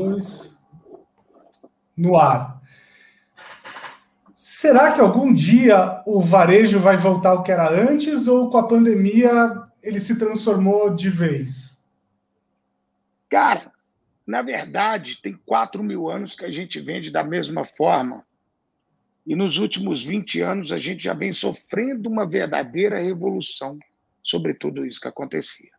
dois. 0.00 0.56
No 1.96 2.16
ar. 2.16 2.60
Será 4.34 4.92
que 4.92 5.00
algum 5.00 5.32
dia 5.32 6.02
o 6.06 6.20
varejo 6.22 6.78
vai 6.78 6.96
voltar 6.96 7.30
ao 7.30 7.42
que 7.42 7.52
era 7.52 7.70
antes 7.70 8.26
ou 8.26 8.50
com 8.50 8.56
a 8.56 8.66
pandemia 8.66 9.52
ele 9.82 10.00
se 10.00 10.18
transformou 10.18 10.94
de 10.94 11.10
vez? 11.10 11.84
Cara, 13.28 13.72
na 14.26 14.42
verdade, 14.42 15.20
tem 15.22 15.38
4 15.46 15.82
mil 15.82 16.08
anos 16.08 16.34
que 16.34 16.44
a 16.44 16.50
gente 16.50 16.80
vende 16.80 17.10
da 17.10 17.22
mesma 17.22 17.64
forma. 17.64 18.24
E 19.26 19.36
nos 19.36 19.58
últimos 19.58 20.02
20 20.02 20.40
anos 20.40 20.72
a 20.72 20.78
gente 20.78 21.04
já 21.04 21.14
vem 21.14 21.32
sofrendo 21.32 22.08
uma 22.08 22.26
verdadeira 22.26 23.00
revolução 23.00 23.78
sobre 24.22 24.54
tudo 24.54 24.84
isso 24.84 25.00
que 25.00 25.08
acontecia. 25.08 25.70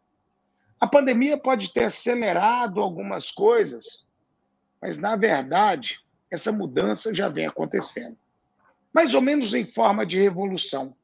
A 0.79 0.87
pandemia 0.87 1.37
pode 1.37 1.71
ter 1.73 1.83
acelerado 1.83 2.81
algumas 2.81 3.29
coisas, 3.29 4.07
mas 4.81 4.97
na 4.97 5.15
verdade 5.15 5.99
essa 6.29 6.51
mudança 6.51 7.13
já 7.13 7.27
vem 7.29 7.45
acontecendo 7.45 8.17
mais 8.93 9.13
ou 9.13 9.21
menos 9.21 9.53
em 9.53 9.65
forma 9.65 10.05
de 10.05 10.19
revolução. 10.19 10.95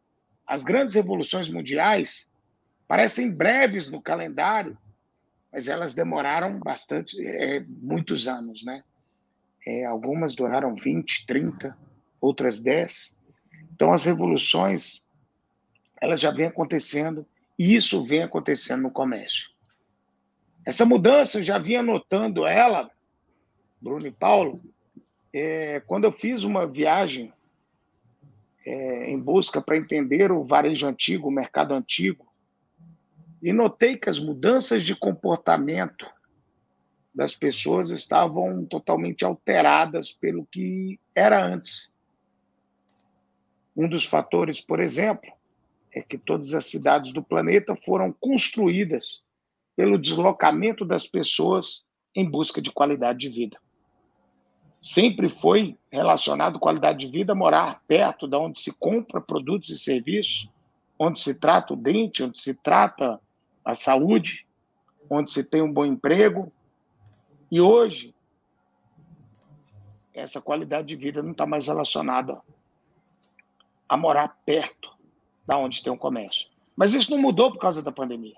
As 0.45 0.63
grandes 0.63 0.95
revoluções 0.95 1.49
mundiais 1.49 2.31
parecem 2.87 3.31
breves 3.31 3.89
no 3.89 4.01
calendário, 4.01 4.77
mas 5.51 5.67
elas 5.67 5.93
demoraram 5.93 6.59
bastante, 6.59 7.19
é, 7.25 7.63
muitos 7.67 8.27
anos, 8.27 8.63
né? 8.63 8.83
É, 9.65 9.85
algumas 9.85 10.35
duraram 10.35 10.75
20, 10.75 11.25
30, 11.25 11.77
outras 12.21 12.59
10. 12.59 13.17
Então, 13.73 13.93
as 13.93 14.05
revoluções, 14.05 15.05
elas 16.01 16.19
já 16.19 16.31
vêm 16.31 16.47
acontecendo, 16.47 17.25
e 17.59 17.75
isso 17.75 18.03
vem 18.05 18.23
acontecendo 18.23 18.83
no 18.83 18.91
comércio. 18.91 19.49
Essa 20.65 20.85
mudança, 20.85 21.39
eu 21.39 21.43
já 21.43 21.57
vinha 21.57 21.81
notando 21.81 22.45
ela, 22.45 22.89
Bruno 23.79 24.07
e 24.07 24.11
Paulo, 24.11 24.61
é, 25.31 25.79
quando 25.81 26.05
eu 26.05 26.11
fiz 26.11 26.43
uma 26.43 26.65
viagem 26.65 27.31
é, 28.65 29.09
em 29.09 29.19
busca 29.19 29.61
para 29.61 29.77
entender 29.77 30.31
o 30.31 30.43
varejo 30.43 30.87
antigo, 30.87 31.27
o 31.27 31.31
mercado 31.31 31.73
antigo, 31.73 32.25
e 33.41 33.53
notei 33.53 33.95
que 33.95 34.09
as 34.09 34.19
mudanças 34.19 34.83
de 34.83 34.95
comportamento 34.95 36.07
das 37.13 37.35
pessoas 37.35 37.91
estavam 37.91 38.65
totalmente 38.65 39.23
alteradas 39.23 40.11
pelo 40.11 40.45
que 40.47 40.99
era 41.13 41.45
antes. 41.45 41.91
Um 43.75 43.87
dos 43.87 44.05
fatores, 44.05 44.59
por 44.59 44.79
exemplo, 44.79 45.31
é 45.91 46.01
que 46.01 46.17
todas 46.17 46.55
as 46.55 46.65
cidades 46.65 47.11
do 47.11 47.23
planeta 47.23 47.75
foram 47.75 48.11
construídas 48.11 49.23
pelo 49.75 49.99
deslocamento 49.99 50.83
das 50.83 51.07
pessoas 51.07 51.85
em 52.15 52.27
busca 52.27 52.59
de 52.59 52.71
qualidade 52.71 53.19
de 53.19 53.29
vida 53.29 53.59
sempre 54.81 55.27
foi 55.29 55.77
relacionado 55.91 56.57
à 56.57 56.59
qualidade 56.59 57.05
de 57.05 57.11
vida 57.11 57.35
morar 57.35 57.81
perto 57.87 58.27
da 58.27 58.39
onde 58.39 58.61
se 58.61 58.71
compra 58.77 59.19
produtos 59.19 59.69
e 59.69 59.77
serviços, 59.77 60.49
onde 60.99 61.19
se 61.19 61.35
trata 61.35 61.73
o 61.73 61.77
dente, 61.77 62.23
onde 62.23 62.39
se 62.39 62.53
trata 62.53 63.19
a 63.63 63.75
saúde, 63.75 64.45
onde 65.09 65.31
se 65.31 65.43
tem 65.43 65.61
um 65.61 65.71
bom 65.71 65.85
emprego. 65.85 66.51
E 67.51 67.61
hoje, 67.61 68.13
essa 70.13 70.41
qualidade 70.41 70.87
de 70.87 70.95
vida 70.95 71.21
não 71.21 71.31
está 71.31 71.45
mais 71.45 71.67
relacionada 71.67 72.41
a 73.87 73.95
morar 73.95 74.37
perto 74.45 74.95
da 75.45 75.57
onde 75.57 75.81
tem 75.81 75.91
um 75.91 75.97
comércio. 75.97 76.49
Mas 76.75 76.93
isso 76.93 77.11
não 77.11 77.17
mudou 77.17 77.51
por 77.51 77.59
causa 77.59 77.81
da 77.81 77.91
pandemia. 77.91 78.37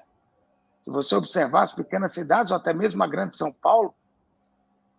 Se 0.81 0.92
você 0.92 1.16
observar 1.16 1.64
as 1.64 1.74
pequenas 1.74 2.14
cidades, 2.14 2.52
ou 2.52 2.58
até 2.58 2.74
mesmo 2.74 3.03
a 3.03 3.08
grande 3.08 3.36
São 3.36 3.52
Paulo, 3.52 3.94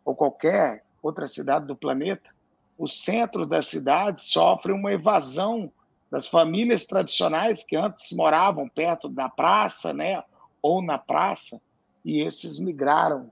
ou 0.04 0.14
qualquer 0.14 0.84
outra 1.02 1.26
cidade 1.26 1.66
do 1.66 1.76
planeta, 1.76 2.30
o 2.76 2.86
centro 2.86 3.46
da 3.46 3.62
cidade 3.62 4.20
sofre 4.20 4.72
uma 4.72 4.92
evasão 4.92 5.70
das 6.10 6.26
famílias 6.26 6.86
tradicionais 6.86 7.62
que 7.62 7.76
antes 7.76 8.12
moravam 8.12 8.69
perto 8.69 9.08
da 9.08 9.28
praça, 9.28 9.92
né, 9.92 10.22
ou 10.62 10.82
na 10.82 10.98
praça, 10.98 11.60
e 12.04 12.20
esses 12.20 12.58
migraram 12.58 13.30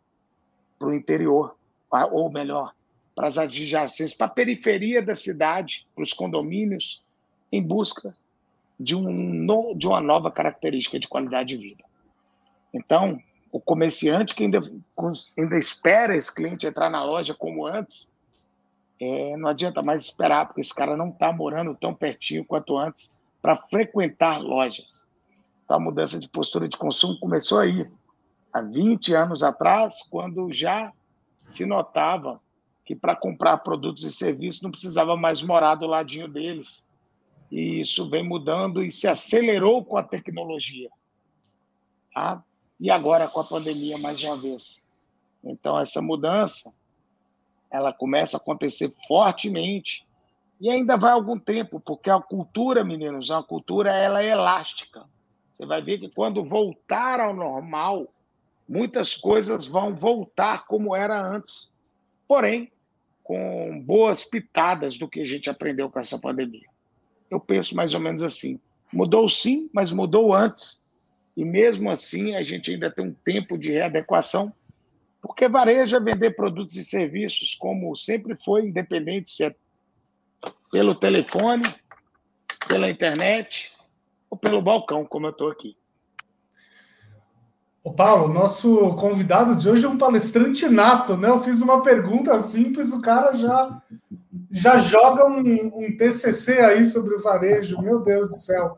para 0.78 0.88
o 0.88 0.94
interior, 0.94 1.56
ou 2.12 2.30
melhor, 2.30 2.72
para 3.14 3.26
as 3.26 3.36
adjacências, 3.36 4.14
para 4.14 4.26
a 4.26 4.30
periferia 4.30 5.02
da 5.02 5.14
cidade, 5.14 5.86
para 5.94 6.04
os 6.04 6.12
condomínios, 6.12 7.02
em 7.50 7.62
busca 7.62 8.14
de, 8.78 8.94
um, 8.94 9.76
de 9.76 9.88
uma 9.88 10.00
nova 10.00 10.30
característica 10.30 10.98
de 10.98 11.08
qualidade 11.08 11.48
de 11.48 11.56
vida. 11.56 11.84
Então, 12.72 13.18
o 13.50 13.60
comerciante 13.60 14.34
que 14.34 14.44
ainda, 14.44 14.60
ainda 15.36 15.58
espera 15.58 16.16
esse 16.16 16.34
cliente 16.34 16.66
entrar 16.66 16.90
na 16.90 17.04
loja 17.04 17.34
como 17.34 17.66
antes, 17.66 18.12
é, 19.00 19.36
não 19.36 19.48
adianta 19.48 19.82
mais 19.82 20.02
esperar, 20.02 20.46
porque 20.46 20.60
esse 20.60 20.74
cara 20.74 20.96
não 20.96 21.08
está 21.10 21.32
morando 21.32 21.74
tão 21.74 21.94
pertinho 21.94 22.44
quanto 22.44 22.76
antes 22.76 23.14
para 23.40 23.56
frequentar 23.56 24.40
lojas. 24.40 25.04
Então, 25.64 25.76
a 25.76 25.80
mudança 25.80 26.18
de 26.18 26.28
postura 26.28 26.68
de 26.68 26.76
consumo 26.76 27.18
começou 27.20 27.60
aí, 27.60 27.88
há 28.52 28.62
20 28.62 29.14
anos 29.14 29.42
atrás, 29.42 30.02
quando 30.10 30.52
já 30.52 30.92
se 31.46 31.64
notava 31.64 32.40
que 32.84 32.96
para 32.96 33.14
comprar 33.14 33.58
produtos 33.58 34.02
e 34.04 34.10
serviços 34.10 34.62
não 34.62 34.70
precisava 34.70 35.16
mais 35.16 35.42
morar 35.42 35.74
do 35.74 35.86
ladinho 35.86 36.26
deles. 36.26 36.86
E 37.50 37.80
isso 37.80 38.08
vem 38.08 38.26
mudando 38.26 38.82
e 38.82 38.90
se 38.90 39.06
acelerou 39.06 39.84
com 39.84 39.96
a 39.96 40.02
tecnologia. 40.02 40.88
Tá? 42.14 42.42
E 42.80 42.90
agora 42.90 43.28
com 43.28 43.40
a 43.40 43.44
pandemia 43.44 43.98
mais 43.98 44.22
uma 44.22 44.36
vez. 44.36 44.86
Então 45.42 45.78
essa 45.78 46.00
mudança 46.00 46.72
ela 47.70 47.92
começa 47.92 48.36
a 48.36 48.40
acontecer 48.40 48.92
fortemente 49.06 50.06
e 50.60 50.70
ainda 50.70 50.96
vai 50.96 51.12
algum 51.12 51.38
tempo, 51.38 51.78
porque 51.78 52.10
a 52.10 52.20
cultura, 52.20 52.82
meninos, 52.82 53.30
a 53.30 53.42
cultura 53.42 53.92
ela 53.92 54.22
é 54.22 54.30
elástica. 54.30 55.04
Você 55.52 55.66
vai 55.66 55.82
ver 55.82 55.98
que 55.98 56.08
quando 56.08 56.44
voltar 56.44 57.20
ao 57.20 57.34
normal, 57.34 58.12
muitas 58.68 59.14
coisas 59.14 59.66
vão 59.66 59.94
voltar 59.94 60.66
como 60.66 60.96
era 60.96 61.20
antes. 61.20 61.70
Porém, 62.26 62.72
com 63.22 63.80
boas 63.84 64.24
pitadas 64.24 64.96
do 64.96 65.08
que 65.08 65.20
a 65.20 65.24
gente 65.24 65.50
aprendeu 65.50 65.90
com 65.90 66.00
essa 66.00 66.18
pandemia. 66.18 66.66
Eu 67.30 67.38
penso 67.38 67.76
mais 67.76 67.94
ou 67.94 68.00
menos 68.00 68.22
assim. 68.22 68.58
Mudou 68.92 69.28
sim, 69.28 69.68
mas 69.72 69.92
mudou 69.92 70.34
antes 70.34 70.82
e 71.38 71.44
mesmo 71.44 71.88
assim 71.88 72.34
a 72.34 72.42
gente 72.42 72.72
ainda 72.72 72.90
tem 72.90 73.06
um 73.06 73.14
tempo 73.14 73.56
de 73.56 73.70
readequação, 73.70 74.52
porque 75.22 75.48
varejo 75.48 75.94
é 75.94 76.00
vender 76.00 76.32
produtos 76.32 76.74
e 76.74 76.84
serviços 76.84 77.54
como 77.54 77.94
sempre 77.94 78.34
foi, 78.34 78.66
independente 78.66 79.30
se 79.30 79.44
é 79.44 79.54
pelo 80.72 80.96
telefone, 80.96 81.62
pela 82.66 82.90
internet 82.90 83.70
ou 84.28 84.36
pelo 84.36 84.60
balcão, 84.60 85.06
como 85.06 85.26
eu 85.26 85.30
estou 85.30 85.48
aqui. 85.48 85.76
O 87.84 87.92
Paulo, 87.92 88.34
nosso 88.34 88.96
convidado 88.96 89.54
de 89.54 89.68
hoje 89.68 89.86
é 89.86 89.88
um 89.88 89.96
palestrante 89.96 90.68
nato, 90.68 91.16
né? 91.16 91.28
Eu 91.28 91.40
fiz 91.44 91.62
uma 91.62 91.84
pergunta 91.84 92.36
simples, 92.40 92.92
o 92.92 93.00
cara 93.00 93.36
já 93.36 93.80
já 94.50 94.78
joga 94.78 95.24
um, 95.24 95.84
um 95.84 95.96
TCC 95.96 96.58
aí 96.58 96.84
sobre 96.84 97.14
o 97.14 97.22
varejo. 97.22 97.80
Meu 97.80 98.00
Deus 98.00 98.30
do 98.30 98.36
céu. 98.36 98.76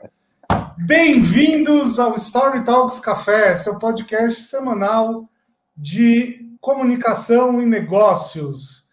Bem-vindos 0.83 2.01
ao 2.01 2.15
Story 2.15 2.65
Talks 2.65 3.01
Café, 3.01 3.55
seu 3.55 3.79
podcast 3.79 4.41
semanal 4.45 5.29
de 5.77 6.57
comunicação 6.59 7.61
e 7.61 7.67
negócios. 7.67 8.89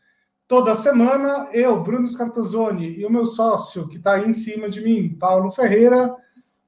Toda 0.49 0.75
semana, 0.75 1.47
eu, 1.53 1.81
Bruno 1.81 2.05
Scartozoni, 2.05 2.99
e 2.99 3.05
o 3.05 3.09
meu 3.09 3.25
sócio, 3.25 3.87
que 3.87 3.95
está 3.95 4.15
aí 4.15 4.25
em 4.25 4.33
cima 4.33 4.69
de 4.69 4.81
mim, 4.81 5.15
Paulo 5.17 5.49
Ferreira, 5.49 6.13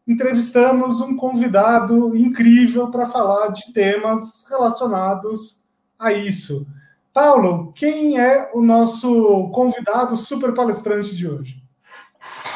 entrevistamos 0.08 1.02
um 1.02 1.18
convidado 1.18 2.16
incrível 2.16 2.90
para 2.90 3.06
falar 3.06 3.50
de 3.50 3.74
temas 3.74 4.46
relacionados 4.50 5.66
a 6.00 6.14
isso. 6.14 6.66
Paulo, 7.14 7.74
quem 7.74 8.18
é 8.18 8.50
o 8.54 8.62
nosso 8.62 9.50
convidado 9.50 10.16
super 10.16 10.54
palestrante 10.54 11.14
de 11.14 11.28
hoje? 11.28 11.59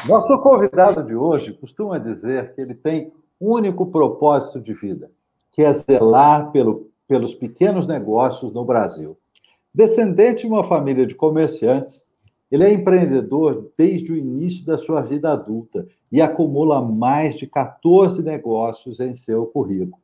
Nosso 0.06 0.38
convidado 0.38 1.02
de 1.02 1.16
hoje 1.16 1.54
costuma 1.54 1.96
dizer 1.96 2.54
que 2.54 2.60
ele 2.60 2.74
tem 2.74 3.10
um 3.40 3.52
único 3.52 3.86
propósito 3.86 4.60
de 4.60 4.74
vida, 4.74 5.10
que 5.50 5.62
é 5.62 5.72
zelar 5.72 6.52
pelo, 6.52 6.90
pelos 7.08 7.34
pequenos 7.34 7.86
negócios 7.86 8.52
no 8.52 8.66
Brasil. 8.66 9.16
Descendente 9.72 10.42
de 10.42 10.46
uma 10.46 10.62
família 10.62 11.06
de 11.06 11.14
comerciantes, 11.14 12.04
ele 12.52 12.64
é 12.64 12.72
empreendedor 12.72 13.72
desde 13.78 14.12
o 14.12 14.16
início 14.16 14.66
da 14.66 14.76
sua 14.76 15.00
vida 15.00 15.32
adulta 15.32 15.88
e 16.12 16.20
acumula 16.20 16.82
mais 16.82 17.34
de 17.34 17.46
14 17.46 18.22
negócios 18.22 19.00
em 19.00 19.14
seu 19.14 19.46
currículo. 19.46 19.96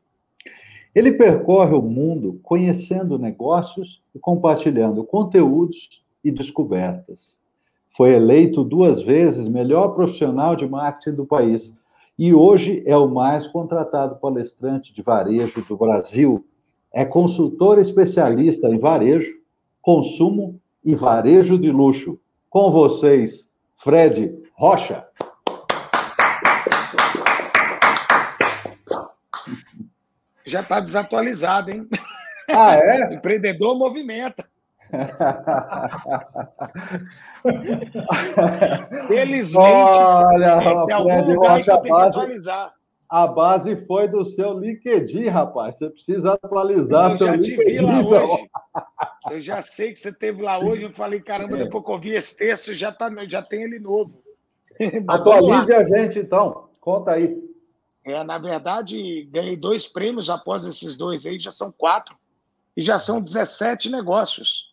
Ele 0.95 1.13
percorre 1.13 1.75
o 1.75 1.83
mundo 1.83 2.41
conhecendo 2.43 3.19
negócios 3.19 4.03
e 4.15 4.19
compartilhando 4.19 5.05
conteúdos 5.05 6.03
e 6.25 6.31
descobertas. 6.31 7.40
Foi 7.91 8.15
eleito 8.15 8.63
duas 8.63 9.03
vezes 9.03 9.49
melhor 9.49 9.89
profissional 9.89 10.55
de 10.55 10.67
marketing 10.67 11.17
do 11.17 11.27
país 11.27 11.73
e 12.17 12.33
hoje 12.33 12.83
é 12.87 12.97
o 12.97 13.09
mais 13.09 13.49
contratado 13.49 14.17
palestrante 14.17 14.93
de 14.93 15.03
varejo 15.03 15.65
do 15.67 15.77
Brasil. 15.77 16.47
É 16.93 17.05
consultor 17.05 17.79
especialista 17.79 18.69
em 18.69 18.79
varejo, 18.79 19.39
consumo 19.83 20.61
e 20.85 20.95
varejo 20.95 21.59
de 21.59 21.71
luxo. 21.71 22.21
Com 22.49 22.71
vocês, 22.71 23.51
Fred 23.77 24.39
Rocha. 24.55 25.07
Já 30.45 30.61
está 30.61 30.79
desatualizado, 30.81 31.71
hein? 31.71 31.89
Ah, 32.49 32.75
é? 32.75 33.15
Empreendedor 33.15 33.79
movimenta. 33.79 34.49
Felizmente, 39.09 39.57
Olha, 39.59 40.87
tem 40.87 40.95
algum 40.95 41.33
lugar 41.35 41.63
que 41.63 41.65
que 41.65 41.89
base, 41.89 42.17
atualizar. 42.19 42.75
a 43.09 43.27
base 43.27 43.77
foi 43.87 44.09
do 44.09 44.25
seu 44.25 44.53
LinkedIn, 44.59 45.29
rapaz. 45.29 45.77
Você 45.79 45.91
precisa 45.91 46.33
atualizar 46.35 47.11
Eu 47.13 47.17
seu 47.19 47.27
já 47.29 47.39
te 47.39 47.51
LinkedIn. 47.51 47.73
vi 47.73 47.81
lá 47.81 48.01
hoje. 48.03 48.51
Eu 49.31 49.41
já 49.41 49.63
sei 49.63 49.93
que 49.93 49.99
você 49.99 50.11
esteve 50.11 50.43
lá 50.43 50.59
hoje. 50.59 50.85
Eu 50.85 50.93
falei, 50.93 51.21
caramba, 51.21 51.57
É. 51.59 51.65
depois 51.65 51.85
que 51.85 51.91
eu 51.93 51.99
vi 51.99 52.15
esse 52.15 52.37
texto, 52.37 52.75
já, 52.75 52.93
tá, 52.93 53.11
já 53.29 53.43
tem 53.43 53.63
ele 53.63 53.79
novo. 53.79 54.23
Atualize 55.09 55.73
a 55.75 55.85
gente, 55.85 56.19
então. 56.19 56.69
Conta 56.81 57.13
aí. 57.13 57.39
É, 58.05 58.25
na 58.25 58.39
verdade, 58.39 59.29
ganhei 59.31 59.57
dois 59.57 59.87
prêmios 59.87 60.31
após 60.31 60.65
esses 60.65 60.97
dois 60.97 61.27
aí, 61.27 61.39
já 61.39 61.51
são 61.51 61.71
quatro. 61.71 62.17
E 62.77 62.81
já 62.81 62.99
são 62.99 63.21
17 63.21 63.91
negócios. 63.91 64.70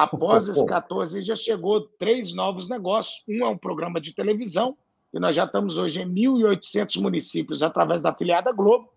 Após 0.00 0.48
esses 0.48 0.64
14 0.64 1.18
aí, 1.18 1.22
já 1.22 1.36
chegou 1.36 1.82
três 1.82 2.32
novos 2.32 2.70
negócios. 2.70 3.22
Um 3.28 3.44
é 3.44 3.48
um 3.48 3.58
programa 3.58 4.00
de 4.00 4.14
televisão, 4.14 4.74
e 5.12 5.20
nós 5.20 5.36
já 5.36 5.44
estamos 5.44 5.76
hoje 5.76 6.00
em 6.00 6.08
1.800 6.08 7.02
municípios 7.02 7.62
através 7.62 8.00
da 8.00 8.08
afiliada 8.08 8.50
Globo. 8.50 8.90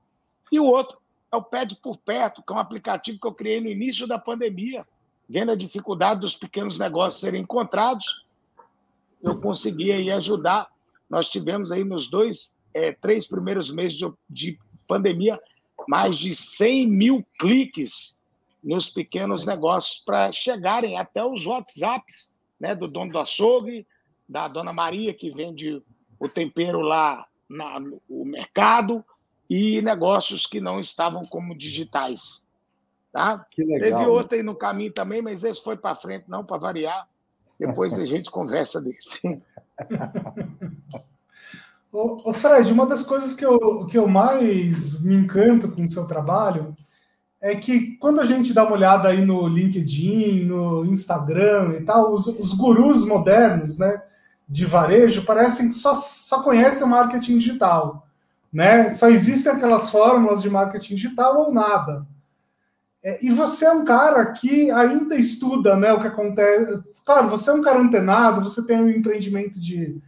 E 0.49 0.61
o 0.61 0.65
outro 0.65 0.97
é 1.29 1.35
o 1.35 1.43
Pede 1.43 1.75
por 1.75 1.97
Perto, 1.97 2.41
que 2.41 2.53
é 2.53 2.55
um 2.55 2.59
aplicativo 2.59 3.19
que 3.19 3.27
eu 3.27 3.33
criei 3.33 3.59
no 3.59 3.67
início 3.67 4.07
da 4.07 4.17
pandemia, 4.17 4.87
vendo 5.27 5.51
a 5.51 5.55
dificuldade 5.55 6.21
dos 6.21 6.35
pequenos 6.35 6.79
negócios 6.79 7.19
serem 7.19 7.41
encontrados. 7.41 8.25
Eu 9.21 9.41
consegui 9.41 9.91
aí 9.91 10.09
ajudar. 10.09 10.69
Nós 11.09 11.27
tivemos 11.27 11.73
aí 11.73 11.83
nos 11.83 12.09
dois, 12.09 12.57
é, 12.73 12.93
três 12.93 13.27
primeiros 13.27 13.69
meses 13.69 13.97
de, 13.97 14.09
de 14.29 14.57
pandemia, 14.87 15.37
mais 15.85 16.17
de 16.17 16.33
100 16.33 16.87
mil 16.87 17.27
cliques 17.37 18.17
nos 18.63 18.89
pequenos 18.89 19.45
negócios 19.45 20.01
para 20.05 20.31
chegarem 20.31 20.97
até 20.97 21.23
os 21.23 21.45
WhatsApps 21.45 22.33
né, 22.59 22.73
do 22.73 22.87
dono 22.87 23.11
do 23.11 23.19
açougue, 23.19 23.85
da 24.27 24.47
dona 24.47 24.71
Maria, 24.71 25.13
que 25.13 25.29
vende 25.31 25.83
o 26.19 26.29
tempero 26.29 26.79
lá 26.79 27.25
na- 27.49 27.79
no 27.79 28.01
mercado, 28.25 29.03
e 29.49 29.81
negócios 29.81 30.47
que 30.47 30.61
não 30.61 30.79
estavam 30.79 31.21
como 31.23 31.55
digitais. 31.55 32.43
Tá? 33.11 33.45
Que 33.51 33.63
legal. 33.63 33.99
Teve 33.99 34.09
outro 34.09 34.35
aí 34.35 34.41
no 34.43 34.55
caminho 34.55 34.91
também, 34.93 35.21
mas 35.21 35.43
esse 35.43 35.61
foi 35.61 35.75
para 35.77 35.95
frente, 35.95 36.25
não 36.29 36.43
para 36.45 36.57
variar. 36.57 37.07
Depois 37.59 37.99
a 37.99 38.05
gente 38.05 38.31
conversa 38.31 38.81
desse. 38.81 39.21
Ô, 41.91 42.33
Fred, 42.33 42.71
uma 42.71 42.87
das 42.87 43.03
coisas 43.03 43.35
que 43.35 43.45
eu, 43.45 43.85
que 43.85 43.97
eu 43.97 44.07
mais 44.07 44.99
me 45.03 45.13
encanto 45.15 45.69
com 45.71 45.83
o 45.83 45.87
seu 45.87 46.07
trabalho 46.07 46.75
é 47.43 47.55
que 47.55 47.97
quando 47.97 48.21
a 48.21 48.25
gente 48.25 48.53
dá 48.53 48.63
uma 48.63 48.71
olhada 48.71 49.09
aí 49.09 49.23
no 49.25 49.45
LinkedIn, 49.49 50.45
no 50.45 50.85
Instagram 50.85 51.75
e 51.77 51.83
tal, 51.83 52.13
os, 52.13 52.25
os 52.25 52.53
gurus 52.53 53.05
modernos, 53.05 53.77
né, 53.77 54.01
de 54.47 54.65
varejo 54.65 55.25
parecem 55.25 55.67
que 55.67 55.75
só, 55.75 55.93
só 55.93 56.41
conhecem 56.41 56.83
o 56.83 56.89
marketing 56.89 57.39
digital, 57.39 58.07
né? 58.51 58.89
Só 58.91 59.09
existem 59.09 59.51
aquelas 59.51 59.89
fórmulas 59.89 60.41
de 60.41 60.49
marketing 60.49 60.95
digital 60.95 61.37
ou 61.41 61.53
nada. 61.53 62.07
É, 63.03 63.19
e 63.21 63.29
você 63.29 63.65
é 63.65 63.71
um 63.73 63.83
cara 63.83 64.25
que 64.31 64.71
ainda 64.71 65.15
estuda, 65.15 65.75
né, 65.75 65.91
o 65.91 65.99
que 65.99 66.07
acontece. 66.07 67.01
Claro, 67.03 67.27
você 67.27 67.49
é 67.49 67.53
um 67.53 67.61
cara 67.61 67.79
antenado, 67.79 68.41
você 68.41 68.65
tem 68.65 68.81
um 68.81 68.89
empreendimento 68.89 69.59
de 69.59 70.01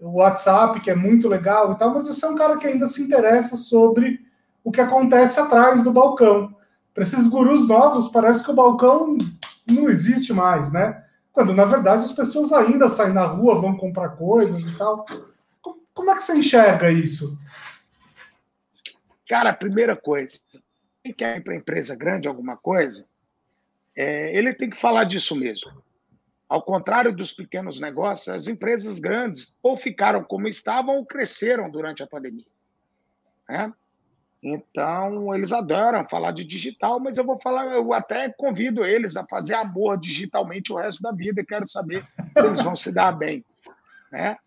WhatsApp, 0.00 0.80
que 0.80 0.90
é 0.90 0.96
muito 0.96 1.28
legal 1.28 1.72
e 1.72 1.78
tal, 1.78 1.94
mas 1.94 2.08
você 2.08 2.26
é 2.26 2.28
um 2.28 2.34
cara 2.34 2.56
que 2.56 2.66
ainda 2.66 2.88
se 2.88 3.00
interessa 3.00 3.56
sobre 3.56 4.18
o 4.64 4.72
que 4.72 4.80
acontece 4.80 5.38
atrás 5.38 5.84
do 5.84 5.92
balcão. 5.92 6.58
Para 6.94 7.02
esses 7.02 7.26
gurus 7.28 7.66
novos, 7.68 8.08
parece 8.08 8.44
que 8.44 8.50
o 8.50 8.54
balcão 8.54 9.16
não 9.68 9.88
existe 9.88 10.32
mais, 10.32 10.72
né? 10.72 11.04
Quando, 11.32 11.54
na 11.54 11.64
verdade, 11.64 12.04
as 12.04 12.12
pessoas 12.12 12.52
ainda 12.52 12.88
saem 12.88 13.12
na 13.14 13.24
rua, 13.24 13.60
vão 13.60 13.76
comprar 13.76 14.10
coisas 14.10 14.60
e 14.62 14.76
tal. 14.76 15.06
Co- 15.62 15.78
Como 15.94 16.10
é 16.10 16.16
que 16.16 16.22
você 16.22 16.36
enxerga 16.36 16.90
isso? 16.90 17.38
Cara, 19.28 19.50
a 19.50 19.54
primeira 19.54 19.96
coisa, 19.96 20.40
quem 21.04 21.12
quer 21.14 21.36
ir 21.36 21.44
para 21.44 21.54
empresa 21.54 21.94
grande 21.94 22.26
alguma 22.26 22.56
coisa, 22.56 23.06
é, 23.96 24.36
ele 24.36 24.52
tem 24.52 24.68
que 24.68 24.80
falar 24.80 25.04
disso 25.04 25.36
mesmo. 25.36 25.70
Ao 26.48 26.60
contrário 26.60 27.14
dos 27.14 27.32
pequenos 27.32 27.78
negócios, 27.78 28.28
as 28.28 28.48
empresas 28.48 28.98
grandes 28.98 29.56
ou 29.62 29.76
ficaram 29.76 30.24
como 30.24 30.48
estavam 30.48 30.96
ou 30.96 31.06
cresceram 31.06 31.70
durante 31.70 32.02
a 32.02 32.06
pandemia. 32.08 32.46
né? 33.48 33.72
Então, 34.42 35.34
eles 35.34 35.52
adoram 35.52 36.08
falar 36.08 36.32
de 36.32 36.44
digital, 36.44 36.98
mas 36.98 37.18
eu 37.18 37.24
vou 37.24 37.38
falar, 37.38 37.66
eu 37.66 37.92
até 37.92 38.30
convido 38.30 38.84
eles 38.84 39.16
a 39.16 39.26
fazer 39.26 39.54
amor 39.54 39.98
digitalmente 39.98 40.72
o 40.72 40.76
resto 40.76 41.02
da 41.02 41.12
vida 41.12 41.42
e 41.42 41.46
quero 41.46 41.68
saber 41.68 42.02
se 42.36 42.46
eles 42.46 42.62
vão 42.62 42.74
se 42.74 42.90
dar 42.90 43.12
bem. 43.12 43.44
Né? 44.10 44.38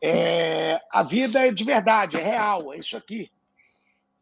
É, 0.00 0.80
a 0.90 1.02
vida 1.02 1.44
é 1.46 1.52
de 1.52 1.64
verdade, 1.64 2.16
é 2.16 2.22
real, 2.22 2.72
é 2.72 2.78
isso 2.78 2.96
aqui. 2.96 3.30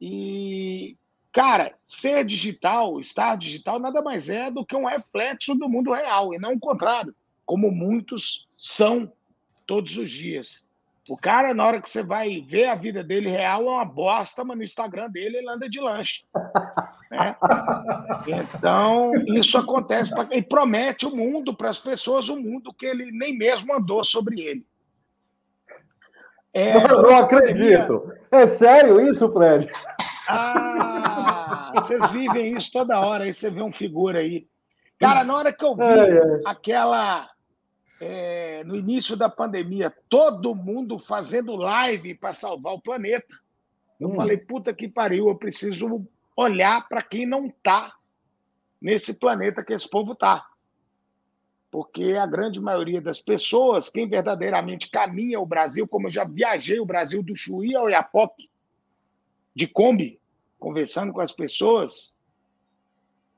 E, 0.01 0.97
cara, 1.33 1.75
ser 1.85 2.25
digital, 2.25 2.99
estar 2.99 3.37
digital, 3.37 3.79
nada 3.79 4.01
mais 4.01 4.31
é 4.31 4.51
do 4.51 4.65
que 4.65 4.75
um 4.75 4.87
reflexo 4.87 5.55
do 5.55 5.69
mundo 5.69 5.93
real, 5.93 6.33
e 6.33 6.39
não 6.39 6.55
o 6.55 6.61
contrário, 6.61 7.15
como 7.45 7.71
muitos 7.71 8.49
são 8.57 9.13
todos 9.67 9.99
os 9.99 10.11
dias. 10.11 10.65
O 11.11 11.17
cara, 11.17 11.53
na 11.53 11.67
hora 11.67 11.81
que 11.83 11.91
você 11.91 12.05
vai 12.05 12.41
ver 12.41 12.67
a 12.67 12.77
vida 12.77 13.03
dele 13.03 13.29
real, 13.29 13.63
é 13.63 13.71
uma 13.71 13.85
bosta, 13.85 14.45
mas 14.45 14.57
no 14.57 14.63
Instagram 14.63 15.11
dele 15.11 15.39
ele 15.39 15.51
anda 15.51 15.69
de 15.69 15.81
lanche. 15.81 16.25
né? 17.11 17.35
Então, 18.29 19.13
isso 19.35 19.59
acontece 19.59 20.15
pra... 20.15 20.29
e 20.31 20.41
promete 20.41 21.07
o 21.07 21.17
mundo 21.17 21.53
para 21.53 21.69
as 21.69 21.79
pessoas, 21.79 22.29
o 22.29 22.37
mundo 22.37 22.73
que 22.73 22.87
ele 22.87 23.11
nem 23.11 23.37
mesmo 23.37 23.75
andou 23.75 24.05
sobre 24.05 24.41
ele. 24.41 24.65
É, 26.55 26.77
Eu 26.77 27.03
não 27.03 27.17
acredito. 27.17 28.13
É 28.31 28.47
sério 28.47 29.01
isso, 29.01 29.33
Fred? 29.33 29.69
Ah, 30.29 31.73
vocês 31.75 32.09
vivem 32.13 32.55
isso 32.55 32.71
toda 32.73 33.01
hora, 33.01 33.25
aí 33.25 33.33
você 33.33 33.51
vê 33.51 33.63
um 33.63 33.73
figura 33.73 34.21
aí. 34.21 34.47
Cara, 35.01 35.25
na 35.25 35.35
hora 35.35 35.53
que 35.53 35.65
eu 35.65 35.75
vi 35.75 35.83
É, 35.83 36.19
é. 36.19 36.41
aquela. 36.47 37.29
É, 38.01 38.65
no 38.65 38.75
início 38.75 39.15
da 39.15 39.29
pandemia, 39.29 39.95
todo 40.09 40.55
mundo 40.55 40.99
fazendo 40.99 41.55
live 41.55 42.15
para 42.15 42.33
salvar 42.33 42.73
o 42.73 42.81
planeta. 42.81 43.39
Eu 44.01 44.09
Hum. 44.09 44.15
falei, 44.15 44.39
puta 44.39 44.73
que 44.73 44.89
pariu, 44.89 45.29
eu 45.29 45.35
preciso 45.37 46.09
olhar 46.35 46.89
para 46.89 47.03
quem 47.03 47.27
não 47.27 47.47
está 47.47 47.95
nesse 48.81 49.19
planeta 49.19 49.63
que 49.63 49.75
esse 49.75 49.89
povo 49.89 50.13
está. 50.15 50.47
Porque 51.71 52.15
a 52.17 52.27
grande 52.27 52.59
maioria 52.59 53.01
das 53.01 53.21
pessoas, 53.21 53.91
quem 53.91 54.09
verdadeiramente 54.09 54.91
caminha 54.91 55.39
o 55.39 55.47
Brasil, 55.47 55.87
como 55.87 56.07
eu 56.07 56.11
já 56.11 56.25
viajei 56.25 56.81
o 56.81 56.87
Brasil 56.87 57.23
do 57.23 57.37
Chuí 57.37 57.77
ao 57.77 57.91
Iapoque, 57.91 58.51
de 59.55 59.69
Kombi, 59.69 60.19
conversando 60.59 61.13
com 61.13 61.21
as 61.21 61.33
pessoas, 61.33 62.15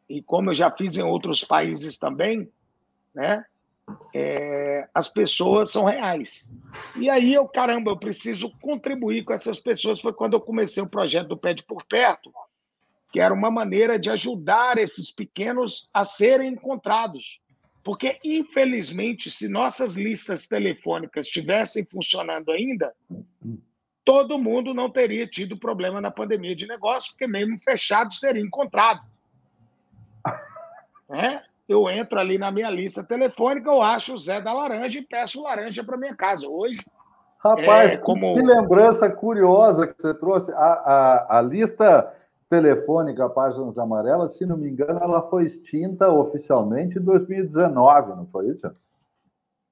e 0.08 0.22
como 0.22 0.50
eu 0.50 0.54
já 0.54 0.70
fiz 0.70 0.96
em 0.96 1.02
outros 1.02 1.42
países 1.42 1.98
também, 1.98 2.50
né? 3.12 3.44
É, 4.14 4.88
as 4.94 5.08
pessoas 5.08 5.70
são 5.70 5.84
reais. 5.84 6.50
E 6.96 7.08
aí 7.08 7.34
eu, 7.34 7.46
caramba, 7.46 7.90
eu 7.90 7.96
preciso 7.96 8.50
contribuir 8.60 9.24
com 9.24 9.32
essas 9.32 9.60
pessoas. 9.60 10.00
Foi 10.00 10.12
quando 10.12 10.34
eu 10.34 10.40
comecei 10.40 10.82
o 10.82 10.88
projeto 10.88 11.28
do 11.28 11.36
Pede 11.36 11.62
por 11.62 11.84
Perto, 11.84 12.32
que 13.12 13.20
era 13.20 13.32
uma 13.32 13.50
maneira 13.50 13.98
de 13.98 14.10
ajudar 14.10 14.78
esses 14.78 15.10
pequenos 15.10 15.90
a 15.92 16.04
serem 16.04 16.52
encontrados. 16.52 17.40
Porque, 17.84 18.18
infelizmente, 18.22 19.30
se 19.30 19.48
nossas 19.48 19.96
listas 19.96 20.46
telefônicas 20.46 21.26
estivessem 21.26 21.84
funcionando 21.84 22.52
ainda, 22.52 22.94
todo 24.04 24.38
mundo 24.38 24.72
não 24.72 24.88
teria 24.88 25.26
tido 25.26 25.58
problema 25.58 26.00
na 26.00 26.10
pandemia 26.10 26.54
de 26.54 26.66
negócio, 26.66 27.12
porque 27.12 27.26
mesmo 27.26 27.58
fechado 27.58 28.14
seria 28.14 28.42
encontrado. 28.42 29.02
É? 31.14 31.42
Eu 31.72 31.88
entro 31.88 32.18
ali 32.18 32.36
na 32.36 32.50
minha 32.50 32.68
lista 32.68 33.02
telefônica, 33.02 33.68
eu 33.68 33.80
acho 33.80 34.14
o 34.14 34.18
Zé 34.18 34.40
da 34.40 34.52
Laranja 34.52 34.98
e 34.98 35.02
peço 35.02 35.42
laranja 35.42 35.82
para 35.82 35.96
minha 35.96 36.14
casa. 36.14 36.46
Hoje, 36.46 36.84
Rapaz, 37.38 37.94
É, 37.94 37.96
como- 37.96 38.34
que 38.34 38.40
lembrança 38.42 39.10
curiosa 39.10 39.86
que 39.88 40.00
você 40.00 40.14
trouxe. 40.14 40.52
A, 40.52 40.56
a, 40.56 41.38
a 41.38 41.42
lista 41.42 42.14
telefônica 42.48 43.28
Páginas 43.30 43.78
Amarelas, 43.78 44.36
se 44.36 44.46
não 44.46 44.56
me 44.56 44.70
engano, 44.70 45.00
ela 45.02 45.22
foi 45.28 45.46
extinta 45.46 46.08
oficialmente 46.08 46.98
em 46.98 47.02
2019, 47.02 48.14
não 48.14 48.26
foi 48.26 48.48
isso? 48.48 48.70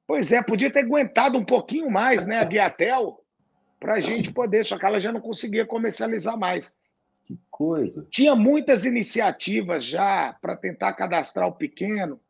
pois 0.06 0.32
é, 0.32 0.42
podia 0.42 0.72
ter 0.72 0.80
aguentado 0.80 1.38
um 1.38 1.44
pouquinho 1.44 1.88
mais, 1.88 2.26
né, 2.26 2.40
a 2.40 2.44
Viatel, 2.44 3.20
para 3.78 3.94
a 3.94 4.00
gente 4.00 4.32
poder, 4.32 4.64
só 4.64 4.76
que 4.76 4.84
ela 4.84 4.98
já 4.98 5.12
não 5.12 5.20
conseguia 5.20 5.64
comercializar 5.64 6.36
mais. 6.36 6.74
Que 7.30 7.38
coisa. 7.48 8.04
Tinha 8.10 8.34
muitas 8.34 8.84
iniciativas 8.84 9.84
já 9.84 10.36
para 10.42 10.56
tentar 10.56 10.94
cadastrar 10.94 11.46
o 11.46 11.52
pequeno, 11.52 12.20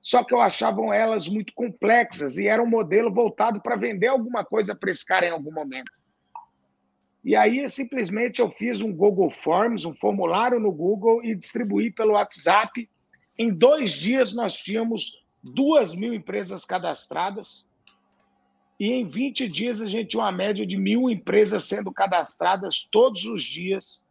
só 0.00 0.24
que 0.24 0.34
eu 0.34 0.40
achavam 0.40 0.92
elas 0.92 1.28
muito 1.28 1.52
complexas 1.54 2.36
e 2.36 2.48
era 2.48 2.60
um 2.60 2.68
modelo 2.68 3.14
voltado 3.14 3.62
para 3.62 3.76
vender 3.76 4.08
alguma 4.08 4.44
coisa 4.44 4.74
para 4.74 4.90
esse 4.90 5.06
cara 5.06 5.24
em 5.24 5.30
algum 5.30 5.52
momento. 5.52 5.92
E 7.22 7.36
aí, 7.36 7.68
simplesmente, 7.68 8.40
eu 8.40 8.50
fiz 8.50 8.80
um 8.80 8.92
Google 8.92 9.30
Forms, 9.30 9.84
um 9.84 9.94
formulário 9.94 10.58
no 10.58 10.72
Google 10.72 11.20
e 11.22 11.32
distribuí 11.32 11.92
pelo 11.92 12.14
WhatsApp. 12.14 12.90
Em 13.38 13.54
dois 13.54 13.92
dias, 13.92 14.34
nós 14.34 14.54
tínhamos 14.54 15.12
duas 15.44 15.94
mil 15.94 16.12
empresas 16.12 16.64
cadastradas. 16.64 17.68
E 18.80 18.90
em 18.90 19.06
20 19.06 19.46
dias, 19.46 19.80
a 19.80 19.86
gente 19.86 20.08
tinha 20.08 20.24
uma 20.24 20.32
média 20.32 20.66
de 20.66 20.76
mil 20.76 21.08
empresas 21.08 21.62
sendo 21.62 21.92
cadastradas 21.92 22.88
todos 22.90 23.24
os 23.26 23.44
dias 23.44 24.02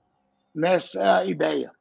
nessa 0.54 1.26
ideia. 1.26 1.72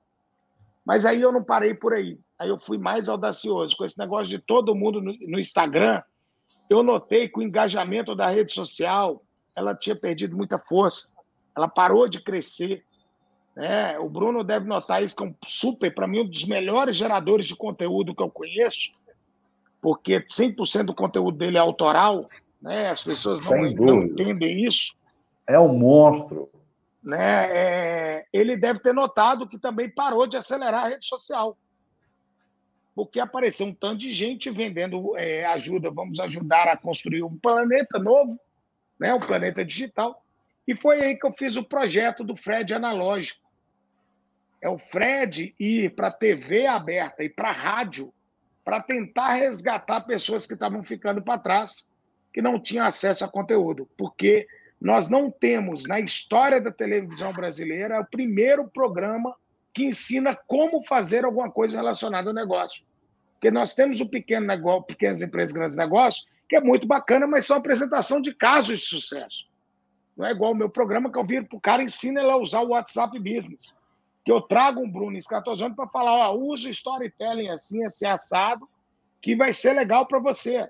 Mas 0.84 1.04
aí 1.04 1.20
eu 1.20 1.32
não 1.32 1.42
parei 1.42 1.74
por 1.74 1.92
aí. 1.92 2.18
Aí 2.38 2.48
eu 2.48 2.58
fui 2.58 2.78
mais 2.78 3.08
audacioso. 3.08 3.76
Com 3.76 3.84
esse 3.84 3.98
negócio 3.98 4.28
de 4.28 4.38
todo 4.38 4.74
mundo 4.74 5.00
no 5.00 5.38
Instagram, 5.38 6.02
eu 6.70 6.82
notei 6.82 7.28
que 7.28 7.38
o 7.38 7.42
engajamento 7.42 8.14
da 8.14 8.28
rede 8.28 8.52
social 8.52 9.22
ela 9.54 9.74
tinha 9.74 9.96
perdido 9.96 10.36
muita 10.36 10.58
força 10.58 11.08
ela 11.58 11.68
parou 11.68 12.08
de 12.08 12.22
crescer. 12.22 12.84
Né? 13.54 13.98
O 13.98 14.08
Bruno 14.08 14.44
deve 14.44 14.66
notar 14.66 15.02
isso, 15.02 15.16
que 15.16 15.24
é 15.24 15.26
um 15.26 15.34
super, 15.44 15.92
para 15.92 16.06
mim, 16.06 16.20
um 16.20 16.28
dos 16.28 16.44
melhores 16.44 16.96
geradores 16.96 17.46
de 17.46 17.56
conteúdo 17.56 18.14
que 18.14 18.22
eu 18.22 18.30
conheço, 18.30 18.92
porque 19.82 20.20
100% 20.20 20.84
do 20.84 20.94
conteúdo 20.94 21.36
dele 21.36 21.56
é 21.56 21.60
autoral, 21.60 22.24
né? 22.62 22.88
as 22.88 23.02
pessoas 23.02 23.44
não, 23.44 23.70
não 23.72 24.02
entendem 24.02 24.64
isso. 24.64 24.94
É 25.46 25.58
um 25.58 25.76
monstro. 25.76 26.48
Né? 27.02 27.46
É... 27.50 28.26
ele 28.32 28.56
deve 28.56 28.80
ter 28.80 28.92
notado 28.92 29.48
que 29.48 29.58
também 29.58 29.88
parou 29.88 30.26
de 30.26 30.36
acelerar 30.36 30.84
a 30.84 30.88
rede 30.88 31.06
social. 31.06 31.56
Porque 32.94 33.20
apareceu 33.20 33.66
um 33.66 33.74
tanto 33.74 33.98
de 33.98 34.12
gente 34.12 34.50
vendendo 34.50 35.16
é, 35.16 35.44
ajuda, 35.46 35.90
vamos 35.90 36.18
ajudar 36.18 36.66
a 36.66 36.76
construir 36.76 37.22
um 37.22 37.38
planeta 37.38 37.98
novo, 37.98 38.38
né? 38.98 39.14
um 39.14 39.20
planeta 39.20 39.64
digital. 39.64 40.24
E 40.66 40.74
foi 40.74 41.00
aí 41.00 41.16
que 41.16 41.26
eu 41.26 41.32
fiz 41.32 41.56
o 41.56 41.64
projeto 41.64 42.24
do 42.24 42.34
Fred 42.34 42.74
analógico. 42.74 43.40
É 44.60 44.68
o 44.68 44.76
Fred 44.76 45.54
ir 45.58 45.94
para 45.94 46.08
a 46.08 46.12
TV 46.12 46.66
aberta 46.66 47.22
e 47.22 47.28
para 47.28 47.50
a 47.50 47.52
rádio 47.52 48.12
para 48.68 48.82
tentar 48.82 49.32
resgatar 49.32 50.02
pessoas 50.02 50.46
que 50.46 50.52
estavam 50.52 50.84
ficando 50.84 51.22
para 51.22 51.38
trás, 51.38 51.88
que 52.34 52.42
não 52.42 52.60
tinham 52.60 52.84
acesso 52.84 53.24
a 53.24 53.28
conteúdo. 53.28 53.88
Porque 53.96 54.46
nós 54.80 55.10
não 55.10 55.30
temos, 55.30 55.84
na 55.84 55.98
história 55.98 56.60
da 56.60 56.70
televisão 56.70 57.32
brasileira, 57.32 58.00
o 58.00 58.06
primeiro 58.06 58.68
programa 58.68 59.34
que 59.74 59.84
ensina 59.84 60.36
como 60.46 60.82
fazer 60.82 61.24
alguma 61.24 61.50
coisa 61.50 61.76
relacionada 61.76 62.30
ao 62.30 62.34
negócio. 62.34 62.84
Porque 63.34 63.50
nós 63.50 63.74
temos 63.74 64.00
o 64.00 64.08
pequeno 64.08 64.46
negócio, 64.46 64.86
pequenas 64.86 65.22
empresas, 65.22 65.52
grandes 65.52 65.76
negócios, 65.76 66.26
que 66.48 66.56
é 66.56 66.60
muito 66.60 66.86
bacana, 66.86 67.26
mas 67.26 67.46
são 67.46 67.56
apresentação 67.56 68.20
de 68.20 68.34
casos 68.34 68.80
de 68.80 68.86
sucesso. 68.86 69.46
Não 70.16 70.26
é 70.26 70.32
igual 70.32 70.52
o 70.52 70.56
meu 70.56 70.68
programa 70.68 71.12
que 71.12 71.18
eu 71.18 71.24
viro 71.24 71.46
para 71.46 71.56
o 71.56 71.60
cara 71.60 71.82
ensina 71.82 72.20
ele 72.20 72.30
a 72.30 72.36
usar 72.36 72.60
o 72.60 72.70
WhatsApp 72.70 73.16
Business. 73.18 73.78
Que 74.24 74.32
eu 74.32 74.40
trago 74.40 74.80
um 74.80 74.90
Bruno 74.90 75.16
Escatozano 75.16 75.76
para 75.76 75.88
falar, 75.88 76.30
ó, 76.30 76.34
usa 76.34 76.68
storytelling 76.68 77.48
assim, 77.48 77.84
assim, 77.84 78.06
assado, 78.06 78.68
que 79.22 79.36
vai 79.36 79.52
ser 79.52 79.74
legal 79.74 80.06
para 80.06 80.18
você. 80.18 80.68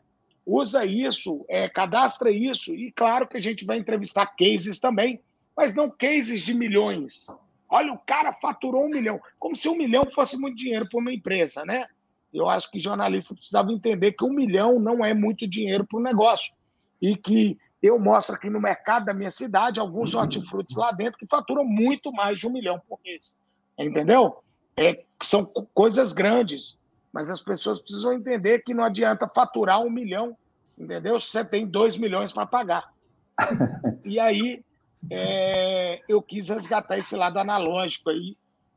Usa 0.50 0.82
isso, 0.86 1.44
é, 1.46 1.68
cadastra 1.68 2.30
isso, 2.30 2.74
e 2.74 2.90
claro 2.90 3.28
que 3.28 3.36
a 3.36 3.40
gente 3.40 3.66
vai 3.66 3.76
entrevistar 3.76 4.24
cases 4.24 4.80
também, 4.80 5.20
mas 5.54 5.74
não 5.74 5.90
cases 5.90 6.40
de 6.40 6.54
milhões. 6.54 7.26
Olha, 7.68 7.92
o 7.92 7.98
cara 7.98 8.32
faturou 8.32 8.86
um 8.86 8.88
milhão, 8.88 9.20
como 9.38 9.54
se 9.54 9.68
um 9.68 9.76
milhão 9.76 10.06
fosse 10.06 10.38
muito 10.38 10.56
dinheiro 10.56 10.88
para 10.88 10.98
uma 10.98 11.12
empresa, 11.12 11.66
né? 11.66 11.86
Eu 12.32 12.48
acho 12.48 12.70
que 12.70 12.78
jornalistas 12.78 13.36
precisavam 13.36 13.74
entender 13.74 14.12
que 14.12 14.24
um 14.24 14.32
milhão 14.32 14.80
não 14.80 15.04
é 15.04 15.12
muito 15.12 15.46
dinheiro 15.46 15.86
para 15.86 15.98
o 15.98 16.02
negócio. 16.02 16.54
E 17.00 17.14
que 17.14 17.58
eu 17.82 17.98
mostro 17.98 18.34
aqui 18.34 18.48
no 18.48 18.58
mercado 18.58 19.04
da 19.04 19.12
minha 19.12 19.30
cidade 19.30 19.78
alguns 19.78 20.14
hortifrutis 20.14 20.76
lá 20.76 20.92
dentro 20.92 21.18
que 21.18 21.26
faturam 21.26 21.62
muito 21.62 22.10
mais 22.10 22.38
de 22.38 22.46
um 22.46 22.50
milhão 22.50 22.80
por 22.88 22.98
mês. 23.04 23.36
Entendeu? 23.78 24.38
É, 24.78 25.04
são 25.22 25.44
coisas 25.44 26.14
grandes, 26.14 26.77
mas 27.12 27.30
as 27.30 27.40
pessoas 27.40 27.80
precisam 27.80 28.12
entender 28.12 28.60
que 28.60 28.74
não 28.74 28.84
adianta 28.84 29.28
faturar 29.28 29.80
um 29.80 29.90
milhão, 29.90 30.36
entendeu? 30.78 31.18
Se 31.18 31.30
você 31.30 31.44
tem 31.44 31.66
dois 31.66 31.96
milhões 31.96 32.32
para 32.32 32.46
pagar. 32.46 32.92
e 34.04 34.18
aí 34.18 34.64
é, 35.10 36.00
eu 36.08 36.20
quis 36.20 36.48
resgatar 36.48 36.96
esse 36.96 37.16
lado 37.16 37.38
analógico 37.38 38.10
aí 38.10 38.36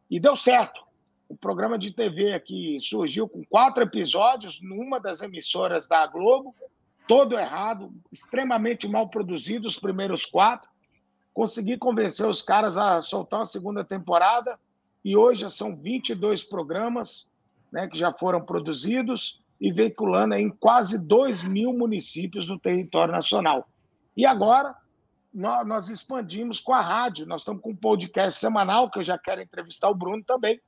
e 0.10 0.20
deu 0.20 0.36
certo. 0.36 0.84
O 1.28 1.36
programa 1.36 1.78
de 1.78 1.92
TV 1.92 2.34
aqui 2.34 2.78
surgiu 2.80 3.28
com 3.28 3.44
quatro 3.46 3.84
episódios 3.84 4.62
numa 4.62 5.00
das 5.00 5.22
emissoras 5.22 5.88
da 5.88 6.06
Globo 6.06 6.54
todo 7.08 7.38
errado, 7.38 7.92
extremamente 8.12 8.88
mal 8.88 9.10
produzido 9.10 9.68
os 9.68 9.80
primeiros 9.80 10.26
quatro. 10.26 10.70
Consegui 11.34 11.78
convencer 11.78 12.28
os 12.28 12.42
caras 12.42 12.78
a 12.78 13.02
soltar 13.02 13.42
a 13.42 13.46
segunda 13.46 13.84
temporada 13.84 14.60
e 15.04 15.16
hoje 15.16 15.50
são 15.50 15.76
22 15.76 16.44
programas 16.44 17.30
né, 17.72 17.88
que 17.88 17.98
já 17.98 18.12
foram 18.12 18.42
produzidos 18.42 19.40
e 19.60 19.72
veiculando 19.72 20.34
em 20.36 20.50
quase 20.50 20.98
2 20.98 21.44
mil 21.48 21.72
municípios 21.72 22.50
no 22.50 22.60
território 22.60 23.14
nacional. 23.14 23.68
E 24.18 24.26
agora 24.26 24.76
nós, 25.34 25.66
nós 25.66 25.90
expandimos 25.90 26.60
com 26.60 26.74
a 26.74 26.82
rádio, 26.82 27.26
nós 27.26 27.42
estamos 27.42 27.62
com 27.62 27.70
um 27.70 27.76
podcast 27.76 28.40
semanal, 28.40 28.90
que 28.90 29.00
eu 29.00 29.04
já 29.04 29.18
quero 29.18 29.42
entrevistar 29.42 29.90
o 29.90 29.96
Bruno 29.96 30.24
também, 30.24 30.60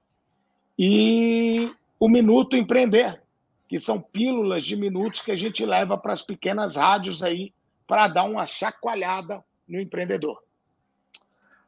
e 0.77 1.71
o 1.99 2.07
Minuto 2.07 2.55
Empreender, 2.55 3.21
que 3.67 3.79
são 3.79 3.99
pílulas 3.99 4.63
de 4.63 4.75
minutos 4.75 5.21
que 5.21 5.31
a 5.31 5.35
gente 5.35 5.65
leva 5.65 5.97
para 5.97 6.13
as 6.13 6.21
pequenas 6.21 6.75
rádios 6.75 7.23
aí 7.23 7.53
para 7.87 8.07
dar 8.07 8.23
uma 8.23 8.45
chacoalhada 8.45 9.43
no 9.67 9.79
empreendedor. 9.79 10.41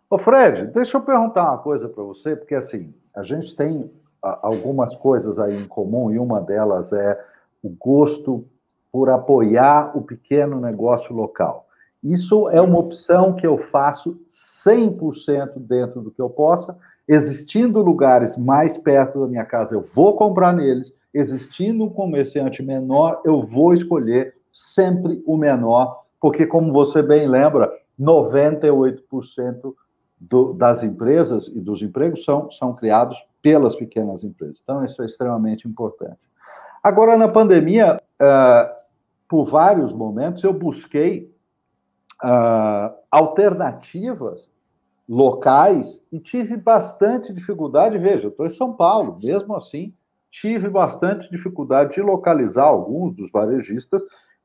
Ô 0.09 0.17
Fred, 0.17 0.67
deixa 0.67 0.97
eu 0.97 1.01
perguntar 1.01 1.43
uma 1.43 1.57
coisa 1.57 1.89
para 1.89 2.03
você, 2.03 2.35
porque 2.35 2.55
assim, 2.55 2.93
a 3.15 3.23
gente 3.23 3.55
tem 3.55 3.91
algumas 4.41 4.95
coisas 4.95 5.37
aí 5.39 5.55
em 5.55 5.65
comum 5.65 6.11
e 6.11 6.17
uma 6.17 6.41
delas 6.41 6.91
é 6.91 7.19
o 7.61 7.69
gosto 7.69 8.45
por 8.91 9.09
apoiar 9.09 9.95
o 9.95 10.01
pequeno 10.01 10.59
negócio 10.59 11.13
local. 11.13 11.67
Isso 12.03 12.49
é 12.49 12.61
uma 12.61 12.79
opção 12.79 13.33
que 13.33 13.45
eu 13.45 13.57
faço 13.57 14.19
100% 14.27 15.53
dentro 15.57 16.01
do 16.01 16.11
que 16.11 16.21
eu 16.21 16.29
possa. 16.29 16.77
Existindo 17.07 17.81
lugares 17.81 18.37
mais 18.37 18.77
perto 18.77 19.21
da 19.21 19.27
minha 19.27 19.45
casa, 19.45 19.75
eu 19.75 19.81
vou 19.81 20.15
comprar 20.15 20.53
neles 20.53 20.93
existindo 21.15 21.85
um 21.85 21.89
comerciante 21.89 22.61
menor, 22.61 23.21
eu 23.23 23.41
vou 23.41 23.73
escolher 23.73 24.35
sempre 24.51 25.23
o 25.25 25.37
menor, 25.37 26.03
porque, 26.19 26.45
como 26.45 26.71
você 26.71 27.01
bem 27.01 27.27
lembra, 27.27 27.71
98% 27.99 29.73
do, 30.29 30.53
das 30.53 30.83
empresas 30.83 31.47
e 31.47 31.59
dos 31.59 31.81
empregos 31.81 32.23
são, 32.23 32.51
são 32.51 32.73
criados 32.73 33.17
pelas 33.41 33.75
pequenas 33.75 34.23
empresas. 34.23 34.59
Então, 34.63 34.83
isso 34.83 35.01
é 35.01 35.05
extremamente 35.05 35.67
importante. 35.67 36.19
Agora, 36.83 37.17
na 37.17 37.27
pandemia, 37.27 38.01
uh, 38.21 38.75
por 39.27 39.45
vários 39.45 39.91
momentos, 39.91 40.43
eu 40.43 40.53
busquei 40.53 41.31
uh, 42.23 42.95
alternativas 43.09 44.49
locais 45.07 46.03
e 46.11 46.19
tive 46.19 46.57
bastante 46.57 47.31
dificuldade. 47.31 47.97
Veja, 47.97 48.27
estou 48.27 48.45
em 48.45 48.51
São 48.51 48.73
Paulo, 48.73 49.19
mesmo 49.21 49.55
assim, 49.55 49.93
tive 50.31 50.69
bastante 50.69 51.29
dificuldade 51.29 51.95
de 51.95 52.01
localizar 52.01 52.65
alguns 52.65 53.13
dos 53.13 53.31
varejistas 53.31 54.01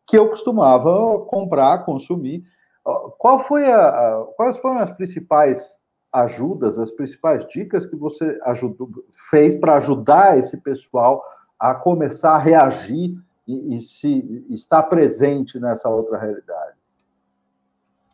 que 0.07 0.17
eu 0.17 0.29
costumava 0.29 1.19
comprar, 1.27 1.85
consumir. 1.85 2.45
Qual 2.83 3.39
foi 3.41 3.71
a, 3.71 3.89
a, 3.89 4.25
quais 4.37 4.57
foram 4.59 4.79
as 4.79 4.91
principais 4.91 5.79
ajudas, 6.13 6.79
as 6.79 6.91
principais 6.91 7.47
dicas 7.47 7.87
que 7.87 7.95
você 7.95 8.39
ajudou, 8.45 8.89
fez 9.31 9.55
para 9.55 9.77
ajudar 9.77 10.39
esse 10.39 10.57
pessoal 10.57 11.25
a 11.59 11.75
começar 11.75 12.35
a 12.35 12.39
reagir 12.39 13.17
e, 13.47 13.77
e 13.77 13.83
se 13.83 14.45
estar 14.51 14.85
presente 14.85 15.59
nessa 15.61 15.89
outra 15.89 16.19
realidade? 16.19 16.77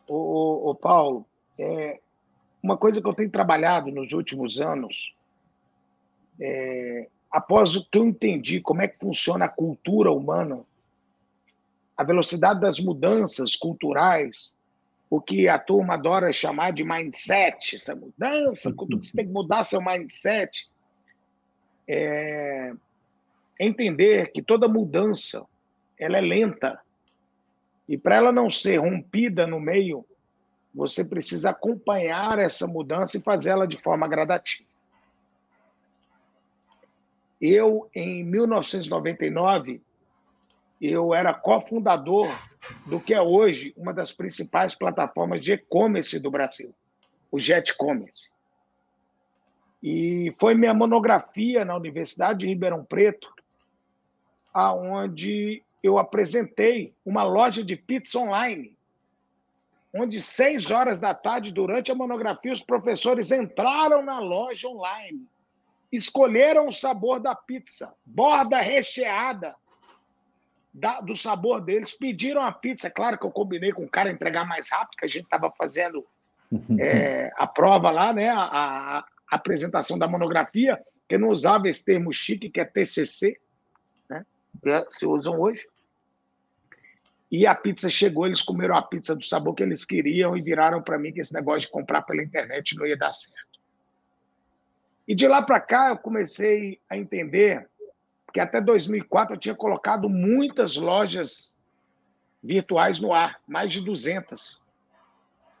O 0.09 0.75
Paulo, 0.75 1.25
é, 1.57 1.99
uma 2.61 2.77
coisa 2.77 3.01
que 3.01 3.07
eu 3.07 3.13
tenho 3.13 3.31
trabalhado 3.31 3.91
nos 3.91 4.13
últimos 4.13 4.61
anos 4.61 5.13
é, 6.39 7.07
após 7.31 7.75
o 7.75 7.85
que 7.89 7.97
eu 7.97 8.05
entendi 8.05 8.61
como 8.61 8.81
é 8.81 8.87
que 8.87 8.99
funciona 8.99 9.45
a 9.45 9.49
cultura 9.49 10.11
humana, 10.11 10.63
a 11.95 12.03
velocidade 12.03 12.59
das 12.59 12.79
mudanças 12.79 13.55
culturais, 13.55 14.55
o 15.09 15.21
que 15.21 15.47
a 15.47 15.57
turma 15.57 15.93
adora 15.93 16.31
chamar 16.31 16.71
de 16.71 16.83
mindset, 16.83 17.75
essa 17.75 17.95
mudança, 17.95 18.73
você 18.73 19.15
tem 19.15 19.25
que 19.25 19.31
mudar 19.31 19.63
seu 19.63 19.81
mindset, 19.81 20.69
é 21.87 22.73
entender 23.59 24.31
que 24.31 24.41
toda 24.41 24.67
mudança 24.67 25.45
ela 25.97 26.17
é 26.17 26.21
lenta 26.21 26.79
e 27.87 27.97
para 27.97 28.15
ela 28.15 28.31
não 28.31 28.49
ser 28.49 28.77
rompida 28.77 29.47
no 29.47 29.59
meio, 29.59 30.05
você 30.75 31.03
precisa 31.03 31.49
acompanhar 31.49 32.37
essa 32.37 32.67
mudança 32.67 33.17
e 33.17 33.21
fazê-la 33.21 33.65
de 33.65 33.77
forma 33.77 34.07
gradativa. 34.07 34.67
eu, 37.39 37.89
em 37.93 38.23
1999, 38.23 39.81
eu 40.81 41.13
era 41.13 41.33
cofundador 41.33 42.25
do 42.85 42.99
que 42.99 43.13
é 43.13 43.21
hoje 43.21 43.73
uma 43.75 43.93
das 43.93 44.11
principais 44.11 44.75
plataformas 44.75 45.41
de 45.41 45.53
e-commerce 45.53 46.19
do 46.19 46.29
Brasil, 46.29 46.73
o 47.31 47.39
Jet 47.39 47.75
Commerce. 47.75 48.31
E 49.81 50.33
foi 50.39 50.53
minha 50.53 50.73
monografia 50.73 51.63
na 51.63 51.75
Universidade 51.75 52.39
de 52.39 52.47
Ribeirão 52.47 52.83
Preto, 52.83 53.31
aonde 54.53 55.63
eu 55.81 55.97
apresentei 55.97 56.93
uma 57.05 57.23
loja 57.23 57.63
de 57.63 57.75
pizza 57.75 58.19
online, 58.19 58.75
onde 59.93 60.21
seis 60.21 60.69
horas 60.69 60.99
da 60.99 61.13
tarde, 61.13 61.51
durante 61.51 61.91
a 61.91 61.95
monografia, 61.95 62.51
os 62.51 62.61
professores 62.61 63.31
entraram 63.31 64.03
na 64.03 64.19
loja 64.19 64.67
online, 64.67 65.25
escolheram 65.91 66.67
o 66.67 66.71
sabor 66.71 67.19
da 67.19 67.33
pizza, 67.33 67.95
borda 68.05 68.59
recheada 68.59 69.55
da, 70.73 71.01
do 71.01 71.15
sabor 71.15 71.61
deles, 71.61 71.93
pediram 71.93 72.41
a 72.41 72.51
pizza. 72.51 72.89
Claro 72.89 73.17
que 73.17 73.25
eu 73.25 73.31
combinei 73.31 73.71
com 73.71 73.83
o 73.83 73.89
cara 73.89 74.11
entregar 74.11 74.45
mais 74.45 74.69
rápido, 74.69 74.97
que 74.97 75.05
a 75.05 75.09
gente 75.09 75.23
estava 75.23 75.51
fazendo 75.51 76.05
é, 76.79 77.31
a 77.35 77.47
prova 77.47 77.89
lá, 77.89 78.13
né? 78.13 78.29
A, 78.29 78.39
a, 78.39 78.97
a, 78.99 79.05
apresentação 79.29 79.97
da 79.97 80.07
monografia, 80.07 80.81
que 81.07 81.17
não 81.17 81.29
usava 81.29 81.67
esse 81.67 81.83
termo 81.83 82.13
chique, 82.13 82.49
que 82.49 82.59
é 82.59 82.65
TCC, 82.65 83.39
né? 84.09 84.25
Que 84.61 84.85
se 84.89 85.05
usam 85.05 85.39
hoje. 85.39 85.67
E 87.29 87.45
a 87.45 87.53
pizza 87.53 87.89
chegou, 87.89 88.25
eles 88.25 88.41
comeram 88.41 88.75
a 88.75 88.81
pizza 88.81 89.13
do 89.13 89.23
sabor 89.23 89.53
que 89.53 89.63
eles 89.63 89.83
queriam 89.83 90.37
e 90.37 90.41
viraram 90.41 90.81
para 90.81 90.97
mim 90.97 91.11
que 91.11 91.19
esse 91.19 91.33
negócio 91.33 91.61
de 91.61 91.69
comprar 91.69 92.01
pela 92.03 92.23
internet 92.23 92.75
não 92.77 92.85
ia 92.85 92.95
dar 92.95 93.11
certo. 93.11 93.59
E 95.05 95.13
de 95.13 95.27
lá 95.27 95.41
para 95.41 95.59
cá 95.59 95.89
eu 95.89 95.97
comecei 95.97 96.79
a 96.89 96.97
entender 96.97 97.67
que 98.37 98.41
até 98.41 98.61
2004 98.61 99.33
eu 99.33 99.39
tinha 99.39 99.55
colocado 99.55 100.07
muitas 100.07 100.75
lojas 100.75 101.55
virtuais 102.43 102.99
no 102.99 103.11
ar, 103.11 103.41
mais 103.47 103.71
de 103.71 103.81
200. 103.81 104.61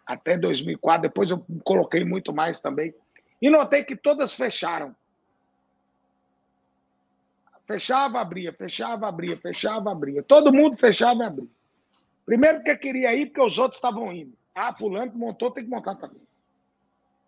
Até 0.05 0.37
2004, 0.37 1.01
depois 1.01 1.31
eu 1.31 1.43
coloquei 1.63 2.05
muito 2.05 2.31
mais 2.31 2.61
também. 2.61 2.93
E 3.41 3.49
notei 3.49 3.83
que 3.83 3.95
todas 3.95 4.35
fecharam. 4.35 4.95
Fechava, 7.65 8.21
abria, 8.21 8.53
fechava, 8.53 9.07
abria, 9.07 9.35
fechava, 9.37 9.91
abria. 9.91 10.21
Todo 10.21 10.53
mundo 10.53 10.77
fechava 10.77 11.23
e 11.23 11.25
abria. 11.25 11.49
Primeiro 12.27 12.57
porque 12.59 12.77
queria 12.77 13.15
ir, 13.15 13.25
porque 13.25 13.41
os 13.41 13.57
outros 13.57 13.79
estavam 13.79 14.13
indo. 14.13 14.37
Ah, 14.53 14.71
fulano 14.71 15.11
que 15.11 15.17
montou, 15.17 15.49
tem 15.49 15.63
que 15.63 15.69
montar 15.71 15.95
também. 15.95 16.21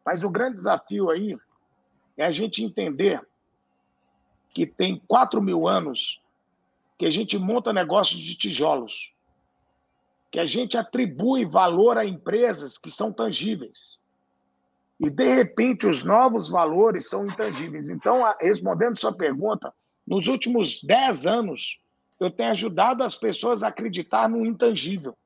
Mas 0.06 0.24
o 0.24 0.30
grande 0.30 0.58
desafio 0.58 1.10
aí 1.10 1.36
é 2.16 2.24
a 2.24 2.32
gente 2.32 2.64
entender 2.64 3.20
que 4.50 4.66
tem 4.66 5.02
4 5.08 5.42
mil 5.42 5.68
anos 5.68 6.22
que 6.98 7.06
a 7.06 7.10
gente 7.10 7.38
monta 7.38 7.72
negócios 7.72 8.20
de 8.20 8.36
tijolos, 8.36 9.14
que 10.30 10.40
a 10.40 10.46
gente 10.46 10.78
atribui 10.78 11.46
valor 11.46 11.98
a 11.98 12.06
empresas 12.06 12.78
que 12.78 12.92
são 12.92 13.12
tangíveis. 13.12 13.98
E, 15.00 15.10
de 15.10 15.34
repente, 15.34 15.88
os 15.88 16.04
novos 16.04 16.50
valores 16.50 17.08
são 17.08 17.24
intangíveis. 17.26 17.90
Então, 17.90 18.22
respondendo 18.42 19.00
sua 19.00 19.14
pergunta, 19.14 19.74
nos 20.06 20.28
últimos 20.28 20.84
10 20.84 21.26
anos, 21.26 21.80
eu 22.20 22.30
tenho 22.30 22.50
ajudado 22.50 23.02
as 23.02 23.16
pessoas 23.16 23.64
a 23.64 23.70
acreditar 23.70 24.28
no 24.28 24.46
intangível. 24.46 25.18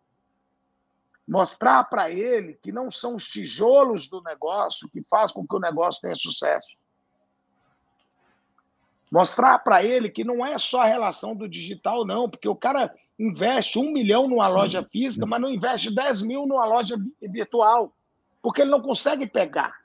Mostrar 1.28 1.86
para 1.86 2.12
ele 2.12 2.60
que 2.62 2.72
não 2.72 2.92
são 2.92 3.16
os 3.16 3.26
tijolos 3.26 4.08
do 4.08 4.22
negócio 4.22 4.90
que 4.90 5.02
faz 5.10 5.32
com 5.32 5.48
que 5.48 5.56
o 5.56 5.60
negócio 5.60 6.02
tenha 6.02 6.16
sucesso, 6.16 6.76
Mostrar 9.14 9.60
para 9.60 9.84
ele 9.84 10.10
que 10.10 10.24
não 10.24 10.44
é 10.44 10.58
só 10.58 10.82
a 10.82 10.88
relação 10.88 11.36
do 11.36 11.48
digital, 11.48 12.04
não, 12.04 12.28
porque 12.28 12.50
o 12.50 12.56
cara 12.56 12.92
investe 13.20 13.78
um 13.78 13.92
milhão 13.92 14.28
numa 14.28 14.48
loja 14.48 14.84
física, 14.92 15.24
mas 15.24 15.40
não 15.40 15.52
investe 15.52 15.94
10 15.94 16.24
mil 16.24 16.48
numa 16.48 16.66
loja 16.66 16.96
virtual, 17.22 17.96
porque 18.42 18.64
ele 18.64 18.72
não 18.72 18.82
consegue 18.82 19.28
pegar. 19.28 19.80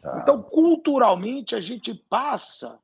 Tá. 0.00 0.20
Então, 0.22 0.40
culturalmente, 0.44 1.56
a 1.56 1.60
gente 1.60 1.92
passa, 1.92 2.78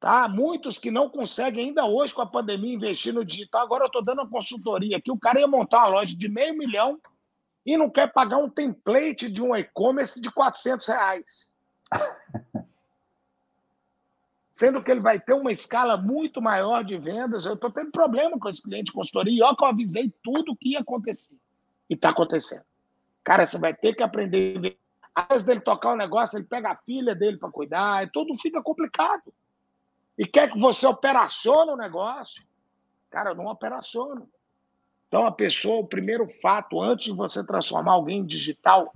tá? 0.00 0.26
Muitos 0.26 0.78
que 0.78 0.90
não 0.90 1.10
conseguem 1.10 1.66
ainda 1.68 1.84
hoje 1.84 2.14
com 2.14 2.22
a 2.22 2.26
pandemia 2.26 2.72
investir 2.72 3.12
no 3.12 3.26
digital. 3.26 3.60
Agora 3.60 3.84
eu 3.84 3.88
estou 3.88 4.02
dando 4.02 4.22
uma 4.22 4.30
consultoria 4.30 4.96
aqui. 4.96 5.12
O 5.12 5.20
cara 5.20 5.38
ia 5.38 5.46
montar 5.46 5.80
uma 5.80 5.98
loja 5.98 6.16
de 6.16 6.30
meio 6.30 6.56
milhão 6.56 6.98
e 7.66 7.76
não 7.76 7.90
quer 7.90 8.10
pagar 8.10 8.38
um 8.38 8.48
template 8.48 9.30
de 9.30 9.42
um 9.42 9.54
e-commerce 9.54 10.18
de 10.18 10.30
400 10.30 10.86
reais. 10.86 11.52
sendo 14.54 14.82
que 14.82 14.90
ele 14.90 15.00
vai 15.00 15.18
ter 15.18 15.34
uma 15.34 15.50
escala 15.50 15.96
muito 15.96 16.40
maior 16.40 16.84
de 16.84 16.96
vendas. 16.96 17.44
Eu 17.44 17.54
estou 17.54 17.72
tendo 17.72 17.90
problema 17.90 18.38
com 18.38 18.48
esse 18.48 18.62
cliente 18.62 18.84
de 18.84 18.92
consultoria, 18.92 19.36
e 19.36 19.42
ó, 19.42 19.52
que 19.52 19.64
eu 19.64 19.68
avisei 19.68 20.14
tudo 20.22 20.52
o 20.52 20.56
que 20.56 20.70
ia 20.70 20.78
acontecer. 20.78 21.36
E 21.90 21.94
está 21.94 22.10
acontecendo. 22.10 22.62
Cara, 23.24 23.44
você 23.44 23.58
vai 23.58 23.74
ter 23.74 23.94
que 23.94 24.02
aprender. 24.02 24.78
Às 25.12 25.28
vezes 25.28 25.44
dele 25.44 25.60
tocar 25.60 25.92
o 25.92 25.96
negócio, 25.96 26.38
ele 26.38 26.46
pega 26.46 26.70
a 26.70 26.76
filha 26.76 27.16
dele 27.16 27.36
para 27.36 27.50
cuidar, 27.50 28.04
e 28.04 28.10
tudo 28.10 28.32
fica 28.38 28.62
complicado. 28.62 29.34
E 30.16 30.24
quer 30.24 30.50
que 30.50 30.58
você 30.58 30.86
operacione 30.86 31.72
o 31.72 31.76
negócio. 31.76 32.44
Cara, 33.10 33.30
eu 33.30 33.34
não 33.34 33.46
operaciono. 33.46 34.28
Então, 35.08 35.26
a 35.26 35.32
pessoa, 35.32 35.80
o 35.80 35.86
primeiro 35.86 36.28
fato, 36.40 36.80
antes 36.80 37.06
de 37.06 37.12
você 37.12 37.44
transformar 37.44 37.92
alguém 37.92 38.18
em 38.18 38.26
digital, 38.26 38.94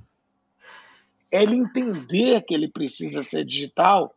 é 1.32 1.42
ele 1.42 1.56
entender 1.56 2.42
que 2.42 2.54
ele 2.54 2.68
precisa 2.68 3.24
ser 3.24 3.44
digital 3.44 4.14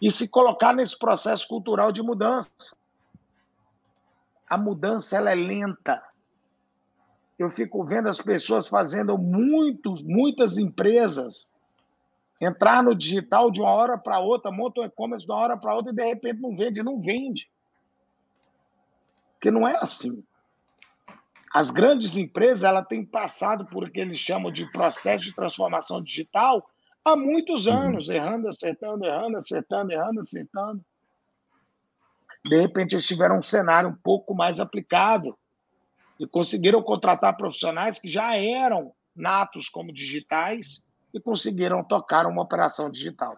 e 0.00 0.10
se 0.10 0.28
colocar 0.28 0.74
nesse 0.74 0.98
processo 0.98 1.46
cultural 1.48 1.92
de 1.92 2.02
mudança. 2.02 2.76
A 4.48 4.58
mudança 4.58 5.16
ela 5.16 5.30
é 5.30 5.34
lenta. 5.34 6.02
Eu 7.38 7.50
fico 7.50 7.84
vendo 7.84 8.08
as 8.08 8.20
pessoas 8.20 8.68
fazendo 8.68 9.16
muito, 9.18 9.94
muitas 10.04 10.58
empresas 10.58 11.50
entrar 12.40 12.82
no 12.82 12.94
digital 12.94 13.50
de 13.50 13.60
uma 13.60 13.70
hora 13.70 13.96
para 13.96 14.18
outra, 14.18 14.50
montam 14.50 14.82
um 14.82 14.86
e-commerce 14.86 15.24
de 15.24 15.32
uma 15.32 15.38
hora 15.38 15.56
para 15.56 15.74
outra 15.74 15.92
e 15.92 15.94
de 15.94 16.04
repente 16.04 16.40
não 16.40 16.54
vende, 16.54 16.82
não 16.82 17.00
vende. 17.00 17.50
Porque 19.34 19.50
não 19.50 19.66
é 19.66 19.76
assim. 19.76 20.22
As 21.52 21.70
grandes 21.70 22.16
empresas 22.16 22.64
ela 22.64 22.82
têm 22.82 23.04
passado 23.04 23.64
por 23.66 23.84
o 23.84 23.90
que 23.90 24.00
eles 24.00 24.18
chamam 24.18 24.50
de 24.50 24.70
processo 24.72 25.24
de 25.24 25.34
transformação 25.34 26.02
digital 26.02 26.68
há 27.04 27.14
muitos 27.16 27.66
uhum. 27.66 27.78
anos, 27.78 28.08
errando, 28.08 28.48
acertando, 28.48 29.04
errando, 29.04 29.36
acertando, 29.36 29.92
errando, 29.92 30.20
acertando. 30.20 30.84
De 32.44 32.60
repente, 32.60 32.94
eles 32.94 33.06
tiveram 33.06 33.38
um 33.38 33.42
cenário 33.42 33.90
um 33.90 33.94
pouco 33.94 34.34
mais 34.34 34.60
aplicável 34.60 35.36
e 36.18 36.26
conseguiram 36.26 36.82
contratar 36.82 37.36
profissionais 37.36 37.98
que 37.98 38.08
já 38.08 38.36
eram 38.36 38.92
natos 39.14 39.68
como 39.68 39.92
digitais 39.92 40.84
e 41.12 41.20
conseguiram 41.20 41.82
tocar 41.82 42.26
uma 42.26 42.42
operação 42.42 42.90
digital. 42.90 43.36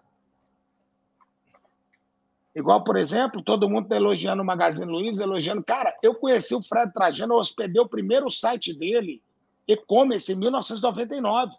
Igual, 2.55 2.83
por 2.83 2.97
exemplo, 2.97 3.43
todo 3.43 3.69
mundo 3.69 3.83
está 3.83 3.95
elogiando 3.95 4.41
o 4.41 4.45
Magazine 4.45 4.91
Luiza, 4.91 5.23
elogiando. 5.23 5.63
Cara, 5.63 5.95
eu 6.01 6.15
conheci 6.15 6.55
o 6.55 6.61
Fred 6.61 6.91
Trajano, 6.91 7.35
eu 7.35 7.37
hospedei 7.37 7.79
o 7.79 7.87
primeiro 7.87 8.31
site 8.31 8.73
dele, 8.73 9.21
e-commerce, 9.67 10.33
em 10.33 10.35
1999. 10.35 11.53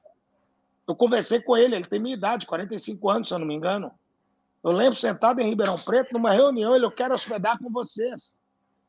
Eu 0.88 0.96
conversei 0.96 1.38
com 1.38 1.54
ele, 1.54 1.76
ele 1.76 1.86
tem 1.86 2.00
minha 2.00 2.16
idade, 2.16 2.46
45 2.46 3.10
anos, 3.10 3.28
se 3.28 3.34
eu 3.34 3.38
não 3.38 3.46
me 3.46 3.54
engano. 3.54 3.92
Eu 4.64 4.72
lembro 4.72 4.98
sentado 4.98 5.38
em 5.38 5.50
Ribeirão 5.50 5.78
Preto, 5.78 6.14
numa 6.14 6.32
reunião, 6.32 6.74
ele, 6.74 6.86
eu 6.86 6.90
quero 6.90 7.14
hospedar 7.14 7.58
com 7.58 7.70
vocês. 7.70 8.38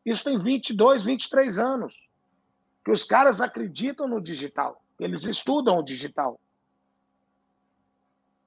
Isso 0.06 0.24
tem 0.24 0.40
22, 0.40 1.04
23 1.04 1.60
anos. 1.60 1.94
Que 2.86 2.92
os 2.92 3.04
caras 3.04 3.42
acreditam 3.42 4.08
no 4.08 4.22
digital, 4.22 4.82
eles 4.98 5.26
estudam 5.26 5.78
o 5.78 5.84
digital. 5.84 6.40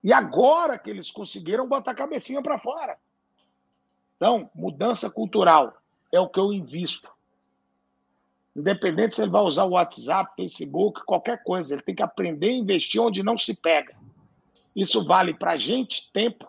E 0.03 0.15
agora 0.15 0.79
que 0.79 0.89
eles 0.89 1.11
conseguiram 1.11 1.69
botar 1.69 1.91
a 1.91 1.95
cabecinha 1.95 2.43
para 2.43 2.59
fora. 2.59 2.99
Então, 4.17 4.51
mudança 4.55 5.11
cultural 5.11 5.77
é 6.11 6.19
o 6.19 6.29
que 6.29 6.41
eu 6.41 6.55
invisto. 6.55 7.13
Independente 8.55 9.15
se 9.15 9.23
ele 9.23 9.31
vai 9.31 9.43
usar 9.43 9.65
o 9.65 9.71
WhatsApp, 9.71 10.31
Facebook, 10.37 11.05
qualquer 11.07 11.43
coisa, 11.43 11.75
ele 11.75 11.83
tem 11.83 11.95
que 11.95 12.03
aprender 12.03 12.49
a 12.49 12.53
investir 12.53 13.01
onde 13.01 13.23
não 13.23 13.39
se 13.39 13.55
pega. 13.55 13.95
Isso 14.77 15.05
vale 15.05 15.33
para 15.35 15.57
gente, 15.57 16.11
tempo 16.13 16.47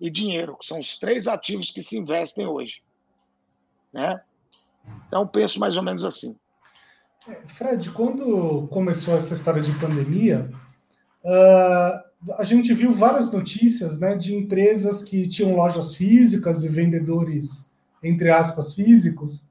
e 0.00 0.10
dinheiro, 0.10 0.56
que 0.56 0.66
são 0.66 0.78
os 0.78 0.98
três 0.98 1.28
ativos 1.28 1.70
que 1.70 1.82
se 1.82 1.98
investem 1.98 2.46
hoje. 2.46 2.82
Né? 3.92 4.20
Então, 5.06 5.26
penso 5.26 5.60
mais 5.60 5.76
ou 5.76 5.82
menos 5.82 6.04
assim. 6.04 6.36
É, 7.28 7.34
Fred, 7.46 7.90
quando 7.90 8.66
começou 8.68 9.16
essa 9.16 9.34
história 9.34 9.62
de 9.62 9.72
pandemia, 9.78 10.50
uh, 11.22 12.32
a 12.38 12.44
gente 12.44 12.72
viu 12.74 12.92
várias 12.92 13.32
notícias 13.32 14.00
né, 14.00 14.16
de 14.16 14.34
empresas 14.34 15.02
que 15.02 15.28
tinham 15.28 15.56
lojas 15.56 15.94
físicas 15.94 16.64
e 16.64 16.68
vendedores, 16.68 17.72
entre 18.02 18.30
aspas, 18.30 18.74
físicos, 18.74 19.46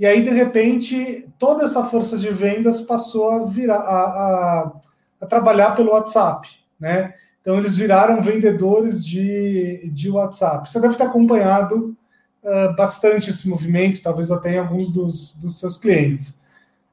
e 0.00 0.06
aí, 0.06 0.22
de 0.22 0.30
repente, 0.30 1.28
toda 1.38 1.66
essa 1.66 1.84
força 1.84 2.16
de 2.16 2.30
vendas 2.30 2.80
passou 2.80 3.30
a 3.30 3.44
virar 3.44 3.76
a, 3.76 4.00
a, 4.00 4.72
a 5.20 5.26
trabalhar 5.26 5.76
pelo 5.76 5.90
WhatsApp, 5.90 6.48
né? 6.80 7.12
Então 7.42 7.58
eles 7.58 7.76
viraram 7.76 8.22
vendedores 8.22 9.04
de, 9.04 9.90
de 9.92 10.10
WhatsApp. 10.10 10.70
Você 10.70 10.80
deve 10.80 10.96
ter 10.96 11.02
acompanhado 11.02 11.94
uh, 12.42 12.74
bastante 12.74 13.28
esse 13.28 13.46
movimento, 13.46 14.02
talvez 14.02 14.30
até 14.30 14.54
em 14.54 14.58
alguns 14.60 14.90
dos, 14.90 15.36
dos 15.36 15.60
seus 15.60 15.76
clientes. 15.76 16.42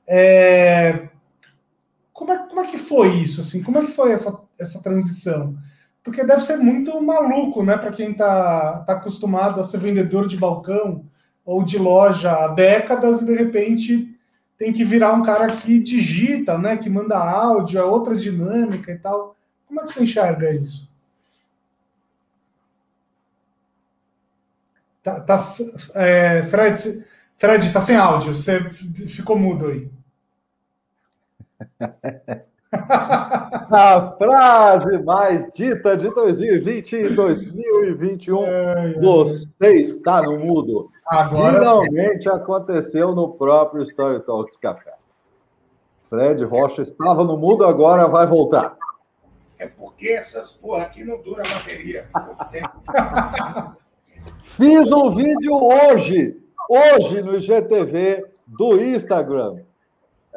É, 0.06 1.08
como, 2.12 2.34
é, 2.34 2.39
como 2.39 2.60
é 2.60 2.67
que 2.67 2.78
foi 2.78 3.08
isso? 3.20 3.39
Assim? 3.39 3.63
Como 3.63 3.78
é 3.78 3.86
que 3.86 3.91
foi 3.91 4.12
essa, 4.12 4.38
essa 4.60 4.84
transição? 4.84 5.58
Porque 6.04 6.26
deve 6.26 6.41
ser 6.41 6.58
muito 6.58 7.02
maluco, 7.02 7.63
né, 7.63 7.78
para 7.78 7.93
quem 7.93 8.12
está 8.12 8.80
tá 8.80 8.93
acostumado 8.96 9.62
a 9.62 9.63
ser 9.63 9.78
vendedor 9.78 10.28
de 10.28 10.36
balcão 10.36 11.06
ou 11.47 11.63
de 11.63 11.77
loja 11.79 12.33
há 12.33 12.49
décadas 12.49 13.21
e 13.21 13.25
de 13.25 13.33
repente 13.33 14.13
tem 14.57 14.73
que 14.73 14.83
virar 14.83 15.13
um 15.13 15.23
cara 15.23 15.47
que 15.55 15.81
digita, 15.81 16.57
né, 16.57 16.75
que 16.75 16.89
manda 16.89 17.17
áudio, 17.17 17.79
é 17.79 17.83
outra 17.86 18.15
dinâmica 18.17 18.91
e 18.91 18.97
tal. 18.97 19.33
Como 19.65 19.79
é 19.79 19.83
que 19.86 19.91
você 19.93 20.03
enxerga 20.03 20.51
isso? 20.51 20.91
Tá, 25.01 25.21
tá 25.21 25.38
é, 25.95 26.43
Fred, 26.43 27.05
Fred, 27.38 27.71
tá 27.71 27.79
sem 27.79 27.95
áudio, 27.95 28.36
você 28.36 28.69
ficou 29.07 29.39
mudo 29.39 29.67
aí. 29.67 29.89
A 33.69 34.15
frase 34.17 34.97
mais 35.03 35.51
dita 35.53 35.97
de 35.97 36.10
2020 36.13 36.95
e 36.95 37.10
2021. 37.10 38.43
É, 38.43 38.93
é, 38.95 38.99
você 38.99 39.73
está 39.73 40.21
no 40.21 40.39
mudo. 40.39 40.89
Agora 41.06 41.60
Finalmente 41.60 42.23
sim. 42.23 42.30
aconteceu 42.30 43.13
no 43.13 43.34
próprio 43.34 43.84
Story 43.84 44.21
Talks 44.25 44.58
Café. 44.58 44.93
Fred 46.10 46.43
Rocha 46.45 46.82
estava 46.82 47.23
no 47.23 47.38
mudo, 47.38 47.65
agora 47.65 48.08
vai 48.08 48.25
voltar. 48.25 48.77
É 49.60 49.67
porque 49.67 50.10
essas 50.10 50.51
porra 50.51 50.84
aqui 50.84 51.03
não 51.03 51.21
dura 51.21 51.43
a 51.43 51.53
bateria. 51.56 52.08
Fiz 54.43 54.91
um 54.91 55.10
vídeo 55.12 55.53
hoje, 55.53 56.38
hoje 56.69 57.21
no 57.21 57.36
IGTV 57.36 58.25
do 58.45 58.82
Instagram. 58.82 59.58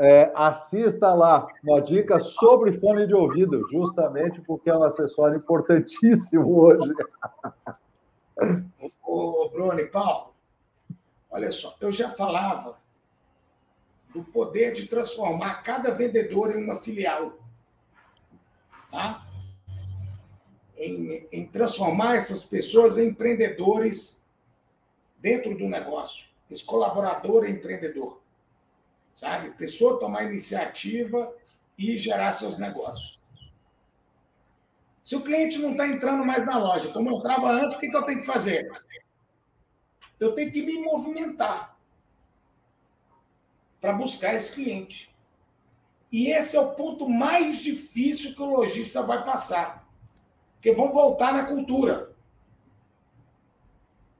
É, 0.02 0.32
assista 0.34 1.12
lá 1.12 1.46
uma 1.62 1.82
dica 1.82 2.18
sobre 2.20 2.72
fone 2.80 3.06
de 3.06 3.12
ouvido, 3.12 3.68
justamente 3.70 4.40
porque 4.40 4.70
é 4.70 4.74
um 4.74 4.82
acessório 4.82 5.36
importantíssimo 5.36 6.58
hoje. 6.58 6.94
Ô, 9.04 9.50
Bruno 9.50 9.78
e 9.78 9.84
Paulo, 9.84 10.32
olha 11.30 11.50
só, 11.50 11.76
eu 11.82 11.92
já 11.92 12.12
falava 12.12 12.78
do 14.14 14.24
poder 14.24 14.72
de 14.72 14.86
transformar 14.86 15.62
cada 15.62 15.90
vendedor 15.90 16.50
em 16.56 16.64
uma 16.64 16.80
filial. 16.80 17.34
Tá? 18.90 19.26
Em, 20.78 21.28
em 21.30 21.46
transformar 21.46 22.16
essas 22.16 22.42
pessoas 22.42 22.96
em 22.96 23.08
empreendedores 23.08 24.24
dentro 25.18 25.54
do 25.54 25.68
negócio. 25.68 26.26
Esse 26.50 26.64
colaborador 26.64 27.44
é 27.44 27.50
empreendedor. 27.50 28.19
Sabe? 29.20 29.50
Pessoa 29.50 30.00
tomar 30.00 30.24
iniciativa 30.24 31.30
e 31.76 31.98
gerar 31.98 32.32
seus 32.32 32.56
negócios. 32.56 33.20
Se 35.02 35.14
o 35.14 35.20
cliente 35.20 35.58
não 35.58 35.72
está 35.72 35.86
entrando 35.86 36.24
mais 36.24 36.46
na 36.46 36.56
loja, 36.56 36.90
como 36.90 37.10
eu 37.10 37.18
entrava 37.18 37.50
antes, 37.50 37.76
o 37.76 37.80
que, 37.80 37.90
que 37.90 37.96
eu 37.96 38.02
tenho 38.04 38.20
que 38.20 38.26
fazer? 38.26 38.72
Eu 40.18 40.34
tenho 40.34 40.50
que 40.50 40.62
me 40.62 40.80
movimentar 40.80 41.78
para 43.78 43.92
buscar 43.92 44.32
esse 44.32 44.52
cliente. 44.52 45.14
E 46.10 46.28
esse 46.28 46.56
é 46.56 46.60
o 46.60 46.72
ponto 46.72 47.06
mais 47.06 47.58
difícil 47.58 48.34
que 48.34 48.40
o 48.40 48.56
lojista 48.56 49.02
vai 49.02 49.22
passar. 49.22 49.86
Porque 50.54 50.72
vão 50.72 50.94
voltar 50.94 51.34
na 51.34 51.44
cultura. 51.44 52.16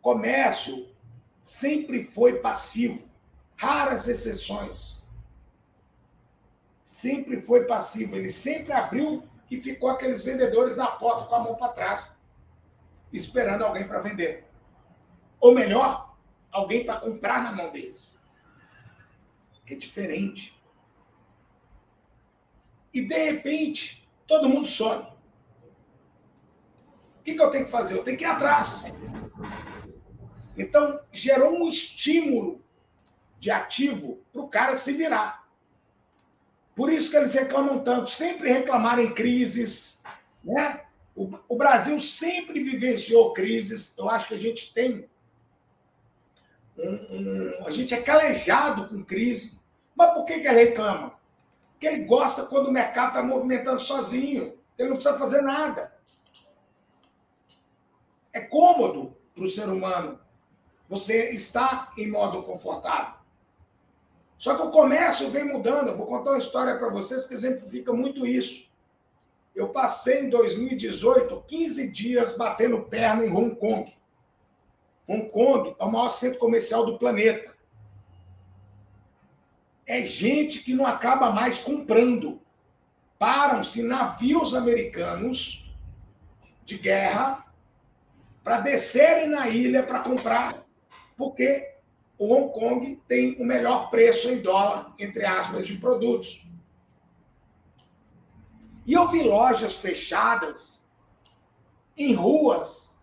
Comércio 0.03 0.95
sempre 1.43 2.05
foi 2.05 2.41
passivo. 2.41 3.10
Raras 3.61 4.09
exceções. 4.09 4.97
Sempre 6.83 7.43
foi 7.43 7.67
passivo. 7.67 8.17
Ele 8.17 8.31
sempre 8.31 8.73
abriu 8.73 9.23
e 9.51 9.61
ficou 9.61 9.91
aqueles 9.91 10.25
vendedores 10.25 10.79
na 10.79 10.87
porta 10.87 11.27
com 11.27 11.35
a 11.35 11.41
mão 11.41 11.55
para 11.55 11.75
trás, 11.75 12.17
esperando 13.13 13.63
alguém 13.63 13.87
para 13.87 14.01
vender. 14.01 14.47
Ou 15.39 15.55
melhor, 15.55 16.17
alguém 16.51 16.87
para 16.87 17.01
comprar 17.01 17.43
na 17.43 17.53
mão 17.53 17.71
deles. 17.71 18.19
É 19.67 19.75
diferente. 19.75 20.59
E 22.95 23.03
de 23.03 23.15
repente, 23.15 24.11
todo 24.27 24.49
mundo 24.49 24.67
some. 24.67 25.05
O 27.19 27.23
que, 27.23 27.35
que 27.35 27.43
eu 27.43 27.51
tenho 27.51 27.67
que 27.67 27.71
fazer? 27.71 27.99
Eu 27.99 28.05
tenho 28.05 28.17
que 28.17 28.25
ir 28.25 28.27
atrás. 28.27 28.85
Então, 30.57 30.99
gerou 31.13 31.53
um 31.53 31.69
estímulo 31.69 32.60
de 33.41 33.51
ativo 33.51 34.23
para 34.33 34.43
o 34.43 34.49
cara 34.49 34.77
se 34.77 34.93
virar. 34.93 35.49
Por 36.77 36.93
isso 36.93 37.11
que 37.11 37.17
eles 37.17 37.35
reclamam 37.35 37.81
tanto, 37.81 38.11
sempre 38.11 38.53
reclamaram 38.53 39.03
em 39.03 39.15
crises. 39.15 39.99
Né? 40.45 40.85
O, 41.17 41.31
o 41.49 41.57
Brasil 41.57 41.99
sempre 41.99 42.63
vivenciou 42.63 43.33
crises. 43.33 43.95
Eu 43.99 44.09
acho 44.09 44.29
que 44.29 44.35
a 44.35 44.39
gente 44.39 44.73
tem. 44.73 45.09
Um, 46.79 46.99
um, 47.11 47.67
a 47.67 47.71
gente 47.71 47.95
é 47.95 48.01
calejado 48.01 48.89
com 48.89 49.05
crise. 49.05 49.59
Mas 49.97 50.15
por 50.15 50.25
que, 50.25 50.39
que 50.39 50.47
ele 50.47 50.65
reclama? 50.65 51.19
Porque 51.73 51.87
ele 51.87 52.05
gosta 52.05 52.45
quando 52.45 52.69
o 52.69 52.73
mercado 52.73 53.09
está 53.09 53.23
movimentando 53.23 53.81
sozinho. 53.81 54.59
Ele 54.79 54.89
não 54.89 54.97
precisa 54.97 55.19
fazer 55.19 55.41
nada. 55.41 55.95
É 58.33 58.41
cômodo 58.41 59.17
para 59.35 59.45
o 59.45 59.49
ser 59.49 59.69
humano. 59.69 60.21
Você 60.89 61.31
está 61.31 61.93
em 61.97 62.11
modo 62.11 62.43
confortável. 62.43 63.20
Só 64.41 64.57
que 64.57 64.63
o 64.63 64.71
comércio 64.71 65.29
vem 65.29 65.45
mudando. 65.45 65.89
Eu 65.89 65.99
vou 65.99 66.07
contar 66.07 66.31
uma 66.31 66.39
história 66.39 66.75
para 66.79 66.89
vocês 66.89 67.27
que 67.27 67.35
exemplifica 67.35 67.93
muito 67.93 68.27
isso. 68.27 68.67
Eu 69.55 69.69
passei 69.69 70.23
em 70.23 70.31
2018 70.31 71.45
15 71.47 71.91
dias 71.91 72.37
batendo 72.39 72.81
perna 72.81 73.27
em 73.27 73.31
Hong 73.31 73.55
Kong. 73.57 73.95
Hong 75.07 75.31
Kong 75.31 75.77
é 75.79 75.85
o 75.85 75.93
maior 75.93 76.09
centro 76.09 76.39
comercial 76.39 76.87
do 76.87 76.99
planeta. 76.99 77.55
É 79.87 80.07
gente 80.07 80.61
que 80.61 80.73
não 80.73 80.87
acaba 80.87 81.31
mais 81.31 81.59
comprando. 81.59 82.41
Param-se 83.19 83.83
navios 83.83 84.55
americanos 84.55 85.71
de 86.65 86.79
guerra 86.79 87.45
para 88.43 88.61
descerem 88.61 89.29
na 89.29 89.51
ilha 89.51 89.83
para 89.83 90.01
comprar. 90.01 90.65
Porque 91.15 91.80
o 92.21 92.35
Hong 92.35 92.53
Kong 92.53 93.03
tem 93.09 93.35
o 93.41 93.45
melhor 93.47 93.89
preço 93.89 94.29
em 94.29 94.43
dólar, 94.43 94.95
entre 94.99 95.25
aspas, 95.25 95.67
de 95.67 95.79
produtos. 95.79 96.47
E 98.85 98.93
eu 98.93 99.09
vi 99.09 99.23
lojas 99.23 99.77
fechadas 99.77 100.85
em 101.97 102.13
ruas 102.13 102.95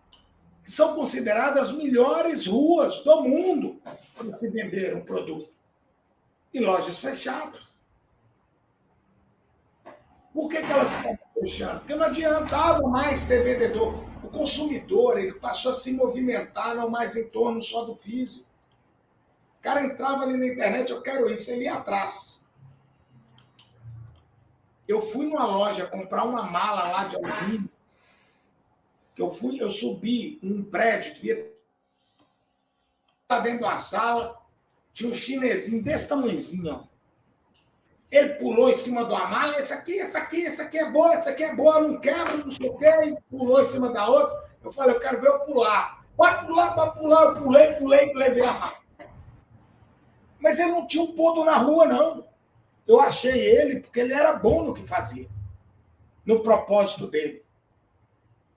que 0.62 0.70
são 0.70 0.94
consideradas 0.94 1.70
as 1.70 1.74
melhores 1.74 2.46
ruas 2.46 3.02
do 3.02 3.22
mundo 3.22 3.82
para 4.14 4.38
se 4.38 4.48
vender 4.50 4.94
um 4.94 5.04
produto. 5.04 5.52
E 6.54 6.60
lojas 6.60 7.00
fechadas. 7.00 7.76
Por 10.32 10.48
que, 10.48 10.60
que 10.60 10.70
elas 10.70 10.94
estão 10.94 11.18
fechando? 11.34 11.80
Porque 11.80 11.96
não 11.96 12.06
adiantava 12.06 12.86
mais 12.86 13.24
ter 13.24 13.42
vendedor. 13.42 13.94
O 14.22 14.28
consumidor 14.28 15.18
ele 15.18 15.32
passou 15.32 15.72
a 15.72 15.74
se 15.74 15.92
movimentar 15.92 16.76
não 16.76 16.88
mais 16.88 17.16
em 17.16 17.28
torno 17.28 17.60
só 17.60 17.82
do 17.82 17.96
físico. 17.96 18.47
O 19.58 19.62
cara 19.62 19.84
entrava 19.84 20.22
ali 20.22 20.36
na 20.36 20.46
internet, 20.46 20.90
eu 20.90 21.02
quero 21.02 21.28
isso, 21.28 21.50
ele 21.50 21.64
ia 21.64 21.74
atrás. 21.74 22.44
Eu 24.86 25.00
fui 25.00 25.26
numa 25.26 25.44
loja 25.44 25.86
comprar 25.86 26.24
uma 26.24 26.42
mala 26.44 26.88
lá 26.88 27.04
de 27.04 27.16
alumínio. 27.16 27.68
Eu 29.16 29.30
fui, 29.30 29.60
eu 29.60 29.70
subi 29.70 30.38
num 30.42 30.62
prédio, 30.62 31.14
devia 31.14 31.52
estar 33.22 33.40
dentro 33.40 33.62
da 33.62 33.76
sala, 33.76 34.40
tinha 34.94 35.10
um 35.10 35.14
chinesinho 35.14 35.82
desse 35.82 36.08
tamanhozinho, 36.08 36.72
ó. 36.72 36.88
Ele 38.10 38.34
pulou 38.34 38.70
em 38.70 38.74
cima 38.74 39.04
uma 39.04 39.28
mala, 39.28 39.56
essa 39.56 39.74
aqui, 39.74 39.98
essa 39.98 40.18
aqui, 40.18 40.46
essa 40.46 40.62
aqui 40.62 40.78
é 40.78 40.90
boa, 40.90 41.12
essa 41.12 41.30
aqui 41.30 41.44
é 41.44 41.54
boa, 41.54 41.82
não 41.82 42.00
quebra, 42.00 42.38
não 42.38 42.50
sei 42.50 42.70
o 42.70 42.78
quê, 42.78 42.86
e 42.86 43.20
pulou 43.28 43.60
em 43.60 43.68
cima 43.68 43.90
da 43.90 44.08
outra. 44.08 44.48
Eu 44.64 44.72
falei, 44.72 44.96
eu 44.96 45.00
quero 45.00 45.20
ver 45.20 45.28
eu 45.28 45.40
pular. 45.40 46.02
Pode 46.16 46.46
pular, 46.46 46.74
pode 46.74 46.98
pular. 46.98 47.22
Eu 47.24 47.34
pulei, 47.34 47.74
pulei, 47.74 48.12
levei 48.14 48.42
a 48.42 48.52
mala. 48.52 48.87
Mas 50.38 50.58
ele 50.58 50.70
não 50.70 50.86
tinha 50.86 51.02
um 51.02 51.12
ponto 51.12 51.44
na 51.44 51.56
rua, 51.56 51.86
não. 51.86 52.28
Eu 52.86 53.00
achei 53.00 53.38
ele 53.38 53.80
porque 53.80 54.00
ele 54.00 54.12
era 54.12 54.32
bom 54.32 54.64
no 54.64 54.74
que 54.74 54.86
fazia, 54.86 55.28
no 56.24 56.40
propósito 56.42 57.06
dele. 57.06 57.44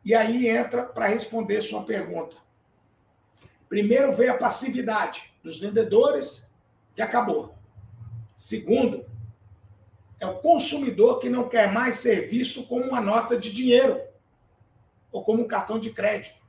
E 0.05 0.15
aí 0.15 0.47
entra 0.47 0.83
para 0.83 1.07
responder 1.07 1.61
sua 1.61 1.83
pergunta. 1.83 2.35
Primeiro 3.67 4.11
veio 4.13 4.31
a 4.31 4.37
passividade 4.37 5.33
dos 5.43 5.59
vendedores, 5.59 6.49
que 6.95 7.01
acabou. 7.01 7.55
Segundo, 8.35 9.05
é 10.19 10.27
o 10.27 10.39
consumidor 10.39 11.19
que 11.19 11.29
não 11.29 11.47
quer 11.47 11.71
mais 11.71 11.97
ser 11.97 12.27
visto 12.27 12.65
como 12.67 12.85
uma 12.85 13.01
nota 13.01 13.37
de 13.37 13.51
dinheiro. 13.51 14.01
ou 15.11 15.23
como 15.25 15.43
um 15.43 15.47
cartão 15.47 15.77
de 15.77 15.91
crédito. 15.91 16.39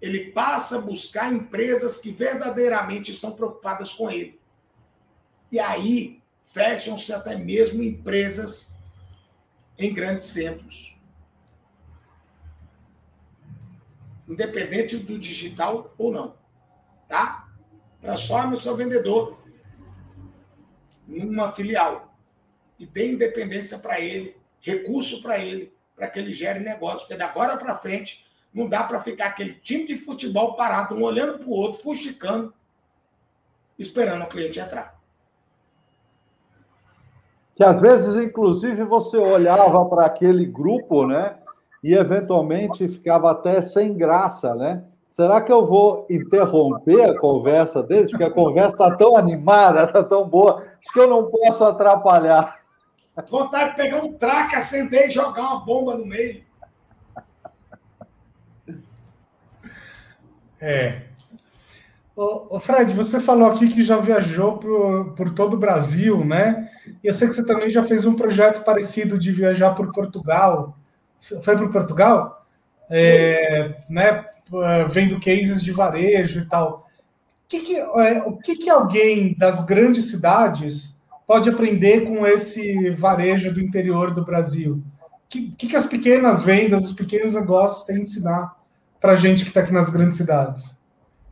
Ele 0.00 0.32
passa 0.32 0.78
a 0.78 0.80
buscar 0.80 1.32
empresas 1.32 1.98
que 1.98 2.10
verdadeiramente 2.10 3.12
estão 3.12 3.30
preocupadas 3.30 3.92
com 3.92 4.10
ele. 4.10 4.40
E 5.50 5.58
aí 5.58 6.22
fecham-se 6.46 7.12
até 7.12 7.36
mesmo 7.36 7.82
empresas 7.82 8.72
em 9.78 9.92
grandes 9.94 10.26
centros. 10.26 10.96
Independente 14.28 14.96
do 14.96 15.18
digital 15.18 15.94
ou 15.96 16.12
não. 16.12 16.36
Tá? 17.08 17.48
Transforme 18.00 18.54
o 18.54 18.58
seu 18.58 18.76
vendedor 18.76 19.38
numa 21.06 21.52
filial 21.52 22.14
e 22.78 22.86
dê 22.86 23.10
independência 23.10 23.78
para 23.78 23.98
ele, 23.98 24.36
recurso 24.60 25.22
para 25.22 25.38
ele, 25.38 25.72
para 25.96 26.08
que 26.08 26.18
ele 26.18 26.32
gere 26.32 26.60
negócio. 26.60 27.00
Porque 27.00 27.16
da 27.16 27.26
agora 27.26 27.56
para 27.56 27.78
frente 27.78 28.26
não 28.52 28.68
dá 28.68 28.84
para 28.84 29.02
ficar 29.02 29.26
aquele 29.26 29.54
time 29.54 29.86
de 29.86 29.96
futebol 29.96 30.54
parado, 30.54 30.94
um 30.94 31.02
olhando 31.02 31.38
para 31.38 31.48
o 31.48 31.52
outro, 31.52 31.80
fusticando, 31.80 32.52
esperando 33.78 34.22
o 34.24 34.28
cliente 34.28 34.60
entrar. 34.60 34.97
Que 37.58 37.64
às 37.64 37.80
vezes, 37.80 38.14
inclusive, 38.14 38.84
você 38.84 39.18
olhava 39.18 39.84
para 39.86 40.06
aquele 40.06 40.46
grupo, 40.46 41.04
né? 41.04 41.34
E 41.82 41.92
eventualmente 41.92 42.86
ficava 42.86 43.32
até 43.32 43.60
sem 43.60 43.94
graça, 43.96 44.54
né? 44.54 44.84
Será 45.10 45.40
que 45.40 45.50
eu 45.50 45.66
vou 45.66 46.06
interromper 46.08 47.10
a 47.10 47.18
conversa 47.18 47.82
deles? 47.82 48.10
Porque 48.10 48.22
a 48.22 48.30
conversa 48.30 48.76
está 48.76 48.94
tão 48.94 49.16
animada, 49.16 49.82
está 49.82 50.04
tão 50.04 50.28
boa, 50.28 50.62
acho 50.80 50.92
que 50.92 51.00
eu 51.00 51.08
não 51.08 51.28
posso 51.28 51.64
atrapalhar. 51.64 52.60
Vontade 53.28 53.70
de 53.70 53.76
pegar 53.76 54.04
um 54.04 54.12
traque, 54.12 54.54
acender 54.54 55.08
e 55.08 55.10
jogar 55.10 55.42
uma 55.42 55.64
bomba 55.64 55.96
no 55.96 56.06
meio. 56.06 56.44
É. 60.60 61.08
Ô, 62.20 62.58
Fred, 62.58 62.92
você 62.94 63.20
falou 63.20 63.48
aqui 63.48 63.68
que 63.68 63.80
já 63.80 63.96
viajou 63.96 64.58
por, 64.58 65.14
por 65.14 65.30
todo 65.30 65.54
o 65.54 65.58
Brasil, 65.58 66.24
né? 66.24 66.68
E 67.00 67.06
eu 67.06 67.14
sei 67.14 67.28
que 67.28 67.34
você 67.34 67.46
também 67.46 67.70
já 67.70 67.84
fez 67.84 68.04
um 68.06 68.16
projeto 68.16 68.64
parecido 68.64 69.16
de 69.16 69.30
viajar 69.30 69.72
por 69.76 69.92
Portugal. 69.92 70.76
Foi 71.20 71.56
para 71.56 71.68
Portugal? 71.68 72.44
É, 72.90 73.82
né? 73.88 74.24
Vendo 74.90 75.20
cases 75.20 75.62
de 75.62 75.70
varejo 75.70 76.40
e 76.40 76.46
tal. 76.46 76.88
O 77.44 77.48
que, 77.48 77.60
que, 77.60 77.76
é, 77.76 78.22
o 78.24 78.36
que, 78.36 78.56
que 78.56 78.68
alguém 78.68 79.36
das 79.38 79.64
grandes 79.64 80.10
cidades 80.10 80.98
pode 81.24 81.48
aprender 81.48 82.00
com 82.00 82.26
esse 82.26 82.90
varejo 82.90 83.54
do 83.54 83.60
interior 83.60 84.12
do 84.12 84.24
Brasil? 84.24 84.82
O 85.02 85.28
que, 85.28 85.52
que, 85.52 85.68
que 85.68 85.76
as 85.76 85.86
pequenas 85.86 86.42
vendas, 86.42 86.84
os 86.84 86.94
pequenos 86.94 87.34
negócios 87.34 87.84
têm 87.84 87.98
a 87.98 88.00
ensinar 88.00 88.56
para 89.00 89.14
gente 89.14 89.44
que 89.44 89.50
está 89.50 89.60
aqui 89.60 89.72
nas 89.72 89.88
grandes 89.88 90.18
cidades? 90.18 90.76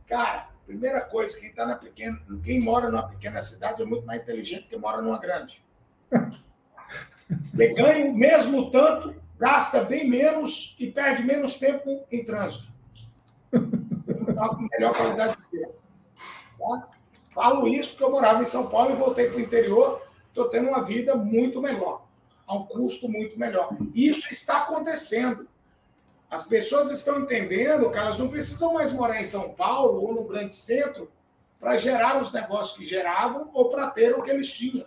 Cara, 0.07 0.46
primeira 0.67 0.99
coisa, 0.99 1.39
quem 1.39 1.53
tá 1.53 1.65
na 1.65 1.75
pequena, 1.75 2.21
quem 2.43 2.61
mora 2.61 2.91
numa 2.91 3.07
pequena 3.07 3.41
cidade 3.41 3.81
é 3.81 3.85
muito 3.85 4.05
mais 4.05 4.21
inteligente 4.21 4.63
que 4.63 4.69
quem 4.71 4.79
mora 4.79 5.01
numa 5.01 5.17
grande. 5.17 5.63
Ele 7.57 7.73
ganha 7.73 8.05
o 8.05 8.13
mesmo 8.13 8.69
tanto, 8.69 9.15
gasta 9.39 9.83
bem 9.83 10.07
menos 10.09 10.75
e 10.77 10.91
perde 10.91 11.23
menos 11.23 11.55
tempo 11.55 12.05
em 12.11 12.23
trânsito. 12.23 12.67
Tá 14.35 14.49
com 14.49 14.67
melhor 14.71 14.93
qualidade 14.95 15.37
de 15.37 15.57
vida. 15.57 15.71
Tá? 16.59 16.89
Falo 17.33 17.67
isso 17.67 17.91
porque 17.91 18.03
eu 18.03 18.11
morava 18.11 18.43
em 18.43 18.45
São 18.45 18.67
Paulo 18.67 18.91
e 18.91 18.97
voltei 18.97 19.29
para 19.29 19.37
o 19.37 19.41
interior. 19.41 20.05
Estou 20.27 20.49
tendo 20.49 20.69
uma 20.69 20.83
vida 20.83 21.15
muito 21.15 21.61
melhor, 21.61 22.05
a 22.45 22.55
um 22.55 22.65
custo 22.65 23.09
muito 23.09 23.39
melhor. 23.39 23.69
Isso 23.95 24.27
está 24.29 24.59
acontecendo. 24.59 25.47
As 26.29 26.45
pessoas 26.45 26.91
estão 26.91 27.21
entendendo 27.21 27.89
que 27.89 27.97
elas 27.97 28.17
não 28.17 28.27
precisam 28.27 28.73
mais 28.73 28.91
morar 28.91 29.19
em 29.19 29.23
São 29.23 29.49
Paulo 29.53 30.01
ou 30.01 30.13
no 30.13 30.23
grande 30.25 30.53
centro 30.55 31.09
para 31.59 31.77
gerar 31.77 32.19
os 32.21 32.31
negócios 32.31 32.77
que 32.77 32.85
geravam 32.85 33.49
ou 33.53 33.69
para 33.69 33.89
ter 33.89 34.13
o 34.13 34.21
que 34.21 34.29
eles 34.29 34.49
tinham. 34.49 34.85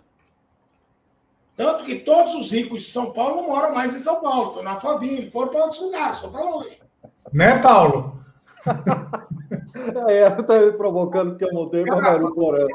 Tanto 1.55 1.83
que 1.83 1.99
todos 1.99 2.33
os 2.33 2.51
ricos 2.51 2.81
de 2.81 2.91
São 2.91 3.11
Paulo 3.11 3.37
não 3.37 3.47
moram 3.49 3.73
mais 3.73 3.95
em 3.95 3.99
São 3.99 4.21
Paulo, 4.21 4.49
estão 4.49 4.63
na 4.63 4.77
Fabinho, 4.77 5.29
foram 5.31 5.49
para 5.49 5.63
outros 5.63 5.81
lugares, 5.81 6.19
foram 6.19 6.33
para 6.33 6.43
longe. 6.43 6.81
Né, 7.33 7.61
Paulo? 7.61 8.19
é, 10.07 10.27
está 10.27 10.59
me 10.59 10.71
provocando 10.73 11.35
que 11.35 11.43
eu 11.43 11.53
montei 11.53 11.83
para 11.83 12.01
Mariporã. 12.01 12.67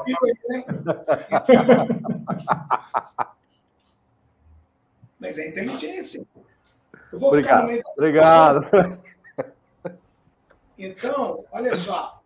Mas 5.19 5.37
é 5.37 5.49
inteligência. 5.49 6.25
Obrigado. 7.11 7.83
Obrigado. 7.95 8.67
Então, 10.77 11.43
olha 11.51 11.75
só. 11.75 12.21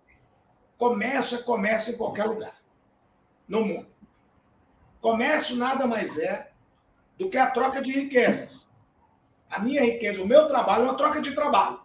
Começa, 0.78 1.38
começa 1.44 1.92
em 1.92 1.98
qualquer 1.98 2.26
lugar 2.26 2.56
no 3.48 3.64
mundo. 3.64 3.88
Comércio 5.00 5.56
nada 5.56 5.88
mais 5.88 6.18
é 6.18 6.52
do 7.18 7.30
que 7.30 7.38
a 7.38 7.50
troca 7.50 7.82
de 7.82 7.92
riquezas. 7.92 8.70
A 9.50 9.60
minha 9.60 9.82
riqueza, 9.82 10.22
o 10.22 10.28
meu 10.28 10.48
trabalho 10.48 10.84
é 10.84 10.90
uma 10.90 10.98
troca 10.98 11.22
de 11.22 11.34
trabalho. 11.34 11.80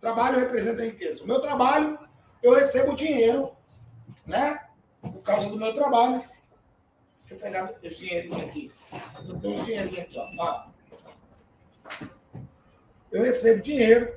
Trabalho 0.00 0.40
representa 0.40 0.82
a 0.82 0.86
riqueza. 0.86 1.22
O 1.22 1.26
meu 1.26 1.40
trabalho, 1.40 1.98
eu 2.42 2.54
recebo 2.54 2.96
dinheiro, 2.96 3.52
né? 4.26 4.66
Por 5.00 5.22
causa 5.22 5.48
do 5.48 5.56
meu 5.56 5.72
trabalho. 5.72 6.22
Deixa 7.20 7.34
eu 7.34 7.38
pegar 7.38 7.72
esse 7.82 7.96
dinheirinho 7.96 8.44
aqui. 8.44 8.72
Eu 9.28 9.34
tenho 9.40 9.60
um 9.60 9.64
dinheirinho 9.64 10.02
aqui, 10.02 10.18
ó 10.18 10.71
eu 13.12 13.22
recebo 13.22 13.62
dinheiro. 13.62 14.12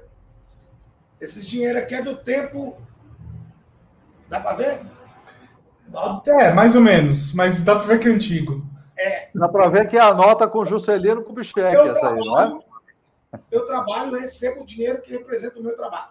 Esse 1.19 1.45
dinheiro 1.45 1.77
aqui 1.77 1.95
é 1.95 2.01
do 2.01 2.15
tempo. 2.15 2.77
Dá 4.27 4.39
para 4.39 4.55
ver? 4.55 4.81
É, 6.27 6.51
mais 6.51 6.75
ou 6.75 6.81
menos, 6.81 7.33
mas 7.33 7.63
dá 7.63 7.75
para 7.75 7.87
ver 7.87 7.99
que 7.99 8.07
é 8.07 8.11
antigo. 8.11 8.65
É. 8.97 9.29
Dá 9.35 9.47
para 9.47 9.69
ver 9.69 9.87
que 9.87 9.97
é 9.97 10.01
a 10.01 10.13
nota 10.13 10.47
com 10.47 10.65
Juscelino 10.65 11.23
Kubitschek, 11.23 11.75
essa 11.75 11.99
trabalho, 11.99 12.17
aí, 12.17 12.25
não 12.25 12.39
é? 12.39 13.39
Eu 13.51 13.65
trabalho, 13.65 14.17
recebo 14.17 14.61
o 14.61 14.65
dinheiro 14.65 15.01
que 15.01 15.11
representa 15.11 15.59
o 15.59 15.63
meu 15.63 15.75
trabalho. 15.75 16.09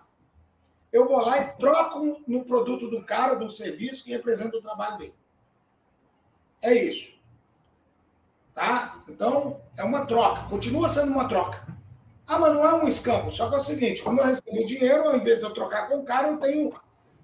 Eu 0.92 1.08
vou 1.08 1.20
lá 1.20 1.38
e 1.38 1.52
troco 1.56 2.22
no 2.26 2.44
produto 2.44 2.88
do 2.88 3.02
cara, 3.02 3.34
do 3.34 3.50
serviço 3.50 4.04
que 4.04 4.12
representa 4.12 4.56
o 4.56 4.62
trabalho 4.62 4.98
dele. 4.98 5.14
É 6.62 6.72
isso. 6.72 7.18
Tá? 8.54 9.02
Então, 9.08 9.60
é 9.76 9.82
uma 9.82 10.06
troca. 10.06 10.48
Continua 10.48 10.88
sendo 10.88 11.10
uma 11.10 11.26
troca. 11.26 11.66
Ah, 12.26 12.38
mas 12.38 12.54
não 12.54 12.64
é 12.64 12.74
um 12.74 12.88
escampo. 12.88 13.30
Só 13.30 13.48
que 13.48 13.54
é 13.54 13.58
o 13.58 13.60
seguinte: 13.60 14.02
como 14.02 14.20
eu 14.20 14.26
recebo 14.26 14.66
dinheiro, 14.66 15.08
ao 15.08 15.16
invés 15.16 15.38
de 15.38 15.44
eu 15.44 15.52
trocar 15.52 15.88
com 15.88 15.98
o 15.98 16.04
cara, 16.04 16.28
eu 16.28 16.38
tenho. 16.38 16.72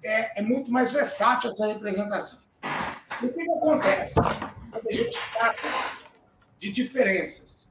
É, 0.03 0.39
é 0.39 0.41
muito 0.41 0.71
mais 0.71 0.91
versátil 0.91 1.49
essa 1.49 1.67
representação. 1.67 2.39
o 3.21 3.27
que, 3.27 3.33
que 3.33 3.51
acontece? 3.51 4.15
Quando 4.15 4.87
a 4.87 4.93
gente 4.93 5.19
trata 5.31 5.61
de 6.57 6.71
diferenças. 6.71 7.67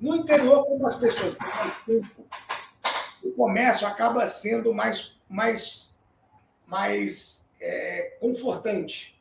No 0.00 0.16
interior, 0.16 0.64
como 0.64 0.86
as 0.86 0.96
pessoas 0.96 1.36
têm 1.36 1.48
mais 1.48 1.76
tempo, 1.84 2.26
o 3.22 3.32
comércio 3.32 3.86
acaba 3.86 4.28
sendo 4.28 4.72
mais, 4.72 5.20
mais, 5.28 5.94
mais 6.66 7.48
é, 7.60 8.16
confortante. 8.20 9.20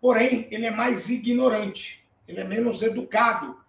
Porém, 0.00 0.48
ele 0.50 0.66
é 0.66 0.70
mais 0.70 1.10
ignorante, 1.10 2.04
ele 2.26 2.40
é 2.40 2.44
menos 2.44 2.82
educado 2.82 3.59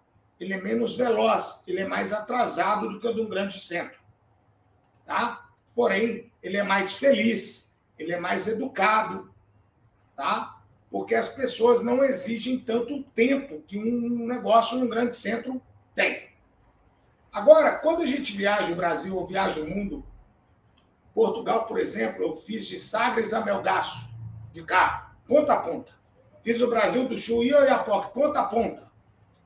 ele 0.42 0.54
é 0.54 0.60
menos 0.60 0.96
veloz, 0.96 1.62
ele 1.68 1.80
é 1.80 1.86
mais 1.86 2.12
atrasado 2.12 2.88
do 2.88 2.98
que 2.98 3.06
o 3.06 3.14
de 3.14 3.20
um 3.20 3.28
grande 3.28 3.60
centro. 3.60 4.00
Tá? 5.06 5.48
Porém, 5.72 6.32
ele 6.42 6.56
é 6.56 6.64
mais 6.64 6.94
feliz, 6.94 7.72
ele 7.96 8.12
é 8.12 8.18
mais 8.18 8.48
educado, 8.48 9.32
tá? 10.16 10.60
Porque 10.90 11.14
as 11.14 11.28
pessoas 11.28 11.84
não 11.84 12.02
exigem 12.02 12.58
tanto 12.58 13.04
tempo 13.14 13.62
que 13.62 13.78
um 13.78 14.26
negócio 14.26 14.76
num 14.76 14.88
grande 14.88 15.14
centro 15.14 15.62
tem. 15.94 16.30
Agora, 17.32 17.76
quando 17.76 18.02
a 18.02 18.06
gente 18.06 18.36
viaja 18.36 18.72
o 18.72 18.76
Brasil 18.76 19.16
ou 19.16 19.26
viaja 19.26 19.60
o 19.60 19.68
mundo, 19.68 20.04
Portugal, 21.14 21.66
por 21.66 21.78
exemplo, 21.78 22.22
eu 22.22 22.34
fiz 22.34 22.66
de 22.66 22.78
Sagres 22.78 23.32
a 23.32 23.44
Melgaço, 23.44 24.08
de 24.52 24.62
carro, 24.64 25.08
ponta 25.26 25.54
a 25.54 25.58
ponta. 25.58 25.92
Fiz 26.42 26.60
o 26.60 26.68
Brasil 26.68 27.06
do 27.06 27.16
Chuí 27.16 27.48
e 27.48 27.54
Oiapoque, 27.54 28.12
ponta 28.12 28.40
a 28.40 28.44
ponta. 28.44 28.91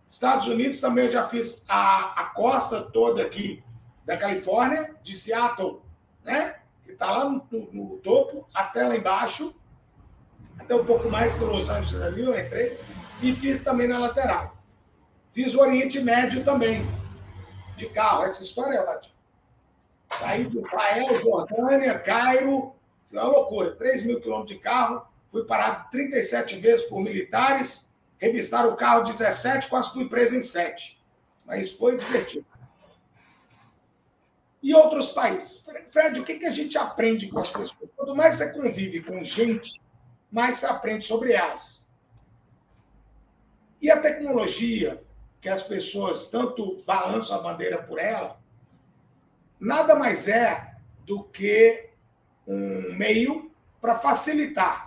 Estados 0.07 0.47
Unidos 0.47 0.81
também 0.81 1.07
eu 1.07 1.11
já 1.11 1.29
fiz 1.29 1.62
a, 1.69 2.23
a 2.23 2.25
costa 2.27 2.83
toda 2.83 3.23
aqui 3.23 3.62
da 4.05 4.16
Califórnia, 4.16 4.95
de 5.03 5.14
Seattle, 5.14 5.83
né? 6.25 6.57
Que 6.85 6.92
está 6.92 7.11
lá 7.11 7.29
no, 7.29 7.45
no, 7.73 7.99
topo, 7.99 8.47
até 8.55 8.87
lá 8.87 8.97
embaixo, 8.97 9.55
até 10.59 10.75
um 10.75 10.85
pouco 10.85 11.11
mais 11.11 11.35
que 11.35 11.42
Los 11.42 11.69
Angeles 11.69 12.01
ali, 12.01 12.23
eu 12.23 12.38
entrei, 12.38 12.79
e 13.21 13.33
fiz 13.33 13.62
também 13.62 13.88
na 13.88 13.99
lateral. 13.99 14.57
Fiz 15.33 15.55
o 15.55 15.61
Oriente 15.61 16.01
Médio 16.01 16.45
também, 16.45 16.87
de 17.77 17.87
carro. 17.87 18.25
Essa 18.25 18.42
história 18.42 18.77
é 18.77 18.81
ótima. 18.81 19.14
Saí 20.12 20.45
do 20.45 20.61
Israel, 20.61 21.21
Jordânia, 21.21 21.99
Cairo, 21.99 22.75
é 23.12 23.21
uma 23.21 23.29
loucura. 23.29 23.75
3 23.75 24.05
mil 24.05 24.21
quilômetros 24.21 24.57
de 24.57 24.62
carro, 24.62 25.07
fui 25.31 25.45
parado 25.45 25.90
37 25.90 26.57
vezes 26.59 26.87
por 26.87 27.01
militares, 27.01 27.86
revistaram 28.18 28.70
o 28.70 28.76
carro 28.76 29.02
17, 29.02 29.68
quase 29.68 29.92
fui 29.92 30.09
preso 30.09 30.37
em 30.37 30.42
7. 30.42 31.00
Mas 31.44 31.72
foi 31.72 31.96
divertido. 31.96 32.46
e 34.62 34.74
outros 34.74 35.11
países. 35.11 35.64
Fred, 35.92 36.20
o 36.20 36.24
que, 36.24 36.40
que 36.40 36.46
a 36.46 36.50
gente 36.50 36.76
aprende 36.76 37.29
com 37.29 37.38
as 37.38 37.50
pessoas? 37.50 37.90
Quanto 37.94 38.16
mais 38.16 38.37
você 38.37 38.52
convive 38.52 39.00
com 39.00 39.22
gente, 39.22 39.81
mais 40.31 40.59
você 40.59 40.66
aprende 40.66 41.05
sobre 41.05 41.33
elas. 41.33 41.85
E 43.81 43.90
a 43.90 44.00
tecnologia, 44.00 45.00
que 45.40 45.48
as 45.48 45.62
pessoas 45.62 46.29
tanto 46.29 46.83
balançam 46.85 47.38
a 47.38 47.42
bandeira 47.42 47.81
por 47.81 48.00
ela, 48.00 48.40
nada 49.61 49.94
mais 49.94 50.26
é 50.26 50.74
do 51.05 51.22
que 51.22 51.90
um 52.46 52.92
meio 52.94 53.52
para 53.81 53.96
facilitar 53.96 54.86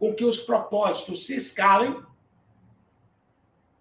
com 0.00 0.14
que 0.14 0.24
os 0.24 0.40
propósitos 0.40 1.26
se 1.26 1.36
escalem 1.36 2.02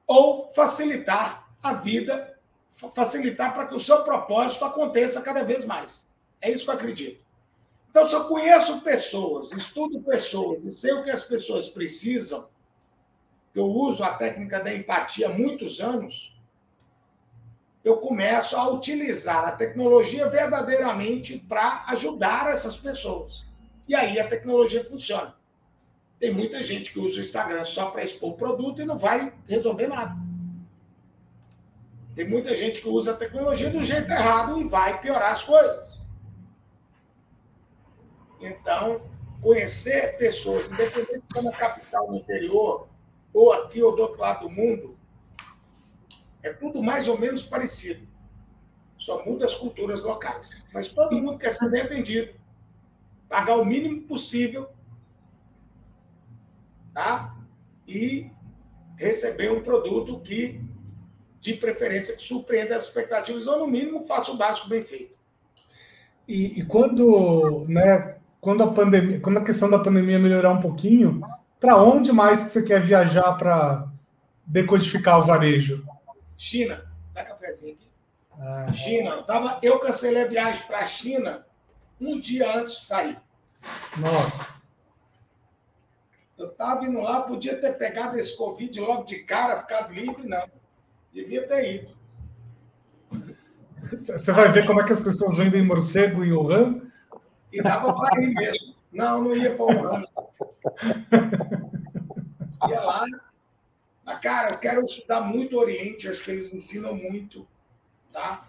ou 0.05 0.51
facilitar 0.51 1.49
a 1.63 1.73
vida, 1.73 2.37
facilitar 2.93 3.53
para 3.53 3.67
que 3.67 3.75
o 3.75 3.79
seu 3.79 4.03
propósito 4.03 4.65
aconteça 4.65 5.21
cada 5.21 5.43
vez 5.45 5.63
mais. 5.63 6.05
É 6.41 6.51
isso 6.51 6.65
que 6.65 6.71
eu 6.71 6.75
acredito. 6.75 7.25
Então, 7.89 8.05
se 8.05 8.13
eu 8.13 8.25
conheço 8.27 8.81
pessoas, 8.81 9.53
estudo 9.53 10.01
pessoas 10.01 10.63
e 10.63 10.71
sei 10.71 10.91
o 10.91 11.05
que 11.05 11.09
as 11.09 11.23
pessoas 11.23 11.69
precisam, 11.69 12.49
eu 13.55 13.65
uso 13.65 14.03
a 14.03 14.13
técnica 14.13 14.59
da 14.59 14.73
empatia 14.73 15.27
há 15.27 15.33
muitos 15.33 15.79
anos, 15.79 16.37
eu 17.83 17.97
começo 17.97 18.57
a 18.57 18.69
utilizar 18.69 19.45
a 19.45 19.53
tecnologia 19.53 20.27
verdadeiramente 20.27 21.39
para 21.39 21.85
ajudar 21.87 22.51
essas 22.51 22.77
pessoas. 22.77 23.45
E 23.87 23.95
aí 23.95 24.19
a 24.19 24.27
tecnologia 24.27 24.83
funciona. 24.83 25.38
Tem 26.19 26.33
muita 26.33 26.61
gente 26.61 26.91
que 26.91 26.99
usa 26.99 27.19
o 27.19 27.21
Instagram 27.21 27.63
só 27.63 27.89
para 27.91 28.03
expor 28.03 28.31
o 28.31 28.37
produto 28.37 28.81
e 28.81 28.85
não 28.85 28.97
vai 28.97 29.33
resolver 29.47 29.87
nada. 29.87 30.15
Tem 32.13 32.27
muita 32.27 32.53
gente 32.53 32.81
que 32.81 32.89
usa 32.89 33.11
a 33.11 33.15
tecnologia 33.15 33.69
do 33.69 33.81
jeito 33.83 34.11
errado 34.11 34.59
e 34.59 34.67
vai 34.67 34.99
piorar 34.99 35.31
as 35.31 35.43
coisas. 35.43 35.97
Então, 38.41 39.01
conhecer 39.41 40.17
pessoas, 40.17 40.69
independente 40.69 41.23
de 41.33 41.41
na 41.41 41.51
capital, 41.51 42.11
no 42.11 42.17
interior, 42.17 42.89
ou 43.33 43.53
aqui 43.53 43.81
ou 43.81 43.95
do 43.95 44.01
outro 44.01 44.19
lado 44.19 44.47
do 44.47 44.53
mundo, 44.53 44.97
é 46.43 46.51
tudo 46.51 46.83
mais 46.83 47.07
ou 47.07 47.17
menos 47.17 47.43
parecido. 47.43 48.05
Só 48.97 49.23
muda 49.25 49.45
as 49.45 49.55
culturas 49.55 50.03
locais. 50.03 50.49
Mas 50.73 50.89
todo 50.89 51.15
mundo 51.15 51.37
quer 51.37 51.51
ser 51.51 51.69
bem 51.69 51.83
atendido. 51.83 52.33
Pagar 53.29 53.55
o 53.55 53.63
mínimo 53.63 54.01
possível 54.01 54.69
tá? 56.99 57.33
e 57.87 58.29
receber 58.97 59.49
um 59.51 59.63
produto 59.63 60.19
que, 60.19 60.61
de 61.39 61.53
preferência, 61.53 62.15
que 62.15 62.21
surpreenda 62.21 62.75
as 62.75 62.83
expectativas, 62.83 63.47
ou 63.47 63.59
no 63.59 63.67
mínimo 63.67 64.05
faça 64.05 64.31
o 64.31 64.37
básico 64.37 64.67
bem 64.67 64.83
feito. 64.83 65.17
E, 66.27 66.59
e 66.59 66.65
quando, 66.65 67.65
né, 67.69 68.17
quando 68.41 68.63
a 68.63 68.71
pandemia, 68.71 69.21
quando 69.21 69.37
a 69.37 69.43
questão 69.43 69.69
da 69.69 69.79
pandemia 69.79 70.19
melhorar 70.19 70.51
um 70.51 70.61
pouquinho, 70.61 71.21
para 71.57 71.81
onde 71.81 72.11
mais 72.11 72.43
que 72.43 72.49
você 72.51 72.63
quer 72.63 72.81
viajar 72.81 73.33
para 73.37 73.87
decodificar 74.45 75.19
o 75.19 75.25
varejo? 75.25 75.83
China. 76.37 76.85
Dá 77.13 77.23
cafezinho 77.23 77.73
aqui. 77.73 77.89
Ah. 78.37 78.73
China. 78.73 79.09
Eu, 79.11 79.23
tava, 79.23 79.59
eu 79.63 79.79
cancelei 79.79 80.23
a 80.23 80.27
viagem 80.27 80.67
para 80.67 80.79
a 80.79 80.85
China 80.85 81.45
um 81.99 82.19
dia 82.19 82.57
antes 82.57 82.73
de 82.73 82.81
sair. 82.81 83.17
Nossa. 83.97 84.58
Eu 86.39 86.47
estava 86.47 86.85
indo 86.85 87.01
lá, 87.01 87.21
podia 87.21 87.59
ter 87.59 87.73
pegado 87.73 88.17
esse 88.17 88.35
Covid 88.37 88.79
logo 88.79 89.03
de 89.03 89.19
cara, 89.23 89.59
ficado 89.59 89.93
livre, 89.93 90.25
não. 90.25 90.49
Devia 91.13 91.45
ter 91.45 91.75
ido. 91.75 91.99
Você 93.91 94.31
vai 94.31 94.49
ver 94.49 94.65
como 94.65 94.79
é 94.79 94.85
que 94.85 94.93
as 94.93 95.01
pessoas 95.01 95.35
vendem 95.35 95.65
morcego 95.65 96.23
em 96.23 96.31
Wuhan? 96.31 96.81
E 97.51 97.61
dava 97.61 97.93
para 97.93 98.21
ir 98.23 98.33
mesmo. 98.33 98.73
Não, 98.89 99.21
não 99.21 99.35
ia 99.35 99.53
para 99.53 99.65
Wuhan. 99.65 100.03
Ia 102.69 102.81
lá. 102.81 103.05
Mas, 104.05 104.19
cara, 104.19 104.51
eu 104.53 104.59
quero 104.59 104.85
estudar 104.85 105.19
muito 105.19 105.57
Oriente, 105.57 106.07
acho 106.07 106.23
que 106.23 106.31
eles 106.31 106.53
ensinam 106.53 106.95
muito, 106.95 107.45
tá? 108.13 108.47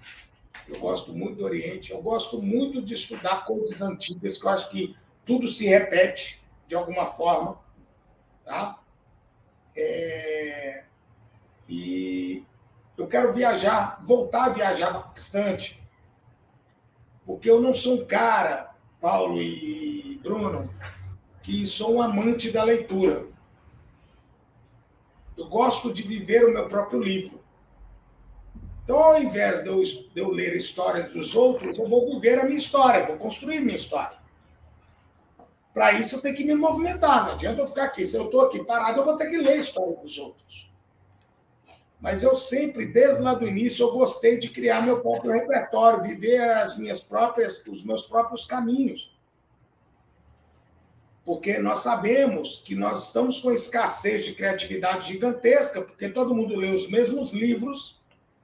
Eu 0.69 0.79
gosto 0.79 1.13
muito 1.13 1.39
do 1.39 1.45
Oriente. 1.45 1.91
Eu 1.91 2.01
gosto 2.01 2.41
muito 2.41 2.81
de 2.81 2.95
estudar 2.95 3.45
coisas 3.45 3.83
antigas, 3.83 4.39
que 4.39 4.47
eu 4.47 4.51
acho 4.51 4.71
que 4.71 4.97
tudo 5.27 5.49
se 5.49 5.67
repete 5.67 6.41
de 6.69 6.77
alguma 6.77 7.07
forma, 7.07 7.59
tá? 8.51 8.81
É... 9.77 10.83
E 11.69 12.45
eu 12.99 13.07
quero 13.07 13.33
viajar, 13.33 14.03
voltar 14.05 14.47
a 14.47 14.49
viajar 14.49 14.91
bastante, 14.91 15.81
porque 17.25 17.49
eu 17.49 17.63
não 17.63 17.73
sou 17.73 18.03
um 18.03 18.05
cara, 18.05 18.75
Paulo 19.01 19.41
e 19.41 20.19
Bruno, 20.21 20.69
que 21.45 21.65
sou 21.65 21.95
um 21.95 22.03
amante 22.03 22.51
da 22.51 22.65
leitura. 22.65 23.29
Eu 25.37 25.49
gosto 25.49 25.93
de 25.93 26.03
viver 26.03 26.45
o 26.45 26.53
meu 26.53 26.69
próprio 26.69 27.01
livro. 27.01 27.41
Então, 28.83 28.99
ao 28.99 29.23
invés 29.23 29.63
de 29.63 29.69
eu, 29.69 29.81
de 29.81 30.11
eu 30.17 30.29
ler 30.29 30.57
histórias 30.57 31.15
dos 31.15 31.37
outros, 31.37 31.79
eu 31.79 31.89
vou 31.89 32.11
viver 32.11 32.41
a 32.41 32.45
minha 32.45 32.59
história, 32.59 33.07
vou 33.07 33.17
construir 33.17 33.61
minha 33.61 33.77
história. 33.77 34.20
Para 35.73 35.93
isso, 35.93 36.17
eu 36.17 36.21
tenho 36.21 36.37
que 36.37 36.45
me 36.45 36.55
movimentar. 36.55 37.25
Não 37.25 37.33
adianta 37.33 37.61
eu 37.61 37.69
ficar 37.69 37.85
aqui. 37.85 38.05
Se 38.05 38.17
eu 38.17 38.25
estou 38.27 38.43
aqui 38.43 38.65
parado, 38.65 39.01
eu 39.01 39.05
vou 39.05 39.17
ter 39.17 39.29
que 39.31 39.37
ler 39.37 39.53
a 39.53 39.57
história 39.57 39.97
dos 39.97 40.19
outros. 40.19 40.71
Mas 42.01 42.23
eu 42.23 42.35
sempre, 42.35 42.87
desde 42.87 43.23
lá 43.23 43.35
do 43.35 43.47
início, 43.47 43.85
eu 43.85 43.93
gostei 43.93 44.39
de 44.39 44.49
criar 44.49 44.83
meu 44.83 45.01
próprio 45.01 45.33
repertório, 45.33 46.03
viver 46.03 46.41
as 46.41 46.79
minhas 46.79 47.03
próprias, 47.03 47.65
os 47.67 47.85
meus 47.85 48.07
próprios 48.07 48.45
caminhos 48.47 49.15
porque 51.31 51.59
nós 51.59 51.79
sabemos 51.81 52.61
que 52.65 52.75
nós 52.75 53.05
estamos 53.07 53.39
com 53.39 53.53
escassez 53.53 54.25
de 54.25 54.35
criatividade 54.35 55.13
gigantesca, 55.13 55.81
porque 55.81 56.09
todo 56.09 56.35
mundo 56.35 56.57
lê 56.57 56.71
os 56.71 56.89
mesmos 56.89 57.33
livros, 57.33 58.01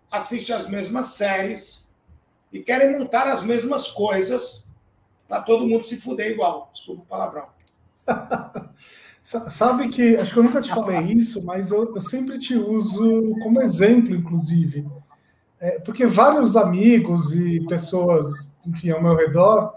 assiste 0.09 0.53
as 0.53 0.69
mesmas 0.69 1.09
séries 1.09 1.85
e 2.53 2.63
querem 2.63 2.97
montar 2.97 3.27
as 3.27 3.43
mesmas 3.43 3.89
coisas 3.89 4.66
para 5.29 5.43
todo 5.43 5.67
mundo 5.67 5.85
se 5.85 6.01
fuder 6.01 6.33
igual. 6.33 6.71
Desculpa 6.73 7.03
o 7.03 7.07
palavrão. 7.07 7.45
Sabe 9.23 9.89
que, 9.89 10.17
acho 10.17 10.33
que 10.33 10.39
eu 10.39 10.45
nunca 10.45 10.61
te 10.61 10.71
falei 10.71 11.01
isso, 11.01 11.45
mas 11.45 11.73
eu, 11.73 11.93
eu 11.93 12.01
sempre 12.01 12.39
te 12.39 12.55
uso 12.55 13.35
como 13.43 13.61
exemplo, 13.61 14.15
inclusive. 14.15 14.87
É, 15.59 15.81
porque 15.81 16.07
vários 16.07 16.57
amigos 16.57 17.35
e 17.35 17.61
pessoas, 17.67 18.53
enfim, 18.65 18.91
ao 18.91 19.03
meu 19.03 19.17
redor, 19.17 19.75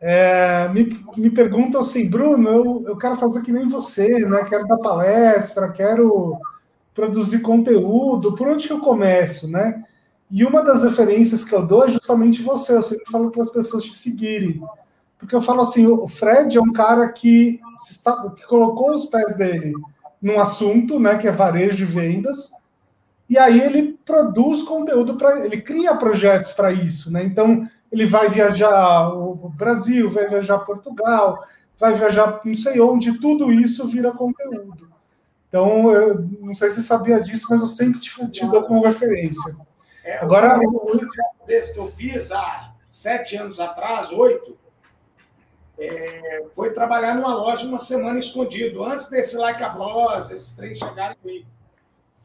é, 0.00 0.66
me, 0.68 1.04
me 1.16 1.30
perguntam 1.30 1.82
assim, 1.82 2.08
Bruno, 2.08 2.48
eu, 2.48 2.84
eu 2.88 2.96
quero 2.96 3.16
fazer 3.16 3.42
que 3.42 3.52
nem 3.52 3.68
você, 3.68 4.08
né? 4.26 4.44
Quero 4.48 4.66
dar 4.66 4.78
palestra, 4.78 5.70
quero 5.70 6.36
produzir 6.92 7.42
conteúdo, 7.42 8.34
por 8.34 8.48
onde 8.48 8.66
que 8.66 8.72
eu 8.72 8.80
começo, 8.80 9.48
né? 9.48 9.84
E 10.30 10.44
uma 10.44 10.62
das 10.62 10.84
referências 10.84 11.44
que 11.44 11.54
eu 11.54 11.66
dou 11.66 11.84
é 11.84 11.90
justamente 11.90 12.42
você. 12.42 12.74
Eu 12.74 12.82
sempre 12.82 13.10
falo 13.10 13.30
para 13.30 13.42
as 13.42 13.50
pessoas 13.50 13.84
te 13.84 13.96
seguirem. 13.96 14.62
Porque 15.18 15.34
eu 15.34 15.42
falo 15.42 15.60
assim, 15.60 15.86
o 15.86 16.08
Fred 16.08 16.56
é 16.56 16.60
um 16.60 16.72
cara 16.72 17.08
que, 17.08 17.60
está, 17.90 18.30
que 18.30 18.46
colocou 18.46 18.94
os 18.94 19.06
pés 19.06 19.36
dele 19.36 19.74
num 20.20 20.40
assunto, 20.40 20.98
né, 21.00 21.16
que 21.16 21.26
é 21.26 21.32
varejo 21.32 21.82
e 21.82 21.86
vendas, 21.86 22.50
e 23.28 23.38
aí 23.38 23.60
ele 23.60 23.98
produz 24.04 24.62
conteúdo 24.62 25.14
para 25.14 25.44
ele 25.44 25.60
cria 25.60 25.94
projetos 25.94 26.52
para 26.52 26.72
isso, 26.72 27.12
né? 27.12 27.22
Então, 27.22 27.66
ele 27.90 28.04
vai 28.04 28.28
viajar 28.28 29.08
o 29.14 29.48
Brasil, 29.48 30.10
vai 30.10 30.28
viajar 30.28 30.58
Portugal, 30.58 31.42
vai 31.78 31.94
viajar 31.94 32.40
não 32.44 32.56
sei 32.56 32.80
onde, 32.80 33.20
tudo 33.20 33.52
isso 33.52 33.86
vira 33.86 34.12
conteúdo. 34.12 34.90
Então, 35.48 35.90
eu 35.90 36.28
não 36.40 36.54
sei 36.54 36.70
se 36.70 36.76
você 36.76 36.82
sabia 36.82 37.20
disso, 37.20 37.46
mas 37.50 37.62
eu 37.62 37.68
sempre 37.68 38.00
te, 38.00 38.28
te 38.30 38.46
dou 38.46 38.64
como 38.64 38.84
referência. 38.84 39.56
É, 40.10 40.18
Agora, 40.18 40.58
o 40.58 41.46
desse 41.46 41.72
que 41.72 41.78
eu 41.78 41.88
fiz 41.92 42.32
há 42.32 42.74
sete 42.88 43.36
anos 43.36 43.60
atrás, 43.60 44.10
oito, 44.10 44.58
é, 45.78 46.46
foi 46.52 46.72
trabalhar 46.72 47.14
numa 47.14 47.32
loja 47.32 47.64
uma 47.64 47.78
semana 47.78 48.18
escondido, 48.18 48.84
antes 48.84 49.06
desse 49.06 49.36
Like 49.36 49.62
a 49.62 49.68
Boss, 49.68 50.30
esses 50.30 50.50
três 50.52 50.78
chegarem 50.78 51.16
aí. 51.24 51.46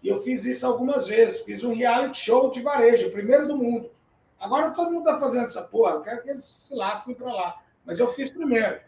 E 0.01 0.09
eu 0.09 0.19
fiz 0.19 0.45
isso 0.45 0.65
algumas 0.65 1.07
vezes. 1.07 1.41
Fiz 1.41 1.63
um 1.63 1.73
reality 1.75 2.17
show 2.17 2.49
de 2.49 2.61
varejo, 2.61 3.07
o 3.07 3.11
primeiro 3.11 3.47
do 3.47 3.55
mundo. 3.55 3.91
Agora 4.39 4.71
todo 4.71 4.91
mundo 4.91 5.07
está 5.07 5.19
fazendo 5.19 5.43
essa 5.43 5.61
porra, 5.61 5.93
eu 5.93 6.01
quero 6.01 6.23
que 6.23 6.29
eles 6.31 6.43
se 6.43 6.73
lasquem 6.73 7.13
para 7.13 7.31
lá. 7.31 7.55
Mas 7.86 7.99
eu 7.99 8.11
fiz 8.13 8.31
primeiro. 8.31 8.79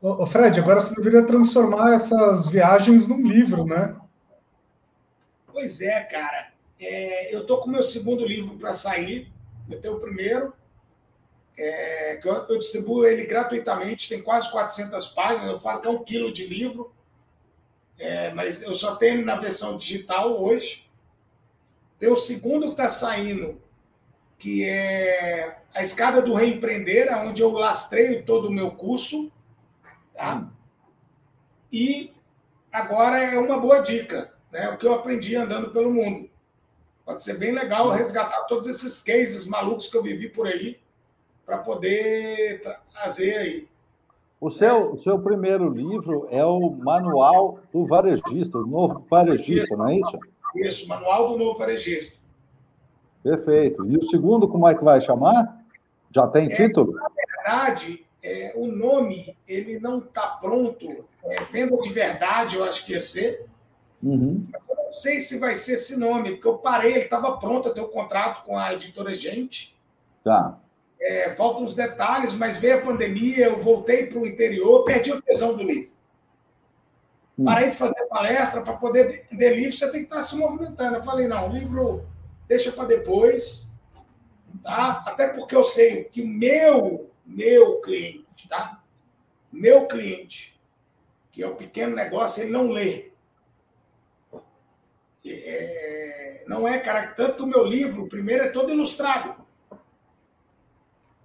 Ô, 0.00 0.26
Fred, 0.26 0.58
agora 0.58 0.80
você 0.80 0.94
deveria 0.94 1.26
transformar 1.26 1.92
essas 1.92 2.46
viagens 2.48 3.06
num 3.06 3.20
livro, 3.20 3.66
né? 3.66 3.94
Pois 5.46 5.82
é, 5.82 6.00
cara. 6.00 6.55
É, 6.80 7.34
eu 7.34 7.42
estou 7.42 7.58
com 7.58 7.68
o 7.68 7.72
meu 7.72 7.82
segundo 7.82 8.26
livro 8.26 8.56
para 8.56 8.74
sair. 8.74 9.32
Eu 9.68 9.80
tenho 9.80 9.96
o 9.96 10.00
primeiro, 10.00 10.52
é, 11.56 12.16
que 12.16 12.28
eu, 12.28 12.34
eu, 12.34 12.58
distribuo 12.58 13.04
ele 13.04 13.24
gratuitamente, 13.24 14.08
tem 14.08 14.22
quase 14.22 14.50
400 14.50 15.08
páginas. 15.08 15.50
Eu 15.50 15.60
falo 15.60 15.80
que 15.80 15.88
é 15.88 15.90
um 15.90 16.04
quilo 16.04 16.32
de 16.32 16.46
livro, 16.46 16.92
é, 17.98 18.32
mas 18.32 18.62
eu 18.62 18.74
só 18.74 18.96
tenho 18.96 19.24
na 19.24 19.36
versão 19.36 19.76
digital 19.76 20.40
hoje. 20.42 20.86
Tem 21.98 22.10
o 22.10 22.16
segundo 22.16 22.66
que 22.66 22.72
está 22.72 22.88
saindo 22.88 23.60
que 24.38 24.64
é 24.64 25.58
a 25.74 25.82
escada 25.82 26.20
do 26.20 26.34
reempreender, 26.34 27.08
onde 27.18 27.42
eu 27.42 27.50
lastreio 27.52 28.24
todo 28.24 28.48
o 28.48 28.52
meu 28.52 28.70
curso, 28.70 29.32
tá? 30.14 30.48
E 31.72 32.12
agora 32.70 33.22
é 33.22 33.38
uma 33.38 33.58
boa 33.58 33.80
dica, 33.80 34.32
né? 34.52 34.68
O 34.68 34.76
que 34.76 34.86
eu 34.86 34.92
aprendi 34.92 35.34
andando 35.36 35.70
pelo 35.70 35.90
mundo. 35.90 36.28
Pode 37.06 37.22
ser 37.22 37.38
bem 37.38 37.52
legal 37.52 37.88
resgatar 37.88 38.42
todos 38.46 38.66
esses 38.66 39.00
cases 39.00 39.46
malucos 39.46 39.88
que 39.88 39.96
eu 39.96 40.02
vivi 40.02 40.28
por 40.28 40.48
aí 40.48 40.76
para 41.46 41.58
poder 41.58 42.60
trazer 42.92 43.36
aí. 43.36 43.68
O 44.40 44.50
seu, 44.50 44.92
o 44.92 44.96
seu 44.96 45.16
primeiro 45.20 45.70
livro 45.70 46.26
é 46.32 46.44
o 46.44 46.68
Manual 46.68 47.60
do 47.72 47.86
Varejista, 47.86 48.58
o 48.58 48.66
Novo 48.66 49.06
Varejista, 49.08 49.76
não 49.76 49.88
é 49.88 49.98
isso? 49.98 50.18
Isso, 50.56 50.88
Manual 50.88 51.30
do 51.30 51.38
Novo 51.38 51.56
Varejista. 51.56 52.18
Perfeito. 53.22 53.86
E 53.86 53.96
o 53.96 54.02
segundo, 54.02 54.48
como 54.48 54.68
é 54.68 54.74
que 54.74 54.82
vai 54.82 55.00
chamar? 55.00 55.64
Já 56.10 56.26
tem 56.26 56.50
é, 56.52 56.56
título? 56.56 56.92
Na 56.92 57.08
verdade, 57.08 58.04
é, 58.20 58.52
o 58.56 58.66
nome 58.66 59.36
ele 59.46 59.78
não 59.78 59.98
está 59.98 60.26
pronto. 60.26 61.04
É, 61.24 61.44
Venda 61.44 61.76
de 61.80 61.92
Verdade, 61.92 62.56
eu 62.56 62.64
acho 62.64 62.84
que 62.84 62.92
ia 62.92 63.00
ser. 63.00 63.46
Uhum. 64.02 64.44
Não 64.86 64.92
sei 64.92 65.20
se 65.20 65.38
vai 65.38 65.56
ser 65.56 65.72
esse 65.72 65.96
nome, 65.96 66.32
porque 66.32 66.46
eu 66.46 66.58
parei, 66.58 66.92
ele 66.92 67.04
estava 67.04 67.36
pronto 67.38 67.68
a 67.68 67.72
ter 67.72 67.80
o 67.80 67.86
um 67.86 67.90
contrato 67.90 68.44
com 68.44 68.56
a 68.56 68.72
editora 68.72 69.14
Gente. 69.14 69.76
Tá. 70.22 70.60
É, 71.00 71.34
faltam 71.34 71.64
uns 71.64 71.74
detalhes, 71.74 72.34
mas 72.34 72.56
veio 72.56 72.78
a 72.78 72.82
pandemia, 72.82 73.46
eu 73.46 73.58
voltei 73.58 74.06
para 74.06 74.18
o 74.18 74.26
interior, 74.26 74.84
perdi 74.84 75.12
a 75.12 75.20
tesão 75.20 75.56
do 75.56 75.64
livro. 75.64 75.90
Hum. 77.36 77.44
Parei 77.44 77.70
de 77.70 77.76
fazer 77.76 78.06
palestra 78.06 78.62
para 78.62 78.74
poder 78.74 79.26
vender 79.28 79.56
livro, 79.56 79.76
você 79.76 79.90
tem 79.90 80.00
que 80.04 80.06
estar 80.06 80.22
se 80.22 80.36
movimentando. 80.36 80.96
Eu 80.96 81.02
falei, 81.02 81.26
não, 81.26 81.50
o 81.50 81.52
livro 81.52 82.06
deixa 82.46 82.70
para 82.70 82.84
depois, 82.84 83.68
tá? 84.62 85.02
Até 85.04 85.26
porque 85.28 85.54
eu 85.54 85.64
sei 85.64 86.04
que 86.04 86.22
o 86.22 86.28
meu, 86.28 87.10
meu 87.24 87.80
cliente, 87.80 88.48
tá? 88.48 88.80
Meu 89.52 89.86
cliente, 89.86 90.58
que 91.32 91.42
é 91.42 91.46
o 91.46 91.56
pequeno 91.56 91.94
negócio, 91.94 92.44
ele 92.44 92.52
não 92.52 92.70
lê. 92.70 93.10
É, 95.32 96.44
não 96.46 96.66
é 96.66 96.78
cara 96.78 97.08
tanto 97.08 97.36
que 97.36 97.42
o 97.42 97.46
meu 97.46 97.64
livro, 97.64 98.08
primeiro, 98.08 98.44
é 98.44 98.48
todo 98.48 98.72
ilustrado. 98.72 99.44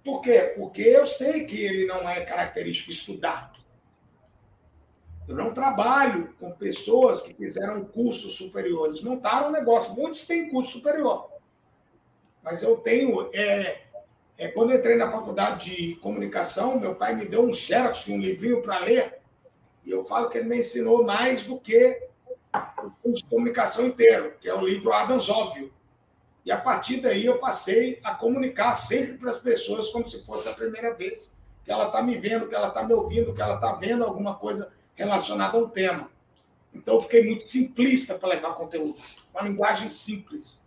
Por 0.04 0.20
quê? 0.20 0.52
Porque 0.56 0.82
eu 0.82 1.06
sei 1.06 1.44
que 1.44 1.62
ele 1.62 1.86
não 1.86 2.08
é 2.08 2.20
característico 2.22 2.90
estudar. 2.90 3.52
Eu 5.28 5.36
não 5.36 5.54
trabalho 5.54 6.34
com 6.40 6.50
pessoas 6.50 7.22
que 7.22 7.32
fizeram 7.32 7.84
cursos 7.84 8.36
superiores, 8.36 9.00
montaram 9.00 9.48
um 9.48 9.52
negócio. 9.52 9.94
Muitos 9.94 10.26
têm 10.26 10.48
curso 10.48 10.72
superior. 10.72 11.30
Mas 12.42 12.62
eu 12.62 12.76
tenho. 12.76 13.30
É, 13.32 13.82
é, 14.36 14.48
quando 14.48 14.74
entrei 14.74 14.96
na 14.96 15.10
faculdade 15.10 15.70
de 15.70 15.94
comunicação, 15.96 16.80
meu 16.80 16.96
pai 16.96 17.14
me 17.14 17.24
deu 17.24 17.44
um 17.44 17.54
xerox 17.54 18.08
um 18.08 18.18
livrinho 18.18 18.60
para 18.60 18.80
ler. 18.80 19.20
E 19.84 19.90
eu 19.90 20.04
falo 20.04 20.28
que 20.28 20.38
ele 20.38 20.48
me 20.48 20.58
ensinou 20.58 21.04
mais 21.04 21.44
do 21.44 21.58
que 21.60 22.08
o 22.54 22.90
curso 23.02 23.22
de 23.22 23.30
comunicação 23.30 23.86
inteiro, 23.86 24.34
que 24.40 24.48
é 24.48 24.54
o 24.54 24.64
livro 24.64 24.92
Adams 24.92 25.28
Óbvio. 25.28 25.72
E 26.44 26.50
a 26.50 26.56
partir 26.56 27.00
daí 27.00 27.24
eu 27.24 27.38
passei 27.38 28.00
a 28.02 28.14
comunicar 28.14 28.74
sempre 28.74 29.14
para 29.14 29.30
as 29.30 29.38
pessoas 29.38 29.88
como 29.88 30.06
se 30.08 30.24
fosse 30.24 30.48
a 30.48 30.52
primeira 30.52 30.94
vez 30.94 31.36
que 31.64 31.70
ela 31.70 31.86
está 31.86 32.02
me 32.02 32.16
vendo, 32.16 32.48
que 32.48 32.54
ela 32.54 32.68
está 32.68 32.82
me 32.82 32.92
ouvindo, 32.92 33.32
que 33.32 33.40
ela 33.40 33.54
está 33.54 33.72
vendo 33.74 34.04
alguma 34.04 34.34
coisa 34.34 34.72
relacionada 34.94 35.56
ao 35.56 35.68
tema. 35.68 36.10
Então 36.74 36.94
eu 36.94 37.00
fiquei 37.00 37.24
muito 37.24 37.46
simplista 37.46 38.14
para 38.14 38.30
levar 38.30 38.54
conteúdo, 38.54 38.96
uma 39.32 39.42
linguagem 39.42 39.88
simples. 39.88 40.62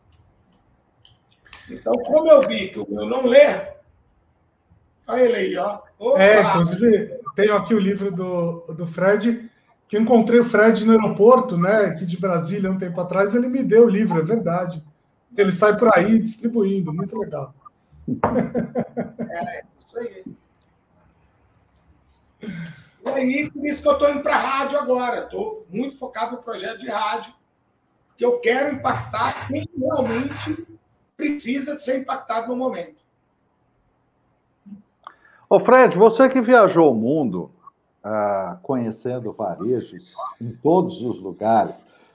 Então, 1.70 1.94
como 1.94 2.32
eu 2.32 2.42
vi 2.42 2.70
que 2.70 2.80
o 2.80 2.88
meu 2.88 3.06
não 3.06 3.26
lê, 3.26 3.74
olha 5.08 5.22
ele 5.22 5.36
aí, 5.36 5.58
ó. 5.58 5.82
Opa! 5.98 6.22
É, 6.22 6.42
inclusive, 6.42 7.20
tenho 7.36 7.56
aqui 7.56 7.74
o 7.74 7.80
livro 7.80 8.12
do, 8.12 8.74
do 8.74 8.86
Fred, 8.86 9.50
que 9.88 9.98
eu 9.98 10.02
encontrei 10.02 10.40
o 10.40 10.46
Fred 10.46 10.84
no 10.84 10.92
aeroporto, 10.92 11.58
né, 11.58 11.86
aqui 11.86 12.06
de 12.06 12.20
Brasília, 12.20 12.72
um 12.72 12.78
tempo 12.78 13.00
atrás, 13.00 13.36
ele 13.36 13.48
me 13.48 13.64
deu 13.64 13.86
o 13.86 13.90
livro, 13.90 14.20
é 14.20 14.24
verdade. 14.24 14.84
Ele 15.38 15.52
sai 15.52 15.78
por 15.78 15.96
aí 15.96 16.20
distribuindo, 16.20 16.94
muito 16.94 17.18
legal. 17.18 17.54
É, 19.30 19.64
isso 19.80 19.98
aí. 19.98 20.24
E 23.06 23.10
aí, 23.10 23.52
por 23.52 23.66
isso 23.66 23.82
que 23.82 23.88
eu 23.88 23.94
estou 23.94 24.10
indo 24.10 24.22
para 24.22 24.36
a 24.36 24.40
rádio 24.40 24.80
agora. 24.80 25.26
Estou 25.26 25.66
muito 25.70 25.98
focado 25.98 26.36
no 26.36 26.42
projeto 26.42 26.80
de 26.80 26.90
rádio, 26.90 27.34
que 28.18 28.26
eu 28.26 28.40
quero 28.40 28.76
impactar 28.76 29.48
quem 29.48 29.70
realmente 29.78 30.68
precisa 31.16 31.76
de 31.76 31.84
ser 31.84 32.00
impactado 32.00 32.48
no 32.48 32.56
momento. 32.56 33.04
Ô 35.50 35.60
Fred, 35.60 35.96
você 35.96 36.28
que 36.28 36.42
viajou 36.42 36.92
o 36.92 36.96
mundo 36.96 37.52
ah, 38.06 38.60
conhecendo 38.62 39.34
varejos 39.34 40.14
em 40.40 40.52
todos 40.52 41.02
os 41.02 41.20
lugares, 41.20 41.74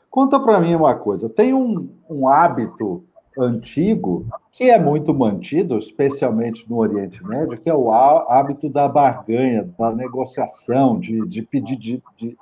conta 0.08 0.38
para 0.38 0.60
mim 0.60 0.76
uma 0.76 0.94
coisa. 0.94 1.28
Tem 1.28 1.52
um, 1.52 1.88
um 2.08 2.28
hábito 2.28 3.02
antigo, 3.36 4.26
que 4.52 4.70
é 4.70 4.78
muito 4.78 5.12
mantido, 5.12 5.76
especialmente 5.78 6.64
no 6.68 6.78
Oriente 6.78 7.26
Médio, 7.26 7.58
que 7.58 7.68
é 7.68 7.74
o 7.74 7.90
hábito 7.92 8.68
da 8.68 8.88
barganha, 8.88 9.68
da 9.76 9.92
negociação, 9.92 10.98
de, 10.98 11.26
de 11.26 11.42
pedir, 11.42 11.76
de, 11.76 12.02
de 12.16 12.36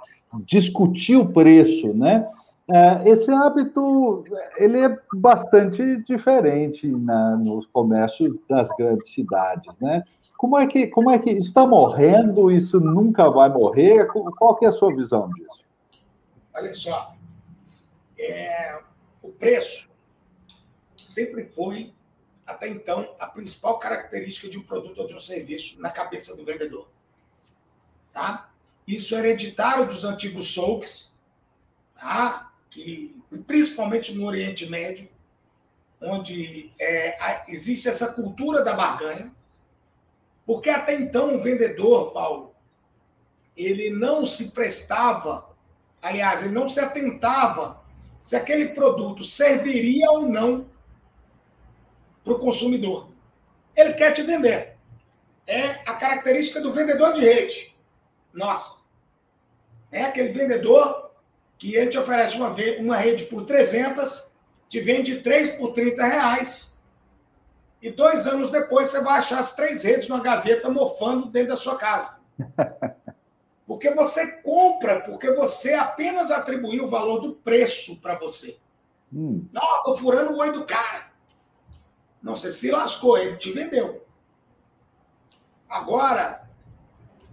discutir 0.45 1.17
o 1.17 1.33
preço, 1.33 1.95
né? 1.95 2.29
É, 2.71 3.09
esse 3.09 3.31
hábito 3.31 4.25
ele 4.59 4.79
é 4.85 4.99
bastante 5.15 6.03
diferente 6.03 6.87
na, 6.87 7.37
no 7.37 7.67
comércio 7.69 8.39
das 8.49 8.69
grandes 8.77 9.11
cidades, 9.11 9.75
né? 9.81 10.05
Como 10.37 10.59
é 10.59 10.67
que 10.67 10.87
como 10.87 11.11
é 11.11 11.19
que 11.19 11.31
está 11.31 11.67
morrendo? 11.67 12.51
Isso 12.51 12.79
nunca 12.79 13.31
vai 13.31 13.49
morrer? 13.49 14.07
Qual 14.07 14.55
que 14.55 14.67
é 14.67 14.69
a 14.69 14.73
sua 14.73 14.95
visão 14.95 15.31
disso? 15.31 15.65
Olha 16.55 16.75
só, 16.75 17.15
é, 18.19 18.79
o 19.23 19.29
preço 19.29 19.89
sempre 20.97 21.45
foi, 21.47 21.93
até 22.47 22.69
então, 22.69 23.15
a 23.19 23.27
principal 23.27 23.79
característica 23.79 24.49
de 24.49 24.59
um 24.59 24.63
produto 24.63 25.01
ou 25.01 25.07
de 25.07 25.15
um 25.15 25.21
serviço 25.21 25.81
na 25.81 25.91
cabeça 25.91 26.37
do 26.37 26.45
vendedor. 26.45 26.87
Tá? 28.13 28.51
Isso 28.87 29.15
é 29.15 29.19
hereditário 29.21 29.87
dos 29.87 30.05
antigos 30.05 30.53
souks, 30.53 31.13
tá? 31.95 32.48
Que, 32.71 33.17
principalmente 33.47 34.15
no 34.15 34.27
Oriente 34.27 34.67
Médio, 34.67 35.09
onde 36.01 36.71
é, 36.81 37.43
existe 37.49 37.89
essa 37.89 38.13
cultura 38.13 38.63
da 38.63 38.73
barganha, 38.73 39.33
porque 40.47 40.71
até 40.71 40.95
então 40.95 41.37
o 41.37 41.41
vendedor, 41.41 42.13
Paulo, 42.13 42.55
ele 43.57 43.91
não 43.91 44.25
se 44.25 44.51
prestava, 44.53 45.49
aliás, 46.01 46.43
ele 46.43 46.55
não 46.55 46.69
se 46.69 46.81
atentava 46.81 47.83
se 48.23 48.37
aquele 48.37 48.69
produto 48.69 49.25
serviria 49.25 50.11
ou 50.13 50.29
não 50.29 50.67
para 52.23 52.35
o 52.35 52.39
consumidor. 52.39 53.11
Ele 53.75 53.95
quer 53.95 54.13
te 54.13 54.23
vender. 54.23 54.77
É 55.47 55.81
a 55.87 55.95
característica 55.95 56.61
do 56.61 56.73
vendedor 56.73 57.13
de 57.15 57.21
rede. 57.21 57.75
Nossa. 58.33 58.79
É 59.91 60.05
aquele 60.05 60.29
vendedor 60.29 61.08
que 61.59 61.75
ele 61.75 61.91
te 61.91 61.99
oferece 61.99 62.37
uma, 62.37 62.55
uma 62.79 62.97
rede 62.97 63.25
por 63.25 63.45
300, 63.45 64.31
te 64.69 64.81
vende 64.81 65.21
três 65.23 65.51
por 65.57 65.73
30 65.73 66.05
reais. 66.05 66.79
E 67.83 67.91
dois 67.91 68.27
anos 68.27 68.51
depois 68.51 68.91
você 68.91 69.01
vai 69.01 69.19
achar 69.19 69.39
as 69.39 69.55
três 69.55 69.83
redes 69.83 70.09
numa 70.09 70.23
gaveta 70.23 70.71
mofando 70.71 71.27
dentro 71.27 71.51
da 71.51 71.57
sua 71.57 71.77
casa. 71.77 72.19
Porque 73.67 73.91
você 73.91 74.27
compra, 74.27 75.03
porque 75.03 75.31
você 75.31 75.75
apenas 75.75 76.31
atribuiu 76.31 76.85
o 76.87 76.89
valor 76.89 77.21
do 77.21 77.35
preço 77.35 78.01
para 78.01 78.15
você. 78.15 78.57
Hum. 79.13 79.47
Não, 79.53 79.77
estou 79.77 79.95
furando 79.95 80.33
o 80.33 80.39
olho 80.39 80.55
do 80.55 80.65
cara. 80.65 81.11
Não, 82.23 82.35
você 82.35 82.51
se 82.51 82.71
lascou, 82.71 83.19
ele 83.19 83.37
te 83.37 83.53
vendeu. 83.53 84.07
Agora, 85.69 86.49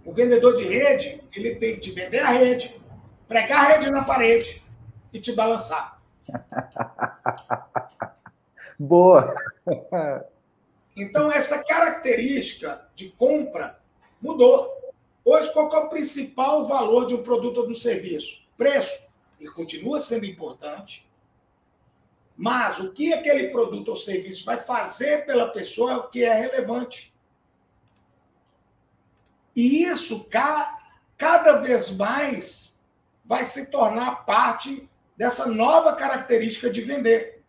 o 0.04 0.12
vendedor 0.12 0.56
de 0.56 0.64
rede, 0.64 1.22
ele 1.34 1.54
tem 1.54 1.76
que 1.76 1.80
te 1.80 1.92
vender 1.92 2.18
a 2.18 2.28
rede, 2.28 2.78
pregar 3.28 3.66
a 3.66 3.68
rede 3.74 3.90
na 3.90 4.04
parede 4.04 4.62
e 5.12 5.20
te 5.20 5.32
balançar. 5.32 6.00
Boa! 8.78 9.34
Então, 10.96 11.30
essa 11.30 11.62
característica 11.62 12.88
de 12.94 13.10
compra 13.10 13.78
mudou. 14.20 14.74
Hoje, 15.24 15.52
qual 15.52 15.72
é 15.72 15.78
o 15.78 15.88
principal 15.88 16.66
valor 16.66 17.06
de 17.06 17.14
um 17.14 17.22
produto 17.22 17.58
ou 17.58 17.66
de 17.66 17.72
um 17.72 17.74
serviço? 17.74 18.42
Preço. 18.56 19.04
Ele 19.40 19.50
continua 19.50 20.00
sendo 20.00 20.24
importante, 20.24 21.06
mas 22.36 22.78
o 22.78 22.92
que 22.92 23.12
aquele 23.12 23.48
produto 23.48 23.88
ou 23.88 23.96
serviço 23.96 24.44
vai 24.44 24.58
fazer 24.58 25.26
pela 25.26 25.48
pessoa 25.48 25.92
é 25.92 25.96
o 25.96 26.08
que 26.08 26.24
é 26.24 26.32
relevante. 26.32 27.12
E 29.54 29.84
isso, 29.84 30.26
cada 31.16 31.60
vez 31.60 31.90
mais, 31.90 32.75
vai 33.26 33.44
se 33.44 33.66
tornar 33.66 34.24
parte 34.24 34.88
dessa 35.16 35.46
nova 35.46 35.94
característica 35.94 36.70
de 36.70 36.82
vender. 36.82 37.42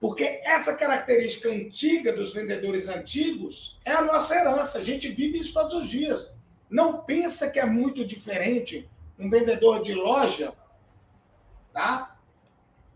Porque 0.00 0.40
essa 0.44 0.76
característica 0.76 1.48
antiga 1.48 2.12
dos 2.12 2.32
vendedores 2.32 2.88
antigos 2.88 3.78
é 3.84 3.92
a 3.92 4.02
nossa 4.02 4.34
herança. 4.34 4.78
A 4.78 4.84
gente 4.84 5.08
vive 5.08 5.38
isso 5.38 5.52
todos 5.52 5.74
os 5.74 5.88
dias. 5.88 6.32
Não 6.70 7.00
pensa 7.02 7.50
que 7.50 7.58
é 7.58 7.64
muito 7.64 8.04
diferente 8.04 8.88
um 9.18 9.28
vendedor 9.28 9.82
de 9.82 9.94
loja, 9.94 10.52
tá? 11.72 12.16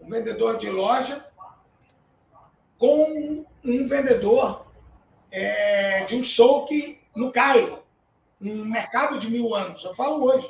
Um 0.01 0.09
vendedor 0.09 0.59
de 0.59 0.71
loja 0.71 1.27
com 2.79 3.45
um 3.65 3.89
vendedor 3.89 4.67
é, 5.31 6.05
de 6.05 6.15
um 6.15 6.23
souk 6.23 7.01
no 7.15 7.33
Cairo, 7.33 7.83
um 8.41 8.65
mercado 8.65 9.19
de 9.19 9.31
mil 9.31 9.55
anos. 9.55 9.83
Eu 9.85 9.95
falo 9.95 10.25
hoje. 10.25 10.49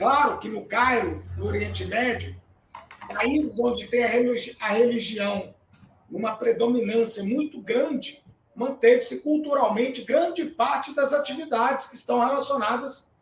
Claro 0.00 0.38
que 0.38 0.48
no 0.48 0.64
Cairo, 0.64 1.22
no 1.36 1.44
Oriente 1.44 1.84
Médio, 1.84 2.34
países 3.06 3.60
onde 3.60 3.86
tem 3.86 4.02
a 4.02 4.68
religião 4.68 5.54
uma 6.10 6.36
predominância 6.36 7.22
muito 7.22 7.60
grande, 7.60 8.24
manteve-se 8.54 9.20
culturalmente 9.20 10.00
grande 10.00 10.46
parte 10.46 10.94
das 10.94 11.12
atividades 11.12 11.84
que 11.84 11.96
estão 11.96 12.18
relacionadas 12.18 13.12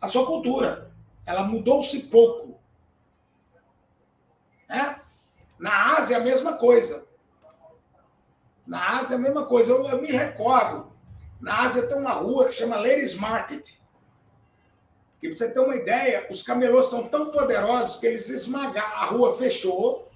à 0.00 0.06
sua 0.06 0.24
cultura. 0.24 0.92
Ela 1.26 1.42
mudou-se 1.42 1.98
pouco. 2.04 2.56
Né? 4.68 5.00
Na 5.58 5.96
Ásia, 5.96 6.18
a 6.18 6.20
mesma 6.20 6.52
coisa. 6.52 7.04
Na 8.64 9.00
Ásia, 9.00 9.16
a 9.16 9.18
mesma 9.18 9.44
coisa. 9.44 9.72
Eu, 9.72 9.84
eu 9.88 10.00
me 10.00 10.12
recordo. 10.12 10.86
Na 11.40 11.62
Ásia 11.62 11.88
tem 11.88 11.98
uma 11.98 12.12
rua 12.12 12.44
que 12.44 12.52
chama 12.52 12.76
Ladies 12.76 13.16
Market. 13.16 13.84
E 15.22 15.28
para 15.28 15.36
você 15.36 15.48
ter 15.48 15.60
uma 15.60 15.74
ideia, 15.74 16.26
os 16.30 16.42
camelôs 16.42 16.86
são 16.86 17.04
tão 17.04 17.30
poderosos 17.30 17.96
que 17.96 18.06
eles 18.06 18.28
esmagaram. 18.28 18.96
A 18.96 19.04
rua 19.06 19.36
fechou, 19.36 20.06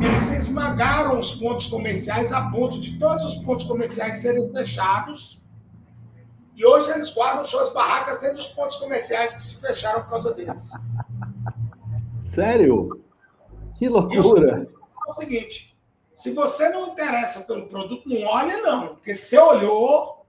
eles 0.00 0.30
esmagaram 0.30 1.20
os 1.20 1.34
pontos 1.34 1.66
comerciais 1.66 2.32
a 2.32 2.50
ponto 2.50 2.80
de 2.80 2.98
todos 2.98 3.24
os 3.24 3.38
pontos 3.44 3.66
comerciais 3.66 4.22
serem 4.22 4.50
fechados. 4.50 5.40
E 6.54 6.64
hoje 6.64 6.90
eles 6.90 7.12
guardam 7.12 7.44
suas 7.44 7.72
barracas 7.72 8.20
dentro 8.20 8.36
dos 8.36 8.48
pontos 8.48 8.76
comerciais 8.76 9.34
que 9.34 9.42
se 9.42 9.60
fecharam 9.60 10.02
por 10.02 10.10
causa 10.10 10.32
deles. 10.32 10.70
Sério? 12.20 13.02
Que 13.74 13.88
loucura! 13.88 14.68
é 15.06 15.10
o 15.10 15.14
seguinte: 15.14 15.76
se 16.14 16.32
você 16.32 16.68
não 16.68 16.88
interessa 16.88 17.40
pelo 17.42 17.66
produto, 17.66 18.08
não 18.08 18.22
olha, 18.24 18.60
não. 18.60 18.88
Porque 18.88 19.14
se 19.14 19.30
você 19.30 19.38
olhou, 19.38 20.24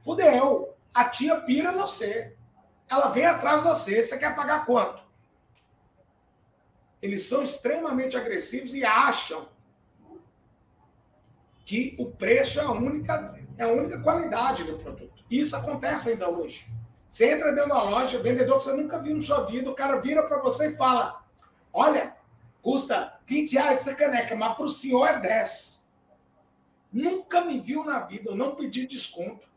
fudeu. 0.00 0.70
A 0.94 1.04
tia 1.06 1.36
pira 1.36 1.72
você. 1.72 2.36
Ela 2.92 3.08
vem 3.08 3.26
atrás 3.26 3.62
de 3.62 3.68
você. 3.68 4.02
Você 4.02 4.18
quer 4.18 4.36
pagar 4.36 4.66
quanto? 4.66 5.02
eles 7.02 7.22
são 7.24 7.42
extremamente 7.42 8.16
agressivos 8.16 8.72
e 8.72 8.84
acham 8.84 9.48
que 11.64 11.96
o 11.98 12.06
preço 12.06 12.60
é 12.60 12.64
a 12.64 12.70
única, 12.70 13.36
é 13.58 13.64
a 13.64 13.68
única 13.68 14.00
qualidade 14.00 14.62
do 14.62 14.78
produto. 14.78 15.24
Isso 15.28 15.56
acontece 15.56 16.10
ainda 16.10 16.28
hoje. 16.30 16.66
Você 17.10 17.30
entra 17.30 17.52
dentro 17.52 17.70
da 17.70 17.82
loja, 17.82 18.22
vendedor 18.22 18.58
que 18.58 18.64
você 18.64 18.72
nunca 18.72 19.00
viu 19.00 19.16
na 19.16 19.22
sua 19.22 19.44
vida, 19.44 19.68
o 19.68 19.74
cara 19.74 20.00
vira 20.00 20.22
para 20.22 20.38
você 20.38 20.68
e 20.68 20.76
fala: 20.76 21.24
Olha, 21.72 22.16
custa 22.62 23.18
20 23.26 23.52
reais 23.52 23.78
essa 23.78 23.94
caneca, 23.94 24.36
mas 24.36 24.54
para 24.54 24.64
o 24.64 24.68
senhor 24.68 25.06
é 25.06 25.18
10. 25.18 25.82
Nunca 26.92 27.40
me 27.40 27.58
viu 27.58 27.84
na 27.84 28.00
vida, 28.00 28.30
eu 28.30 28.36
não 28.36 28.54
pedi 28.54 28.86
desconto. 28.86 29.48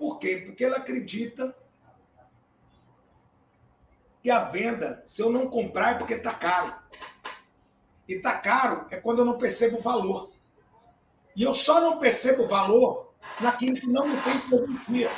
Por 0.00 0.18
quê? 0.18 0.42
Porque 0.46 0.64
ele 0.64 0.76
acredita 0.76 1.54
e 4.24 4.30
a 4.30 4.44
venda, 4.44 5.02
se 5.04 5.20
eu 5.20 5.28
não 5.28 5.50
comprar, 5.50 5.90
é 5.90 5.98
porque 5.98 6.14
está 6.14 6.32
caro. 6.32 6.74
E 8.08 8.14
está 8.14 8.38
caro 8.38 8.86
é 8.90 8.96
quando 8.96 9.18
eu 9.18 9.26
não 9.26 9.36
percebo 9.36 9.76
o 9.76 9.82
valor. 9.82 10.30
E 11.36 11.42
eu 11.42 11.52
só 11.52 11.82
não 11.82 11.98
percebo 11.98 12.44
o 12.44 12.46
valor 12.46 13.12
naquilo 13.42 13.76
que 13.76 13.86
não 13.86 14.08
me 14.08 14.16
tem 14.22 14.38
filosofia. 14.38 15.10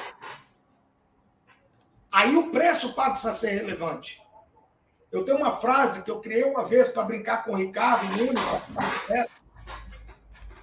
Aí 2.10 2.34
o 2.34 2.50
preço 2.50 2.92
passa 2.92 3.30
a 3.30 3.34
ser 3.34 3.50
relevante. 3.50 4.20
Eu 5.12 5.24
tenho 5.24 5.38
uma 5.38 5.60
frase 5.60 6.02
que 6.02 6.10
eu 6.10 6.20
criei 6.20 6.42
uma 6.42 6.64
vez 6.64 6.90
para 6.90 7.04
brincar 7.04 7.44
com 7.44 7.52
o 7.52 7.56
Ricardo 7.56 8.04
Nunes, 8.16 8.42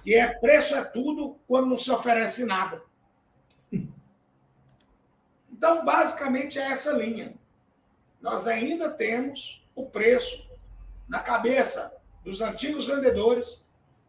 que 0.02 0.14
é 0.14 0.26
preço 0.26 0.74
é 0.74 0.84
tudo 0.84 1.40
quando 1.48 1.70
não 1.70 1.78
se 1.78 1.90
oferece 1.90 2.44
nada. 2.44 2.89
Então, 5.60 5.84
basicamente, 5.84 6.58
é 6.58 6.72
essa 6.72 6.90
linha 6.90 7.34
nós 8.18 8.46
ainda 8.46 8.88
temos 8.88 9.62
o 9.76 9.84
preço 9.84 10.42
na 11.06 11.18
cabeça 11.20 11.92
dos 12.24 12.40
antigos 12.40 12.86
vendedores 12.86 13.62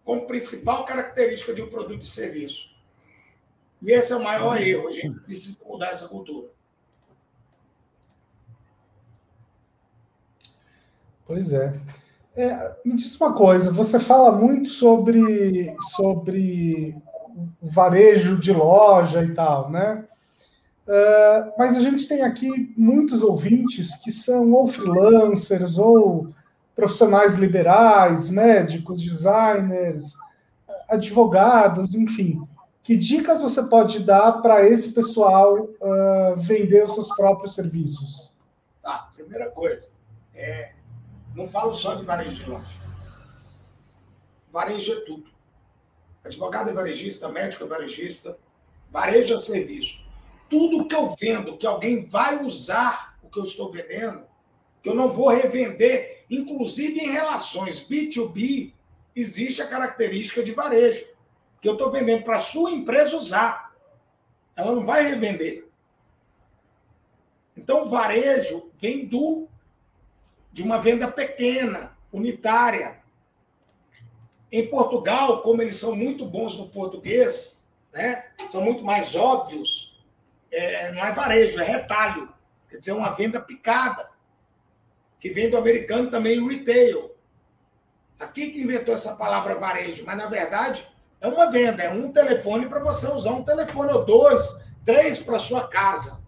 como 0.06 0.28
principal 0.28 0.86
característica 0.86 1.54
de 1.54 1.62
um 1.62 1.70
produto 1.70 2.04
e 2.04 2.06
serviço. 2.06 2.70
E 3.82 3.91
esse 3.91 4.14
é 4.14 4.16
o 4.16 4.24
maior 4.24 4.62
erro. 4.62 4.88
A 4.88 4.93
gente 4.93 5.20
precisa 5.20 5.62
mudar 5.66 5.88
essa 5.88 6.08
cultura. 6.08 6.47
Pois 11.28 11.52
é. 11.52 11.78
é. 12.34 12.78
Me 12.86 12.95
diz 12.95 13.20
uma 13.20 13.34
coisa, 13.34 13.72
você 13.72 13.99
fala 13.99 14.32
muito 14.32 14.70
sobre, 14.70 15.76
sobre 15.91 16.95
varejo 17.62 18.39
de 18.39 18.54
loja 18.54 19.22
e 19.22 19.34
tal, 19.34 19.70
né? 19.70 20.08
Uh, 20.91 21.53
mas 21.57 21.77
a 21.77 21.79
gente 21.79 22.05
tem 22.05 22.21
aqui 22.21 22.73
muitos 22.75 23.23
ouvintes 23.23 23.95
que 23.95 24.11
são 24.11 24.51
ou 24.51 24.67
freelancers 24.67 25.77
ou 25.77 26.35
profissionais 26.75 27.35
liberais, 27.35 28.29
médicos, 28.29 29.01
designers, 29.01 30.15
advogados, 30.89 31.95
enfim. 31.95 32.45
Que 32.83 32.97
dicas 32.97 33.41
você 33.41 33.63
pode 33.63 33.99
dar 33.99 34.41
para 34.41 34.67
esse 34.67 34.91
pessoal 34.91 35.59
uh, 35.61 36.35
vender 36.35 36.83
os 36.83 36.93
seus 36.93 37.07
próprios 37.15 37.55
serviços? 37.55 38.33
Tá, 38.83 39.11
primeira 39.15 39.49
coisa, 39.49 39.91
é, 40.35 40.73
não 41.33 41.47
falo 41.47 41.73
só 41.73 41.95
de 41.95 42.03
varejo 42.03 42.43
de 42.43 42.49
loja. 42.49 42.81
Varejo 44.51 44.91
é 44.91 44.99
tudo. 45.05 45.31
Advogado 46.25 46.69
é 46.69 46.73
varejista, 46.73 47.29
médico 47.29 47.63
é 47.63 47.67
varejista, 47.67 48.37
varejo 48.91 49.35
é 49.35 49.37
serviço 49.37 50.11
tudo 50.52 50.86
que 50.86 50.93
eu 50.93 51.08
vendo, 51.16 51.58
que 51.58 51.66
alguém 51.66 52.04
vai 52.06 52.43
usar 52.43 53.18
o 53.24 53.30
que 53.30 53.39
eu 53.39 53.45
estou 53.45 53.72
vendendo, 53.72 54.26
que 54.84 54.89
eu 54.89 54.93
não 54.93 55.10
vou 55.10 55.30
revender, 55.30 56.26
inclusive 56.30 56.99
em 56.99 57.10
relações 57.10 57.88
B2B, 57.88 58.74
existe 59.16 59.62
a 59.62 59.68
característica 59.68 60.43
de 60.43 60.52
varejo, 60.52 61.08
que 61.62 61.70
eu 61.70 61.74
estou 61.74 61.89
vendendo 61.89 62.24
para 62.24 62.36
a 62.36 62.41
sua 62.41 62.70
empresa 62.70 63.16
usar. 63.16 63.74
Ela 64.54 64.76
não 64.76 64.84
vai 64.84 65.08
revender. 65.08 65.70
Então, 67.56 67.86
varejo 67.86 68.70
vem 68.78 69.06
do 69.06 69.47
de 70.52 70.62
uma 70.64 70.80
venda 70.80 71.08
pequena, 71.08 71.97
unitária. 72.12 72.99
Em 74.52 74.68
Portugal, 74.68 75.41
como 75.43 75.62
eles 75.62 75.78
são 75.78 75.95
muito 75.95 76.26
bons 76.26 76.58
no 76.58 76.68
português, 76.68 77.64
né, 77.93 78.26
são 78.47 78.62
muito 78.62 78.84
mais 78.84 79.16
óbvios, 79.16 79.90
é, 80.52 80.91
não 80.91 81.04
é 81.04 81.12
varejo, 81.12 81.60
é 81.60 81.64
retalho. 81.64 82.32
Quer 82.70 82.78
dizer, 82.78 82.91
uma 82.91 83.10
venda 83.12 83.39
picada. 83.39 84.10
Que 85.20 85.30
vem 85.30 85.49
do 85.49 85.58
americano 85.58 86.10
também 86.10 86.45
retail. 86.47 87.12
Aqui 88.20 88.52
que 88.52 88.62
inventou 88.62 88.93
essa 88.93 89.16
palavra 89.16 89.56
varejo, 89.56 90.04
mas 90.06 90.18
na 90.18 90.28
verdade 90.28 90.88
é 91.20 91.28
uma 91.28 91.49
venda, 91.49 91.84
é 91.84 91.89
um 91.89 92.12
telefone 92.12 92.68
para 92.68 92.80
você 92.80 93.08
usar 93.08 93.32
um 93.32 93.43
telefone, 93.43 93.91
ou 93.93 94.04
dois, 94.04 94.60
três 94.84 95.20
para 95.20 95.38
sua 95.38 95.68
casa. 95.68 96.20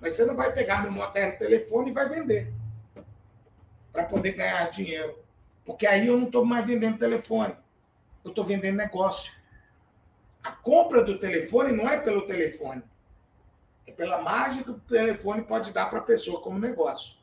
Mas 0.00 0.14
você 0.14 0.24
não 0.24 0.34
vai 0.34 0.52
pegar 0.52 0.84
no 0.84 0.90
moderno 0.90 1.38
telefone 1.38 1.90
e 1.90 1.94
vai 1.94 2.08
vender 2.08 2.52
para 3.92 4.04
poder 4.04 4.32
ganhar 4.32 4.68
dinheiro. 4.70 5.18
Porque 5.64 5.86
aí 5.86 6.08
eu 6.08 6.16
não 6.16 6.26
estou 6.26 6.44
mais 6.44 6.66
vendendo 6.66 6.98
telefone, 6.98 7.54
eu 8.24 8.30
estou 8.30 8.44
vendendo 8.44 8.76
negócio. 8.76 9.32
A 10.42 10.50
compra 10.50 11.04
do 11.04 11.18
telefone 11.18 11.72
não 11.72 11.88
é 11.88 11.98
pelo 11.98 12.22
telefone, 12.22 12.82
é 13.90 13.94
pela 13.94 14.20
margem 14.20 14.62
que 14.62 14.70
o 14.70 14.78
telefone 14.80 15.42
pode 15.42 15.72
dar 15.72 15.86
para 15.86 15.98
a 15.98 16.02
pessoa 16.02 16.40
como 16.40 16.58
negócio. 16.58 17.16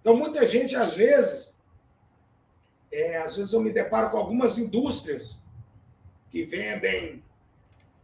Então, 0.00 0.16
muita 0.16 0.46
gente, 0.46 0.74
às 0.74 0.94
vezes, 0.94 1.56
é, 2.90 3.18
às 3.18 3.36
vezes 3.36 3.52
eu 3.52 3.60
me 3.60 3.70
deparo 3.70 4.10
com 4.10 4.16
algumas 4.16 4.58
indústrias 4.58 5.38
que 6.30 6.44
vendem 6.44 7.22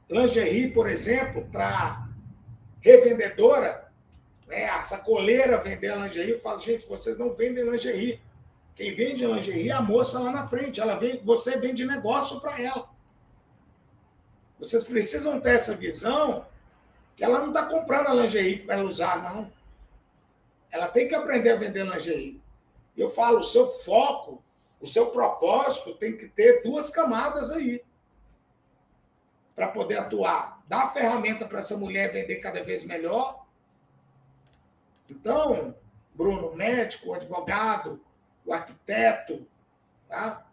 lingerie, 0.08 0.70
por 0.70 0.88
exemplo, 0.88 1.46
para 1.50 2.08
revendedora, 2.80 3.90
né, 4.46 4.68
a 4.70 4.82
sacoleira 4.82 5.62
vender 5.62 5.94
lingerie, 5.96 6.32
eu 6.32 6.40
falo, 6.40 6.58
gente, 6.58 6.86
vocês 6.86 7.18
não 7.18 7.34
vendem 7.34 7.68
lingerie. 7.68 8.20
Quem 8.74 8.94
vende 8.94 9.26
lingerie 9.26 9.70
é 9.70 9.72
a 9.72 9.82
moça 9.82 10.20
lá 10.20 10.30
na 10.30 10.46
frente. 10.46 10.80
Ela 10.80 10.94
vem, 10.94 11.20
você 11.24 11.58
vende 11.58 11.84
negócio 11.84 12.40
para 12.40 12.60
ela. 12.62 12.88
Vocês 14.58 14.84
precisam 14.84 15.40
ter 15.40 15.56
essa 15.56 15.74
visão 15.74 16.46
que 17.18 17.24
ela 17.24 17.40
não 17.40 17.48
está 17.48 17.66
comprando 17.66 18.06
a 18.06 18.14
lingerie 18.14 18.60
para 18.60 18.76
ela 18.76 18.84
usar, 18.84 19.20
não. 19.22 19.52
Ela 20.70 20.86
tem 20.86 21.08
que 21.08 21.14
aprender 21.14 21.50
a 21.50 21.56
vender 21.56 21.84
lingerie. 21.84 22.40
Eu 22.96 23.10
falo, 23.10 23.40
o 23.40 23.42
seu 23.42 23.68
foco 23.68 24.42
O 24.80 24.86
seu 24.86 25.10
propósito 25.10 25.96
tem 25.96 26.16
que 26.16 26.28
ter 26.28 26.62
duas 26.62 26.88
camadas 26.88 27.50
aí 27.50 27.82
para 29.54 29.66
poder 29.66 29.98
atuar. 29.98 30.62
Dar 30.68 30.92
ferramenta 30.92 31.44
para 31.46 31.58
essa 31.58 31.76
mulher 31.76 32.12
vender 32.12 32.36
cada 32.36 32.62
vez 32.62 32.84
melhor. 32.84 33.44
Então, 35.10 35.74
Bruno, 36.14 36.54
médico, 36.54 37.12
advogado, 37.12 38.00
o 38.46 38.52
arquiteto, 38.52 39.44
tá? 40.08 40.46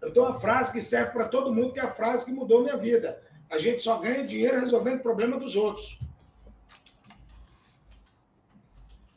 Eu 0.00 0.12
tenho 0.12 0.26
uma 0.26 0.40
frase 0.40 0.72
que 0.72 0.80
serve 0.80 1.12
para 1.12 1.28
todo 1.28 1.54
mundo, 1.54 1.72
que 1.72 1.78
é 1.78 1.84
a 1.84 1.94
frase 1.94 2.24
que 2.24 2.32
mudou 2.32 2.62
minha 2.62 2.76
vida. 2.76 3.22
A 3.48 3.58
gente 3.58 3.82
só 3.82 3.98
ganha 3.98 4.26
dinheiro 4.26 4.60
resolvendo 4.60 4.98
o 4.98 5.02
problema 5.02 5.38
dos 5.38 5.54
outros. 5.54 5.98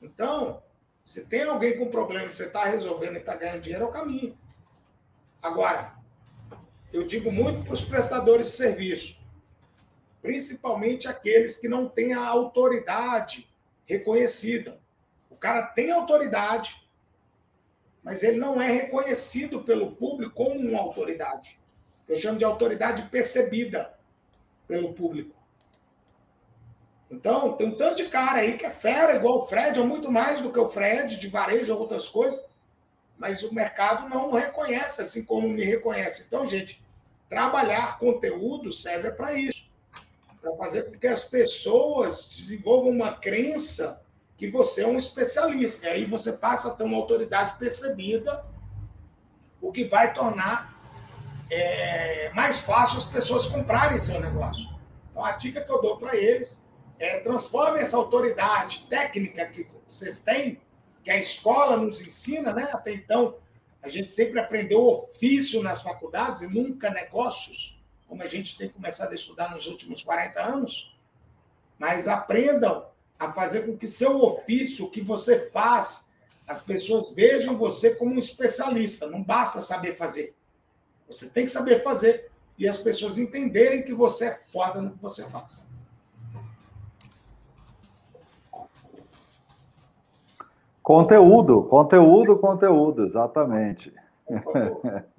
Então, 0.01 0.61
se 1.03 1.25
tem 1.25 1.43
alguém 1.43 1.77
com 1.77 1.89
problema 1.89 2.29
você 2.29 2.45
está 2.45 2.65
resolvendo 2.65 3.15
e 3.15 3.19
está 3.19 3.35
ganhando 3.35 3.61
dinheiro, 3.61 3.85
é 3.85 3.87
o 3.87 3.91
caminho. 3.91 4.37
Agora, 5.41 5.95
eu 6.93 7.05
digo 7.05 7.31
muito 7.31 7.63
para 7.63 7.73
os 7.73 7.81
prestadores 7.81 8.47
de 8.47 8.53
serviço, 8.53 9.19
principalmente 10.21 11.07
aqueles 11.07 11.57
que 11.57 11.67
não 11.67 11.87
têm 11.87 12.13
a 12.13 12.27
autoridade 12.27 13.49
reconhecida. 13.85 14.79
O 15.29 15.35
cara 15.35 15.63
tem 15.63 15.91
autoridade, 15.91 16.87
mas 18.03 18.21
ele 18.21 18.37
não 18.37 18.61
é 18.61 18.69
reconhecido 18.69 19.63
pelo 19.63 19.95
público 19.95 20.35
como 20.35 20.59
uma 20.59 20.79
autoridade. 20.79 21.55
Eu 22.07 22.15
chamo 22.15 22.37
de 22.37 22.45
autoridade 22.45 23.03
percebida 23.09 23.98
pelo 24.69 24.93
público. 24.93 25.35
Então, 27.09 27.53
tem 27.53 27.67
um 27.67 27.75
tanto 27.75 28.03
de 28.03 28.07
cara 28.07 28.41
aí 28.41 28.55
que 28.55 28.65
é 28.65 28.69
fera, 28.69 29.15
igual 29.15 29.39
o 29.39 29.47
Fred, 29.47 29.79
é 29.79 29.83
muito 29.83 30.11
mais 30.11 30.41
do 30.41 30.53
que 30.53 30.59
o 30.59 30.69
Fred, 30.69 31.17
de 31.17 31.27
varejo 31.27 31.73
ou 31.73 31.79
outras 31.79 32.07
coisas, 32.07 32.39
mas 33.17 33.41
o 33.41 33.51
mercado 33.51 34.07
não 34.07 34.31
reconhece, 34.31 35.01
assim 35.01 35.25
como 35.25 35.49
me 35.49 35.63
reconhece. 35.63 36.23
Então, 36.27 36.45
gente, 36.45 36.81
trabalhar 37.27 37.97
conteúdo 37.97 38.71
serve 38.71 39.11
para 39.11 39.33
isso 39.33 39.67
para 40.39 40.55
fazer 40.55 40.83
com 40.83 40.97
que 40.97 41.07
as 41.07 41.23
pessoas 41.23 42.25
desenvolvam 42.29 42.91
uma 42.91 43.13
crença 43.13 44.01
que 44.37 44.49
você 44.49 44.83
é 44.83 44.87
um 44.87 44.97
especialista. 44.97 45.87
E 45.87 45.89
aí 45.89 46.05
você 46.05 46.31
passa 46.31 46.69
a 46.69 46.71
ter 46.71 46.83
uma 46.83 46.95
autoridade 46.95 47.57
percebida, 47.57 48.45
o 49.61 49.71
que 49.71 49.83
vai 49.83 50.13
tornar 50.13 50.68
é, 51.49 52.31
mais 52.33 52.59
fácil 52.59 52.97
as 52.97 53.05
pessoas 53.05 53.47
comprarem 53.47 53.99
seu 53.99 54.19
negócio. 54.19 54.69
Então, 55.11 55.25
a 55.25 55.31
dica 55.31 55.61
que 55.61 55.71
eu 55.71 55.81
dou 55.81 55.97
para 55.97 56.15
eles 56.15 56.63
é 56.97 57.19
transforme 57.19 57.79
essa 57.79 57.97
autoridade 57.97 58.85
técnica 58.89 59.45
que 59.47 59.65
vocês 59.87 60.19
têm, 60.19 60.61
que 61.03 61.09
a 61.09 61.17
escola 61.17 61.77
nos 61.77 62.01
ensina, 62.01 62.53
né? 62.53 62.69
Até 62.71 62.93
então, 62.93 63.35
a 63.81 63.87
gente 63.87 64.11
sempre 64.11 64.39
aprendeu 64.39 64.81
ofício 64.81 65.63
nas 65.63 65.81
faculdades 65.81 66.41
e 66.41 66.47
nunca 66.47 66.89
negócios, 66.89 67.81
como 68.07 68.21
a 68.21 68.27
gente 68.27 68.57
tem 68.57 68.69
começado 68.69 69.11
a 69.11 69.15
estudar 69.15 69.51
nos 69.51 69.67
últimos 69.67 70.03
40 70.03 70.41
anos. 70.41 70.95
Mas 71.77 72.07
aprendam 72.07 72.85
a 73.17 73.31
fazer 73.31 73.65
com 73.65 73.77
que 73.77 73.87
seu 73.87 74.21
ofício, 74.21 74.85
o 74.85 74.89
que 74.89 75.01
você 75.01 75.49
faz, 75.49 76.09
as 76.45 76.61
pessoas 76.61 77.13
vejam 77.13 77.57
você 77.57 77.95
como 77.95 78.15
um 78.15 78.19
especialista. 78.19 79.07
Não 79.07 79.23
basta 79.23 79.61
saber 79.61 79.95
fazer. 79.95 80.35
Você 81.09 81.27
tem 81.27 81.45
que 81.45 81.51
saber 81.51 81.81
fazer 81.81 82.29
e 82.57 82.67
as 82.67 82.77
pessoas 82.77 83.17
entenderem 83.17 83.83
que 83.83 83.93
você 83.93 84.25
é 84.25 84.39
foda 84.51 84.81
no 84.81 84.91
que 84.91 85.01
você 85.01 85.23
faz. 85.29 85.61
Conteúdo, 90.83 91.63
conteúdo, 91.63 92.37
conteúdo, 92.37 93.05
exatamente. 93.05 93.93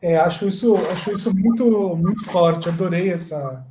É, 0.00 0.16
acho 0.16 0.46
isso, 0.46 0.74
acho 0.92 1.10
isso 1.10 1.34
muito, 1.36 1.96
muito 1.96 2.24
forte. 2.26 2.68
Adorei 2.68 3.10
essa, 3.10 3.66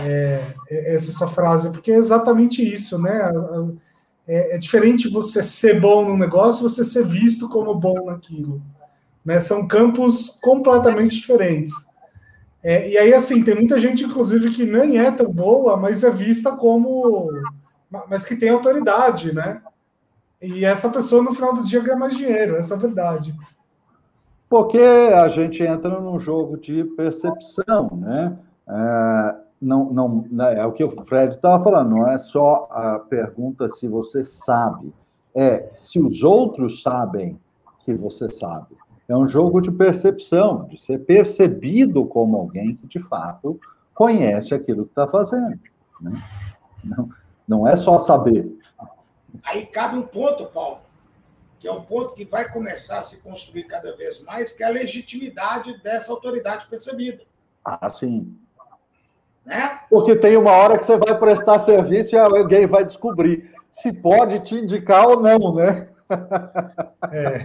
é, 0.00 0.40
essa 0.70 1.10
sua 1.10 1.26
frase, 1.26 1.70
porque 1.70 1.90
é 1.90 1.96
exatamente 1.96 2.62
isso, 2.62 2.96
né? 2.96 3.32
É, 4.26 4.54
é, 4.54 4.58
diferente 4.58 5.08
você 5.08 5.42
ser 5.42 5.80
bom 5.80 6.08
no 6.08 6.16
negócio, 6.16 6.62
você 6.62 6.84
ser 6.84 7.04
visto 7.04 7.48
como 7.48 7.74
bom 7.74 8.04
naquilo. 8.04 8.62
Né? 9.28 9.40
São 9.40 9.68
campos 9.68 10.38
completamente 10.40 11.14
diferentes. 11.14 11.74
É, 12.62 12.88
e 12.88 12.96
aí, 12.96 13.12
assim, 13.12 13.44
tem 13.44 13.54
muita 13.54 13.78
gente, 13.78 14.02
inclusive, 14.02 14.48
que 14.50 14.64
nem 14.64 14.98
é 14.98 15.10
tão 15.10 15.30
boa, 15.30 15.76
mas 15.76 16.02
é 16.02 16.10
vista 16.10 16.52
como. 16.52 17.30
Mas 18.08 18.24
que 18.24 18.34
tem 18.34 18.48
autoridade, 18.48 19.34
né? 19.34 19.60
E 20.40 20.64
essa 20.64 20.88
pessoa, 20.88 21.22
no 21.22 21.34
final 21.34 21.52
do 21.52 21.62
dia, 21.62 21.82
ganha 21.82 21.98
mais 21.98 22.16
dinheiro, 22.16 22.56
essa 22.56 22.72
é 22.72 22.76
a 22.78 22.80
verdade. 22.80 23.36
Porque 24.48 24.78
a 24.78 25.28
gente 25.28 25.62
entra 25.62 26.00
num 26.00 26.18
jogo 26.18 26.56
de 26.56 26.84
percepção, 26.84 27.90
né? 28.00 28.34
É, 28.66 29.34
não, 29.60 29.92
não, 29.92 30.24
né, 30.32 30.58
é 30.58 30.64
o 30.64 30.72
que 30.72 30.82
o 30.82 30.90
Fred 31.04 31.34
estava 31.34 31.62
falando, 31.62 31.90
não 31.90 32.08
é 32.08 32.16
só 32.16 32.66
a 32.70 32.98
pergunta 32.98 33.68
se 33.68 33.88
você 33.88 34.24
sabe, 34.24 34.90
é 35.34 35.68
se 35.74 36.00
os 36.00 36.22
outros 36.22 36.80
sabem 36.80 37.38
que 37.80 37.92
você 37.92 38.32
sabe. 38.32 38.78
É 39.08 39.16
um 39.16 39.26
jogo 39.26 39.60
de 39.60 39.70
percepção, 39.70 40.66
de 40.66 40.78
ser 40.78 40.98
percebido 40.98 42.04
como 42.04 42.36
alguém 42.36 42.76
que 42.76 42.86
de 42.86 42.98
fato 42.98 43.58
conhece 43.94 44.54
aquilo 44.54 44.84
que 44.84 44.90
está 44.90 45.08
fazendo. 45.08 45.58
Né? 46.00 46.22
Não, 46.84 47.08
não 47.48 47.66
é 47.66 47.74
só 47.74 47.98
saber. 47.98 48.54
Aí 49.42 49.64
cabe 49.64 49.96
um 49.96 50.02
ponto, 50.02 50.44
Paulo, 50.46 50.80
que 51.58 51.66
é 51.66 51.72
um 51.72 51.80
ponto 51.80 52.12
que 52.12 52.24
vai 52.24 52.50
começar 52.50 52.98
a 52.98 53.02
se 53.02 53.22
construir 53.22 53.64
cada 53.64 53.96
vez 53.96 54.22
mais, 54.22 54.52
que 54.52 54.62
é 54.62 54.66
a 54.66 54.70
legitimidade 54.70 55.82
dessa 55.82 56.12
autoridade 56.12 56.66
percebida. 56.66 57.24
Ah, 57.64 57.88
sim. 57.88 58.36
Né? 59.44 59.80
Porque 59.88 60.14
tem 60.14 60.36
uma 60.36 60.52
hora 60.52 60.76
que 60.78 60.84
você 60.84 60.98
vai 60.98 61.18
prestar 61.18 61.58
serviço 61.58 62.14
e 62.14 62.18
alguém 62.18 62.66
vai 62.66 62.84
descobrir 62.84 63.50
se 63.72 63.90
pode 63.90 64.40
te 64.40 64.54
indicar 64.54 65.08
ou 65.08 65.20
não, 65.20 65.54
né? 65.54 65.88
É. 67.10 67.38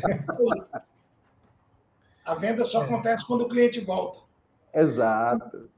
A 2.26 2.36
venda 2.36 2.63
só 2.65 2.82
é. 2.82 2.86
acontece 2.86 3.26
quando 3.26 3.41
o 3.41 3.47
cliente 3.47 3.80
volta. 3.82 4.19
Exato. 4.74 5.69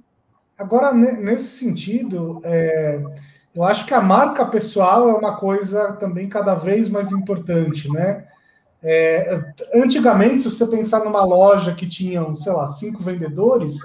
Agora, 0.57 0.93
nesse 0.93 1.49
sentido, 1.49 2.39
é, 2.43 3.03
eu 3.53 3.63
acho 3.63 3.85
que 3.85 3.93
a 3.93 4.01
marca 4.01 4.45
pessoal 4.45 5.09
é 5.09 5.13
uma 5.13 5.37
coisa 5.37 5.93
também 5.93 6.29
cada 6.29 6.55
vez 6.55 6.87
mais 6.87 7.11
importante, 7.11 7.91
né? 7.91 8.25
É, 8.81 9.43
antigamente, 9.73 10.43
se 10.43 10.51
você 10.51 10.67
pensar 10.67 11.03
numa 11.03 11.23
loja 11.23 11.73
que 11.73 11.87
tinham, 11.87 12.35
sei 12.35 12.53
lá, 12.53 12.67
cinco 12.67 13.01
vendedores, 13.01 13.79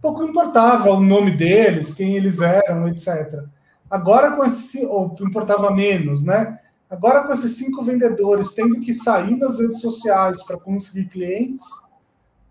pouco 0.00 0.24
importava 0.24 0.90
o 0.90 1.00
nome 1.00 1.32
deles, 1.32 1.94
quem 1.94 2.16
eles 2.16 2.40
eram, 2.40 2.88
etc. 2.88 3.44
Agora 3.90 4.32
com 4.32 4.44
esse, 4.44 4.86
ou 4.86 5.14
importava 5.20 5.70
menos, 5.70 6.24
né? 6.24 6.58
Agora 6.92 7.26
com 7.26 7.32
esses 7.32 7.56
cinco 7.56 7.82
vendedores 7.82 8.52
tendo 8.52 8.78
que 8.78 8.92
sair 8.92 9.34
nas 9.38 9.58
redes 9.58 9.80
sociais 9.80 10.42
para 10.42 10.60
conseguir 10.60 11.08
clientes, 11.08 11.64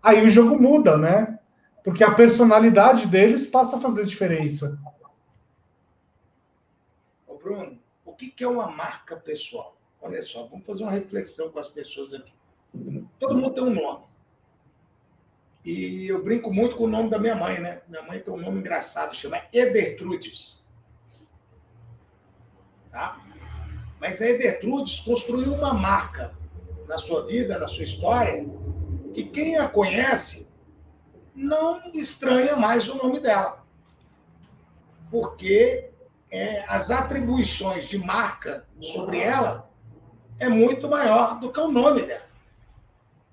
aí 0.02 0.26
o 0.26 0.28
jogo 0.28 0.60
muda, 0.60 0.98
né? 0.98 1.38
Porque 1.84 2.02
a 2.02 2.12
personalidade 2.12 3.06
deles 3.06 3.46
passa 3.46 3.76
a 3.76 3.80
fazer 3.80 4.04
diferença. 4.04 4.80
Ô 7.24 7.36
Bruno, 7.36 7.78
o 8.04 8.12
que 8.14 8.34
é 8.42 8.48
uma 8.48 8.68
marca 8.68 9.14
pessoal? 9.14 9.76
Olha 10.00 10.20
só, 10.20 10.44
vamos 10.48 10.66
fazer 10.66 10.82
uma 10.82 10.90
reflexão 10.90 11.48
com 11.48 11.60
as 11.60 11.68
pessoas 11.68 12.12
aqui. 12.12 12.32
Todo 13.20 13.36
mundo 13.36 13.54
tem 13.54 13.62
um 13.62 13.72
nome. 13.72 14.04
E 15.64 16.08
eu 16.08 16.20
brinco 16.20 16.52
muito 16.52 16.74
com 16.74 16.84
o 16.84 16.88
nome 16.88 17.08
da 17.08 17.18
minha 17.20 17.36
mãe, 17.36 17.60
né? 17.60 17.82
Minha 17.86 18.02
mãe 18.02 18.18
tem 18.18 18.34
um 18.34 18.40
nome 18.40 18.58
engraçado, 18.58 19.14
chama 19.14 19.40
Edertrudes. 19.52 20.60
Tá? 22.90 23.21
Mas 24.02 24.20
a 24.20 24.28
Edertrudes 24.28 24.98
construiu 24.98 25.54
uma 25.54 25.72
marca 25.72 26.34
na 26.88 26.98
sua 26.98 27.24
vida, 27.24 27.56
na 27.56 27.68
sua 27.68 27.84
história, 27.84 28.44
que 29.14 29.22
quem 29.22 29.56
a 29.56 29.68
conhece 29.68 30.48
não 31.32 31.80
estranha 31.94 32.56
mais 32.56 32.88
o 32.88 32.96
nome 32.96 33.20
dela. 33.20 33.64
Porque 35.08 35.90
é, 36.32 36.64
as 36.66 36.90
atribuições 36.90 37.84
de 37.84 37.96
marca 37.96 38.66
sobre 38.80 39.20
ela 39.20 39.70
é 40.36 40.48
muito 40.48 40.88
maior 40.88 41.38
do 41.38 41.52
que 41.52 41.60
o 41.60 41.70
nome 41.70 42.02
dela. 42.02 42.26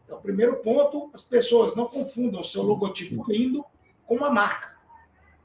Então, 0.06 0.22
primeiro 0.22 0.58
ponto, 0.58 1.10
as 1.16 1.24
pessoas 1.24 1.76
não 1.76 1.88
confundam 1.88 2.44
seu 2.44 2.62
logotipo 2.62 3.26
lindo 3.28 3.66
com 4.06 4.18
uma 4.18 4.30
marca. 4.30 4.78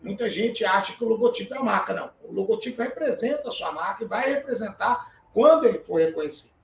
Muita 0.02 0.28
gente 0.28 0.66
acha 0.66 0.92
que 0.92 1.02
o 1.02 1.08
logotipo 1.08 1.54
é 1.54 1.56
a 1.56 1.62
marca. 1.62 1.94
Não. 1.94 2.10
O 2.24 2.30
logotipo 2.30 2.82
representa 2.82 3.48
a 3.48 3.50
sua 3.50 3.72
marca 3.72 4.04
e 4.04 4.06
vai 4.06 4.30
representar 4.30 5.13
quando 5.34 5.66
ele 5.66 5.80
for 5.80 6.00
reconhecido. 6.00 6.54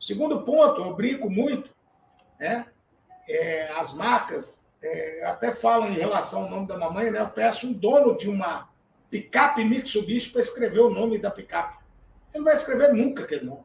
Segundo 0.00 0.42
ponto, 0.42 0.80
eu 0.80 0.94
brinco 0.94 1.30
muito, 1.30 1.70
né? 2.40 2.66
É, 3.28 3.70
as 3.74 3.94
marcas, 3.94 4.60
é, 4.82 5.24
até 5.24 5.54
falo 5.54 5.86
em 5.86 5.94
relação 5.94 6.42
ao 6.42 6.50
nome 6.50 6.66
da 6.66 6.76
mamãe, 6.76 7.10
né? 7.10 7.20
Eu 7.20 7.28
peço 7.28 7.68
um 7.68 7.72
dono 7.72 8.16
de 8.16 8.28
uma 8.28 8.68
picape 9.08 9.62
Mitsubishi 9.62 10.30
para 10.30 10.40
escrever 10.40 10.80
o 10.80 10.90
nome 10.90 11.18
da 11.18 11.30
picape. 11.30 11.78
Ele 12.32 12.38
não 12.38 12.44
vai 12.44 12.54
escrever 12.54 12.92
nunca 12.92 13.22
aquele 13.22 13.44
nome. 13.44 13.64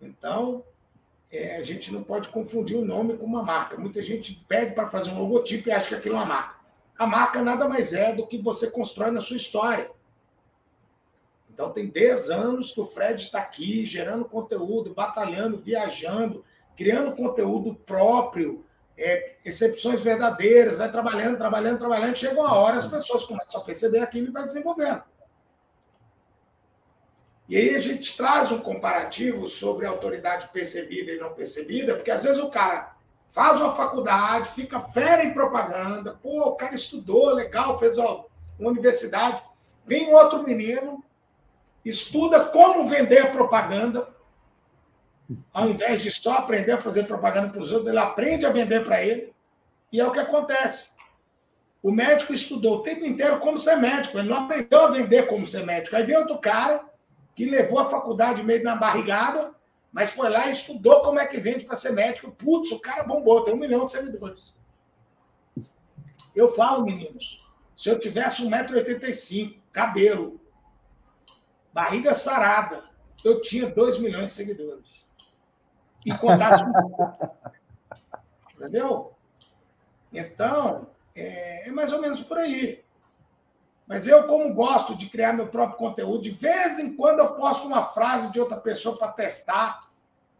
Então, 0.00 0.62
é, 1.32 1.56
a 1.56 1.62
gente 1.62 1.92
não 1.92 2.04
pode 2.04 2.28
confundir 2.28 2.76
o 2.76 2.84
nome 2.84 3.16
com 3.16 3.24
uma 3.24 3.42
marca. 3.42 3.76
Muita 3.76 4.02
gente 4.02 4.44
pede 4.46 4.74
para 4.74 4.88
fazer 4.88 5.10
um 5.10 5.18
logotipo 5.18 5.68
e 5.68 5.72
acha 5.72 5.88
que 5.88 5.94
aquilo 5.94 6.14
é 6.14 6.18
uma 6.18 6.26
marca. 6.26 6.56
A 6.98 7.06
marca 7.06 7.42
nada 7.42 7.68
mais 7.68 7.92
é 7.92 8.14
do 8.14 8.26
que 8.26 8.38
você 8.38 8.70
constrói 8.70 9.10
na 9.10 9.20
sua 9.20 9.36
história. 9.36 9.90
Então, 11.56 11.70
tem 11.70 11.86
10 11.86 12.28
anos 12.28 12.70
que 12.70 12.80
o 12.82 12.86
Fred 12.86 13.22
está 13.22 13.38
aqui, 13.38 13.86
gerando 13.86 14.26
conteúdo, 14.26 14.92
batalhando, 14.92 15.56
viajando, 15.56 16.44
criando 16.76 17.16
conteúdo 17.16 17.74
próprio, 17.74 18.62
é, 18.94 19.36
excepções 19.42 20.02
verdadeiras, 20.02 20.76
vai 20.76 20.92
trabalhando, 20.92 21.38
trabalhando, 21.38 21.78
trabalhando. 21.78 22.14
Chega 22.14 22.38
uma 22.38 22.54
hora, 22.54 22.76
as 22.76 22.86
pessoas 22.86 23.24
começam 23.24 23.58
a 23.58 23.64
perceber 23.64 24.00
aquilo 24.00 24.28
e 24.28 24.32
vai 24.32 24.44
desenvolvendo. 24.44 25.02
E 27.48 27.56
aí 27.56 27.74
a 27.74 27.78
gente 27.78 28.14
traz 28.14 28.52
um 28.52 28.58
comparativo 28.58 29.48
sobre 29.48 29.86
autoridade 29.86 30.50
percebida 30.52 31.10
e 31.10 31.18
não 31.18 31.32
percebida, 31.32 31.94
porque 31.94 32.10
às 32.10 32.22
vezes 32.22 32.38
o 32.38 32.50
cara 32.50 32.94
faz 33.30 33.62
uma 33.62 33.74
faculdade, 33.74 34.50
fica 34.50 34.78
fera 34.78 35.24
em 35.24 35.32
propaganda, 35.32 36.18
pô, 36.22 36.50
o 36.50 36.54
cara 36.54 36.74
estudou, 36.74 37.32
legal, 37.32 37.78
fez 37.78 37.96
uma 37.96 38.26
universidade. 38.58 39.42
Vem 39.86 40.12
outro 40.12 40.42
menino, 40.42 41.02
estuda 41.88 42.40
como 42.40 42.86
vender 42.86 43.18
a 43.18 43.30
propaganda, 43.30 44.08
ao 45.52 45.68
invés 45.68 46.02
de 46.02 46.10
só 46.10 46.38
aprender 46.38 46.72
a 46.72 46.80
fazer 46.80 47.04
propaganda 47.04 47.48
para 47.50 47.62
os 47.62 47.70
outros, 47.70 47.88
ele 47.88 47.98
aprende 47.98 48.44
a 48.44 48.50
vender 48.50 48.84
para 48.84 49.02
ele, 49.02 49.32
e 49.92 50.00
é 50.00 50.06
o 50.06 50.10
que 50.10 50.18
acontece. 50.18 50.88
O 51.82 51.92
médico 51.92 52.32
estudou 52.32 52.78
o 52.78 52.82
tempo 52.82 53.04
inteiro 53.04 53.38
como 53.38 53.56
ser 53.56 53.76
médico, 53.76 54.18
ele 54.18 54.28
não 54.28 54.44
aprendeu 54.44 54.80
a 54.86 54.90
vender 54.90 55.28
como 55.28 55.46
ser 55.46 55.64
médico. 55.64 55.94
Aí 55.94 56.02
vem 56.02 56.16
outro 56.16 56.38
cara 56.38 56.84
que 57.34 57.44
levou 57.44 57.78
a 57.78 57.88
faculdade 57.88 58.42
meio 58.42 58.64
na 58.64 58.74
barrigada, 58.74 59.52
mas 59.92 60.10
foi 60.10 60.28
lá 60.28 60.48
e 60.48 60.52
estudou 60.52 61.02
como 61.02 61.20
é 61.20 61.26
que 61.26 61.38
vende 61.38 61.64
para 61.64 61.76
ser 61.76 61.92
médico. 61.92 62.32
Putz, 62.32 62.72
o 62.72 62.80
cara 62.80 63.04
bombou, 63.04 63.44
tem 63.44 63.54
um 63.54 63.58
milhão 63.58 63.86
de 63.86 63.92
seguidores. 63.92 64.52
Eu 66.34 66.48
falo, 66.48 66.84
meninos, 66.84 67.38
se 67.76 67.88
eu 67.88 67.98
tivesse 67.98 68.42
1,85m, 68.42 69.58
cabelo, 69.72 70.40
barriga 71.76 72.14
sarada, 72.14 72.82
eu 73.22 73.42
tinha 73.42 73.68
2 73.68 73.98
milhões 73.98 74.30
de 74.30 74.30
seguidores. 74.30 75.04
E 76.06 76.16
contasse. 76.16 76.64
Entendeu? 78.56 79.12
Então, 80.10 80.86
é, 81.14 81.68
é 81.68 81.72
mais 81.72 81.92
ou 81.92 82.00
menos 82.00 82.22
por 82.22 82.38
aí. 82.38 82.82
Mas 83.86 84.06
eu, 84.06 84.26
como 84.26 84.54
gosto 84.54 84.96
de 84.96 85.10
criar 85.10 85.34
meu 85.34 85.48
próprio 85.48 85.76
conteúdo, 85.76 86.22
de 86.22 86.30
vez 86.30 86.78
em 86.78 86.96
quando 86.96 87.18
eu 87.18 87.34
posto 87.34 87.66
uma 87.66 87.84
frase 87.84 88.32
de 88.32 88.40
outra 88.40 88.56
pessoa 88.56 88.96
para 88.96 89.12
testar. 89.12 89.90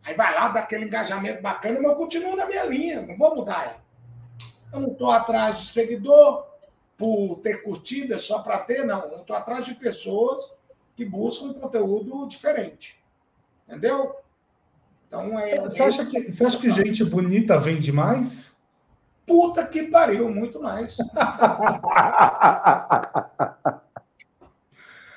Aí 0.02 0.14
vai 0.14 0.34
lá, 0.34 0.48
dá 0.48 0.60
aquele 0.60 0.86
engajamento 0.86 1.42
bacana, 1.42 1.78
mas 1.82 1.90
eu 1.90 1.96
continuo 1.96 2.34
na 2.34 2.46
minha 2.46 2.64
linha, 2.64 3.02
não 3.02 3.14
vou 3.14 3.36
mudar 3.36 3.64
ela. 3.64 3.84
Eu 4.72 4.80
não 4.80 4.92
estou 4.92 5.10
atrás 5.10 5.58
de 5.58 5.66
seguidor 5.66 6.46
por 6.96 7.40
ter 7.42 7.62
curtida 7.62 8.16
só 8.16 8.38
para 8.38 8.58
ter, 8.60 8.86
não. 8.86 9.04
Eu 9.10 9.20
estou 9.20 9.36
atrás 9.36 9.66
de 9.66 9.74
pessoas 9.74 10.56
que 10.96 11.04
buscam 11.04 11.46
um 11.46 11.54
conteúdo 11.54 12.26
diferente. 12.26 12.98
Entendeu? 13.68 14.16
Então 15.06 15.38
é. 15.38 15.60
Você 15.60 15.82
acha 15.82 16.06
que, 16.06 16.32
você 16.32 16.46
acha 16.46 16.58
que 16.58 16.70
gente 16.70 17.04
bonita 17.04 17.58
vende 17.58 17.92
mais? 17.92 18.56
Puta 19.26 19.66
que 19.66 19.82
pariu, 19.84 20.32
muito 20.32 20.62
mais. 20.62 20.96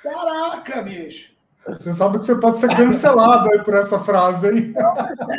Caraca, 0.04 0.82
bicho. 0.82 1.38
Você 1.68 1.94
sabe 1.94 2.18
que 2.18 2.26
você 2.26 2.40
pode 2.40 2.58
ser 2.58 2.76
cancelado 2.76 3.48
aí 3.52 3.64
por 3.64 3.76
essa 3.76 4.00
frase 4.00 4.48
aí. 4.48 4.74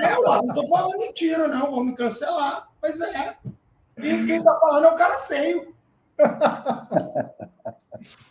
É, 0.01 0.15
eu 0.15 0.23
não 0.23 0.55
tô 0.55 0.69
falando 0.69 0.99
mentira, 0.99 1.49
não. 1.49 1.73
Vou 1.73 1.85
me 1.85 1.97
cancelar. 1.97 2.69
Mas 2.81 3.01
é. 3.01 3.37
E 3.99 4.27
quem 4.27 4.41
tá 4.43 4.59
falando 4.61 4.87
é 4.87 4.91
o 4.91 4.97
cara 4.97 5.19
feio. 5.19 5.75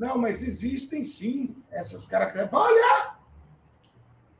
Não, 0.00 0.16
mas 0.16 0.42
existem 0.42 1.04
sim 1.04 1.54
essas 1.70 2.06
características. 2.06 2.58
Olha! 2.58 3.16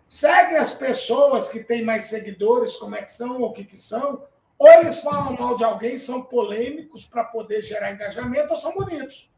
Segue 0.09 0.57
as 0.57 0.73
pessoas 0.73 1.51
que 1.51 1.63
têm 1.63 1.85
mais 1.85 2.05
seguidores, 2.05 2.77
como 2.77 2.97
é 2.97 3.03
que 3.03 3.13
são, 3.13 3.43
ou 3.43 3.51
o 3.51 3.53
que, 3.53 3.65
que 3.65 3.77
são, 3.77 4.27
ou 4.59 4.69
eles 4.69 5.01
falam 5.01 5.37
mal 5.37 5.57
de 5.57 5.63
alguém, 5.63 5.99
são 5.99 6.23
polêmicos 6.23 7.05
para 7.05 7.25
poder 7.25 7.61
gerar 7.61 7.93
engajamento, 7.93 8.49
ou 8.49 8.57
são 8.57 8.73
bonitos. 8.73 9.31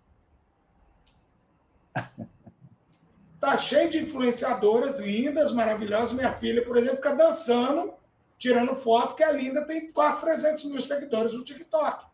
Tá 3.41 3.57
cheio 3.57 3.91
de 3.91 3.99
influenciadoras 3.99 5.01
lindas, 5.01 5.51
maravilhosas. 5.51 6.13
Minha 6.13 6.33
filha, 6.35 6.65
por 6.65 6.77
exemplo, 6.77 6.99
fica 6.99 7.17
dançando, 7.17 7.95
tirando 8.39 8.77
foto, 8.77 9.09
porque 9.09 9.25
a 9.25 9.33
linda 9.33 9.67
tem 9.67 9.91
quase 9.91 10.21
300 10.21 10.67
mil 10.67 10.81
seguidores 10.81 11.33
no 11.33 11.43
TikTok. 11.43 12.07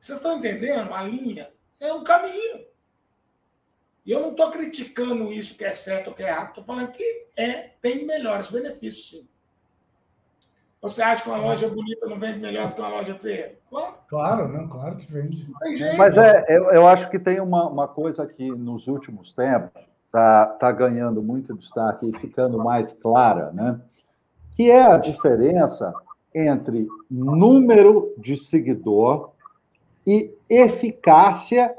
Vocês 0.00 0.18
estão 0.18 0.38
entendendo? 0.38 0.92
A 0.92 1.04
linha 1.04 1.56
é 1.80 1.92
um 1.92 2.04
caminho. 2.04 2.66
E 4.04 4.10
eu 4.10 4.20
não 4.20 4.30
estou 4.30 4.50
criticando 4.50 5.32
isso 5.32 5.56
que 5.56 5.64
é 5.64 5.70
certo 5.70 6.08
ou 6.08 6.14
que 6.14 6.22
é 6.22 6.28
errado, 6.28 6.48
estou 6.48 6.64
falando 6.64 6.90
que 6.92 7.26
é, 7.36 7.70
tem 7.80 8.06
melhores 8.06 8.50
benefícios, 8.50 9.10
sim. 9.10 9.28
Você 10.80 11.02
acha 11.02 11.24
que 11.24 11.28
uma 11.28 11.38
loja 11.38 11.68
bonita 11.68 12.06
não 12.06 12.18
vende 12.18 12.38
melhor 12.38 12.68
do 12.68 12.74
que 12.74 12.80
uma 12.80 12.88
loja 12.88 13.14
feia? 13.16 13.58
Claro, 13.68 13.94
claro, 14.08 14.48
não, 14.48 14.68
claro 14.68 14.96
que 14.96 15.12
vende. 15.12 15.44
Mas 15.96 16.16
é, 16.16 16.46
eu, 16.48 16.70
eu 16.70 16.86
acho 16.86 17.10
que 17.10 17.18
tem 17.18 17.40
uma, 17.40 17.68
uma 17.68 17.88
coisa 17.88 18.24
que 18.26 18.48
nos 18.48 18.86
últimos 18.86 19.32
tempos 19.32 19.88
está 20.06 20.46
tá 20.46 20.70
ganhando 20.70 21.20
muito 21.20 21.52
destaque 21.52 22.08
e 22.08 22.18
ficando 22.20 22.58
mais 22.58 22.92
clara, 22.92 23.50
né? 23.50 23.80
que 24.58 24.72
é 24.72 24.82
a 24.82 24.98
diferença 24.98 25.94
entre 26.34 26.88
número 27.08 28.12
de 28.18 28.36
seguidor 28.36 29.30
e 30.04 30.34
eficácia 30.48 31.74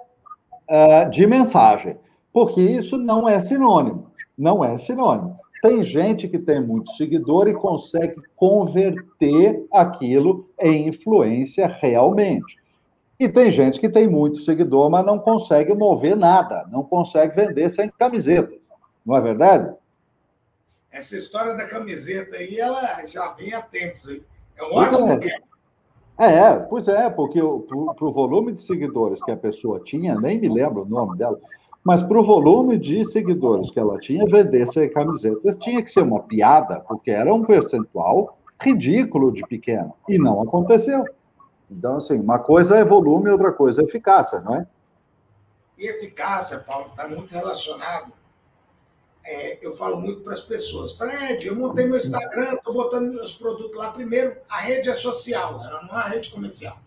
uh, 0.69 1.09
de 1.09 1.25
mensagem, 1.25 1.97
porque 2.31 2.61
isso 2.61 2.97
não 2.97 3.27
é 3.27 3.39
sinônimo, 3.39 4.11
não 4.37 4.63
é 4.63 4.77
sinônimo. 4.77 5.37
Tem 5.61 5.83
gente 5.83 6.27
que 6.27 6.39
tem 6.39 6.61
muito 6.61 6.91
seguidor 6.93 7.47
e 7.47 7.53
consegue 7.53 8.21
converter 8.35 9.65
aquilo 9.71 10.49
em 10.59 10.87
influência 10.87 11.67
realmente. 11.67 12.57
E 13.19 13.27
tem 13.27 13.51
gente 13.51 13.79
que 13.81 13.89
tem 13.89 14.07
muito 14.07 14.39
seguidor, 14.39 14.89
mas 14.89 15.05
não 15.05 15.19
consegue 15.19 15.73
mover 15.73 16.15
nada, 16.15 16.65
não 16.71 16.83
consegue 16.83 17.35
vender 17.35 17.69
sem 17.69 17.89
camisetas. 17.89 18.69
Não 19.05 19.17
é 19.17 19.19
verdade? 19.19 19.75
Essa 20.89 21.17
história 21.17 21.53
da 21.53 21.65
camiseta 21.65 22.37
aí, 22.37 22.57
ela 22.57 23.05
já 23.05 23.33
vem 23.33 23.53
há 23.53 23.61
tempos 23.61 24.07
aí. 24.07 24.23
É 24.55 24.63
um 24.63 24.73
ótimo 24.73 25.11
é. 25.11 25.39
É, 26.25 26.59
pois 26.59 26.87
é, 26.87 27.09
porque 27.09 27.39
para 27.39 28.05
o 28.05 28.11
volume 28.11 28.51
de 28.51 28.61
seguidores 28.61 29.23
que 29.23 29.31
a 29.31 29.37
pessoa 29.37 29.79
tinha, 29.79 30.19
nem 30.19 30.39
me 30.39 30.49
lembro 30.49 30.83
o 30.83 30.85
nome 30.85 31.17
dela, 31.17 31.39
mas 31.83 32.03
para 32.03 32.19
o 32.19 32.23
volume 32.23 32.77
de 32.77 33.05
seguidores 33.05 33.71
que 33.71 33.79
ela 33.79 33.97
tinha, 33.97 34.25
vender 34.25 34.67
camisetas 34.89 35.57
tinha 35.57 35.81
que 35.81 35.89
ser 35.89 36.01
uma 36.01 36.19
piada, 36.19 36.81
porque 36.81 37.09
era 37.09 37.33
um 37.33 37.43
percentual 37.43 38.37
ridículo 38.59 39.31
de 39.31 39.41
pequeno. 39.47 39.93
E 40.07 40.17
não 40.17 40.41
aconteceu. 40.41 41.05
Então, 41.71 41.97
assim, 41.97 42.19
uma 42.19 42.39
coisa 42.39 42.77
é 42.77 42.83
volume, 42.83 43.29
outra 43.29 43.51
coisa 43.51 43.81
é 43.81 43.85
eficácia, 43.85 44.41
não 44.41 44.55
é? 44.55 44.67
E 45.77 45.87
eficácia, 45.87 46.59
Paulo, 46.59 46.87
está 46.87 47.07
muito 47.07 47.31
relacionado. 47.31 48.11
É, 49.31 49.59
eu 49.61 49.75
falo 49.75 50.01
muito 50.01 50.21
para 50.21 50.33
as 50.33 50.41
pessoas, 50.41 50.93
Fred, 50.93 51.45
eu 51.45 51.55
montei 51.55 51.85
meu 51.85 51.97
Instagram, 51.97 52.55
estou 52.55 52.73
botando 52.73 53.13
meus 53.13 53.31
produtos 53.31 53.77
lá. 53.77 53.91
Primeiro, 53.91 54.35
a 54.49 54.57
rede 54.57 54.89
é 54.89 54.93
social, 54.95 55.63
ela 55.63 55.83
não 55.83 56.01
é 56.01 56.09
rede 56.09 56.31
comercial. 56.31 56.79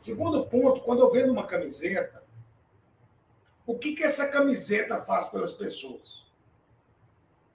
Segundo 0.00 0.46
ponto, 0.46 0.80
quando 0.80 1.00
eu 1.00 1.10
vendo 1.10 1.30
uma 1.30 1.44
camiseta, 1.44 2.24
o 3.66 3.78
que, 3.78 3.92
que 3.92 4.02
essa 4.02 4.26
camiseta 4.26 5.02
faz 5.02 5.28
pelas 5.28 5.52
pessoas? 5.52 6.24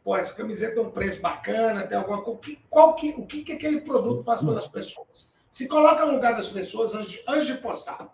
Pô, 0.03 0.15
essa 0.15 0.35
camiseta 0.35 0.75
tem 0.75 0.83
um 0.83 0.91
preço 0.91 1.19
bacana, 1.19 1.87
tem 1.87 1.97
alguma 1.97 2.21
coisa. 2.21 2.39
Qual 2.69 2.93
que, 2.93 3.09
o 3.17 3.25
que, 3.25 3.43
que 3.43 3.53
aquele 3.53 3.81
produto 3.81 4.23
faz 4.23 4.39
pelas 4.39 4.67
pessoas? 4.67 5.31
Se 5.49 5.67
coloca 5.67 6.05
no 6.05 6.13
lugar 6.13 6.35
das 6.35 6.47
pessoas 6.47 6.93
antes 6.93 7.23
antes 7.27 7.47
de 7.47 7.55
postar. 7.55 8.13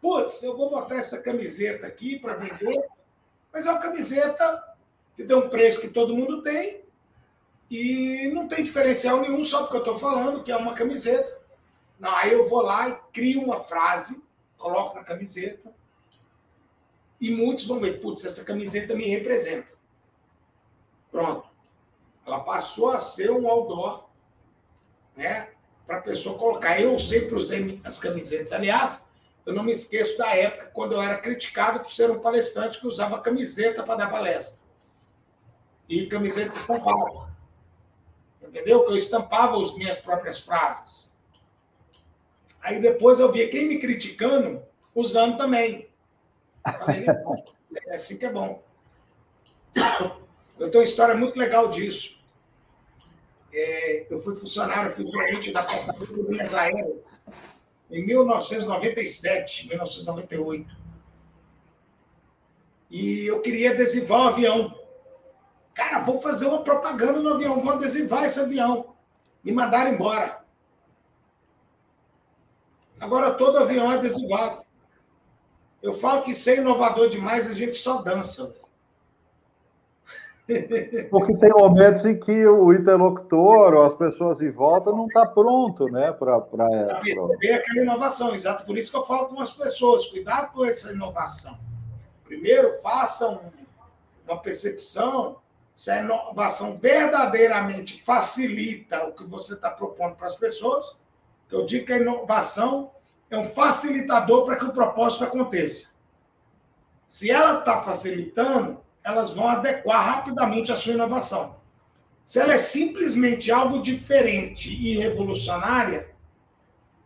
Putz, 0.00 0.42
eu 0.42 0.56
vou 0.56 0.68
botar 0.68 0.96
essa 0.96 1.22
camiseta 1.22 1.86
aqui 1.86 2.18
para 2.18 2.34
vender, 2.34 2.84
mas 3.52 3.66
é 3.66 3.70
uma 3.70 3.80
camiseta 3.80 4.76
que 5.14 5.24
tem 5.24 5.36
um 5.36 5.48
preço 5.48 5.80
que 5.80 5.88
todo 5.88 6.16
mundo 6.16 6.42
tem 6.42 6.82
e 7.70 8.30
não 8.32 8.48
tem 8.48 8.64
diferencial 8.64 9.20
nenhum 9.20 9.44
só 9.44 9.62
porque 9.62 9.76
eu 9.76 9.80
estou 9.80 9.98
falando 9.98 10.42
que 10.42 10.52
é 10.52 10.56
uma 10.56 10.74
camiseta. 10.74 11.40
Não, 11.98 12.14
aí 12.14 12.32
eu 12.32 12.46
vou 12.48 12.62
lá 12.62 12.88
e 12.88 12.98
crio 13.12 13.42
uma 13.42 13.60
frase, 13.60 14.22
coloco 14.56 14.96
na 14.96 15.04
camiseta 15.04 15.72
e 17.22 17.30
muitos 17.30 17.66
vão 17.66 17.78
ver, 17.78 18.00
putz, 18.00 18.24
essa 18.24 18.44
camiseta 18.44 18.96
me 18.96 19.06
representa. 19.06 19.72
Pronto. 21.08 21.48
Ela 22.26 22.40
passou 22.40 22.90
a 22.90 22.98
ser 22.98 23.30
um 23.30 23.48
outdoor, 23.48 24.08
né? 25.16 25.50
Para 25.86 25.98
a 25.98 26.02
pessoa 26.02 26.36
colocar. 26.36 26.80
Eu 26.80 26.98
sempre 26.98 27.36
usei 27.36 27.80
as 27.84 28.00
camisetas. 28.00 28.50
Aliás, 28.50 29.06
eu 29.44 29.52
não 29.52 29.64
me 29.64 29.72
esqueço 29.72 30.16
da 30.16 30.34
época 30.36 30.70
quando 30.72 30.92
eu 30.92 31.02
era 31.02 31.18
criticado 31.18 31.80
por 31.80 31.90
ser 31.90 32.10
um 32.10 32.20
palestrante 32.20 32.80
que 32.80 32.86
usava 32.86 33.20
camiseta 33.20 33.82
para 33.82 33.96
dar 33.96 34.10
palestra. 34.10 34.60
e 35.88 36.06
camiseta 36.06 36.54
estampada. 36.54 37.32
Entendeu? 38.40 38.84
Que 38.84 38.92
eu 38.92 38.96
estampava 38.96 39.60
as 39.60 39.74
minhas 39.74 39.98
próprias 39.98 40.40
frases. 40.40 41.16
Aí 42.60 42.80
depois 42.80 43.18
eu 43.18 43.32
via 43.32 43.48
quem 43.48 43.66
me 43.66 43.78
criticando 43.78 44.62
usando 44.94 45.36
também. 45.36 45.88
Falei, 46.64 47.04
é 47.88 47.94
assim 47.94 48.16
que 48.16 48.26
é 48.26 48.32
bom. 48.32 48.62
Eu 50.58 50.70
tenho 50.70 50.84
uma 50.84 50.88
história 50.88 51.14
muito 51.14 51.36
legal 51.36 51.68
disso. 51.68 52.16
É, 53.52 54.06
eu 54.08 54.20
fui 54.20 54.36
funcionário, 54.36 54.92
fui 54.92 55.04
gerente 55.04 55.50
da 55.50 55.62
Portaria 55.62 56.06
de 56.06 56.22
Linhas 56.22 56.54
Aéreas 56.54 57.20
em 57.92 58.06
1997, 58.06 59.68
1998. 59.68 60.76
E 62.90 63.26
eu 63.26 63.40
queria 63.40 63.72
adesivar 63.72 64.20
o 64.20 64.28
avião. 64.28 64.74
Cara, 65.74 66.00
vou 66.00 66.20
fazer 66.20 66.46
uma 66.46 66.64
propaganda 66.64 67.20
no 67.20 67.34
avião, 67.34 67.60
vou 67.60 67.72
adesivar 67.72 68.24
esse 68.24 68.40
avião. 68.40 68.94
Me 69.44 69.52
mandaram 69.52 69.92
embora. 69.92 70.42
Agora 72.98 73.34
todo 73.34 73.58
avião 73.58 73.92
é 73.92 73.96
adesivado. 73.96 74.62
Eu 75.82 75.94
falo 75.94 76.22
que 76.22 76.32
ser 76.32 76.58
inovador 76.58 77.08
demais, 77.08 77.46
a 77.46 77.52
gente 77.52 77.76
só 77.76 78.00
dança. 78.00 78.56
Porque 81.10 81.36
tem 81.36 81.50
momentos 81.50 82.04
em 82.04 82.18
que 82.18 82.46
o 82.46 82.72
interlocutor 82.72 83.74
ou 83.74 83.82
as 83.82 83.94
pessoas 83.94 84.40
em 84.40 84.50
volta 84.50 84.90
não 84.90 85.06
está 85.06 85.26
pronto, 85.26 85.86
né? 85.86 86.12
Para 86.12 86.40
perceber 86.40 87.54
aquela 87.54 87.82
inovação. 87.82 88.34
Exato. 88.34 88.64
Por 88.64 88.76
isso 88.76 88.90
que 88.90 88.96
eu 88.96 89.04
falo 89.04 89.28
com 89.28 89.40
as 89.40 89.52
pessoas: 89.52 90.06
cuidado 90.06 90.52
com 90.52 90.64
essa 90.64 90.92
inovação. 90.92 91.58
Primeiro, 92.24 92.80
façam 92.82 93.40
uma 94.26 94.38
percepção 94.38 95.36
se 95.74 95.90
a 95.90 96.00
inovação 96.00 96.78
verdadeiramente 96.78 98.02
facilita 98.02 99.06
o 99.06 99.12
que 99.12 99.24
você 99.24 99.54
está 99.54 99.70
propondo 99.70 100.14
para 100.14 100.26
as 100.26 100.36
pessoas. 100.36 101.02
Eu 101.50 101.66
digo 101.66 101.86
que 101.86 101.92
a 101.92 101.98
inovação 101.98 102.90
é 103.30 103.36
um 103.36 103.44
facilitador 103.44 104.44
para 104.44 104.56
que 104.56 104.64
o 104.64 104.72
propósito 104.72 105.24
aconteça. 105.24 105.90
Se 107.06 107.30
ela 107.30 107.58
está 107.58 107.82
facilitando, 107.82 108.78
elas 109.04 109.32
vão 109.32 109.48
adequar 109.48 110.04
rapidamente 110.04 110.70
a 110.70 110.76
sua 110.76 110.94
inovação. 110.94 111.56
Se 112.24 112.38
ela 112.38 112.54
é 112.54 112.58
simplesmente 112.58 113.50
algo 113.50 113.82
diferente 113.82 114.72
e 114.72 114.96
revolucionária, 114.96 116.14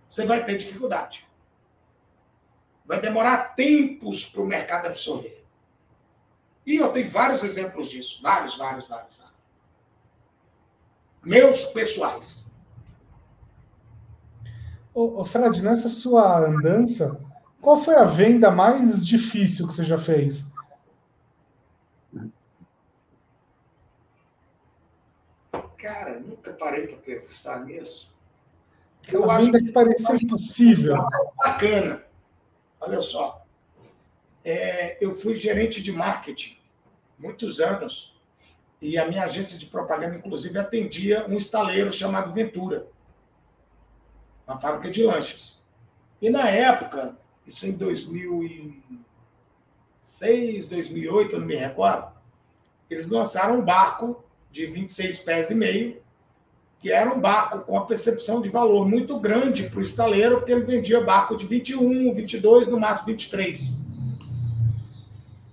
você 0.09 0.27
vai 0.27 0.45
ter 0.45 0.57
dificuldade. 0.57 1.27
Vai 2.85 3.01
demorar 3.01 3.55
tempos 3.55 4.25
para 4.25 4.43
o 4.43 4.47
mercado 4.47 4.87
absorver. 4.87 5.45
E 6.65 6.77
eu 6.77 6.89
tenho 6.89 7.11
vários 7.11 7.43
exemplos 7.43 7.91
disso. 7.91 8.21
Vários, 8.23 8.57
vários, 8.57 8.87
vários. 8.87 9.17
vários. 9.17 9.37
Meus 11.23 11.65
pessoais. 11.67 12.45
Ô, 14.95 15.21
ô, 15.21 15.25
Fred, 15.25 15.63
nessa 15.63 15.89
sua 15.89 16.47
andança, 16.47 17.21
qual 17.61 17.77
foi 17.77 17.97
a 17.97 18.05
venda 18.05 18.51
mais 18.51 19.05
difícil 19.05 19.67
que 19.67 19.75
você 19.75 19.85
já 19.85 19.99
fez? 19.99 20.53
Cara, 25.87 26.19
nunca 26.19 26.53
parei 26.53 26.89
para 26.89 26.97
pensar 26.97 27.65
nisso. 27.65 28.13
Aquela 29.07 29.39
eu 29.39 29.45
venda 29.45 29.61
que 29.61 29.71
parecia 29.71 30.17
impossível. 30.17 30.97
Bacana. 31.37 32.03
Olha 32.81 33.01
só. 33.01 33.47
É, 34.45 34.99
eu 35.01 35.15
fui 35.15 35.37
gerente 35.37 35.81
de 35.81 35.93
marketing 35.93 36.59
muitos 37.17 37.61
anos 37.61 38.21
e 38.83 38.99
a 38.99 39.07
minha 39.07 39.23
agência 39.23 39.57
de 39.57 39.67
propaganda, 39.67 40.17
inclusive, 40.17 40.59
atendia 40.59 41.25
um 41.29 41.37
estaleiro 41.37 41.93
chamado 41.93 42.35
Ventura, 42.35 42.89
uma 44.45 44.59
fábrica 44.59 44.91
de 44.91 45.05
lanches. 45.05 45.63
E 46.21 46.29
na 46.29 46.51
época, 46.51 47.17
isso 47.47 47.65
em 47.65 47.73
2006, 47.73 50.67
2008, 50.67 51.37
eu 51.37 51.41
não 51.41 51.47
me 51.47 51.55
recordo, 51.55 52.11
eles 52.91 53.07
lançaram 53.07 53.61
um 53.61 53.65
barco 53.65 54.26
de 54.57 54.67
26 54.67 55.19
pés 55.19 55.51
e 55.51 55.55
meio, 55.55 56.01
que 56.81 56.91
era 56.91 57.13
um 57.13 57.21
barco 57.21 57.59
com 57.61 57.77
a 57.77 57.85
percepção 57.85 58.41
de 58.41 58.49
valor 58.49 58.89
muito 58.89 59.19
grande 59.21 59.69
para 59.69 59.81
o 59.81 59.83
estaleiro, 59.83 60.39
porque 60.39 60.53
ele 60.53 60.65
vendia 60.65 61.01
barco 61.01 61.37
de 61.37 61.47
21, 61.47 62.15
22, 62.15 62.67
no 62.67 62.81
máximo 62.81 63.09
23. 63.09 63.77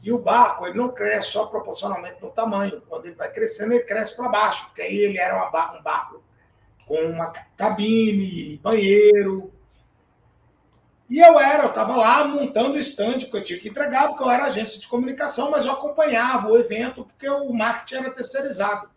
E 0.02 0.12
o 0.12 0.18
barco 0.18 0.66
ele 0.66 0.78
não 0.78 0.90
cresce 0.90 1.32
só 1.32 1.46
proporcionalmente 1.46 2.22
no 2.22 2.30
tamanho. 2.30 2.82
Quando 2.88 3.06
ele 3.06 3.16
vai 3.16 3.32
crescendo, 3.32 3.74
ele 3.74 3.84
cresce 3.84 4.16
para 4.16 4.30
baixo, 4.30 4.66
porque 4.68 4.82
aí 4.82 4.96
ele 4.96 5.18
era 5.18 5.48
um 5.48 5.52
barco 5.52 6.24
com 6.86 6.96
uma 6.96 7.34
cabine, 7.58 8.58
banheiro. 8.64 9.52
E 11.10 11.20
eu 11.20 11.40
era, 11.40 11.64
eu 11.64 11.70
estava 11.70 11.96
lá 11.96 12.26
montando 12.26 12.76
o 12.76 12.80
stand, 12.80 13.20
porque 13.20 13.38
eu 13.38 13.44
tinha 13.44 13.60
que 13.60 13.70
entregar, 13.70 14.08
porque 14.08 14.24
eu 14.24 14.32
era 14.32 14.46
agência 14.46 14.80
de 14.80 14.88
comunicação, 14.88 15.52
mas 15.52 15.66
eu 15.66 15.74
acompanhava 15.74 16.50
o 16.50 16.58
evento, 16.58 17.06
porque 17.06 17.30
o 17.30 17.54
marketing 17.54 17.96
era 17.96 18.12
terceirizado. 18.12 18.93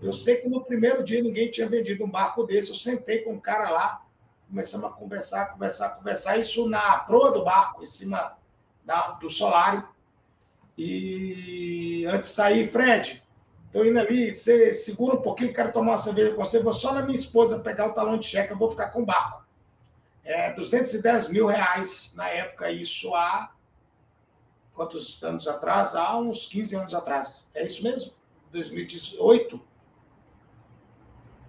Eu 0.00 0.12
sei 0.12 0.36
que 0.36 0.48
no 0.48 0.64
primeiro 0.64 1.02
dia 1.02 1.22
ninguém 1.22 1.50
tinha 1.50 1.68
vendido 1.68 2.04
um 2.04 2.10
barco 2.10 2.44
desse. 2.44 2.70
Eu 2.70 2.76
sentei 2.76 3.22
com 3.22 3.32
um 3.32 3.40
cara 3.40 3.70
lá, 3.70 4.06
começamos 4.48 4.86
a 4.86 4.90
conversar, 4.90 5.52
conversar, 5.52 5.90
conversar. 5.90 6.38
Isso 6.38 6.68
na 6.68 6.98
proa 6.98 7.32
do 7.32 7.44
barco, 7.44 7.82
em 7.82 7.86
cima 7.86 8.38
da, 8.84 9.10
do 9.12 9.28
solário. 9.28 9.86
E 10.76 12.06
antes 12.08 12.30
de 12.30 12.36
sair, 12.36 12.68
Fred, 12.70 13.22
estou 13.66 13.84
indo 13.84 13.98
ali, 13.98 14.32
você 14.32 14.72
segura 14.72 15.16
um 15.16 15.22
pouquinho, 15.22 15.52
quero 15.52 15.72
tomar 15.72 15.92
uma 15.92 15.98
cerveja 15.98 16.32
com 16.32 16.44
você. 16.44 16.62
Vou 16.62 16.72
só 16.72 16.94
na 16.94 17.02
minha 17.02 17.18
esposa 17.18 17.58
pegar 17.58 17.88
o 17.88 17.92
talão 17.92 18.16
de 18.16 18.26
cheque, 18.26 18.52
eu 18.52 18.58
vou 18.58 18.70
ficar 18.70 18.90
com 18.90 19.02
o 19.02 19.06
barco. 19.06 19.44
É 20.24 20.52
210 20.52 21.28
mil 21.28 21.46
reais 21.46 22.12
na 22.14 22.28
época, 22.28 22.70
isso 22.70 23.14
há 23.14 23.52
quantos 24.74 25.20
anos 25.24 25.48
atrás? 25.48 25.96
Há 25.96 26.16
uns 26.16 26.46
15 26.46 26.76
anos 26.76 26.94
atrás. 26.94 27.50
É 27.52 27.66
isso 27.66 27.82
mesmo? 27.82 28.12
2018? 28.52 29.67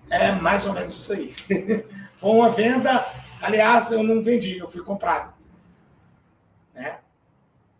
É 0.09 0.31
mais 0.31 0.65
ou 0.65 0.73
menos 0.73 0.95
isso 0.95 1.13
aí. 1.13 1.33
Foi 2.17 2.31
uma 2.31 2.51
venda, 2.51 3.05
aliás, 3.41 3.91
eu 3.91 4.03
não 4.03 4.21
vendi, 4.21 4.57
eu 4.57 4.69
fui 4.69 4.83
comprado. 4.83 5.33
Né? 6.73 6.99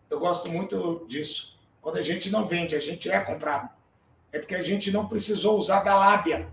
Eu 0.08 0.18
gosto 0.18 0.50
muito 0.50 1.04
disso. 1.06 1.58
Quando 1.82 1.98
a 1.98 2.02
gente 2.02 2.30
não 2.30 2.46
vende, 2.46 2.74
a 2.74 2.80
gente 2.80 3.10
é 3.10 3.20
comprado. 3.20 3.68
É 4.32 4.38
porque 4.38 4.54
a 4.54 4.62
gente 4.62 4.90
não 4.90 5.08
precisou 5.08 5.58
usar 5.58 5.82
da 5.82 5.96
lábia. 5.96 6.48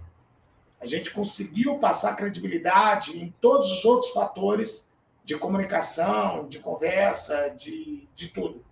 A 0.80 0.86
gente 0.86 1.12
conseguiu 1.12 1.78
passar 1.80 2.16
credibilidade 2.16 3.18
em 3.18 3.34
todos 3.40 3.72
os 3.72 3.86
outros 3.86 4.12
fatores 4.12 4.92
de 5.24 5.38
comunicação, 5.38 6.48
de 6.48 6.60
conversa, 6.60 7.50
de, 7.50 8.08
de 8.16 8.30
tudo. 8.30 8.64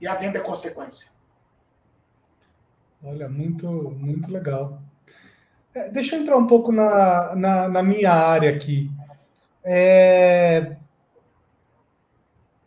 E 0.00 0.06
a 0.06 0.14
venda 0.14 0.38
é 0.38 0.42
consequência. 0.42 1.10
Olha, 3.02 3.28
muito, 3.28 3.66
muito 3.68 4.30
legal. 4.30 4.80
É, 5.74 5.88
deixa 5.88 6.16
eu 6.16 6.20
entrar 6.20 6.36
um 6.36 6.46
pouco 6.46 6.70
na, 6.70 7.34
na, 7.34 7.68
na 7.68 7.82
minha 7.82 8.12
área 8.12 8.50
aqui. 8.50 8.90
É, 9.64 10.76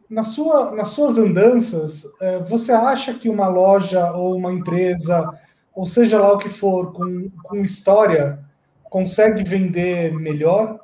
na 0.10 0.24
sua, 0.24 0.72
nas 0.72 0.90
suas 0.90 1.18
andanças, 1.18 2.04
é, 2.20 2.40
você 2.40 2.72
acha 2.72 3.14
que 3.14 3.30
uma 3.30 3.48
loja 3.48 4.12
ou 4.14 4.36
uma 4.36 4.52
empresa, 4.52 5.30
ou 5.74 5.86
seja 5.86 6.20
lá 6.20 6.34
o 6.34 6.40
que 6.40 6.50
for, 6.50 6.94
com, 6.94 7.30
com 7.44 7.58
história, 7.58 8.40
consegue 8.86 9.44
vender 9.44 10.14
melhor? 10.16 10.80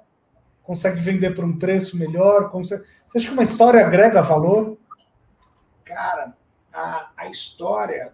Consegue 0.63 1.01
vender 1.01 1.33
por 1.33 1.43
um 1.43 1.57
preço 1.57 1.97
melhor? 1.97 2.51
Consegue... 2.51 2.83
Você 3.07 3.17
acha 3.17 3.27
que 3.27 3.33
uma 3.33 3.43
história 3.43 3.85
agrega 3.85 4.21
valor? 4.21 4.77
Cara, 5.83 6.33
a, 6.71 7.09
a 7.17 7.29
história 7.29 8.13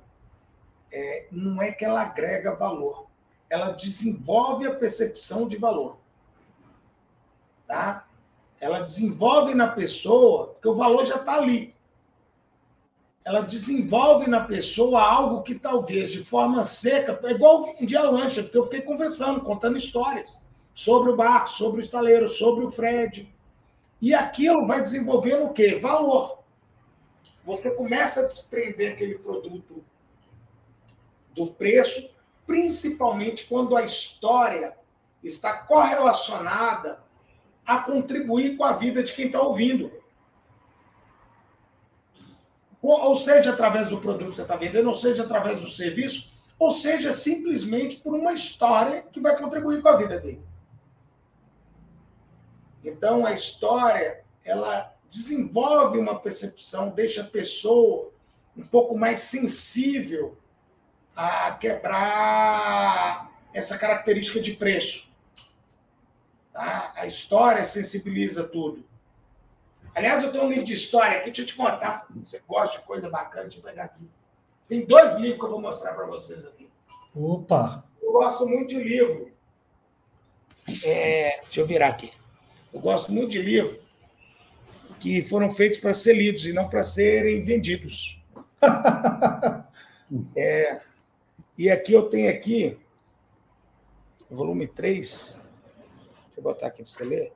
é, 0.91 1.27
não 1.29 1.61
é 1.61 1.71
que 1.73 1.83
ela 1.83 2.01
agrega 2.01 2.55
valor 2.55 3.06
ela 3.49 3.71
desenvolve 3.71 4.67
a 4.67 4.75
percepção 4.75 5.47
de 5.47 5.57
valor. 5.57 5.97
Tá? 7.65 8.07
Ela 8.59 8.79
desenvolve 8.79 9.53
na 9.53 9.67
pessoa, 9.67 10.47
porque 10.47 10.67
o 10.67 10.75
valor 10.75 11.05
já 11.05 11.15
está 11.15 11.35
ali. 11.35 11.75
Ela 13.23 13.41
desenvolve 13.41 14.29
na 14.29 14.41
pessoa 14.41 15.01
algo 15.01 15.43
que 15.43 15.53
talvez 15.53 16.11
de 16.11 16.23
forma 16.23 16.63
seca, 16.63 17.19
é 17.23 17.31
igual 17.31 17.75
um 17.79 17.85
dia 17.85 18.09
lancha, 18.09 18.41
porque 18.41 18.57
eu 18.57 18.63
fiquei 18.63 18.81
conversando, 18.81 19.41
contando 19.41 19.77
histórias 19.77 20.39
sobre 20.73 21.11
o 21.11 21.15
barco, 21.15 21.49
sobre 21.49 21.81
o 21.81 21.83
estaleiro, 21.83 22.29
sobre 22.29 22.65
o 22.65 22.71
Fred. 22.71 23.33
E 24.01 24.13
aquilo 24.13 24.65
vai 24.65 24.81
desenvolvendo 24.81 25.45
o 25.45 25.53
quê? 25.53 25.79
Valor. 25.79 26.39
Você 27.45 27.75
começa 27.75 28.21
a 28.21 28.27
desprender 28.27 28.93
aquele 28.93 29.17
produto 29.17 29.83
do 31.33 31.47
preço 31.47 32.09
principalmente 32.47 33.45
quando 33.45 33.75
a 33.75 33.83
história 33.83 34.75
está 35.21 35.53
correlacionada 35.53 37.03
a 37.65 37.79
contribuir 37.79 38.55
com 38.55 38.63
a 38.63 38.71
vida 38.71 39.03
de 39.03 39.11
quem 39.11 39.25
está 39.25 39.41
ouvindo. 39.41 39.91
Ou 42.81 43.13
seja, 43.15 43.51
através 43.51 43.89
do 43.89 43.99
produto 43.99 44.29
que 44.29 44.35
você 44.35 44.43
está 44.43 44.55
vendendo, 44.55 44.87
ou 44.87 44.93
seja, 44.93 45.23
através 45.23 45.59
do 45.59 45.69
serviço, 45.69 46.31
ou 46.57 46.71
seja 46.71 47.11
simplesmente 47.11 47.97
por 47.97 48.15
uma 48.15 48.31
história 48.31 49.01
que 49.01 49.19
vai 49.19 49.37
contribuir 49.37 49.81
com 49.81 49.89
a 49.89 49.97
vida 49.97 50.17
dele. 50.17 50.41
Então, 52.81 53.25
a 53.25 53.33
história, 53.33 54.23
ela 54.45 54.95
desenvolve 55.09 55.97
uma 55.97 56.17
percepção, 56.17 56.89
deixa 56.89 57.21
a 57.21 57.25
pessoa 57.25 58.13
um 58.55 58.63
pouco 58.63 58.97
mais 58.97 59.19
sensível 59.19 60.37
a 61.17 61.51
quebrar 61.59 63.31
essa 63.51 63.75
característica 63.75 64.39
de 64.39 64.53
preço. 64.53 65.09
Tá? 66.53 66.93
A 66.95 67.07
história 67.07 67.63
sensibiliza 67.63 68.47
tudo. 68.47 68.85
Aliás, 69.95 70.21
eu 70.21 70.31
tenho 70.31 70.43
um 70.43 70.49
livro 70.49 70.63
de 70.63 70.73
história 70.73 71.17
aqui, 71.17 71.25
deixa 71.25 71.41
eu 71.41 71.45
te 71.47 71.55
contar. 71.55 72.05
Você 72.23 72.39
gosta 72.47 72.77
de 72.77 72.85
coisa 72.85 73.09
bacana, 73.09 73.45
deixa 73.45 73.57
eu 73.57 73.63
pegar 73.63 73.85
aqui. 73.85 74.07
Tem 74.69 74.85
dois 74.85 75.15
livros 75.15 75.39
que 75.39 75.45
eu 75.45 75.49
vou 75.49 75.61
mostrar 75.61 75.93
para 75.93 76.05
vocês 76.05 76.45
aqui. 76.45 76.69
Opa! 77.15 77.83
Eu 77.99 78.11
gosto 78.11 78.47
muito 78.47 78.69
de 78.69 78.83
livro. 78.83 79.31
É, 80.83 81.39
deixa 81.41 81.61
eu 81.61 81.65
virar 81.65 81.87
aqui. 81.87 82.13
Eu 82.71 82.79
gosto 82.79 83.11
muito 83.11 83.31
de 83.31 83.41
livro 83.41 83.79
que 84.99 85.23
foram 85.23 85.49
feitos 85.49 85.79
para 85.79 85.93
ser 85.93 86.13
lidos 86.13 86.45
e 86.45 86.53
não 86.53 86.69
para 86.69 86.83
serem 86.83 87.41
vendidos. 87.41 88.21
é, 90.35 90.81
e 91.57 91.69
aqui 91.69 91.93
eu 91.93 92.09
tenho 92.09 92.29
aqui, 92.29 92.77
volume 94.29 94.67
3. 94.67 94.99
Deixa 95.07 95.41
eu 96.37 96.43
botar 96.43 96.67
aqui 96.67 96.83
para 96.83 96.91
você 96.91 97.03
ler. 97.03 97.33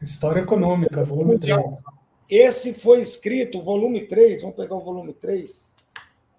História 0.00 0.40
Econômica, 0.40 1.02
volume 1.02 1.38
3. 1.38 1.82
Esse 2.28 2.72
foi 2.72 3.00
escrito, 3.00 3.62
volume 3.62 4.06
3, 4.06 4.42
vamos 4.42 4.56
pegar 4.56 4.74
o 4.74 4.80
volume 4.80 5.12
3. 5.12 5.74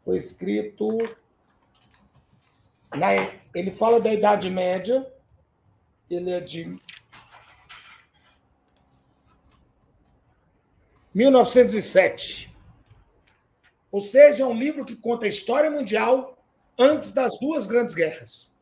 Foi 0.04 0.18
escrito. 0.18 0.98
Na, 2.96 3.10
ele 3.54 3.72
fala 3.72 4.00
da 4.00 4.14
Idade 4.14 4.50
Média, 4.50 5.12
ele 6.10 6.32
é 6.32 6.40
de 6.40 6.80
1907. 11.14 12.53
Ou 13.94 14.02
seja, 14.02 14.44
é 14.44 14.48
um 14.48 14.58
livro 14.58 14.84
que 14.84 14.96
conta 14.96 15.28
a 15.28 15.30
história 15.30 15.70
mundial 15.70 16.36
antes 16.80 17.12
das 17.12 17.38
duas 17.40 17.68
grandes 17.68 17.94
guerras. 17.94 18.58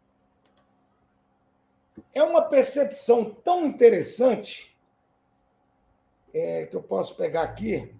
É 2.14 2.22
uma 2.22 2.50
percepção 2.50 3.34
tão 3.34 3.66
interessante 3.66 4.78
é, 6.34 6.66
que 6.66 6.76
eu 6.76 6.84
posso 6.84 7.16
pegar 7.16 7.44
aqui. 7.44 7.96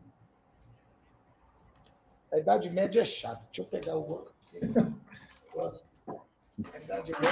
A 2.34 2.38
Idade 2.38 2.70
Média 2.70 3.00
é 3.00 3.06
chata. 3.06 3.42
Deixa 3.46 3.62
eu 3.62 3.66
pegar 3.66 3.96
o 3.96 4.10
outro. 4.10 4.34
A 6.74 6.78
Idade 6.80 7.14
Média. 7.14 7.30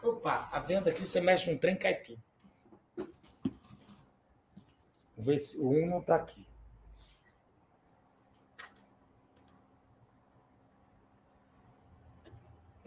Opa, 0.00 0.48
a 0.52 0.60
venda 0.60 0.90
aqui, 0.90 1.04
você 1.04 1.20
mexe 1.20 1.50
um 1.50 1.58
trem, 1.58 1.76
cai 1.76 1.96
tudo. 2.02 2.22
Vamos 5.16 5.26
ver 5.26 5.38
se 5.38 5.58
o 5.58 5.70
1 5.70 5.86
não 5.88 5.98
está 5.98 6.14
aqui. 6.14 6.47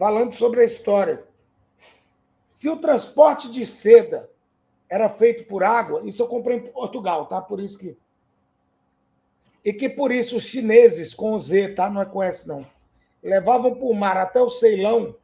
Falando 0.02 0.32
sobre 0.32 0.62
a 0.62 0.64
história. 0.64 1.22
Se 2.44 2.68
o 2.68 2.76
transporte 2.76 3.48
de 3.48 3.64
seda 3.64 4.28
era 4.90 5.08
feito 5.08 5.44
por 5.44 5.62
água, 5.62 6.02
isso 6.04 6.20
eu 6.20 6.26
comprei 6.26 6.56
em 6.56 6.72
Portugal, 6.72 7.26
tá? 7.26 7.40
Por 7.40 7.60
isso 7.60 7.78
que. 7.78 7.96
E 9.64 9.72
que 9.72 9.88
por 9.88 10.10
isso 10.10 10.38
os 10.38 10.42
chineses, 10.42 11.14
com 11.14 11.38
Z, 11.38 11.76
tá? 11.76 11.88
Não 11.88 12.02
é 12.02 12.04
com 12.04 12.20
S, 12.20 12.48
não. 12.48 12.66
Levavam 13.22 13.76
por 13.76 13.94
mar 13.94 14.16
até 14.16 14.42
o 14.42 14.50
Ceilão 14.50 15.14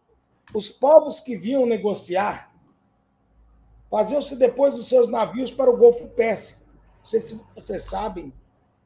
os 0.54 0.68
povos 0.70 1.18
que 1.18 1.36
vinham 1.36 1.66
negociar 1.66 2.54
faziam-se 3.90 4.36
depois 4.36 4.76
dos 4.76 4.88
seus 4.88 5.10
navios 5.10 5.50
para 5.50 5.68
o 5.68 5.76
Golfo 5.76 6.06
Pérsico. 6.06 6.62
Não 7.00 7.06
sei 7.06 7.20
se 7.20 7.42
vocês 7.56 7.82
sabem, 7.82 8.32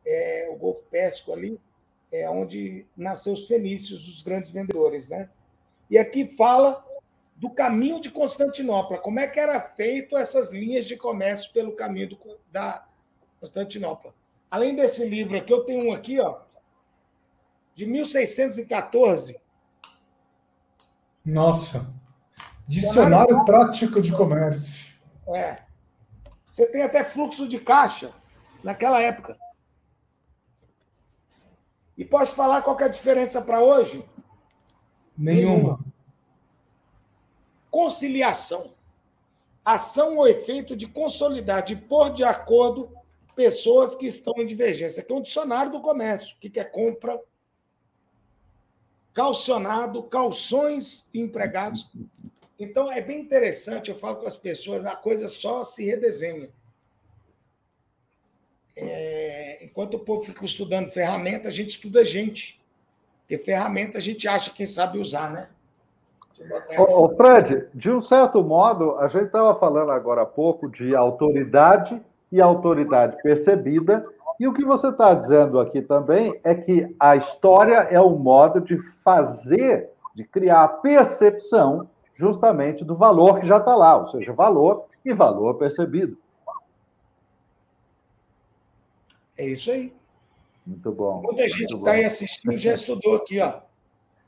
é, 0.07 0.49
o 0.51 0.57
Golfo 0.57 0.85
Pérsico 0.85 1.35
ali 1.35 1.61
é 2.11 2.31
onde 2.31 2.87
nasceu 2.97 3.35
os 3.35 3.47
fenícios, 3.47 4.09
os 4.09 4.23
grandes 4.23 4.51
vendedores, 4.51 5.11
né? 5.11 5.29
E 5.93 5.99
aqui 5.99 6.27
fala 6.27 6.83
do 7.37 7.51
caminho 7.51 8.01
de 8.01 8.11
Constantinopla, 8.11 8.97
como 8.97 9.21
é 9.21 9.27
que 9.27 9.39
era 9.39 9.61
feito 9.61 10.17
essas 10.17 10.51
linhas 10.51 10.87
de 10.87 10.97
comércio 10.97 11.53
pelo 11.53 11.77
caminho 11.77 12.09
do, 12.09 12.19
da 12.51 12.89
Constantinopla. 13.39 14.15
Além 14.51 14.75
desse 14.75 15.07
livro 15.07 15.37
aqui, 15.37 15.53
eu 15.53 15.65
tenho 15.65 15.91
um 15.91 15.93
aqui, 15.93 16.19
ó, 16.19 16.41
de 17.75 17.85
1614, 17.85 19.39
nossa. 21.23 21.93
Dicionário 22.67 23.45
prático 23.45 24.01
de 24.01 24.13
comércio. 24.13 24.95
É. 25.29 25.61
Você 26.49 26.65
tem 26.69 26.85
até 26.85 27.05
fluxo 27.05 27.47
de 27.47 27.61
caixa 27.61 28.15
naquela 28.65 28.99
época. 28.99 29.37
E 31.99 32.03
pode 32.03 32.31
falar 32.31 32.63
qual 32.63 32.81
é 32.81 32.85
a 32.85 32.89
diferença 32.89 33.43
para 33.43 33.61
hoje? 33.61 34.03
Nenhuma. 35.17 35.82
Conciliação. 37.73 38.75
Ação 39.65 40.19
ou 40.19 40.29
efeito 40.29 40.77
de 40.77 40.87
consolidar, 40.87 41.65
de 41.65 41.75
pôr 41.75 42.13
de 42.13 42.23
acordo 42.23 42.95
pessoas 43.35 43.95
que 43.95 44.07
estão 44.07 44.35
em 44.37 44.47
divergência. 44.47 45.03
Aqui 45.03 45.11
é 45.11 45.17
um 45.17 45.23
dicionário 45.23 45.73
do 45.73 45.81
comércio. 45.81 46.37
O 46.37 46.39
que 46.39 46.61
é 46.61 46.65
compra, 46.65 47.19
calcionado, 49.15 50.03
calções 50.03 51.09
empregados. 51.15 51.91
Então, 52.59 52.93
é 52.93 53.01
bem 53.01 53.21
interessante, 53.21 53.91
eu 53.91 53.97
falo 53.97 54.17
com 54.17 54.27
as 54.27 54.37
pessoas, 54.37 54.85
a 54.85 54.95
coisa 54.95 55.27
só 55.27 55.65
se 55.65 55.85
redesenha. 55.85 56.51
É, 58.77 59.65
enquanto 59.65 59.95
o 59.95 60.01
povo 60.01 60.23
fica 60.23 60.45
estudando 60.45 60.91
ferramenta, 60.91 61.49
a 61.49 61.51
gente 61.51 61.71
estuda 61.71 62.05
gente. 62.05 62.61
Porque 63.21 63.39
ferramenta 63.39 63.97
a 63.97 64.01
gente 64.01 64.29
acha 64.29 64.51
quem 64.51 64.67
sabe 64.67 64.99
usar, 64.99 65.31
né? 65.31 65.49
Ô, 66.79 67.09
Fred, 67.11 67.67
de 67.75 67.91
um 67.91 68.01
certo 68.01 68.43
modo, 68.43 68.97
a 68.99 69.09
gente 69.09 69.27
estava 69.27 69.55
falando 69.55 69.91
agora 69.91 70.23
há 70.23 70.27
pouco 70.27 70.69
de 70.69 70.95
autoridade 70.95 72.01
e 72.31 72.41
autoridade 72.41 73.17
percebida, 73.23 74.05
e 74.41 74.49
o 74.49 74.53
que 74.53 74.65
você 74.65 74.89
está 74.89 75.15
dizendo 75.15 75.61
aqui 75.61 75.83
também 75.83 76.41
é 76.43 76.55
que 76.55 76.95
a 76.99 77.15
história 77.15 77.87
é 77.91 78.01
o 78.01 78.11
modo 78.11 78.61
de 78.61 78.79
fazer, 79.05 79.91
de 80.15 80.25
criar 80.25 80.65
a 80.65 80.69
percepção 80.69 81.89
justamente 82.15 82.85
do 82.85 82.95
valor 82.95 83.39
que 83.39 83.47
já 83.47 83.59
está 83.59 83.75
lá, 83.75 83.97
ou 83.97 84.09
seja, 84.09 84.33
valor 84.33 84.87
e 85.05 85.13
valor 85.13 85.55
percebido. 85.55 86.17
É 89.39 89.47
isso 89.47 89.71
aí. 89.71 89.93
Muito 90.67 90.93
bom. 90.93 91.23
Muita 91.23 91.49
gente 91.49 91.75
está 91.75 91.93
aí 91.93 92.05
assistindo 92.05 92.57
já 92.57 92.73
estudou 92.73 93.17
aqui, 93.17 93.41
ó. 93.41 93.61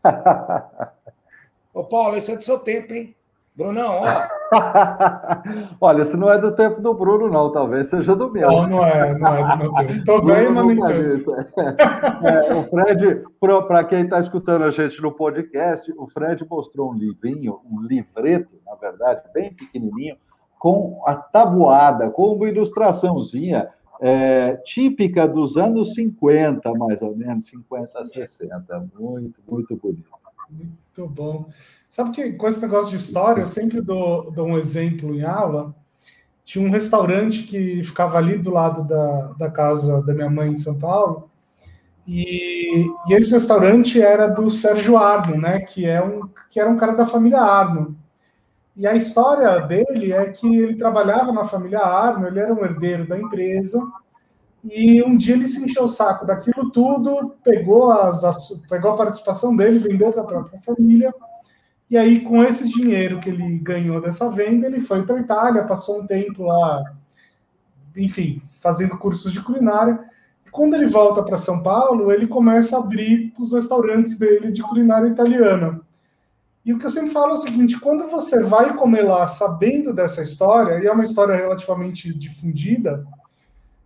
Ô, 1.75 1.83
Paulo, 1.83 2.17
esse 2.17 2.31
é 2.31 2.37
do 2.37 2.45
seu 2.45 2.61
tempo, 2.61 2.95
hein? 2.95 3.15
Brunão, 3.57 4.01
ó. 4.01 4.05
Olha, 5.81 6.03
esse 6.03 6.17
não 6.17 6.31
é 6.31 6.41
do 6.41 6.55
tempo 6.55 6.81
do 6.81 6.95
Bruno, 6.95 7.29
não. 7.29 7.51
Talvez 7.51 7.89
seja 7.89 8.15
do 8.15 8.31
meu. 8.31 8.49
Não, 8.49 8.67
não 8.69 8.85
é, 8.85 9.19
não 9.19 9.35
é 9.35 9.43
do 9.43 9.59
meu 9.59 9.73
tempo. 9.75 10.03
Tô 10.07 10.23
velho, 10.23 10.53
mas 10.53 10.67
nem 10.67 10.79
é, 10.81 12.55
O 12.55 12.63
Fred, 12.65 13.25
para 13.41 13.85
quem 13.85 14.03
está 14.03 14.21
escutando 14.21 14.65
a 14.65 14.71
gente 14.71 15.01
no 15.03 15.13
podcast, 15.13 15.93
o 15.97 16.07
Fred 16.07 16.47
mostrou 16.49 16.93
um 16.93 16.95
livrinho, 16.95 17.61
um 17.69 17.81
livreto, 17.83 18.51
na 18.65 18.75
verdade, 18.77 19.23
bem 19.33 19.53
pequenininho, 19.53 20.17
com 20.59 21.03
a 21.07 21.15
tabuada, 21.15 22.11
com 22.11 22.35
uma 22.35 22.49
ilustraçãozinha 22.49 23.69
é, 24.01 24.57
típica 24.65 25.27
dos 25.27 25.57
anos 25.57 25.95
50, 25.95 26.73
mais 26.75 27.03
ou 27.03 27.17
menos, 27.17 27.47
50, 27.47 28.07
60. 28.07 28.91
Muito, 28.99 29.41
muito 29.49 29.77
bonito. 29.77 30.24
Muito 30.51 31.09
bom. 31.09 31.49
Sabe 31.89 32.11
que 32.11 32.33
com 32.33 32.49
esse 32.49 32.61
negócio 32.61 32.97
de 32.97 33.03
história, 33.03 33.43
eu 33.43 33.47
sempre 33.47 33.81
dou, 33.81 34.31
dou 34.33 34.47
um 34.47 34.59
exemplo 34.59 35.15
em 35.15 35.23
aula. 35.23 35.75
Tinha 36.45 36.67
um 36.67 36.71
restaurante 36.71 37.45
que 37.45 37.83
ficava 37.85 38.19
ali 38.19 38.37
do 38.37 38.51
lado 38.51 38.85
da, 38.85 39.33
da 39.39 39.51
casa 39.51 40.03
da 40.03 40.13
minha 40.13 40.29
mãe 40.29 40.51
em 40.51 40.57
São 40.57 40.79
Paulo. 40.79 41.31
E, 42.07 42.85
e, 43.09 43.15
esse 43.15 43.33
restaurante 43.33 44.01
era 44.01 44.29
do 44.29 44.51
Sérgio 44.51 44.97
Arno, 44.97 45.41
né? 45.41 45.61
Que, 45.61 45.87
é 45.87 46.03
um, 46.03 46.29
que 46.51 46.61
era 46.61 46.69
um 46.69 46.77
cara 46.77 46.93
da 46.93 47.07
família 47.07 47.41
Arno. 47.41 47.97
E 48.77 48.87
a 48.87 48.95
história 48.95 49.61
dele 49.61 50.13
é 50.13 50.31
que 50.31 50.47
ele 50.57 50.75
trabalhava 50.75 51.33
na 51.33 51.45
família 51.45 51.81
Arno, 51.81 52.27
ele 52.27 52.41
era 52.41 52.53
um 52.53 52.65
herdeiro 52.65 53.07
da 53.07 53.19
empresa. 53.19 53.81
E 54.65 55.03
um 55.03 55.17
dia 55.17 55.35
ele 55.35 55.47
se 55.47 55.63
encheu 55.63 55.85
o 55.85 55.89
saco 55.89 56.27
daquilo 56.27 56.71
tudo, 56.71 57.35
pegou, 57.45 57.93
as, 57.93 58.49
pegou 58.69 58.93
a 58.93 58.97
participação 58.97 59.55
dele, 59.55 59.79
vendeu 59.79 60.11
para 60.11 60.23
a 60.23 60.27
própria 60.27 60.61
família 60.61 61.13
e 61.95 61.97
aí, 61.97 62.21
com 62.23 62.43
esse 62.43 62.69
dinheiro 62.69 63.21
que 63.21 63.29
ele 63.29 63.59
ganhou 63.59 64.01
dessa 64.01 64.31
venda, 64.31 64.67
ele 64.67 64.81
foi 64.81 65.05
para 65.05 65.17
a 65.17 65.21
Itália, 65.21 65.65
passou 65.65 66.01
um 66.01 66.07
tempo 66.07 66.43
lá, 66.43 66.83
enfim, 67.97 68.43
fazendo 68.61 68.99
cursos 68.99 69.33
de 69.33 69.41
culinária. 69.41 70.01
quando 70.51 70.75
ele 70.75 70.87
volta 70.87 71.23
para 71.23 71.37
São 71.37 71.63
Paulo, 71.63 72.11
ele 72.11 72.27
começa 72.27 72.77
a 72.77 72.81
abrir 72.81 73.33
os 73.39 73.53
restaurantes 73.53 74.19
dele 74.19 74.51
de 74.51 74.63
culinária 74.63 75.09
italiana. 75.09 75.81
E 76.65 76.73
o 76.73 76.79
que 76.79 76.87
eu 76.87 76.91
sempre 76.91 77.11
falo 77.11 77.33
é 77.33 77.35
o 77.35 77.39
seguinte: 77.39 77.79
quando 77.79 78.07
você 78.07 78.43
vai 78.43 78.75
comer 78.75 79.03
lá 79.03 79.29
sabendo 79.29 79.93
dessa 79.93 80.23
história, 80.23 80.81
e 80.81 80.87
é 80.87 80.93
uma 80.93 81.05
história 81.05 81.37
relativamente 81.37 82.13
difundida, 82.13 83.07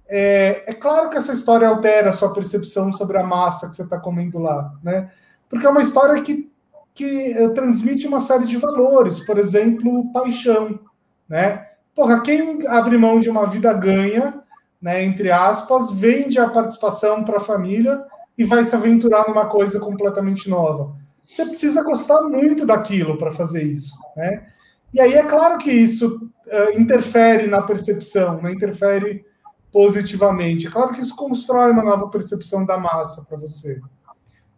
é, 0.08 0.64
é 0.66 0.72
claro 0.72 1.10
que 1.10 1.18
essa 1.18 1.34
história 1.34 1.68
altera 1.68 2.10
a 2.10 2.12
sua 2.12 2.32
percepção 2.32 2.92
sobre 2.92 3.18
a 3.18 3.22
massa 3.22 3.68
que 3.68 3.76
você 3.76 3.82
está 3.82 3.98
comendo 3.98 4.38
lá, 4.38 4.72
né? 4.82 5.10
Porque 5.50 5.66
é 5.66 5.68
uma 5.68 5.82
história 5.82 6.22
que, 6.22 6.50
que 6.94 7.32
eh, 7.32 7.48
transmite 7.50 8.06
uma 8.06 8.20
série 8.20 8.46
de 8.46 8.56
valores, 8.56 9.20
por 9.20 9.38
exemplo, 9.38 10.10
paixão, 10.12 10.80
né? 11.28 11.66
Porra, 11.94 12.20
quem 12.20 12.66
abre 12.66 12.96
mão 12.96 13.20
de 13.20 13.28
uma 13.28 13.46
vida 13.46 13.72
ganha, 13.72 14.42
né, 14.80 15.02
entre 15.04 15.30
aspas, 15.32 15.90
vende 15.92 16.38
a 16.38 16.48
participação 16.48 17.24
para 17.24 17.38
a 17.38 17.40
família 17.40 18.02
e 18.36 18.44
vai 18.44 18.64
se 18.64 18.74
aventurar 18.76 19.26
numa 19.26 19.46
coisa 19.46 19.80
completamente 19.80 20.48
nova. 20.48 20.94
Você 21.28 21.44
precisa 21.44 21.82
gostar 21.82 22.22
muito 22.22 22.64
daquilo 22.64 23.18
para 23.18 23.32
fazer 23.32 23.62
isso, 23.62 23.92
né? 24.16 24.46
E 24.94 25.00
aí 25.00 25.14
é 25.14 25.22
claro 25.22 25.58
que 25.58 25.70
isso 25.70 26.30
uh, 26.46 26.78
interfere 26.78 27.46
na 27.46 27.60
percepção, 27.60 28.40
né? 28.40 28.52
interfere 28.52 29.24
positivamente. 29.72 30.66
É 30.66 30.70
claro 30.70 30.92
que 30.92 31.00
isso 31.00 31.14
constrói 31.14 31.70
uma 31.70 31.82
nova 31.82 32.08
percepção 32.08 32.64
da 32.64 32.78
massa 32.78 33.24
para 33.24 33.36
você. 33.36 33.80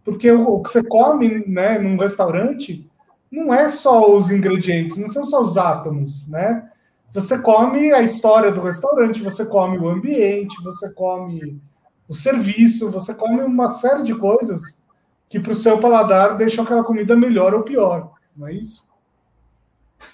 Porque 0.04 0.30
o, 0.30 0.60
que 0.60 0.70
você 0.70 0.82
come 0.82 1.44
né, 1.46 1.78
num 1.78 1.96
restaurante 1.96 2.88
não 3.30 3.52
é 3.52 3.68
só 3.68 4.14
os 4.14 4.30
ingredientes, 4.30 4.96
não 4.96 5.08
são 5.08 5.26
só 5.26 5.42
os 5.42 5.56
átomos, 5.56 6.28
né? 6.28 6.70
Você 7.12 7.38
come 7.38 7.92
a 7.92 8.00
história 8.02 8.52
do 8.52 8.60
restaurante, 8.60 9.22
você 9.22 9.44
come 9.44 9.78
o 9.78 9.88
ambiente, 9.88 10.62
você 10.62 10.92
come 10.92 11.60
o 12.08 12.14
serviço, 12.14 12.90
você 12.90 13.14
come 13.14 13.40
uma 13.42 13.70
série 13.70 14.04
de 14.04 14.14
coisas 14.14 14.82
que 15.28 15.38
para 15.38 15.52
o 15.52 15.56
seu 15.56 15.80
paladar 15.80 16.36
deixam 16.36 16.64
aquela 16.64 16.84
comida 16.84 17.16
melhor 17.16 17.54
ou 17.54 17.62
pior, 17.62 18.12
não 18.36 18.48
é 18.48 18.52
isso? 18.52 18.88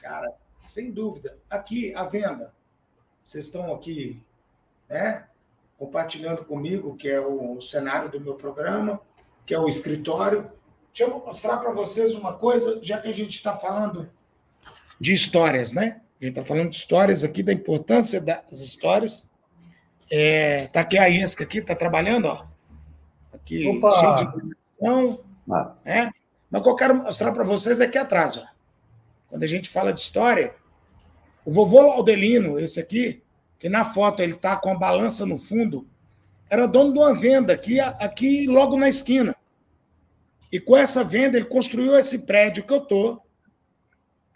Cara, 0.03 0.31
sem 0.57 0.91
dúvida. 0.91 1.39
Aqui, 1.51 1.95
a 1.95 2.05
venda. 2.05 2.53
Vocês 3.23 3.47
estão 3.47 3.75
aqui, 3.75 4.23
né? 4.89 5.25
Compartilhando 5.79 6.45
comigo, 6.45 6.97
que 6.97 7.09
é 7.09 7.21
o 7.21 7.61
cenário 7.61 8.11
do 8.11 8.21
meu 8.21 8.35
programa, 8.35 9.01
que 9.45 9.55
é 9.55 9.59
o 9.59 9.69
escritório. 9.69 10.51
Deixa 10.95 11.11
eu 11.11 11.19
mostrar 11.19 11.59
para 11.59 11.73
vocês 11.73 12.15
uma 12.15 12.33
coisa, 12.33 12.79
já 12.83 12.99
que 12.99 13.09
a 13.09 13.13
gente 13.13 13.37
está 13.37 13.57
falando 13.57 14.09
de 14.99 15.13
histórias, 15.13 15.73
né? 15.73 16.01
A 16.21 16.25
gente 16.25 16.39
está 16.39 16.43
falando 16.43 16.71
de 16.71 16.77
histórias 16.77 17.23
aqui, 17.23 17.43
da 17.43 17.53
importância 17.53 18.21
das 18.21 18.61
histórias. 18.61 19.29
É, 20.11 20.69
tá 20.69 20.81
aqui 20.81 20.97
a 20.97 21.09
Isca 21.09 21.45
aqui, 21.45 21.61
tá 21.61 21.75
trabalhando, 21.75 22.27
ó. 22.27 22.47
Aqui, 23.33 23.69
Opa. 23.69 23.91
cheio 23.91 24.17
de 24.17 24.33
produção. 24.33 25.25
Ah. 25.51 25.75
Né? 25.85 26.11
Mas 26.51 26.61
o 26.61 26.65
que 26.65 26.71
eu 26.71 26.77
quero 26.77 26.95
mostrar 26.95 27.33
para 27.33 27.45
vocês 27.45 27.81
é 27.81 27.85
aqui 27.85 27.99
atrás, 27.99 28.37
ó. 28.37 28.45
Quando 29.29 29.43
a 29.43 29.47
gente 29.47 29.69
fala 29.69 29.93
de 29.93 30.01
história, 30.01 30.55
o 31.45 31.53
vovô 31.53 31.83
Laudelino, 31.83 32.59
esse 32.59 32.81
aqui, 32.81 33.23
que 33.59 33.69
na 33.69 33.85
foto 33.85 34.23
ele 34.23 34.35
tá 34.35 34.57
com 34.57 34.71
a 34.71 34.79
balança 34.79 35.25
no 35.25 35.39
fundo, 35.39 35.87
era 36.51 36.67
dono 36.67 36.93
de 36.93 36.99
uma 36.99 37.15
venda 37.15 37.53
aqui, 37.53 37.81
aqui 37.81 38.47
logo 38.47 38.77
na 38.77 38.89
esquina. 38.89 39.35
E 40.53 40.61
com 40.61 40.77
essa 40.77 41.03
venda, 41.03 41.37
ele 41.37 41.47
construiu 41.47 41.99
esse 41.99 42.21
prédio 42.21 42.65
que 42.65 42.73
eu 42.73 42.81
tô 42.81 43.21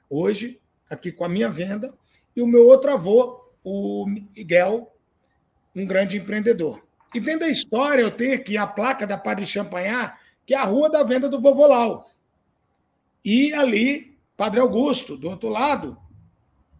hoje, 0.08 0.60
aqui 0.90 1.12
com 1.12 1.24
a 1.24 1.28
minha 1.28 1.48
venda, 1.48 1.94
e 2.34 2.42
o 2.42 2.46
meu 2.46 2.66
outro 2.66 2.92
avô, 2.92 3.40
o 3.62 4.06
Miguel, 4.06 4.92
um 5.74 5.86
grande 5.86 6.16
empreendedor. 6.16 6.82
E 7.14 7.20
dentro 7.20 7.40
da 7.40 7.48
história, 7.48 8.02
eu 8.02 8.10
tenho 8.10 8.34
aqui 8.34 8.56
a 8.56 8.66
placa 8.66 9.06
da 9.06 9.16
Padre 9.16 9.46
Champanhar, 9.46 10.20
que 10.44 10.54
é 10.54 10.58
a 10.58 10.64
rua 10.64 10.90
da 10.90 11.02
venda 11.04 11.28
do 11.28 11.40
Vovô 11.40 11.66
Lau. 11.66 12.10
E 13.24 13.52
ali, 13.54 14.18
Padre 14.36 14.58
Augusto, 14.58 15.16
do 15.16 15.28
outro 15.28 15.48
lado, 15.48 15.96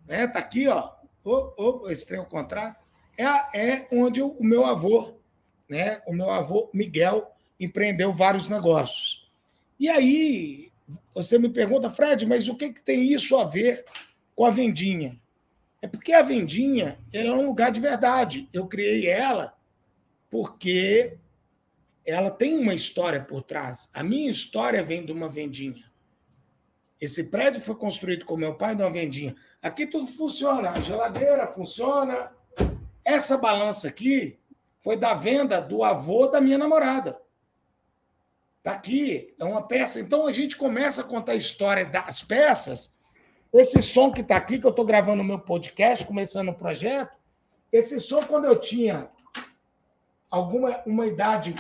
né, 0.09 0.27
tá 0.27 0.41
aqui, 0.41 0.67
ó, 0.67 0.91
oh, 1.25 1.53
oh, 1.57 1.91
esse 1.91 2.07
contrário, 2.25 2.77
é, 3.17 3.25
é 3.59 3.89
onde 3.93 4.23
o 4.23 4.37
meu 4.41 4.65
avô, 4.65 5.21
né, 5.69 6.01
o 6.07 6.13
meu 6.13 6.31
avô 6.31 6.71
Miguel, 6.73 7.35
empreendeu 7.59 8.13
vários 8.13 8.49
negócios. 8.49 9.31
E 9.79 9.89
aí, 9.89 10.71
você 11.15 11.39
me 11.39 11.49
pergunta, 11.49 11.91
Fred, 11.91 12.27
mas 12.27 12.49
o 12.49 12.57
que, 12.57 12.73
que 12.73 12.81
tem 12.81 13.13
isso 13.13 13.37
a 13.37 13.45
ver 13.45 13.85
com 14.35 14.45
a 14.45 14.51
vendinha? 14.51 15.21
É 15.83 15.89
porque 15.89 16.13
a 16.13 16.23
vendinha 16.23 16.99
é 17.13 17.31
um 17.31 17.47
lugar 17.47 17.71
de 17.71 17.81
verdade. 17.81 18.49
Eu 18.53 18.67
criei 18.67 19.07
ela 19.07 19.55
porque 20.31 21.19
ela 22.05 22.31
tem 22.31 22.59
uma 22.59 22.75
história 22.75 23.21
por 23.23 23.43
trás. 23.43 23.89
A 23.93 24.03
minha 24.03 24.29
história 24.29 24.83
vem 24.83 25.05
de 25.05 25.13
uma 25.13 25.29
vendinha. 25.29 25.91
Esse 27.01 27.25
prédio 27.25 27.63
foi 27.63 27.75
construído 27.75 28.27
com 28.27 28.37
meu 28.37 28.55
pai 28.55 28.75
de 28.75 28.83
uma 28.83 28.91
vendinha. 28.91 29.35
Aqui 29.63 29.87
tudo 29.87 30.07
funciona. 30.07 30.71
A 30.71 30.81
geladeira 30.81 31.47
funciona. 31.47 32.33
Essa 33.05 33.37
balança 33.37 33.89
aqui 33.89 34.39
foi 34.81 34.97
da 34.97 35.15
venda 35.15 35.61
do 35.61 35.85
avô 35.85 36.27
da 36.27 36.41
minha 36.41 36.59
namorada. 36.59 37.21
Está 38.59 38.73
aqui, 38.73 39.35
é 39.39 39.45
uma 39.45 39.63
peça. 39.63 40.01
Então 40.01 40.27
a 40.27 40.33
gente 40.33 40.57
começa 40.57 41.01
a 41.01 41.05
contar 41.05 41.33
a 41.33 41.37
história 41.37 41.87
das 41.87 42.23
peças. 42.23 42.95
Esse 43.53 43.83
som 43.83 44.13
que 44.13 44.21
está 44.21 44.37
aqui, 44.37 44.59
que 44.59 44.67
eu 44.67 44.71
estou 44.71 44.85
gravando 44.85 45.23
o 45.23 45.27
meu 45.27 45.39
podcast, 45.39 46.07
começando 46.07 46.51
o 46.51 46.55
projeto, 46.55 47.11
esse 47.73 47.99
som, 47.99 48.23
quando 48.23 48.45
eu 48.45 48.59
tinha 48.59 49.11
alguma 50.31 50.83
uma 50.87 51.07
idade 51.07 51.55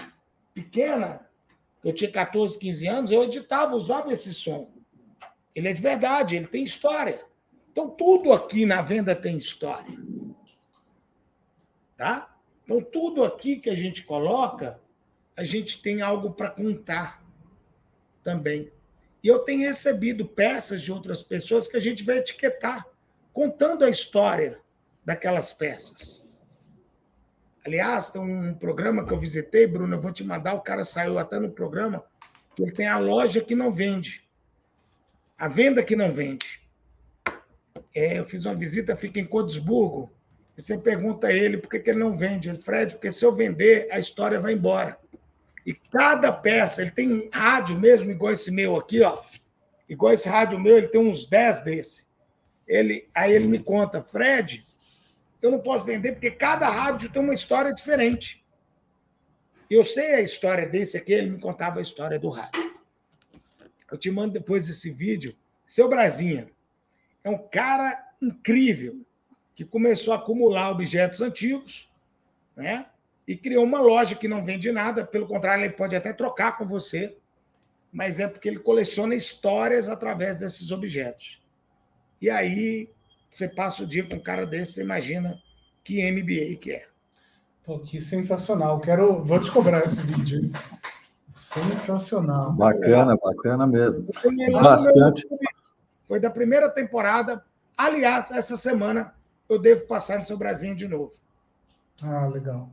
pequena, 0.54 1.26
eu 1.82 1.92
tinha 1.92 2.10
14, 2.10 2.58
15 2.58 2.86
anos, 2.86 3.10
eu 3.10 3.24
editava, 3.24 3.74
usava 3.74 4.12
esse 4.12 4.32
som. 4.32 4.70
Ele 5.54 5.68
é 5.68 5.72
de 5.72 5.82
verdade, 5.82 6.36
ele 6.36 6.46
tem 6.46 6.62
história. 6.62 7.24
Então, 7.70 7.88
tudo 7.88 8.32
aqui 8.32 8.66
na 8.66 8.82
venda 8.82 9.14
tem 9.14 9.36
história. 9.36 9.96
Tá? 11.96 12.36
Então, 12.64 12.82
tudo 12.82 13.24
aqui 13.24 13.56
que 13.56 13.70
a 13.70 13.74
gente 13.74 14.04
coloca 14.04 14.80
a 15.40 15.44
gente 15.44 15.80
tem 15.80 16.02
algo 16.02 16.32
para 16.32 16.50
contar 16.50 17.24
também. 18.22 18.70
E 19.22 19.28
eu 19.28 19.38
tenho 19.38 19.66
recebido 19.66 20.26
peças 20.26 20.82
de 20.82 20.92
outras 20.92 21.22
pessoas 21.22 21.66
que 21.66 21.78
a 21.78 21.80
gente 21.80 22.04
vai 22.04 22.18
etiquetar, 22.18 22.86
contando 23.32 23.82
a 23.82 23.88
história 23.88 24.60
daquelas 25.02 25.54
peças. 25.54 26.22
Aliás, 27.64 28.10
tem 28.10 28.20
um 28.20 28.52
programa 28.52 29.06
que 29.06 29.14
eu 29.14 29.18
visitei, 29.18 29.66
Bruno, 29.66 29.94
eu 29.94 30.00
vou 30.00 30.12
te 30.12 30.22
mandar, 30.22 30.52
o 30.52 30.60
cara 30.60 30.84
saiu 30.84 31.18
até 31.18 31.38
no 31.38 31.50
programa, 31.50 32.04
que 32.54 32.62
ele 32.62 32.72
tem 32.72 32.86
a 32.86 32.98
loja 32.98 33.40
que 33.40 33.54
não 33.54 33.72
vende. 33.72 34.22
A 35.38 35.48
venda 35.48 35.82
que 35.82 35.96
não 35.96 36.12
vende. 36.12 36.59
É, 37.94 38.18
eu 38.18 38.24
fiz 38.24 38.46
uma 38.46 38.54
visita, 38.54 38.96
fica 38.96 39.18
em 39.18 39.26
Codesburgo, 39.26 40.10
e 40.56 40.62
você 40.62 40.78
pergunta 40.78 41.28
a 41.28 41.32
ele 41.32 41.56
por 41.56 41.70
que, 41.70 41.78
que 41.78 41.90
ele 41.90 41.98
não 41.98 42.16
vende. 42.16 42.48
Ele, 42.48 42.58
Fred, 42.58 42.94
porque 42.94 43.10
se 43.10 43.24
eu 43.24 43.34
vender, 43.34 43.88
a 43.90 43.98
história 43.98 44.38
vai 44.38 44.52
embora. 44.52 44.98
E 45.66 45.74
cada 45.74 46.32
peça, 46.32 46.82
ele 46.82 46.90
tem 46.90 47.12
um 47.12 47.28
rádio 47.32 47.78
mesmo, 47.78 48.10
igual 48.10 48.32
esse 48.32 48.50
meu 48.50 48.76
aqui, 48.76 49.02
ó. 49.02 49.20
Igual 49.88 50.12
esse 50.12 50.28
rádio 50.28 50.58
meu, 50.58 50.76
ele 50.76 50.88
tem 50.88 51.00
uns 51.00 51.26
10 51.26 51.62
desse. 51.62 52.06
Ele, 52.66 53.08
aí 53.14 53.32
ele 53.32 53.48
me 53.48 53.58
conta, 53.58 54.02
Fred, 54.02 54.64
eu 55.42 55.50
não 55.50 55.58
posso 55.58 55.84
vender 55.84 56.12
porque 56.12 56.30
cada 56.30 56.68
rádio 56.68 57.10
tem 57.10 57.22
uma 57.22 57.34
história 57.34 57.72
diferente. 57.72 58.44
Eu 59.68 59.82
sei 59.82 60.14
a 60.14 60.20
história 60.20 60.68
desse 60.68 60.96
aqui, 60.96 61.12
ele 61.12 61.30
me 61.30 61.40
contava 61.40 61.78
a 61.78 61.82
história 61.82 62.18
do 62.18 62.28
rádio. 62.28 62.74
Eu 63.90 63.98
te 63.98 64.10
mando 64.10 64.34
depois 64.34 64.68
esse 64.68 64.90
vídeo. 64.90 65.34
Seu 65.66 65.88
Brasinha 65.88 66.48
é 67.22 67.30
um 67.30 67.38
cara 67.38 68.08
incrível 68.20 69.04
que 69.54 69.64
começou 69.64 70.12
a 70.12 70.16
acumular 70.16 70.70
objetos 70.70 71.20
antigos, 71.20 71.88
né? 72.56 72.86
e 73.30 73.36
criou 73.36 73.62
uma 73.62 73.80
loja 73.80 74.16
que 74.16 74.26
não 74.26 74.42
vende 74.42 74.72
nada, 74.72 75.04
pelo 75.04 75.24
contrário, 75.24 75.62
ele 75.64 75.74
pode 75.74 75.94
até 75.94 76.12
trocar 76.12 76.58
com 76.58 76.66
você, 76.66 77.16
mas 77.92 78.18
é 78.18 78.26
porque 78.26 78.48
ele 78.48 78.58
coleciona 78.58 79.14
histórias 79.14 79.88
através 79.88 80.40
desses 80.40 80.72
objetos. 80.72 81.40
E 82.20 82.28
aí 82.28 82.90
você 83.30 83.46
passa 83.46 83.84
o 83.84 83.86
dia 83.86 84.04
com 84.04 84.16
um 84.16 84.20
cara 84.20 84.44
desse, 84.44 84.72
você 84.72 84.82
imagina 84.82 85.38
que 85.84 86.02
MBA 86.10 86.56
que 86.60 86.72
é. 86.72 86.88
Pô, 87.64 87.78
que 87.78 88.00
sensacional. 88.00 88.80
Quero, 88.80 89.22
vou 89.22 89.38
te 89.38 89.48
cobrar 89.52 89.84
esse 89.84 90.02
vídeo. 90.02 90.40
Hein? 90.40 90.52
Sensacional. 91.32 92.52
Bacana, 92.54 93.16
bacana 93.16 93.64
mesmo. 93.64 94.08
Bastante. 94.60 95.24
Foi 96.10 96.18
da 96.18 96.28
primeira 96.28 96.68
temporada. 96.68 97.40
Aliás, 97.78 98.32
essa 98.32 98.56
semana 98.56 99.12
eu 99.48 99.60
devo 99.60 99.86
passar 99.86 100.18
no 100.18 100.24
seu 100.24 100.36
Brasil 100.36 100.74
de 100.74 100.88
novo. 100.88 101.12
Ah, 102.02 102.26
legal. 102.26 102.68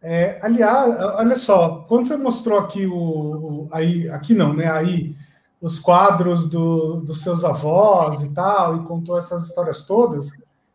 É, 0.00 0.38
aliás, 0.40 0.96
olha 1.16 1.34
só, 1.34 1.84
quando 1.88 2.06
você 2.06 2.16
mostrou 2.16 2.60
aqui 2.60 2.86
o, 2.86 2.94
o, 2.94 3.66
aí, 3.72 4.08
aqui 4.08 4.34
não, 4.34 4.54
né? 4.54 4.70
Aí 4.70 5.16
os 5.60 5.80
quadros 5.80 6.48
do, 6.48 7.00
dos 7.00 7.24
seus 7.24 7.44
avós 7.44 8.22
e 8.22 8.32
tal, 8.32 8.76
e 8.76 8.84
contou 8.84 9.18
essas 9.18 9.46
histórias 9.46 9.82
todas, 9.82 10.30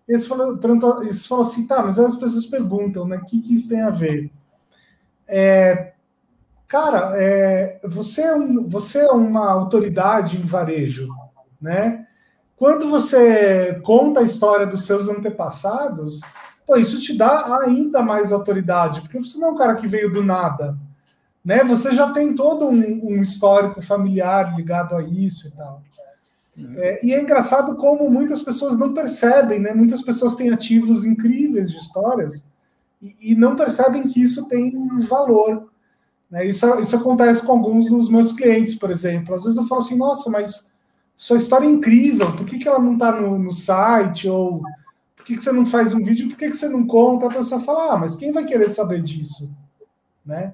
eles 0.05 0.27
perguntou, 0.59 1.01
eles 1.01 1.25
falam 1.25 1.45
assim, 1.45 1.65
tá, 1.65 1.81
mas 1.81 1.97
as 1.97 2.15
pessoas 2.15 2.45
perguntam, 2.45 3.07
né? 3.07 3.15
O 3.19 3.25
que, 3.25 3.39
que 3.39 3.53
isso 3.53 3.69
tem 3.69 3.79
a 3.79 3.89
ver? 3.89 4.29
É, 5.25 5.93
cara, 6.67 7.13
é, 7.15 7.79
você, 7.87 8.23
é 8.23 8.35
um, 8.35 8.67
você 8.67 8.99
é 8.99 9.11
uma 9.11 9.49
autoridade 9.49 10.35
em 10.35 10.45
varejo, 10.45 11.07
né? 11.61 12.05
Quando 12.55 12.89
você 12.89 13.79
conta 13.83 14.19
a 14.19 14.23
história 14.23 14.65
dos 14.65 14.85
seus 14.85 15.07
antepassados, 15.07 16.19
pô, 16.67 16.75
isso 16.75 16.99
te 16.99 17.17
dá 17.17 17.59
ainda 17.61 18.01
mais 18.01 18.33
autoridade, 18.33 19.01
porque 19.01 19.19
você 19.19 19.37
não 19.37 19.49
é 19.49 19.51
um 19.51 19.57
cara 19.57 19.75
que 19.75 19.87
veio 19.87 20.11
do 20.11 20.23
nada, 20.23 20.77
né? 21.43 21.63
Você 21.63 21.93
já 21.93 22.11
tem 22.11 22.35
todo 22.35 22.67
um, 22.67 23.11
um 23.11 23.21
histórico 23.21 23.81
familiar 23.81 24.55
ligado 24.57 24.95
a 24.95 25.01
isso 25.01 25.47
e 25.47 25.51
tal. 25.51 25.81
É, 26.75 27.05
e 27.05 27.13
é 27.13 27.21
engraçado 27.21 27.75
como 27.75 28.09
muitas 28.09 28.41
pessoas 28.41 28.77
não 28.77 28.93
percebem, 28.93 29.59
né? 29.59 29.73
Muitas 29.73 30.01
pessoas 30.01 30.35
têm 30.35 30.51
ativos 30.51 31.05
incríveis 31.05 31.71
de 31.71 31.77
histórias 31.77 32.45
e, 33.01 33.31
e 33.31 33.35
não 33.35 33.55
percebem 33.55 34.07
que 34.07 34.21
isso 34.21 34.47
tem 34.47 34.75
um 34.75 35.01
valor. 35.07 35.69
Né? 36.29 36.45
Isso, 36.45 36.65
isso 36.79 36.95
acontece 36.95 37.45
com 37.45 37.53
alguns 37.53 37.87
dos 37.87 38.09
meus 38.09 38.33
clientes, 38.33 38.75
por 38.75 38.91
exemplo. 38.91 39.35
Às 39.35 39.43
vezes 39.43 39.57
eu 39.57 39.67
falo 39.67 39.81
assim, 39.81 39.97
nossa, 39.97 40.29
mas 40.29 40.69
sua 41.19 41.35
história 41.35 41.65
é 41.65 41.69
incrível, 41.69 42.33
por 42.33 42.45
que, 42.45 42.57
que 42.57 42.65
ela 42.65 42.79
não 42.79 42.93
está 42.93 43.11
no, 43.11 43.37
no, 43.37 43.51
site? 43.51 44.29
Ou 44.29 44.61
por 45.17 45.25
que, 45.25 45.35
que 45.35 45.43
você 45.43 45.51
não 45.51 45.65
faz 45.65 45.93
um 45.93 46.01
vídeo? 46.01 46.29
Por 46.29 46.37
que, 46.37 46.49
que 46.49 46.55
você 46.55 46.69
não 46.69 46.87
conta? 46.87 47.25
A 47.25 47.29
pessoa 47.29 47.59
fala, 47.59 47.91
ah, 47.91 47.97
mas 47.97 48.15
quem 48.15 48.31
vai 48.31 48.45
querer 48.45 48.69
saber 48.69 49.03
disso? 49.03 49.53
Né? 50.25 50.53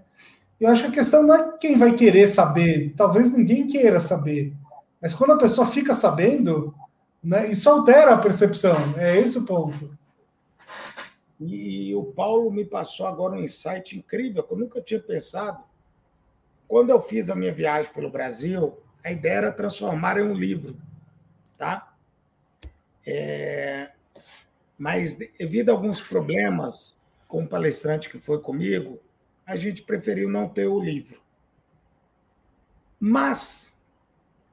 Eu 0.59 0.67
acho 0.67 0.81
que 0.81 0.89
a 0.89 0.91
questão 0.91 1.21
não 1.21 1.35
é 1.35 1.55
quem 1.59 1.77
vai 1.77 1.93
querer 1.93 2.27
saber, 2.27 2.95
talvez 2.97 3.31
ninguém 3.31 3.67
queira 3.67 3.99
saber. 3.99 4.55
Mas 4.99 5.13
quando 5.13 5.33
a 5.33 5.37
pessoa 5.37 5.67
fica 5.67 5.93
sabendo, 5.93 6.73
né, 7.23 7.47
isso 7.51 7.69
altera 7.69 8.15
a 8.15 8.17
percepção. 8.17 8.75
É 8.97 9.19
esse 9.19 9.37
o 9.37 9.45
ponto. 9.45 9.95
E 11.39 11.93
o 11.93 12.05
Paulo 12.05 12.49
me 12.49 12.65
passou 12.65 13.05
agora 13.05 13.35
um 13.35 13.43
insight 13.43 13.95
incrível 13.95 14.41
que 14.41 14.51
eu 14.51 14.57
nunca 14.57 14.81
tinha 14.81 14.99
pensado. 14.99 15.59
Quando 16.67 16.89
eu 16.89 16.99
fiz 16.99 17.29
a 17.29 17.35
minha 17.35 17.53
viagem 17.53 17.93
pelo 17.93 18.09
Brasil, 18.09 18.75
a 19.05 19.11
ideia 19.11 19.33
era 19.33 19.51
transformar 19.51 20.17
em 20.17 20.23
um 20.23 20.33
livro, 20.33 20.75
tá? 21.59 21.95
É... 23.05 23.91
Mas 24.75 25.15
devido 25.15 25.69
a 25.69 25.73
alguns 25.73 26.01
problemas 26.01 26.97
com 27.27 27.43
o 27.43 27.47
palestrante 27.47 28.09
que 28.09 28.17
foi 28.17 28.41
comigo, 28.41 28.99
a 29.45 29.55
gente 29.55 29.83
preferiu 29.83 30.27
não 30.27 30.49
ter 30.49 30.65
o 30.65 30.79
livro. 30.79 31.21
Mas 32.99 33.71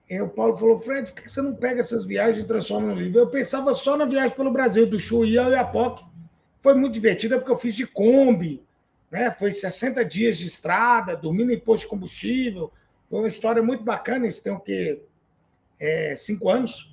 é, 0.06 0.22
o 0.22 0.28
Paulo 0.28 0.58
falou, 0.58 0.78
Fred, 0.78 1.10
por 1.10 1.22
que 1.22 1.32
você 1.32 1.40
não 1.40 1.54
pega 1.54 1.80
essas 1.80 2.04
viagens 2.04 2.44
e 2.44 2.46
transforma 2.46 2.88
no 2.88 3.00
livro? 3.00 3.20
Eu 3.20 3.30
pensava 3.30 3.72
só 3.72 3.96
na 3.96 4.04
viagem 4.04 4.36
pelo 4.36 4.52
Brasil, 4.52 4.86
do 4.86 4.98
Chuí 4.98 5.38
ao 5.38 5.50
Iapoque. 5.50 6.04
Foi 6.60 6.74
muito 6.74 6.92
divertida 6.92 7.38
porque 7.38 7.50
eu 7.50 7.56
fiz 7.56 7.74
de 7.74 7.86
Kombi, 7.86 8.62
né? 9.10 9.30
foi 9.30 9.50
60 9.50 10.04
dias 10.04 10.36
de 10.36 10.44
estrada, 10.44 11.16
dormindo 11.16 11.50
em 11.50 11.58
posto 11.58 11.84
de 11.84 11.88
combustível. 11.88 12.70
Foi 13.12 13.18
uma 13.18 13.28
história 13.28 13.62
muito 13.62 13.84
bacana, 13.84 14.26
isso 14.26 14.42
tem 14.42 14.50
o 14.50 14.58
quê? 14.58 15.04
É, 15.78 16.16
cinco 16.16 16.48
anos. 16.48 16.90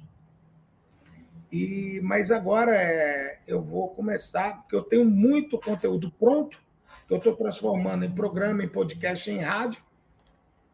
E, 1.50 2.02
mas 2.04 2.30
agora 2.30 2.76
é, 2.76 3.40
eu 3.48 3.62
vou 3.62 3.88
começar, 3.88 4.58
porque 4.58 4.76
eu 4.76 4.84
tenho 4.84 5.06
muito 5.06 5.58
conteúdo 5.58 6.12
pronto, 6.12 6.60
que 7.08 7.14
eu 7.14 7.20
estou 7.20 7.38
transformando 7.38 8.04
em 8.04 8.12
programa, 8.12 8.62
em 8.62 8.68
podcast, 8.68 9.32
em 9.32 9.40
rádio, 9.40 9.82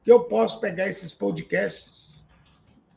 que 0.04 0.12
eu 0.12 0.24
posso 0.24 0.60
pegar 0.60 0.88
esses 0.88 1.14
podcasts 1.14 2.06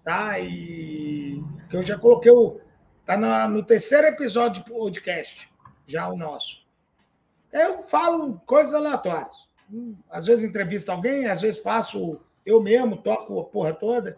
tá? 0.08 0.40
E 0.40 1.44
que 1.68 1.76
eu 1.76 1.82
já 1.82 1.98
coloquei 1.98 2.32
o 2.32 2.58
tá 3.04 3.18
no 3.46 3.62
terceiro 3.62 4.06
episódio 4.06 4.64
de 4.64 4.70
podcast, 4.70 5.46
já 5.86 6.08
o 6.08 6.16
nosso. 6.16 6.66
Eu 7.52 7.82
falo 7.82 8.40
coisas 8.46 8.72
aleatórias. 8.72 9.50
Às 10.08 10.26
vezes 10.26 10.46
entrevisto 10.46 10.90
alguém, 10.90 11.28
às 11.28 11.42
vezes 11.42 11.60
faço 11.60 12.24
eu 12.48 12.62
mesmo, 12.62 12.96
toco 12.96 13.38
a 13.38 13.44
porra 13.44 13.74
toda 13.74 14.16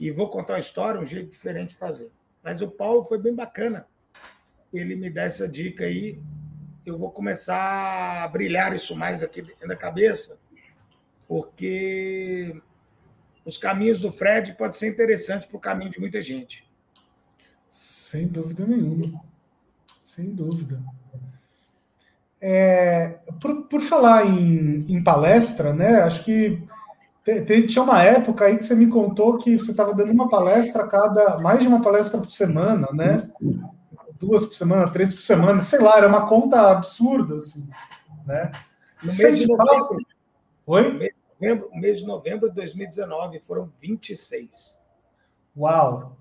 e 0.00 0.10
vou 0.10 0.30
contar 0.30 0.54
uma 0.54 0.60
história, 0.60 0.98
um 0.98 1.04
jeito 1.04 1.30
diferente 1.30 1.70
de 1.70 1.76
fazer. 1.76 2.10
Mas 2.42 2.62
o 2.62 2.70
Paulo 2.70 3.04
foi 3.04 3.18
bem 3.18 3.34
bacana. 3.34 3.86
Ele 4.72 4.96
me 4.96 5.10
dá 5.10 5.24
essa 5.24 5.46
dica 5.46 5.84
aí. 5.84 6.18
Eu 6.86 6.96
vou 6.96 7.10
começar 7.10 8.24
a 8.24 8.28
brilhar 8.28 8.74
isso 8.74 8.96
mais 8.96 9.22
aqui 9.22 9.42
dentro 9.42 9.68
da 9.68 9.76
cabeça, 9.76 10.38
porque 11.28 12.58
os 13.44 13.58
caminhos 13.58 14.00
do 14.00 14.10
Fred 14.10 14.54
pode 14.54 14.76
ser 14.76 14.88
interessante 14.88 15.46
para 15.46 15.56
o 15.56 15.60
caminho 15.60 15.90
de 15.90 16.00
muita 16.00 16.22
gente. 16.22 16.66
Sem 17.70 18.26
dúvida 18.26 18.66
nenhuma. 18.66 19.20
Sem 20.00 20.34
dúvida. 20.34 20.80
É, 22.40 23.18
por, 23.40 23.64
por 23.64 23.80
falar 23.82 24.26
em, 24.26 24.84
em, 24.88 25.02
palestra, 25.02 25.74
né? 25.74 25.96
Acho 26.02 26.24
que 26.24 26.62
tinha 27.66 27.82
uma 27.82 28.02
época 28.02 28.44
aí 28.44 28.56
que 28.56 28.64
você 28.64 28.74
me 28.74 28.86
contou 28.86 29.38
que 29.38 29.56
você 29.56 29.72
estava 29.72 29.92
dando 29.92 30.12
uma 30.12 30.28
palestra 30.28 30.84
a 30.84 30.88
cada, 30.88 31.38
mais 31.38 31.60
de 31.60 31.66
uma 31.66 31.82
palestra 31.82 32.20
por 32.20 32.30
semana, 32.30 32.88
né? 32.92 33.28
Duas 34.18 34.46
por 34.46 34.54
semana, 34.54 34.88
três 34.90 35.12
por 35.12 35.22
semana, 35.22 35.62
sei 35.62 35.80
lá, 35.80 35.98
era 35.98 36.08
uma 36.08 36.28
conta 36.28 36.70
absurda, 36.70 37.36
assim, 37.36 37.68
né? 38.24 38.52
No 39.02 39.12
mês 39.12 39.38
de 39.38 39.46
novembro, 39.48 39.98
Oi? 40.66 41.12
novembro, 41.38 41.70
mês 41.74 41.98
de 41.98 42.06
novembro 42.06 42.48
de 42.48 42.54
2019, 42.54 43.40
foram 43.40 43.70
26. 43.80 44.78
Uau! 45.56 46.16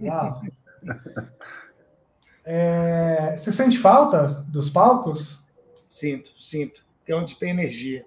Uau! 0.00 0.42
É, 2.44 3.36
você 3.38 3.50
sente 3.50 3.78
falta 3.78 4.44
dos 4.48 4.68
palcos? 4.68 5.42
Sinto, 5.88 6.30
sinto. 6.38 6.84
Que 7.04 7.12
é 7.12 7.16
onde 7.16 7.38
tem 7.38 7.50
energia. 7.50 8.04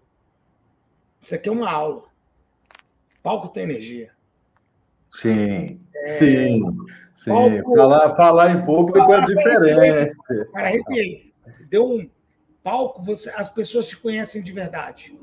Isso 1.20 1.36
aqui 1.36 1.50
é 1.50 1.52
uma 1.52 1.70
aula. 1.70 2.04
Palco 3.24 3.50
tem 3.50 3.64
energia. 3.64 4.12
Sim, 5.12 5.82
é... 5.94 6.18
sim, 6.18 6.62
sim. 7.16 7.30
Palco... 7.30 7.76
Falar, 7.76 8.16
falar 8.16 8.52
em 8.52 8.66
público 8.66 9.14
é 9.14 9.26
diferente. 9.26 10.16
Cara, 10.54 10.68
arrepiei. 10.68 11.34
Deu 11.70 11.86
um 11.86 12.10
palco, 12.64 13.02
você, 13.02 13.30
as 13.32 13.50
pessoas 13.50 13.88
te 13.88 13.98
conhecem 13.98 14.42
de 14.42 14.52
verdade. 14.52 15.18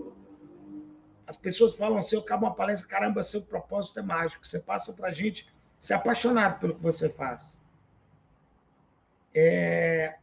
As 1.27 1.37
pessoas 1.37 1.75
falam 1.75 1.99
assim, 1.99 2.17
eu 2.17 2.23
acabo 2.23 2.47
uma 2.47 2.55
palestra, 2.55 2.87
caramba, 2.87 3.23
seu 3.23 3.43
propósito 3.43 3.99
é 3.99 4.03
mágico. 4.03 4.47
Você 4.47 4.59
passa 4.59 4.93
para 4.93 5.09
a 5.09 5.13
gente 5.13 5.47
ser 5.79 5.95
apaixonado 5.95 6.59
pelo 6.59 6.75
que 6.75 6.83
você 6.83 7.09
faz. 7.09 7.61
É, 9.35 10.15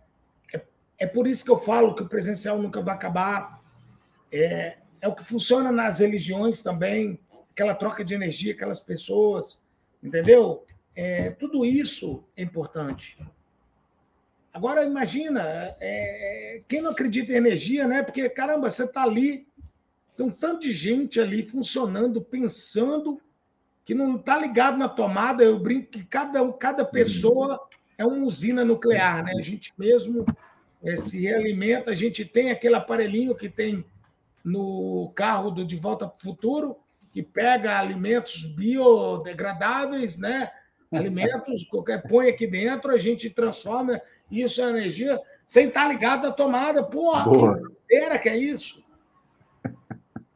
é, 0.54 0.62
é, 1.00 1.08
por 1.08 1.28
isso 1.28 1.44
que 1.44 1.52
eu 1.52 1.60
falo 1.60 1.96
que 1.96 2.04
o 2.04 2.08
presencial 2.10 2.58
nunca 2.60 2.82
vai 2.82 2.96
acabar. 2.96 3.62
É, 4.32 4.78
é 5.02 5.08
o 5.08 5.16
que 5.16 5.26
funciona 5.26 5.72
nas 5.72 6.00
religiões 6.00 6.62
também, 6.62 7.20
aquela 7.52 7.74
troca 7.74 8.06
de 8.06 8.14
energia, 8.14 8.54
aquelas 8.54 8.82
pessoas, 8.82 9.60
entendeu? 10.02 10.64
É, 10.96 11.32
tudo 11.32 11.66
isso 11.66 12.24
é 12.38 12.44
importante. 12.44 13.18
Agora, 14.54 14.86
imagina, 14.86 15.42
é, 15.80 16.62
quem 16.68 16.82
não 16.82 16.92
acredita 16.92 17.32
em 17.32 17.38
energia, 17.38 17.88
né? 17.88 18.04
Porque, 18.04 18.30
caramba, 18.30 18.70
você 18.70 18.84
está 18.84 19.04
ali, 19.04 19.48
tem 20.16 20.26
um 20.26 20.32
tanto 20.32 20.62
de 20.62 20.72
gente 20.72 21.20
ali 21.20 21.48
funcionando, 21.48 22.22
pensando, 22.22 23.20
que 23.86 23.96
não 23.96 24.18
está 24.18 24.38
ligado 24.38 24.78
na 24.78 24.90
tomada. 24.90 25.44
Eu 25.44 25.58
brinco 25.58 25.88
que 25.92 26.04
cada, 26.04 26.52
cada 26.54 26.86
pessoa 26.86 27.60
é 27.98 28.06
uma 28.06 28.26
usina 28.26 28.64
nuclear, 28.64 29.24
né? 29.24 29.32
A 29.38 29.42
gente 29.42 29.74
mesmo 29.78 30.26
é, 30.84 30.98
se 30.98 31.22
realimenta, 31.22 31.92
a 31.92 31.96
gente 31.96 32.26
tem 32.26 32.52
aquele 32.52 32.76
aparelhinho 32.76 33.34
que 33.34 33.50
tem 33.50 33.86
no 34.44 35.12
carro 35.16 35.52
do 35.52 35.66
De 35.66 35.76
Volta 35.76 36.08
para 36.08 36.18
o 36.18 36.22
Futuro, 36.22 36.78
que 37.12 37.22
pega 37.22 37.80
alimentos 37.80 38.46
biodegradáveis, 38.46 40.18
né? 40.18 40.52
alimentos, 40.92 41.64
qualquer 41.66 42.04
põe 42.04 42.30
aqui 42.30 42.46
dentro, 42.46 42.92
a 42.92 42.98
gente 42.98 43.30
transforma 43.30 44.02
isso 44.30 44.62
em 44.62 44.70
energia 44.70 45.20
sem 45.46 45.68
estar 45.68 45.88
ligado 45.88 46.28
à 46.28 46.32
tomada. 46.32 46.84
Porra, 46.84 47.24
Boa. 47.24 47.62
que 47.88 47.96
era 47.96 48.18
que 48.18 48.30
é 48.30 48.38
isso? 48.38 48.82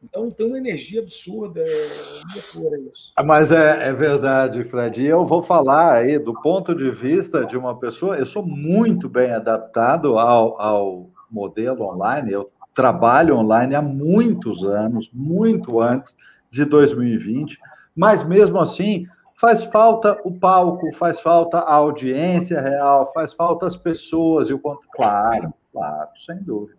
Então 0.02 0.30
tem 0.30 0.46
uma 0.46 0.56
energia 0.56 1.02
absurda, 1.02 1.60
é 1.60 1.88
loucura 2.34 2.78
isso. 2.88 3.12
Mas 3.22 3.52
é, 3.52 3.88
é 3.88 3.92
verdade, 3.92 4.64
Fred. 4.64 5.02
E 5.02 5.06
eu 5.06 5.26
vou 5.26 5.42
falar 5.42 5.96
aí 5.96 6.18
do 6.18 6.32
ponto 6.40 6.74
de 6.74 6.90
vista 6.90 7.44
de 7.44 7.54
uma 7.54 7.78
pessoa, 7.78 8.16
eu 8.16 8.24
sou 8.24 8.42
muito 8.42 9.10
bem 9.10 9.30
adaptado 9.30 10.18
ao, 10.18 10.58
ao 10.58 11.10
modelo 11.30 11.84
online, 11.84 12.32
eu 12.32 12.50
trabalho 12.76 13.36
online 13.36 13.74
há 13.74 13.82
muitos 13.82 14.62
anos, 14.62 15.10
muito 15.12 15.80
antes 15.80 16.14
de 16.50 16.64
2020, 16.64 17.58
mas 17.96 18.22
mesmo 18.22 18.60
assim 18.60 19.08
Faz 19.38 19.64
falta 19.64 20.18
o 20.24 20.32
palco, 20.32 20.90
faz 20.94 21.20
falta 21.20 21.58
a 21.58 21.74
audiência 21.74 22.58
real, 22.58 23.12
faz 23.12 23.34
falta 23.34 23.66
as 23.66 23.76
pessoas 23.76 24.48
e 24.48 24.54
o 24.54 24.58
quanto. 24.58 24.88
Claro, 24.88 25.52
claro, 25.70 26.08
sem 26.24 26.38
dúvida. 26.38 26.78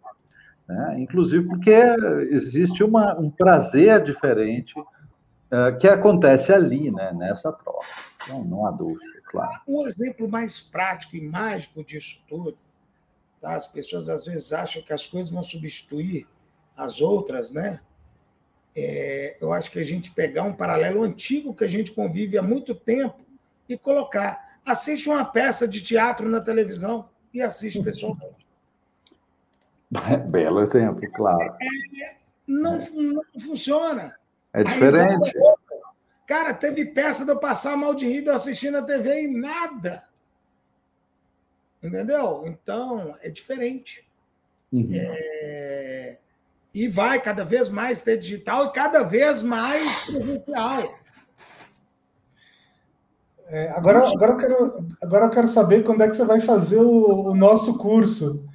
Né? 0.68 0.95
Inclusive 0.99 1.48
porque 1.48 1.72
existe 2.32 2.84
uma, 2.84 3.15
um 3.19 3.30
prazer 3.30 4.03
diferente 4.03 4.74
uh, 4.80 5.78
que 5.80 5.88
acontece 5.88 6.52
ali, 6.52 6.90
né? 6.90 7.14
nessa 7.14 7.53
troca. 7.53 7.86
Então, 8.24 8.44
não 8.44 8.65
há 8.65 8.72
dúvida, 8.72 9.22
claro. 9.26 9.61
Um 9.68 9.86
exemplo 9.86 10.28
mais 10.28 10.60
prático 10.60 11.15
e 11.15 11.30
mágico 11.30 11.84
disso 11.84 12.19
tudo, 12.28 12.57
Tá? 13.41 13.55
As 13.55 13.68
pessoas 13.68 14.09
às 14.09 14.26
vezes 14.26 14.51
acham 14.53 14.81
que 14.81 14.93
as 14.93 15.05
coisas 15.05 15.31
vão 15.31 15.43
substituir 15.43 16.27
as 16.76 17.01
outras, 17.01 17.51
né? 17.51 17.81
É, 18.76 19.38
eu 19.41 19.51
acho 19.51 19.72
que 19.72 19.80
a 19.80 19.84
gente 19.84 20.11
pegar 20.11 20.43
um 20.43 20.53
paralelo 20.53 21.01
antigo 21.01 21.55
que 21.55 21.64
a 21.64 21.68
gente 21.68 21.91
convive 21.91 22.38
há 22.38 22.43
muito 22.43 22.76
tempo 22.76 23.19
e 23.68 23.77
colocar. 23.77 24.59
Assiste 24.64 25.09
uma 25.09 25.26
peça 25.26 25.68
de 25.68 25.81
teatro 25.81 26.30
na 26.30 26.39
televisão 26.39 27.09
e 27.34 27.41
assiste 27.41 27.81
pessoalmente. 27.81 28.45
Belo 30.31 30.61
exemplo, 30.61 31.09
claro. 31.11 31.55
É, 31.59 32.15
não, 32.47 32.77
não 32.91 33.23
funciona. 33.41 34.15
É 34.53 34.64
diferente. 34.64 35.34
Cara, 36.27 36.53
teve 36.53 36.85
peça 36.85 37.23
de 37.23 37.31
eu 37.31 37.39
passar 37.39 37.77
mal 37.77 37.95
de 37.95 38.05
rir 38.05 38.22
de 38.22 38.27
eu 38.27 38.35
assistir 38.35 38.69
na 38.69 38.81
TV 38.81 39.23
e 39.23 39.27
nada. 39.27 40.03
Entendeu? 41.82 42.44
Então, 42.45 43.16
é 43.22 43.30
diferente. 43.30 44.08
Uhum. 44.72 44.90
É... 44.94 46.18
E 46.74 46.88
vai 46.88 47.22
cada 47.22 47.44
vez 47.44 47.70
mais 47.70 48.02
ter 48.02 48.18
digital 48.18 48.66
e 48.66 48.72
cada 48.72 49.04
vez 49.04 49.41
mais 49.41 50.04
presencial. 50.06 50.99
É, 53.49 53.70
agora, 53.70 54.06
agora, 54.08 54.34
eu 54.34 54.38
quero, 54.38 54.88
agora 55.02 55.26
eu 55.26 55.30
quero 55.30 55.48
saber 55.48 55.84
quando 55.84 56.04
é 56.04 56.08
que 56.08 56.16
você 56.16 56.26
vai 56.26 56.41
fazer 56.41 56.80
o, 56.80 57.30
o 57.30 57.36
nosso 57.36 57.78
curso. 57.78 58.45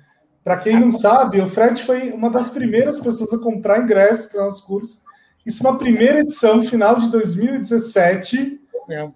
Para 0.45 0.59
quem 0.59 0.79
não 0.79 0.93
sabe, 0.93 1.41
o 1.41 1.49
Fred 1.49 1.83
foi 1.83 2.11
uma 2.11 2.29
das 2.29 2.51
primeiras 2.51 3.01
pessoas 3.01 3.33
a 3.33 3.39
comprar 3.39 3.81
ingresso 3.81 4.29
para 4.29 4.43
o 4.43 4.47
nosso 4.47 4.67
curso. 4.67 5.03
Isso 5.47 5.63
na 5.63 5.77
primeira 5.77 6.21
edição, 6.21 6.63
final 6.63 6.99
de 6.99 7.11
2017. 7.11 8.61
É. 8.89 9.11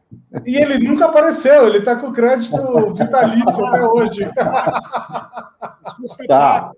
E 0.44 0.56
ele 0.56 0.78
nunca 0.78 1.06
apareceu, 1.06 1.66
ele 1.66 1.78
está 1.78 1.97
com 1.97 2.12
crédito 2.12 2.94
vitalício 2.94 3.66
até 3.66 3.86
hoje. 3.86 4.30
Tá. 6.26 6.72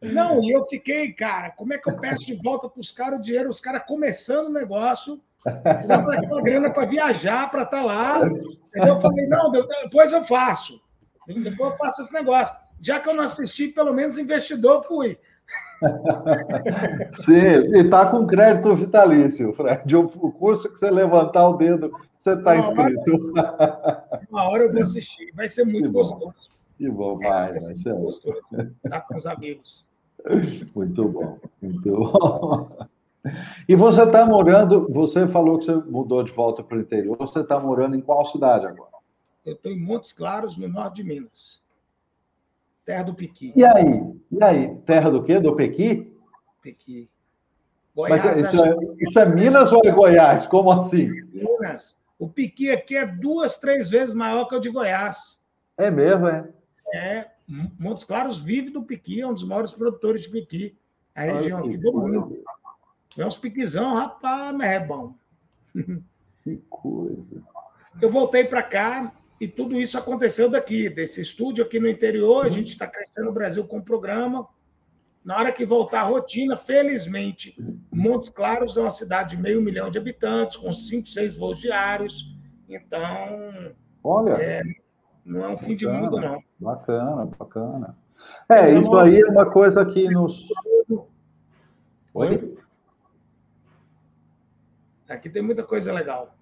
Não, 0.00 0.42
e 0.42 0.50
eu 0.52 0.64
fiquei, 0.66 1.12
cara, 1.12 1.50
como 1.50 1.72
é 1.72 1.78
que 1.78 1.90
eu 1.90 1.96
peço 1.96 2.24
de 2.24 2.36
volta 2.36 2.68
para 2.68 2.80
os 2.80 2.90
caras 2.90 3.18
o 3.18 3.22
dinheiro? 3.22 3.50
Os 3.50 3.60
caras 3.60 3.82
começando 3.86 4.46
o 4.46 4.52
negócio, 4.52 5.20
precisando 5.62 6.06
daquela 6.06 6.40
grana 6.40 6.70
para 6.70 6.86
viajar, 6.86 7.50
para 7.50 7.62
estar 7.62 7.78
tá 7.78 7.84
lá. 7.84 8.20
Eu 8.74 9.00
falei, 9.00 9.26
não, 9.26 9.50
depois 9.50 10.12
eu 10.12 10.24
faço. 10.24 10.80
Depois 11.26 11.72
eu 11.72 11.76
faço 11.76 12.02
esse 12.02 12.12
negócio. 12.12 12.54
Já 12.80 13.00
que 13.00 13.08
eu 13.08 13.14
não 13.14 13.24
assisti, 13.24 13.68
pelo 13.68 13.92
menos 13.92 14.18
investidor 14.18 14.84
fui. 14.84 15.18
Sim, 17.12 17.72
e 17.74 17.78
está 17.78 18.06
com 18.06 18.26
crédito 18.26 18.74
vitalício, 18.74 19.52
Fred. 19.52 19.96
O 19.96 20.32
curso 20.32 20.68
que 20.68 20.78
você 20.78 20.90
levantar 20.90 21.48
o 21.48 21.56
dedo, 21.56 21.90
você 22.18 22.34
está 22.34 22.56
inscrito. 22.56 23.32
Uma 24.28 24.48
hora 24.48 24.64
eu 24.64 24.72
vou 24.72 24.82
assistir, 24.82 25.32
vai 25.34 25.48
ser 25.48 25.64
muito 25.64 25.86
que 25.86 25.92
gostoso. 25.92 26.50
Que 26.76 26.90
bom, 26.90 27.18
vai, 27.18 27.50
vai, 27.50 27.60
ser, 27.60 27.76
ser 27.76 27.94
gostoso. 27.94 28.40
Tá 28.88 29.00
com 29.00 29.16
os 29.16 29.26
amigos. 29.26 29.86
Muito 30.74 31.08
bom, 31.08 31.38
muito 31.62 31.90
bom. 31.92 32.88
E 33.68 33.76
você 33.76 34.02
está 34.02 34.26
morando, 34.26 34.88
você 34.92 35.28
falou 35.28 35.58
que 35.58 35.64
você 35.64 35.74
mudou 35.74 36.24
de 36.24 36.32
volta 36.32 36.60
para 36.62 36.76
o 36.76 36.80
interior, 36.80 37.16
você 37.16 37.40
está 37.40 37.58
morando 37.60 37.94
em 37.94 38.00
qual 38.00 38.24
cidade 38.24 38.66
agora? 38.66 38.90
Eu 39.46 39.52
estou 39.54 39.70
em 39.70 39.80
Montes 39.80 40.12
Claros, 40.12 40.56
no 40.56 40.68
norte 40.68 40.96
de 40.96 41.04
Minas. 41.04 41.62
Terra 42.84 43.04
do 43.04 43.14
Pequi. 43.14 43.52
E 43.54 43.64
aí? 43.64 44.12
E 44.30 44.42
aí? 44.42 44.74
Terra 44.84 45.08
do 45.08 45.22
quê? 45.22 45.38
Do 45.38 45.54
Pequi? 45.54 46.12
Pequi. 46.60 47.08
Goiás, 47.94 48.24
Mas 48.24 48.38
isso 48.38 48.64
é, 48.64 48.76
isso 49.00 49.18
é 49.18 49.26
Minas 49.26 49.72
ou 49.72 49.80
é 49.84 49.90
Goiás? 49.90 50.46
Como 50.46 50.70
assim? 50.72 51.08
Minas. 51.32 51.96
O 52.18 52.28
Pequi 52.28 52.70
aqui 52.70 52.96
é 52.96 53.06
duas, 53.06 53.58
três 53.58 53.88
vezes 53.88 54.14
maior 54.14 54.46
que 54.46 54.54
o 54.54 54.60
de 54.60 54.70
Goiás. 54.70 55.40
É 55.76 55.90
mesmo, 55.90 56.26
é? 56.28 56.48
É. 56.94 57.30
Montes 57.78 58.04
Claros 58.04 58.40
vive 58.40 58.70
do 58.70 58.82
Pequi, 58.82 59.20
é 59.20 59.26
um 59.26 59.32
dos 59.32 59.44
maiores 59.44 59.72
produtores 59.72 60.22
de 60.22 60.30
Pequi. 60.30 60.76
A 61.14 61.22
região 61.22 61.60
aqui 61.60 61.76
do 61.76 61.92
mundo. 61.92 62.42
É 63.16 63.26
uns 63.26 63.36
piquizão, 63.36 63.94
rapaz, 63.94 64.54
mas 64.54 64.70
é 64.70 64.80
bom. 64.80 65.14
Que 66.44 66.56
coisa. 66.70 67.42
Eu 68.00 68.10
voltei 68.10 68.44
para 68.44 68.62
cá, 68.62 69.12
e 69.40 69.46
tudo 69.46 69.78
isso 69.78 69.98
aconteceu 69.98 70.48
daqui, 70.48 70.88
desse 70.88 71.20
estúdio 71.20 71.64
aqui 71.64 71.78
no 71.78 71.88
interior. 71.88 72.46
A 72.46 72.48
gente 72.48 72.68
está 72.68 72.86
crescendo 72.86 73.28
o 73.28 73.32
Brasil 73.32 73.64
com 73.66 73.78
o 73.78 73.82
programa. 73.82 74.48
Na 75.28 75.36
hora 75.36 75.52
que 75.52 75.66
voltar 75.66 76.00
a 76.00 76.04
rotina, 76.04 76.56
felizmente, 76.56 77.54
Montes 77.92 78.30
Claros 78.30 78.78
é 78.78 78.80
uma 78.80 78.88
cidade 78.88 79.36
de 79.36 79.42
meio 79.42 79.60
milhão 79.60 79.90
de 79.90 79.98
habitantes, 79.98 80.56
com 80.56 80.72
cinco, 80.72 81.06
seis 81.06 81.36
voos 81.36 81.58
diários. 81.58 82.34
Então, 82.66 83.74
olha, 84.02 84.32
é, 84.40 84.62
não 85.22 85.44
é 85.44 85.48
um 85.50 85.58
fim 85.58 85.76
de 85.76 85.86
mundo, 85.86 86.18
não. 86.18 86.42
Bacana, 86.58 87.26
bacana. 87.38 87.94
É, 88.48 88.72
isso 88.72 88.96
aí 88.96 89.20
é 89.20 89.30
uma 89.30 89.44
coisa 89.50 89.84
que 89.84 90.08
nos. 90.08 90.48
Oi? 92.14 92.56
Aqui 95.10 95.28
tem 95.28 95.42
muita 95.42 95.62
coisa 95.62 95.92
legal. 95.92 96.37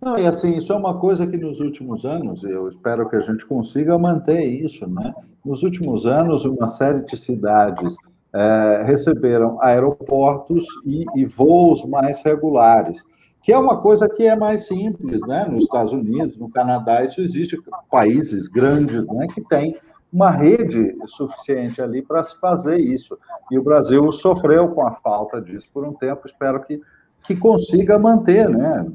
Não, 0.00 0.16
e 0.18 0.26
assim, 0.26 0.56
isso 0.56 0.72
é 0.72 0.76
uma 0.76 0.98
coisa 0.98 1.26
que 1.26 1.36
nos 1.36 1.60
últimos 1.60 2.06
anos, 2.06 2.42
eu 2.42 2.68
espero 2.68 3.08
que 3.08 3.16
a 3.16 3.20
gente 3.20 3.44
consiga 3.44 3.98
manter 3.98 4.42
isso, 4.44 4.88
né? 4.88 5.14
Nos 5.44 5.62
últimos 5.62 6.06
anos, 6.06 6.46
uma 6.46 6.68
série 6.68 7.04
de 7.04 7.18
cidades 7.18 7.94
é, 8.32 8.82
receberam 8.82 9.60
aeroportos 9.60 10.64
e, 10.86 11.04
e, 11.14 11.26
voos 11.26 11.84
mais 11.84 12.22
regulares, 12.22 13.04
que 13.42 13.52
é 13.52 13.58
uma 13.58 13.78
coisa 13.78 14.08
que 14.08 14.26
é 14.26 14.34
mais 14.34 14.66
simples, 14.66 15.20
né? 15.26 15.46
Nos 15.50 15.64
Estados 15.64 15.92
Unidos, 15.92 16.38
no 16.38 16.48
Canadá, 16.48 17.04
isso 17.04 17.20
existe, 17.20 17.58
países 17.90 18.48
grandes, 18.48 19.06
né? 19.06 19.26
Que 19.34 19.42
têm 19.42 19.76
uma 20.10 20.30
rede 20.30 20.96
suficiente 21.06 21.80
ali 21.82 22.00
para 22.00 22.22
se 22.22 22.38
fazer 22.40 22.78
isso. 22.78 23.18
E 23.50 23.58
o 23.58 23.62
Brasil 23.62 24.10
sofreu 24.12 24.68
com 24.68 24.82
a 24.82 24.92
falta 24.92 25.42
disso 25.42 25.68
por 25.74 25.84
um 25.86 25.92
tempo, 25.92 26.26
espero 26.26 26.62
que 26.62 26.80
que 27.26 27.36
consiga 27.36 27.98
manter 27.98 28.48
né, 28.48 28.86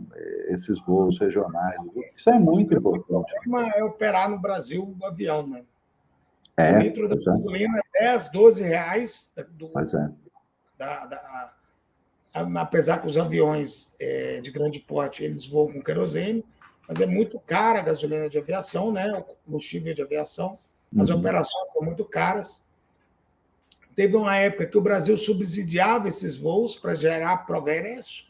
esses 0.50 0.80
voos 0.82 1.20
regionais. 1.20 1.78
Isso 2.16 2.30
é 2.30 2.40
muito 2.40 2.74
importante. 2.74 3.32
O 3.32 3.42
problema 3.42 3.72
é 3.76 3.84
operar 3.84 4.30
no 4.30 4.40
Brasil 4.40 4.96
o 5.00 5.06
avião, 5.06 5.48
né? 5.48 5.64
É, 6.58 6.78
o 6.78 6.80
litro 6.80 7.10
da 7.10 7.16
é. 7.16 7.20
gasolina 7.20 7.82
é 7.96 8.12
10, 8.12 8.32
12 8.32 8.64
reais. 8.64 9.34
Do, 9.52 9.68
pois 9.70 9.94
é. 9.94 10.10
Da, 10.78 11.06
da, 11.06 11.54
apesar 12.62 13.00
que 13.00 13.08
os 13.08 13.18
aviões 13.18 13.90
é, 14.00 14.40
de 14.42 14.52
grande 14.52 14.80
porte 14.80 15.24
eles 15.24 15.48
voam 15.48 15.72
com 15.72 15.82
querosene, 15.82 16.44
mas 16.88 17.02
é 17.02 17.06
muito 17.06 17.40
cara 17.40 17.80
a 17.80 17.84
gasolina 17.84 18.30
de 18.30 18.38
aviação, 18.38 18.92
né? 18.92 19.12
O 19.12 19.24
combustível 19.24 19.94
de 19.94 20.02
aviação. 20.02 20.58
As 20.98 21.10
uhum. 21.10 21.20
operações 21.20 21.74
são 21.74 21.82
muito 21.82 22.06
caras. 22.06 22.64
Teve 23.96 24.16
uma 24.16 24.36
época 24.36 24.66
que 24.66 24.78
o 24.78 24.82
Brasil 24.82 25.16
subsidiava 25.16 26.10
esses 26.10 26.36
voos 26.36 26.76
para 26.76 26.96
gerar 26.96 27.46
progresso. 27.46 28.28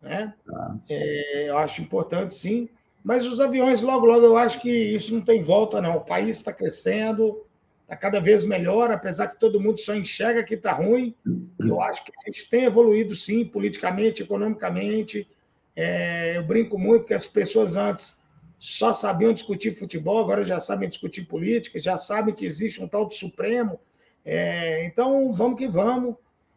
Né? 0.00 0.32
Ah. 0.48 0.76
É, 0.88 1.48
eu 1.50 1.58
acho 1.58 1.82
importante, 1.82 2.34
sim. 2.34 2.68
Mas 3.04 3.26
os 3.26 3.38
aviões, 3.38 3.82
logo, 3.82 4.06
logo, 4.06 4.24
eu 4.24 4.36
acho 4.36 4.60
que 4.62 4.70
isso 4.70 5.14
não 5.14 5.20
tem 5.20 5.42
volta, 5.42 5.80
não. 5.82 5.96
O 5.96 6.04
país 6.04 6.38
está 6.38 6.54
crescendo, 6.54 7.44
está 7.82 7.94
cada 7.94 8.18
vez 8.18 8.44
melhor, 8.44 8.90
apesar 8.90 9.28
que 9.28 9.38
todo 9.38 9.60
mundo 9.60 9.78
só 9.78 9.94
enxerga 9.94 10.42
que 10.42 10.54
está 10.54 10.72
ruim. 10.72 11.14
Eu 11.60 11.82
acho 11.82 12.02
que 12.02 12.10
a 12.10 12.30
gente 12.30 12.48
tem 12.48 12.64
evoluído, 12.64 13.14
sim, 13.14 13.44
politicamente, 13.44 14.22
economicamente. 14.22 15.28
É, 15.76 16.38
eu 16.38 16.44
brinco 16.44 16.78
muito 16.78 17.04
que 17.04 17.12
as 17.12 17.28
pessoas 17.28 17.76
antes 17.76 18.18
só 18.58 18.94
sabiam 18.94 19.34
discutir 19.34 19.74
futebol, 19.74 20.18
agora 20.18 20.42
já 20.42 20.58
sabem 20.58 20.88
discutir 20.88 21.26
política, 21.26 21.78
já 21.78 21.98
sabem 21.98 22.34
que 22.34 22.46
existe 22.46 22.82
um 22.82 22.88
tal 22.88 23.06
de 23.06 23.16
Supremo 23.16 23.78
é, 24.24 24.84
então, 24.86 25.32
vamos 25.32 25.58
que 25.58 25.68
vamos. 25.68 26.16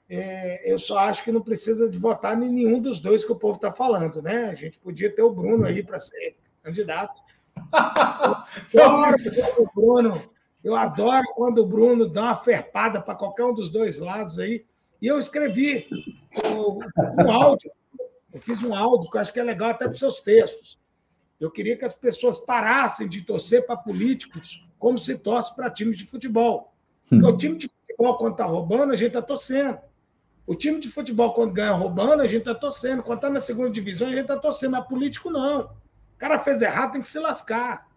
É, 0.10 0.72
eu 0.72 0.80
só 0.80 1.00
acho 1.00 1.24
que 1.24 1.32
não 1.32 1.42
precisa 1.42 1.90
de 1.90 1.98
votar 1.98 2.42
em 2.42 2.50
nenhum 2.50 2.80
dos 2.80 3.00
dois 3.00 3.26
que 3.26 3.32
o 3.32 3.36
povo 3.36 3.56
está 3.56 3.74
falando, 3.74 4.22
né? 4.22 4.46
A 4.46 4.54
gente 4.54 4.80
podia 4.80 5.14
ter 5.14 5.22
o 5.22 5.32
Bruno 5.32 5.66
aí 5.66 5.84
para 5.84 6.00
ser 6.00 6.38
candidato. 6.64 7.22
Eu 8.74 8.84
adoro 8.84 9.16
o 9.58 9.70
Bruno. 9.76 10.22
Eu 10.64 10.76
adoro 10.76 11.26
quando 11.36 11.60
o 11.60 11.66
Bruno 11.66 12.08
dá 12.08 12.24
uma 12.24 12.36
ferpada 12.36 13.02
para 13.02 13.16
qualquer 13.16 13.46
um 13.46 13.54
dos 13.54 13.70
dois 13.70 14.00
lados 14.00 14.40
aí. 14.40 14.66
E 15.02 15.08
eu 15.08 15.20
escrevi 15.20 15.88
um 16.44 17.32
áudio. 17.32 17.72
Eu 18.34 18.42
fiz 18.42 18.64
um 18.64 18.74
áudio 18.74 19.10
que 19.10 19.18
eu 19.18 19.22
acho 19.22 19.32
que 19.32 19.40
é 19.40 19.44
legal 19.44 19.70
até 19.70 19.86
para 19.86 19.94
os 19.94 20.00
seus 20.00 20.20
textos. 20.20 20.78
Eu 21.40 21.52
queria 21.52 21.78
que 21.78 21.86
as 21.86 21.94
pessoas 21.94 22.40
parassem 22.40 23.08
de 23.08 23.22
torcer 23.22 23.66
para 23.66 23.78
políticos 23.78 24.68
como 24.80 24.98
se 24.98 25.18
torce 25.18 25.56
para 25.56 25.70
times 25.70 25.98
de 25.98 26.06
futebol. 26.06 26.74
Porque 27.10 27.26
o 27.26 27.38
time 27.38 27.58
de 27.58 27.70
futebol, 27.70 28.18
quando 28.18 28.32
está 28.34 28.46
roubando, 28.46 28.94
a 28.94 28.96
gente 28.96 29.10
está 29.10 29.22
torcendo. 29.22 29.80
O 30.46 30.56
time 30.56 30.80
de 30.80 30.90
futebol, 30.90 31.34
quando 31.34 31.54
ganha 31.54 31.74
roubando, 31.74 32.22
a 32.22 32.26
gente 32.26 32.40
está 32.40 32.56
torcendo. 32.56 33.04
Quando 33.04 33.18
está 33.18 33.30
na 33.30 33.42
segunda 33.42 33.70
divisão, 33.70 34.08
a 34.08 34.12
gente 34.12 34.22
está 34.22 34.38
torcendo. 34.38 34.72
Mas 34.72 34.88
político, 34.88 35.30
não. 35.30 35.62
O 35.62 36.18
cara 36.18 36.40
fez 36.40 36.62
errado, 36.62 36.94
tem 36.94 37.02
que 37.02 37.10
se 37.10 37.20
lascar. 37.20 37.88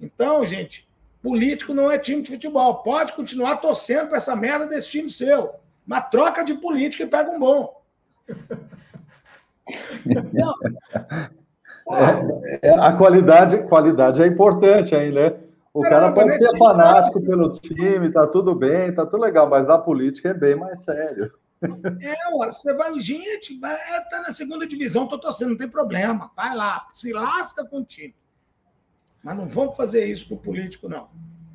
Então, 0.00 0.44
gente, 0.44 0.88
político 1.22 1.74
não 1.74 1.90
é 1.90 1.98
time 1.98 2.22
de 2.22 2.30
futebol. 2.30 2.82
Pode 2.82 3.12
continuar 3.12 3.56
torcendo 3.56 4.08
para 4.08 4.18
essa 4.18 4.34
merda 4.34 4.66
desse 4.66 4.88
time 4.88 5.10
seu. 5.10 5.54
Mas 5.86 6.08
troca 6.10 6.44
de 6.44 6.54
política 6.54 7.04
e 7.04 7.06
pega 7.06 7.30
um 7.30 7.38
bom. 7.38 7.82
É, 11.88 12.68
é, 12.68 12.78
a 12.80 12.92
qualidade, 12.92 13.62
qualidade 13.68 14.20
é 14.20 14.26
importante 14.26 14.94
aí, 14.94 15.12
né? 15.12 15.34
O 15.76 15.82
cara 15.82 16.10
pode 16.10 16.38
ser 16.38 16.56
fanático 16.56 17.22
pelo 17.22 17.52
time, 17.58 18.10
tá 18.10 18.26
tudo 18.26 18.54
bem, 18.54 18.94
tá 18.94 19.04
tudo 19.04 19.20
legal, 19.20 19.46
mas 19.46 19.66
na 19.66 19.76
política 19.76 20.30
é 20.30 20.34
bem 20.34 20.56
mais 20.56 20.82
sério. 20.82 21.30
É, 22.00 22.14
você 22.32 22.72
vai, 22.72 22.98
gente, 22.98 23.60
é, 23.62 24.00
tá 24.08 24.22
na 24.22 24.32
segunda 24.32 24.66
divisão, 24.66 25.06
tô 25.06 25.18
torcendo, 25.18 25.50
não 25.50 25.56
tem 25.58 25.68
problema. 25.68 26.30
Vai 26.34 26.56
lá, 26.56 26.86
se 26.94 27.12
lasca 27.12 27.62
com 27.62 27.80
o 27.80 27.84
time. 27.84 28.14
Mas 29.22 29.36
não 29.36 29.46
vamos 29.46 29.76
fazer 29.76 30.06
isso 30.06 30.26
com 30.30 30.36
o 30.36 30.38
político, 30.38 30.88
não. 30.88 31.08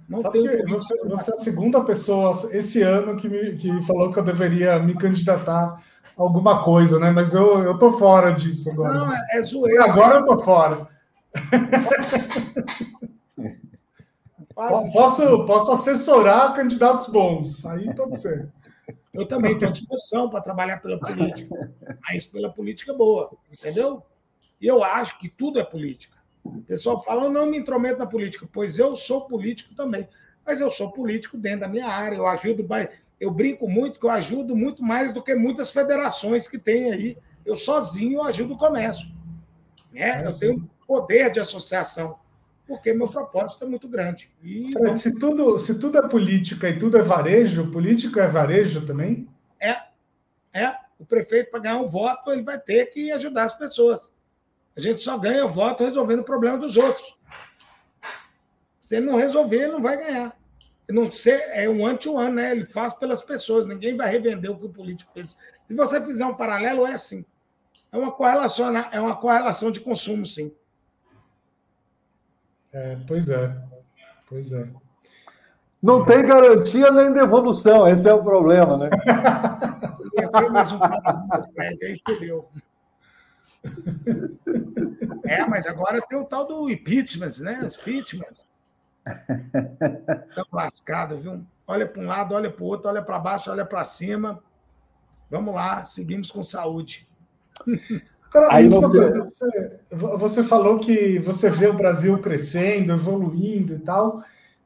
Não 0.07 0.19
Sabe 0.19 0.43
tem 0.43 0.65
você, 0.67 0.95
você, 1.07 1.31
é 1.31 1.33
a 1.33 1.37
segunda 1.37 1.83
pessoa 1.83 2.35
esse 2.51 2.83
ano 2.83 3.17
que, 3.17 3.27
me, 3.27 3.55
que 3.55 3.81
falou 3.81 4.11
que 4.11 4.19
eu 4.19 4.23
deveria 4.23 4.77
me 4.77 4.93
candidatar 4.93 5.81
a 6.15 6.21
alguma 6.21 6.63
coisa, 6.63 6.99
né? 6.99 7.09
Mas 7.09 7.33
eu, 7.33 7.63
eu 7.63 7.75
tô 7.79 7.97
fora 7.97 8.31
disso 8.31 8.69
agora. 8.69 8.93
Não, 8.93 9.11
é, 9.11 9.19
é 9.31 9.41
zoeira. 9.41 9.85
Agora 9.85 10.19
eu 10.19 10.25
tô 10.25 10.37
fora. 10.43 10.87
posso, 14.67 15.45
posso 15.45 15.71
assessorar 15.71 16.53
candidatos 16.53 17.07
bons. 17.07 17.65
Aí 17.65 17.93
pode 17.93 18.19
ser. 18.19 18.51
Eu 19.13 19.25
também 19.25 19.53
estou 19.53 19.67
à 19.67 19.71
disposição 19.71 20.29
para 20.29 20.41
trabalhar 20.41 20.77
pela 20.77 20.97
política, 20.97 21.71
mas 22.01 22.27
pela 22.27 22.49
política 22.51 22.93
boa, 22.93 23.31
entendeu? 23.51 24.01
E 24.59 24.67
eu 24.67 24.83
acho 24.83 25.17
que 25.19 25.27
tudo 25.27 25.59
é 25.59 25.63
política. 25.63 26.17
O 26.43 26.61
pessoal 26.61 27.03
fala, 27.03 27.25
eu 27.25 27.29
não 27.29 27.45
me 27.45 27.57
intrometo 27.57 27.99
na 27.99 28.05
política. 28.05 28.47
Pois 28.51 28.79
eu 28.79 28.95
sou 28.95 29.21
político 29.21 29.75
também. 29.75 30.07
Mas 30.45 30.61
eu 30.61 30.69
sou 30.69 30.91
político 30.91 31.37
dentro 31.37 31.61
da 31.61 31.67
minha 31.67 31.87
área. 31.87 32.15
Eu 32.15 32.27
ajudo, 32.27 32.67
eu 33.19 33.31
brinco 33.31 33.67
muito 33.67 33.99
que 33.99 34.05
eu 34.05 34.09
ajudo 34.09 34.55
muito 34.55 34.83
mais 34.83 35.13
do 35.13 35.21
que 35.21 35.35
muitas 35.35 35.71
federações 35.71 36.47
que 36.47 36.57
tem 36.57 36.91
aí. 36.91 37.17
Eu 37.45 37.55
sozinho 37.55 38.23
ajudo 38.23 38.53
o 38.53 38.57
comércio. 38.57 39.09
Né? 39.91 40.25
Eu 40.25 40.37
tenho 40.37 40.69
poder 40.87 41.29
de 41.31 41.39
associação 41.39 42.17
porque 42.67 42.93
meu 42.93 43.07
propósito 43.07 43.63
é 43.63 43.67
muito 43.67 43.87
grande. 43.87 44.31
E, 44.41 44.71
Fred, 44.71 44.99
se, 44.99 45.19
tudo, 45.19 45.59
se 45.59 45.79
tudo 45.79 45.97
é 45.97 46.07
política 46.07 46.69
e 46.69 46.79
tudo 46.79 46.97
é 46.97 47.01
varejo, 47.01 47.71
político 47.71 48.19
é 48.19 48.27
varejo 48.27 48.85
também? 48.85 49.27
É. 49.59 49.81
É. 50.53 50.75
O 50.97 51.05
prefeito, 51.05 51.49
para 51.49 51.59
ganhar 51.59 51.77
um 51.77 51.87
voto, 51.87 52.31
ele 52.31 52.43
vai 52.43 52.59
ter 52.59 52.85
que 52.87 53.11
ajudar 53.11 53.45
as 53.45 53.57
pessoas. 53.57 54.11
A 54.75 54.79
gente 54.79 55.01
só 55.01 55.17
ganha 55.17 55.45
o 55.45 55.49
voto 55.49 55.83
resolvendo 55.83 56.19
o 56.19 56.25
problema 56.25 56.57
dos 56.57 56.77
outros. 56.77 57.17
Se 58.81 58.95
ele 58.95 59.05
não 59.05 59.15
resolver, 59.15 59.63
ele 59.63 59.73
não 59.73 59.81
vai 59.81 59.97
ganhar. 59.97 60.37
Não 60.89 61.11
ser, 61.11 61.41
é 61.53 61.69
um 61.69 61.85
anti-one, 61.85 62.35
né? 62.35 62.51
Ele 62.51 62.65
faz 62.65 62.93
pelas 62.93 63.23
pessoas, 63.23 63.65
ninguém 63.65 63.95
vai 63.95 64.09
revender 64.09 64.51
o 64.51 64.57
que 64.57 64.65
o 64.65 64.69
político 64.69 65.11
fez. 65.13 65.37
Se 65.63 65.73
você 65.73 66.03
fizer 66.03 66.25
um 66.25 66.35
paralelo, 66.35 66.85
é 66.85 66.93
assim. 66.93 67.25
É 67.91 67.97
uma 67.97 68.11
correlação, 68.11 68.77
é 68.77 68.99
uma 68.99 69.15
correlação 69.15 69.71
de 69.71 69.79
consumo, 69.79 70.25
sim. 70.25 70.53
É, 72.73 72.97
pois 73.07 73.29
é. 73.29 73.55
Pois 74.27 74.51
é. 74.51 74.69
Não 75.81 76.05
tem 76.05 76.25
garantia 76.25 76.91
nem 76.91 77.11
devolução, 77.11 77.87
esse 77.87 78.07
é 78.07 78.13
o 78.13 78.23
problema, 78.23 78.77
né? 78.77 78.89
um 80.13 81.95
fudeu. 82.07 82.49
É, 85.25 85.45
mas 85.47 85.65
agora 85.65 86.01
tem 86.07 86.19
o 86.19 86.25
tal 86.25 86.45
do 86.45 86.69
impeachment, 86.69 87.31
né? 87.41 87.61
Os 87.63 87.77
impeachments. 87.77 88.45
Estão 90.29 90.45
lascados, 90.51 91.23
viu? 91.23 91.43
Olha 91.65 91.87
para 91.87 92.01
um 92.01 92.05
lado, 92.05 92.35
olha 92.35 92.51
para 92.51 92.63
o 92.63 92.67
outro, 92.67 92.89
olha 92.89 93.01
para 93.01 93.19
baixo, 93.19 93.49
olha 93.49 93.65
para 93.65 93.83
cima. 93.83 94.41
Vamos 95.29 95.55
lá, 95.55 95.85
seguimos 95.85 96.29
com 96.29 96.43
saúde. 96.43 97.07
Cara, 98.31 98.47
Aí 98.49 98.69
você... 98.69 99.19
Você, 99.19 99.77
você... 99.89 100.43
falou 100.43 100.79
que 100.79 101.19
você 101.19 101.49
vê 101.49 101.67
o 101.67 101.73
Brasil 101.73 102.17
crescendo, 102.19 102.93
evoluindo 102.93 103.73
e 103.75 103.79
tal. 103.79 104.23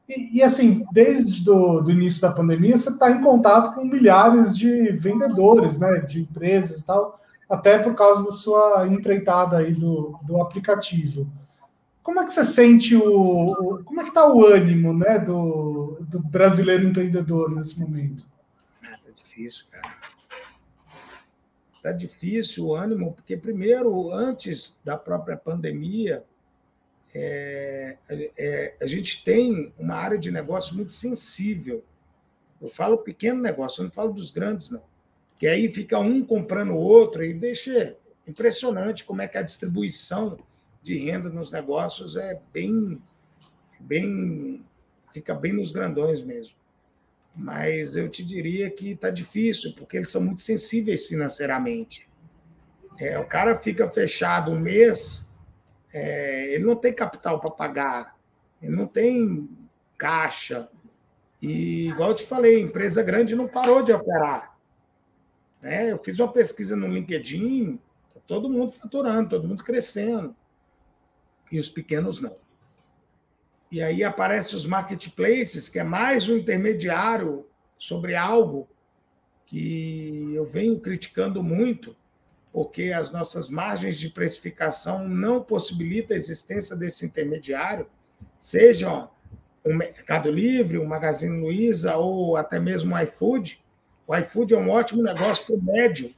E, 0.08 0.38
e 0.38 0.42
assim, 0.42 0.86
desde 0.92 1.42
do, 1.42 1.80
do 1.80 1.90
início 1.90 2.22
da 2.22 2.30
pandemia, 2.30 2.78
você 2.78 2.90
está 2.90 3.10
em 3.10 3.20
contato 3.20 3.74
com 3.74 3.84
milhares 3.84 4.56
de 4.56 4.92
vendedores, 4.92 5.80
né, 5.80 5.98
de 5.98 6.20
empresas 6.20 6.80
e 6.80 6.86
tal, 6.86 7.20
até 7.50 7.76
por 7.76 7.96
causa 7.96 8.24
da 8.24 8.30
sua 8.30 8.86
empreitada 8.86 9.58
aí 9.58 9.72
do, 9.72 10.16
do 10.22 10.40
aplicativo. 10.40 11.26
Como 12.04 12.20
é 12.20 12.24
que 12.24 12.32
você 12.32 12.44
sente 12.44 12.94
o, 12.94 13.50
o 13.50 13.84
como 13.84 14.00
é 14.00 14.04
que 14.04 14.10
está 14.10 14.32
o 14.32 14.46
ânimo, 14.46 14.94
né, 14.94 15.18
do, 15.18 15.98
do 16.02 16.20
brasileiro 16.20 16.86
empreendedor 16.86 17.50
nesse 17.50 17.80
momento? 17.80 18.24
Ah, 18.84 18.96
tá 19.04 19.10
difícil, 19.12 19.64
cara 19.72 20.06
está 21.86 21.92
difícil 21.92 22.66
o 22.66 22.74
ânimo, 22.74 23.12
porque, 23.12 23.36
primeiro, 23.36 24.10
antes 24.12 24.76
da 24.84 24.96
própria 24.96 25.36
pandemia, 25.36 26.24
é, 27.14 27.96
é, 28.36 28.76
a 28.80 28.86
gente 28.86 29.22
tem 29.22 29.72
uma 29.78 29.94
área 29.94 30.18
de 30.18 30.32
negócio 30.32 30.74
muito 30.76 30.92
sensível. 30.92 31.84
Eu 32.60 32.68
falo 32.68 32.98
pequeno 32.98 33.40
negócio, 33.40 33.80
eu 33.80 33.84
não 33.84 33.92
falo 33.92 34.12
dos 34.12 34.30
grandes, 34.30 34.70
não. 34.70 34.82
Que 35.38 35.46
aí 35.46 35.72
fica 35.72 35.98
um 35.98 36.24
comprando 36.24 36.72
o 36.72 36.78
outro 36.78 37.22
e 37.22 37.32
deixa 37.32 37.96
impressionante 38.26 39.04
como 39.04 39.22
é 39.22 39.28
que 39.28 39.38
a 39.38 39.42
distribuição 39.42 40.38
de 40.82 40.96
renda 40.98 41.28
nos 41.28 41.52
negócios 41.52 42.16
é 42.16 42.40
bem, 42.52 43.00
bem 43.80 44.64
fica 45.12 45.34
bem 45.34 45.52
nos 45.52 45.70
grandões 45.70 46.22
mesmo 46.22 46.56
mas 47.36 47.96
eu 47.96 48.08
te 48.08 48.24
diria 48.24 48.70
que 48.70 48.92
está 48.92 49.10
difícil, 49.10 49.74
porque 49.76 49.96
eles 49.96 50.10
são 50.10 50.22
muito 50.22 50.40
sensíveis 50.40 51.06
financeiramente. 51.06 52.08
É, 52.98 53.18
o 53.18 53.26
cara 53.26 53.56
fica 53.56 53.88
fechado 53.88 54.50
um 54.50 54.58
mês, 54.58 55.28
é, 55.92 56.54
ele 56.54 56.64
não 56.64 56.76
tem 56.76 56.92
capital 56.92 57.40
para 57.40 57.50
pagar, 57.50 58.16
ele 58.62 58.74
não 58.74 58.86
tem 58.86 59.48
caixa. 59.98 60.68
E, 61.40 61.88
igual 61.88 62.10
eu 62.10 62.16
te 62.16 62.24
falei, 62.24 62.60
empresa 62.60 63.02
grande 63.02 63.36
não 63.36 63.46
parou 63.46 63.82
de 63.82 63.92
operar. 63.92 64.56
É, 65.64 65.92
eu 65.92 65.98
fiz 66.02 66.18
uma 66.18 66.32
pesquisa 66.32 66.76
no 66.76 66.88
LinkedIn, 66.88 67.78
tá 68.14 68.20
todo 68.26 68.48
mundo 68.48 68.72
faturando, 68.72 69.30
todo 69.30 69.48
mundo 69.48 69.64
crescendo. 69.64 70.34
E 71.50 71.58
os 71.58 71.68
pequenos 71.68 72.20
não. 72.20 72.36
E 73.70 73.82
aí 73.82 74.04
aparecem 74.04 74.56
os 74.56 74.64
marketplaces, 74.64 75.68
que 75.68 75.78
é 75.78 75.84
mais 75.84 76.28
um 76.28 76.36
intermediário 76.36 77.46
sobre 77.76 78.14
algo 78.14 78.68
que 79.44 80.32
eu 80.34 80.44
venho 80.44 80.78
criticando 80.78 81.42
muito, 81.42 81.96
porque 82.52 82.92
as 82.92 83.10
nossas 83.10 83.48
margens 83.48 83.98
de 83.98 84.08
precificação 84.08 85.08
não 85.08 85.42
possibilitam 85.42 86.14
a 86.14 86.18
existência 86.18 86.76
desse 86.76 87.04
intermediário, 87.04 87.88
sejam 88.38 89.10
o 89.64 89.74
Mercado 89.74 90.30
Livre, 90.30 90.78
o 90.78 90.86
Magazine 90.86 91.40
Luiza 91.40 91.96
ou 91.96 92.36
até 92.36 92.60
mesmo 92.60 92.94
o 92.94 92.98
iFood. 93.00 93.62
O 94.06 94.14
iFood 94.14 94.54
é 94.54 94.58
um 94.58 94.70
ótimo 94.70 95.02
negócio 95.02 95.44
para 95.44 95.56
o 95.56 95.62
médio, 95.62 96.14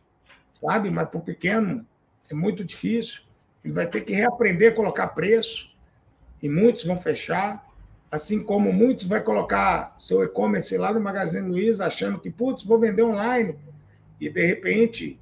sabe? 0.52 0.90
Mas 0.90 1.08
para 1.08 1.18
o 1.18 1.22
pequeno 1.22 1.86
é 2.30 2.34
muito 2.34 2.62
difícil. 2.62 3.22
Ele 3.64 3.72
vai 3.72 3.86
ter 3.86 4.02
que 4.02 4.12
reaprender 4.12 4.72
a 4.72 4.74
colocar 4.76 5.08
preço 5.08 5.67
e 6.42 6.48
muitos 6.48 6.84
vão 6.84 7.00
fechar, 7.00 7.66
assim 8.10 8.42
como 8.42 8.72
muitos 8.72 9.04
vai 9.04 9.20
colocar 9.22 9.94
seu 9.98 10.22
e-commerce 10.22 10.76
lá 10.76 10.92
no 10.92 11.00
Magazine 11.00 11.48
Luiza 11.48 11.86
achando 11.86 12.18
que, 12.18 12.30
putz, 12.30 12.64
vou 12.64 12.78
vender 12.78 13.02
online, 13.02 13.58
e 14.20 14.28
de 14.28 14.46
repente, 14.46 15.18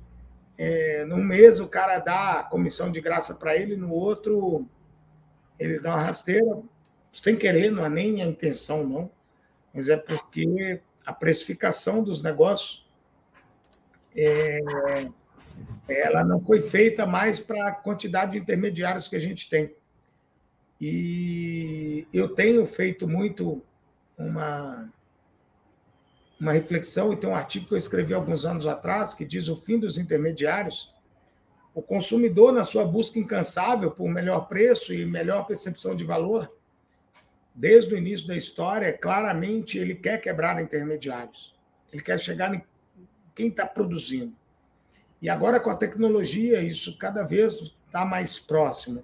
é, 0.57 1.05
num 1.05 1.23
mês 1.23 1.61
o 1.61 1.69
cara 1.69 1.99
dá 1.99 2.47
comissão 2.51 2.91
de 2.91 3.01
graça 3.01 3.35
para 3.35 3.57
ele, 3.57 3.77
no 3.77 3.93
outro 3.93 4.67
ele 5.59 5.81
dá 5.81 5.95
uma 5.95 6.03
rasteira, 6.03 6.61
sem 7.13 7.37
querer, 7.37 7.71
não 7.71 7.85
é 7.85 7.89
nem 7.89 8.23
a 8.23 8.27
intenção, 8.27 8.87
não, 8.87 9.11
mas 9.73 9.89
é 9.89 9.97
porque 9.97 10.81
a 11.05 11.13
precificação 11.13 12.03
dos 12.03 12.23
negócios 12.23 12.87
é, 14.15 14.61
ela 15.89 16.25
não 16.25 16.41
foi 16.41 16.63
feita 16.63 17.07
mais 17.07 17.41
para 17.41 17.69
a 17.69 17.73
quantidade 17.73 18.33
de 18.33 18.39
intermediários 18.39 19.09
que 19.09 19.17
a 19.17 19.21
gente 19.21 19.49
tem. 19.49 19.75
E 20.81 22.07
eu 22.13 22.29
tenho 22.29 22.67
feito 22.67 23.09
muito 23.09 23.63
uma, 24.17 24.93
uma 26.39 26.53
reflexão, 26.53 27.13
e 27.13 27.17
tem 27.17 27.29
um 27.29 27.35
artigo 27.35 27.67
que 27.67 27.75
eu 27.75 27.79
escrevi 27.79 28.13
alguns 28.13 28.45
anos 28.45 28.67
atrás, 28.67 29.15
que 29.15 29.25
diz 29.25 29.49
o 29.49 29.57
fim 29.57 29.79
dos 29.79 29.99
intermediários. 29.99 30.95
O 31.75 31.83
consumidor, 31.83 32.53
na 32.53 32.63
sua 32.63 32.85
busca 32.85 33.19
incansável 33.19 33.91
por 33.91 34.09
melhor 34.09 34.49
preço 34.49 34.95
e 34.95 35.05
melhor 35.05 35.47
percepção 35.47 35.95
de 35.95 36.05
valor, 36.05 36.51
desde 37.55 37.95
o 37.95 37.99
início 37.99 38.27
da 38.27 38.37
história, 38.37 38.93
claramente 38.93 39.79
ele 39.79 39.95
quer 39.95 40.21
quebrar 40.21 40.61
intermediários. 40.61 41.55
Ele 41.93 42.03
quer 42.03 42.19
chegar 42.19 42.55
em 42.55 42.63
quem 43.35 43.49
está 43.49 43.67
produzindo. 43.67 44.35
E 45.21 45.31
agora, 45.31 45.59
com 45.59 45.71
a 45.71 45.77
tecnologia, 45.77 46.61
isso 46.61 46.97
cada 46.99 47.23
vez 47.23 47.75
está 47.87 48.05
mais 48.05 48.39
próximo. 48.39 49.03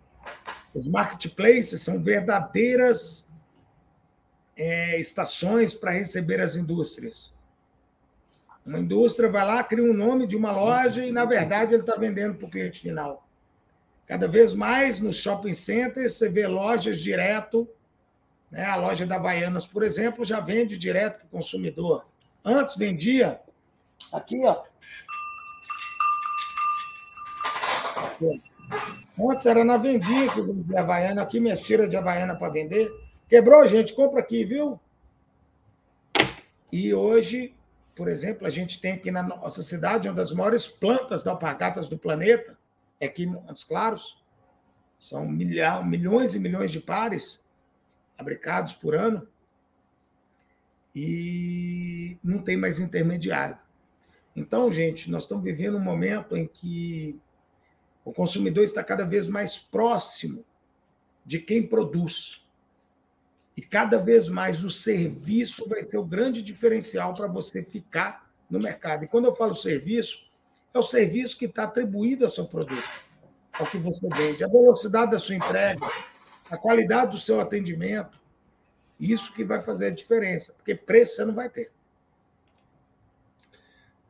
Os 0.74 0.86
marketplaces 0.86 1.82
são 1.82 2.02
verdadeiras 2.02 3.28
é, 4.56 4.98
estações 4.98 5.74
para 5.74 5.90
receber 5.90 6.40
as 6.40 6.56
indústrias. 6.56 7.34
Uma 8.64 8.78
indústria 8.78 9.28
vai 9.28 9.44
lá, 9.44 9.62
cria 9.64 9.84
um 9.84 9.92
nome 9.92 10.26
de 10.26 10.36
uma 10.36 10.52
loja 10.52 11.04
e, 11.04 11.10
na 11.10 11.24
verdade, 11.24 11.74
ele 11.74 11.82
está 11.82 11.96
vendendo 11.96 12.36
para 12.36 12.46
o 12.46 12.50
cliente 12.50 12.80
final. 12.80 13.26
Cada 14.06 14.28
vez 14.28 14.54
mais 14.54 15.00
nos 15.00 15.16
shopping 15.16 15.54
centers 15.54 16.14
você 16.14 16.28
vê 16.28 16.46
lojas 16.46 16.98
direto 16.98 17.68
Né? 18.50 18.64
A 18.66 18.76
loja 18.76 19.06
da 19.06 19.18
Baianas, 19.18 19.66
por 19.66 19.82
exemplo, 19.82 20.24
já 20.24 20.38
vende 20.38 20.76
direto 20.76 21.20
para 21.20 21.26
o 21.26 21.30
consumidor. 21.30 22.06
Antes 22.44 22.76
vendia 22.76 23.40
aqui, 24.12 24.38
ó. 24.44 24.62
Antes 29.30 29.46
era 29.46 29.64
na 29.64 29.76
vendinha 29.76 30.28
que 30.28 30.40
vendia 30.40 30.80
Havaiana. 30.80 31.22
Aqui 31.22 31.40
minhas 31.40 31.60
tiras 31.60 31.88
de 31.88 31.96
Havaiana 31.96 32.34
para 32.34 32.52
vender. 32.52 32.90
Quebrou, 33.28 33.66
gente? 33.66 33.94
Compra 33.94 34.20
aqui, 34.20 34.44
viu? 34.44 34.80
E 36.70 36.94
hoje, 36.94 37.54
por 37.94 38.08
exemplo, 38.08 38.46
a 38.46 38.50
gente 38.50 38.80
tem 38.80 38.92
aqui 38.92 39.10
na 39.10 39.22
nossa 39.22 39.62
cidade 39.62 40.08
uma 40.08 40.14
das 40.14 40.32
maiores 40.32 40.66
plantas 40.66 41.22
de 41.22 41.28
alpargatas 41.28 41.88
do 41.88 41.98
planeta, 41.98 42.56
é 42.98 43.06
aqui 43.06 43.24
em 43.24 43.26
Montes 43.26 43.64
Claros. 43.64 44.22
São 44.98 45.28
milha, 45.28 45.82
milhões 45.82 46.34
e 46.34 46.38
milhões 46.38 46.70
de 46.70 46.80
pares 46.80 47.44
fabricados 48.16 48.72
por 48.72 48.94
ano. 48.94 49.26
E 50.94 52.16
não 52.22 52.38
tem 52.38 52.56
mais 52.56 52.80
intermediário. 52.80 53.58
Então, 54.34 54.70
gente, 54.70 55.10
nós 55.10 55.24
estamos 55.24 55.44
vivendo 55.44 55.76
um 55.76 55.80
momento 55.80 56.36
em 56.36 56.46
que 56.46 57.20
o 58.04 58.12
consumidor 58.12 58.64
está 58.64 58.82
cada 58.82 59.04
vez 59.04 59.28
mais 59.28 59.56
próximo 59.58 60.44
de 61.24 61.38
quem 61.38 61.66
produz. 61.66 62.42
E 63.56 63.62
cada 63.62 63.98
vez 63.98 64.28
mais 64.28 64.64
o 64.64 64.70
serviço 64.70 65.68
vai 65.68 65.84
ser 65.84 65.98
o 65.98 66.04
grande 66.04 66.42
diferencial 66.42 67.14
para 67.14 67.26
você 67.26 67.62
ficar 67.62 68.30
no 68.48 68.58
mercado. 68.58 69.04
E 69.04 69.08
quando 69.08 69.26
eu 69.26 69.34
falo 69.34 69.54
serviço, 69.54 70.26
é 70.74 70.78
o 70.78 70.82
serviço 70.82 71.38
que 71.38 71.44
está 71.44 71.64
atribuído 71.64 72.24
ao 72.24 72.30
seu 72.30 72.46
produto, 72.46 73.04
ao 73.58 73.66
que 73.66 73.76
você 73.76 74.08
vende, 74.14 74.42
a 74.42 74.48
velocidade 74.48 75.10
da 75.10 75.18
sua 75.18 75.34
entrega, 75.34 75.86
a 76.50 76.56
qualidade 76.56 77.12
do 77.12 77.18
seu 77.18 77.40
atendimento. 77.40 78.20
Isso 78.98 79.32
que 79.34 79.44
vai 79.44 79.62
fazer 79.62 79.86
a 79.86 79.90
diferença, 79.90 80.52
porque 80.54 80.74
preço 80.74 81.16
você 81.16 81.24
não 81.24 81.34
vai 81.34 81.50
ter. 81.50 81.70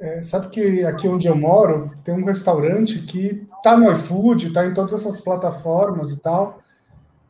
É, 0.03 0.21
sabe 0.23 0.49
que 0.49 0.85
aqui 0.85 1.07
onde 1.07 1.29
eu 1.29 1.37
moro 1.37 1.93
tem 2.03 2.15
um 2.15 2.25
restaurante 2.25 3.03
que 3.03 3.47
está 3.57 3.77
no 3.77 3.91
iFood, 3.93 4.49
está 4.49 4.67
em 4.67 4.75
todas 4.75 4.93
essas 4.93 5.21
plataformas 5.21 6.11
e 6.11 6.21
tal 6.21 6.63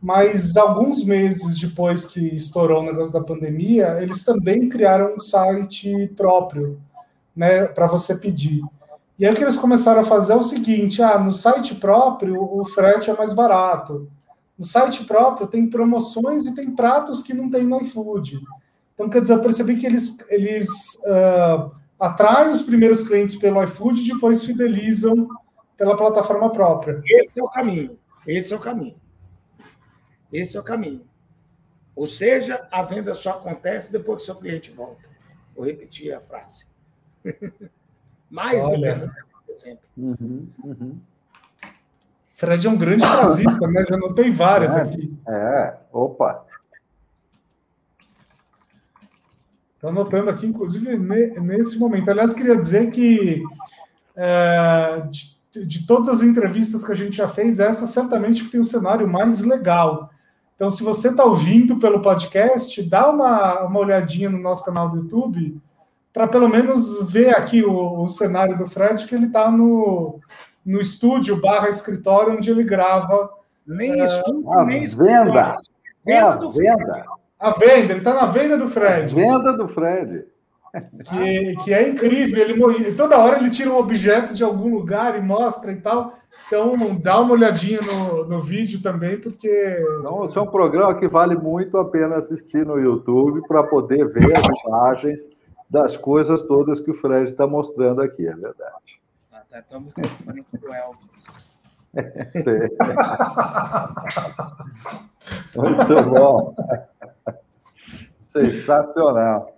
mas 0.03 0.57
alguns 0.57 1.05
meses 1.05 1.61
depois 1.61 2.05
que 2.05 2.35
estourou 2.35 2.82
o 2.82 2.85
negócio 2.85 3.12
da 3.12 3.20
pandemia, 3.20 4.03
eles 4.03 4.24
também 4.24 4.69
criaram 4.69 5.15
um 5.15 5.20
site 5.20 6.09
próprio, 6.16 6.81
né, 7.36 7.66
para 7.66 7.86
você 7.86 8.16
pedir. 8.16 8.62
E 9.16 9.24
aí 9.24 9.32
o 9.32 9.36
que 9.36 9.44
eles 9.44 9.57
começaram 9.57 10.01
a 10.01 10.05
fazer 10.05 10.32
é 10.32 10.36
o 10.36 10.43
seguinte: 10.43 11.01
ah, 11.01 11.16
no 11.20 11.32
site 11.32 11.77
próprio 11.77 12.43
o 12.43 12.65
frete 12.65 13.11
é 13.11 13.16
mais 13.16 13.32
barato. 13.32 14.11
No 14.59 14.65
site 14.65 15.05
próprio 15.05 15.47
tem 15.47 15.70
promoções 15.70 16.47
e 16.47 16.55
tem 16.55 16.73
pratos 16.73 17.23
que 17.23 17.32
não 17.32 17.49
tem 17.49 17.62
no 17.62 17.81
iFood. 17.81 18.40
Então, 18.94 19.09
quer 19.09 19.23
dizer, 19.23 19.35
eu 19.35 19.40
percebi 19.40 19.77
que 19.77 19.86
eles, 19.86 20.19
eles 20.28 20.69
uh, 21.07 21.70
atraem 22.03 22.51
os 22.51 22.62
primeiros 22.62 23.07
clientes 23.07 23.37
pelo 23.37 23.62
iFood 23.62 24.01
e 24.01 24.12
depois 24.12 24.45
fidelizam 24.45 25.29
pela 25.77 25.97
plataforma 25.97 26.51
própria. 26.51 27.01
Esse 27.07 27.39
é 27.39 27.45
o 27.45 27.49
caminho. 27.49 27.97
Esse 28.27 28.53
é 28.53 28.57
o 28.57 28.61
caminho. 28.61 28.97
Esse 30.33 30.57
é 30.57 30.61
o 30.61 30.65
caminho. 30.65 31.03
Ou 31.95 32.07
seja, 32.07 32.66
a 32.73 32.83
venda 32.83 33.15
só 33.15 33.31
acontece 33.31 33.93
depois 33.93 34.19
que 34.19 34.27
seu 34.27 34.35
cliente 34.35 34.73
volta. 34.73 35.09
Vou 35.55 35.65
repetir 35.65 36.12
a 36.12 36.20
frase. 36.20 36.66
Mais 38.29 38.65
Olha. 38.65 38.97
do 38.97 39.12
que 39.47 39.55
sempre. 39.55 39.85
Uhum, 39.97 40.49
uhum. 40.65 40.99
Fred 42.31 42.66
é 42.66 42.70
um 42.70 42.77
grande 42.77 43.07
frasista, 43.07 43.69
né? 43.69 43.85
Já 43.89 43.97
não 43.97 44.12
tem 44.12 44.33
várias 44.33 44.77
é, 44.77 44.83
aqui. 44.83 45.16
É, 45.29 45.77
opa. 45.93 46.45
Estou 49.82 49.90
anotando 49.90 50.30
aqui, 50.30 50.46
inclusive, 50.46 50.96
nesse 50.96 51.76
momento. 51.76 52.09
Aliás, 52.09 52.32
queria 52.32 52.56
dizer 52.56 52.92
que 52.92 53.42
é, 54.14 55.02
de, 55.10 55.66
de, 55.66 55.86
todas 55.88 56.09
as 56.09 56.22
entrevistas 56.22 56.86
que 56.86 56.92
a 56.92 56.94
gente 56.94 57.16
já 57.16 57.26
fez, 57.26 57.59
essa 57.59 57.84
certamente 57.88 58.48
tem 58.48 58.60
o 58.60 58.62
um 58.62 58.64
cenário 58.64 59.09
mais 59.09 59.40
legal. 59.40 60.09
Então, 60.54 60.70
se 60.70 60.84
você 60.84 61.09
está 61.09 61.24
ouvindo 61.24 61.80
pelo 61.80 62.00
podcast, 62.00 62.80
dá 62.88 63.10
uma, 63.10 63.62
uma 63.62 63.80
olhadinha 63.80 64.30
no 64.30 64.38
nosso 64.38 64.64
canal 64.64 64.88
do 64.88 64.98
YouTube 64.98 65.60
para 66.12 66.28
pelo 66.28 66.48
menos 66.48 67.10
ver 67.10 67.36
aqui 67.36 67.64
o, 67.64 68.02
o, 68.02 68.06
cenário 68.06 68.56
do 68.56 68.68
Fred, 68.68 69.04
que 69.04 69.16
ele 69.16 69.26
está 69.26 69.50
no, 69.50 70.20
no 70.64 70.80
estúdio 70.80 71.40
barra 71.40 71.68
escritório 71.68 72.36
onde 72.36 72.48
ele 72.48 72.62
grava. 72.62 73.30
Nem 73.66 74.00
é, 74.00 74.04
estúdio, 74.04 74.64
nem 74.64 74.86
venda. 74.86 75.56
Venda 76.06 76.34
a 76.34 76.36
do 76.36 76.52
venda. 76.52 77.04
A 77.43 77.51
venda, 77.51 77.93
ele 77.93 77.98
está 77.98 78.14
na 78.14 78.27
venda 78.27 78.56
do 78.56 78.69
Fred. 78.69 79.12
A 79.12 79.16
venda 79.16 79.56
do 79.56 79.66
Fred. 79.66 80.24
Que, 81.10 81.56
que 81.64 81.74
é 81.74 81.89
incrível. 81.89 82.70
Ele 82.70 82.94
toda 82.94 83.19
hora 83.19 83.39
ele 83.39 83.51
tira 83.51 83.70
um 83.70 83.78
objeto 83.78 84.32
de 84.32 84.44
algum 84.44 84.73
lugar 84.73 85.19
e 85.19 85.20
mostra 85.20 85.73
e 85.73 85.81
tal. 85.81 86.16
Então 86.47 86.73
dá 87.02 87.20
uma 87.20 87.32
olhadinha 87.32 87.81
no, 87.81 88.27
no 88.27 88.40
vídeo 88.40 88.81
também, 88.81 89.20
porque. 89.20 89.51
Então, 89.98 90.24
esse 90.24 90.39
é 90.39 90.40
um 90.40 90.47
programa 90.47 90.94
que 90.94 91.09
vale 91.09 91.35
muito 91.35 91.77
a 91.78 91.85
pena 91.85 92.14
assistir 92.14 92.64
no 92.64 92.78
YouTube 92.78 93.43
para 93.48 93.64
poder 93.64 94.09
ver 94.09 94.36
as 94.36 94.47
imagens 94.64 95.27
das 95.69 95.97
coisas 95.97 96.43
todas 96.43 96.78
que 96.78 96.93
o 96.93 97.01
Fred 97.01 97.32
está 97.32 97.44
mostrando 97.47 98.02
aqui, 98.02 98.24
é 98.27 98.35
verdade. 98.35 99.01
Ah, 99.32 99.43
tá, 99.51 99.62
tá 99.62 99.81
microfone 99.81 100.44
com 100.44 100.73
Elvis. 100.73 101.51
Muito 105.55 106.02
bom. 106.10 106.55
Sensacional. 108.32 109.54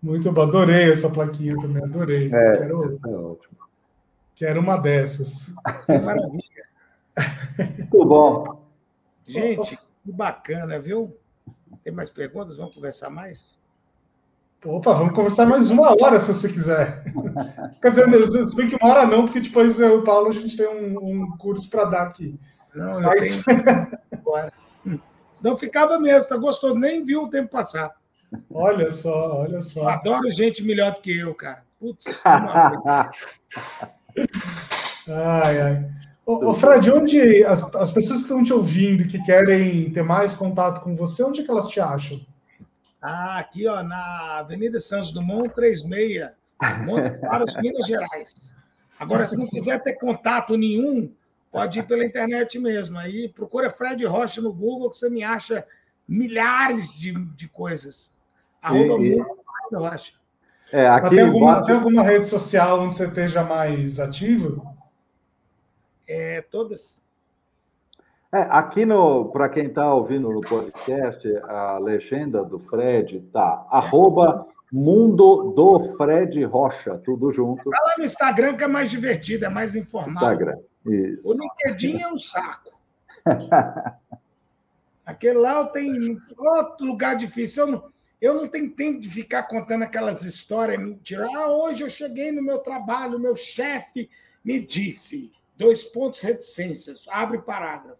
Muito 0.00 0.30
bom, 0.30 0.42
adorei 0.42 0.92
essa 0.92 1.10
plaquinha 1.10 1.56
também, 1.60 1.82
adorei. 1.82 2.26
É, 2.26 2.58
quero, 2.58 2.84
essa 2.84 3.08
é 3.08 3.16
ótimo. 3.16 3.58
Quero 4.34 4.60
uma 4.60 4.76
dessas. 4.76 5.50
Maravilha. 5.88 6.68
Muito 7.78 8.06
bom. 8.06 8.68
Gente, 9.26 9.76
que 9.76 10.12
bacana, 10.12 10.78
viu? 10.78 11.16
Tem 11.82 11.92
mais 11.92 12.10
perguntas? 12.10 12.56
Vamos 12.56 12.74
conversar 12.74 13.10
mais? 13.10 13.58
Opa, 14.64 14.92
vamos 14.92 15.14
conversar 15.14 15.46
mais 15.46 15.70
uma 15.70 15.90
hora, 16.02 16.20
se 16.20 16.34
você 16.34 16.48
quiser. 16.48 17.04
Quer 17.80 17.90
dizer, 17.90 18.46
se 18.46 18.56
bem 18.56 18.68
que 18.68 18.76
uma 18.76 18.90
hora 18.90 19.06
não, 19.06 19.24
porque 19.24 19.40
depois 19.40 19.80
eu 19.80 19.96
e 19.96 19.98
o 20.00 20.04
Paulo 20.04 20.28
a 20.28 20.32
gente 20.32 20.56
tem 20.56 20.68
um, 20.68 20.98
um 20.98 21.36
curso 21.36 21.70
para 21.70 21.84
dar 21.84 22.02
aqui. 22.02 22.38
Não, 22.74 23.00
Mas... 23.00 23.36
eu 23.36 23.44
tenho... 23.44 23.98
Agora. 24.12 24.52
Senão 25.38 25.56
ficava 25.56 26.00
mesmo, 26.00 26.28
tá 26.28 26.36
gostoso, 26.36 26.76
nem 26.76 27.04
viu 27.04 27.22
o 27.22 27.30
tempo 27.30 27.48
passar. 27.48 27.94
Olha 28.50 28.90
só, 28.90 29.42
olha 29.42 29.62
só. 29.62 29.82
Eu 29.82 29.88
adoro 29.88 30.32
gente 30.32 30.64
melhor 30.64 30.94
do 30.94 31.00
que 31.00 31.16
eu, 31.16 31.32
cara. 31.32 31.62
Putz. 31.78 32.04
ai, 35.08 35.60
ai. 35.60 35.90
Ô, 36.26 36.50
ô, 36.50 36.54
Fred, 36.54 36.90
onde 36.90 37.44
as, 37.44 37.62
as 37.76 37.92
pessoas 37.92 38.18
que 38.18 38.24
estão 38.24 38.42
te 38.42 38.52
ouvindo 38.52 39.04
e 39.04 39.06
que 39.06 39.22
querem 39.22 39.92
ter 39.92 40.02
mais 40.02 40.34
contato 40.34 40.82
com 40.82 40.96
você, 40.96 41.22
onde 41.22 41.42
é 41.42 41.44
que 41.44 41.50
elas 41.50 41.68
te 41.68 41.78
acham? 41.80 42.20
Ah, 43.00 43.38
aqui, 43.38 43.68
ó, 43.68 43.80
na 43.84 44.38
Avenida 44.38 44.80
Santos 44.80 45.12
Dumont, 45.12 45.54
36, 45.54 46.30
Montes 46.84 47.10
Claros, 47.10 47.54
Minas 47.62 47.86
Gerais. 47.86 48.56
Agora, 48.98 49.24
se 49.24 49.36
não 49.36 49.46
quiser 49.46 49.80
ter 49.84 49.92
contato 49.92 50.56
nenhum, 50.56 51.12
pode 51.50 51.78
ir 51.78 51.86
pela 51.86 52.04
internet 52.04 52.58
mesmo. 52.58 52.98
Aí 52.98 53.28
procura 53.28 53.70
Fred 53.70 54.04
Rocha 54.04 54.40
no 54.40 54.52
Google, 54.52 54.90
que 54.90 54.96
você 54.96 55.10
me 55.10 55.22
acha 55.22 55.66
milhares 56.06 56.92
de, 56.92 57.12
de 57.34 57.48
coisas. 57.48 58.16
Arroba 58.62 59.02
e... 59.04 59.18
eu 59.72 59.84
acho. 59.84 60.18
É, 60.72 60.86
aqui 60.86 61.16
tem, 61.16 61.24
alguma, 61.24 61.64
tem 61.64 61.74
alguma 61.74 62.02
rede 62.02 62.26
social 62.26 62.80
onde 62.80 62.96
você 62.96 63.06
esteja 63.06 63.42
mais 63.42 63.98
ativo? 63.98 64.76
É, 66.06 66.42
todas. 66.42 67.02
É, 68.30 68.40
aqui 68.50 68.84
no, 68.84 69.30
para 69.30 69.48
quem 69.48 69.66
está 69.66 69.92
ouvindo 69.92 70.30
no 70.30 70.40
podcast, 70.42 71.26
a 71.44 71.78
legenda 71.78 72.44
do 72.44 72.58
Fred 72.58 73.20
tá 73.32 73.66
arroba 73.70 74.46
Mundo 74.70 75.54
do 75.56 75.96
Fred 75.96 76.44
Rocha, 76.44 76.98
tudo 76.98 77.32
junto. 77.32 77.70
Fala 77.70 77.94
no 77.96 78.04
Instagram 78.04 78.54
que 78.54 78.64
é 78.64 78.68
mais 78.68 78.90
divertido, 78.90 79.46
é 79.46 79.48
mais 79.48 79.74
informal. 79.74 80.22
Instagram, 80.22 80.58
isso. 80.86 81.28
O 81.28 81.32
LinkedIn 81.32 82.00
é 82.00 82.08
um 82.08 82.18
saco. 82.18 82.72
Aquele 85.04 85.38
lá 85.38 85.54
eu 85.54 85.66
tenho 85.66 86.20
outro 86.36 86.86
lugar 86.86 87.16
difícil. 87.16 87.64
Eu 87.64 87.72
não, 87.72 87.92
eu 88.20 88.34
não 88.34 88.48
tenho 88.48 88.70
tempo 88.70 89.00
de 89.00 89.08
ficar 89.08 89.44
contando 89.44 89.82
aquelas 89.82 90.22
histórias 90.22 90.78
mentiras. 90.78 91.28
Ah, 91.34 91.48
hoje 91.48 91.82
eu 91.82 91.88
cheguei 91.88 92.30
no 92.30 92.42
meu 92.42 92.58
trabalho, 92.58 93.18
meu 93.18 93.34
chefe 93.34 94.10
me 94.44 94.60
disse, 94.60 95.32
dois 95.56 95.82
pontos 95.84 96.20
reticências, 96.20 97.04
abre 97.08 97.38
parágrafo. 97.38 97.98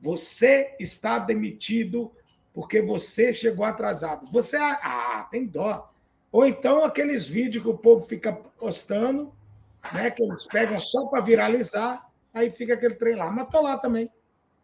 Você 0.00 0.74
está 0.80 1.18
demitido 1.18 2.10
porque 2.52 2.82
você 2.82 3.32
chegou 3.32 3.64
atrasado. 3.64 4.30
Você, 4.30 4.56
ah, 4.56 5.26
tem 5.30 5.46
dó. 5.46 5.90
Ou 6.30 6.46
então 6.46 6.84
aqueles 6.84 7.28
vídeos 7.28 7.62
que 7.62 7.70
o 7.70 7.78
povo 7.78 8.06
fica 8.06 8.32
postando, 8.32 9.32
né, 9.92 10.10
que 10.10 10.22
eles 10.22 10.46
pegam 10.46 10.78
só 10.78 11.06
para 11.06 11.20
viralizar, 11.20 12.06
aí 12.32 12.50
fica 12.50 12.74
aquele 12.74 12.94
trem 12.94 13.16
lá. 13.16 13.30
Mas 13.30 13.48
tô 13.48 13.60
lá 13.60 13.78
também. 13.78 14.10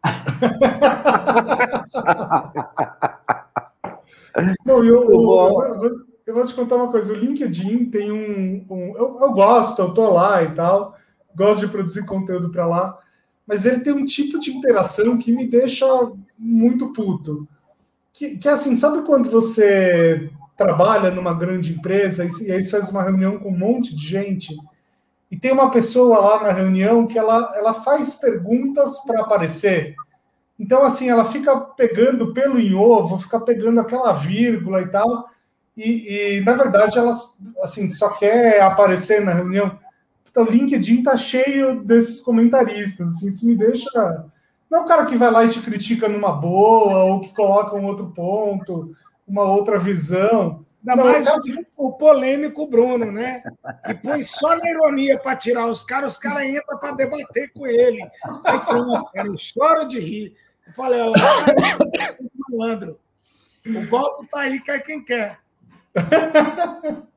Não, 4.65 4.83
eu, 4.83 5.09
eu, 5.09 5.83
eu, 5.83 5.95
eu, 6.25 6.33
vou 6.33 6.45
te 6.45 6.53
contar 6.53 6.75
uma 6.75 6.91
coisa. 6.91 7.11
O 7.11 7.15
LinkedIn 7.15 7.85
tem 7.85 8.11
um. 8.11 8.65
um 8.69 8.95
eu, 8.95 9.17
eu, 9.19 9.33
gosto, 9.33 9.81
eu 9.81 9.93
tô 9.93 10.11
lá 10.11 10.43
e 10.43 10.53
tal, 10.53 10.95
gosto 11.35 11.65
de 11.65 11.71
produzir 11.71 12.05
conteúdo 12.05 12.49
para 12.49 12.65
lá, 12.65 12.97
mas 13.45 13.65
ele 13.65 13.81
tem 13.81 13.93
um 13.93 14.05
tipo 14.05 14.39
de 14.39 14.51
interação 14.51 15.17
que 15.17 15.33
me 15.33 15.47
deixa 15.47 15.85
muito 16.37 16.93
puto. 16.93 17.47
Que, 18.13 18.37
que 18.37 18.47
é 18.47 18.51
assim, 18.51 18.75
sabe 18.75 19.03
quando 19.03 19.29
você 19.29 20.29
trabalha 20.57 21.11
numa 21.11 21.33
grande 21.33 21.73
empresa 21.73 22.25
e, 22.25 22.47
e 22.47 22.51
aí 22.51 22.61
você 22.61 22.69
faz 22.69 22.89
uma 22.89 23.03
reunião 23.03 23.39
com 23.39 23.49
um 23.49 23.57
monte 23.57 23.95
de 23.95 24.07
gente 24.07 24.55
e 25.31 25.37
tem 25.37 25.51
uma 25.51 25.69
pessoa 25.69 26.19
lá 26.19 26.43
na 26.43 26.51
reunião 26.51 27.05
que 27.05 27.17
ela, 27.17 27.53
ela 27.55 27.73
faz 27.73 28.15
perguntas 28.15 28.99
para 29.05 29.21
aparecer. 29.21 29.95
Então, 30.59 30.83
assim, 30.83 31.09
ela 31.09 31.25
fica 31.25 31.55
pegando 31.55 32.33
pelo 32.33 32.59
em 32.59 32.73
ovo, 32.73 33.19
fica 33.19 33.39
pegando 33.39 33.79
aquela 33.79 34.11
vírgula 34.11 34.81
e 34.81 34.87
tal, 34.87 35.29
e, 35.77 36.37
e, 36.37 36.41
na 36.41 36.53
verdade 36.53 36.97
ela 36.97 37.13
assim, 37.61 37.87
só 37.89 38.09
quer 38.09 38.61
aparecer 38.61 39.21
na 39.21 39.33
reunião. 39.33 39.79
Então, 40.29 40.43
o 40.43 40.49
LinkedIn 40.49 41.03
tá 41.03 41.15
cheio 41.15 41.81
desses 41.83 42.19
comentaristas, 42.19 43.09
assim, 43.09 43.27
isso 43.27 43.45
me 43.45 43.55
deixa... 43.55 44.25
Não 44.69 44.79
é 44.79 44.81
o 44.83 44.85
cara 44.85 45.05
que 45.05 45.15
vai 45.15 45.31
lá 45.31 45.45
e 45.45 45.49
te 45.49 45.61
critica 45.61 46.07
numa 46.07 46.31
boa, 46.31 47.03
ou 47.05 47.21
que 47.21 47.33
coloca 47.33 47.75
um 47.75 47.85
outro 47.85 48.11
ponto, 48.11 48.95
uma 49.27 49.43
outra 49.43 49.79
visão. 49.79 50.63
Ainda 50.79 50.95
não, 50.95 51.11
mais 51.11 51.27
o, 51.27 51.65
o, 51.75 51.91
polêmico 51.93 52.65
Bruno, 52.67 53.11
né? 53.11 53.43
Que 53.85 53.95
põe 53.95 54.23
só 54.23 54.55
na 54.55 54.69
ironia 54.69 55.19
para 55.19 55.35
tirar 55.35 55.65
os 55.65 55.83
caras, 55.83 56.13
os 56.13 56.19
caras 56.19 56.49
entram 56.49 56.77
para 56.77 56.95
debater 56.95 57.51
com 57.53 57.67
ele. 57.67 58.01
Aí 59.13 59.25
eu 59.25 59.37
choro 59.37 59.85
de 59.87 59.99
rir. 59.99 60.35
Eu 60.65 60.73
falei, 60.73 61.01
olha 61.01 61.11
lá, 61.19 62.15
malandro. 62.49 62.99
O 63.67 63.87
golpe 63.87 64.27
tá 64.27 64.41
aí, 64.41 64.59
cai 64.63 64.79
quem 64.79 65.03
quer. 65.03 65.37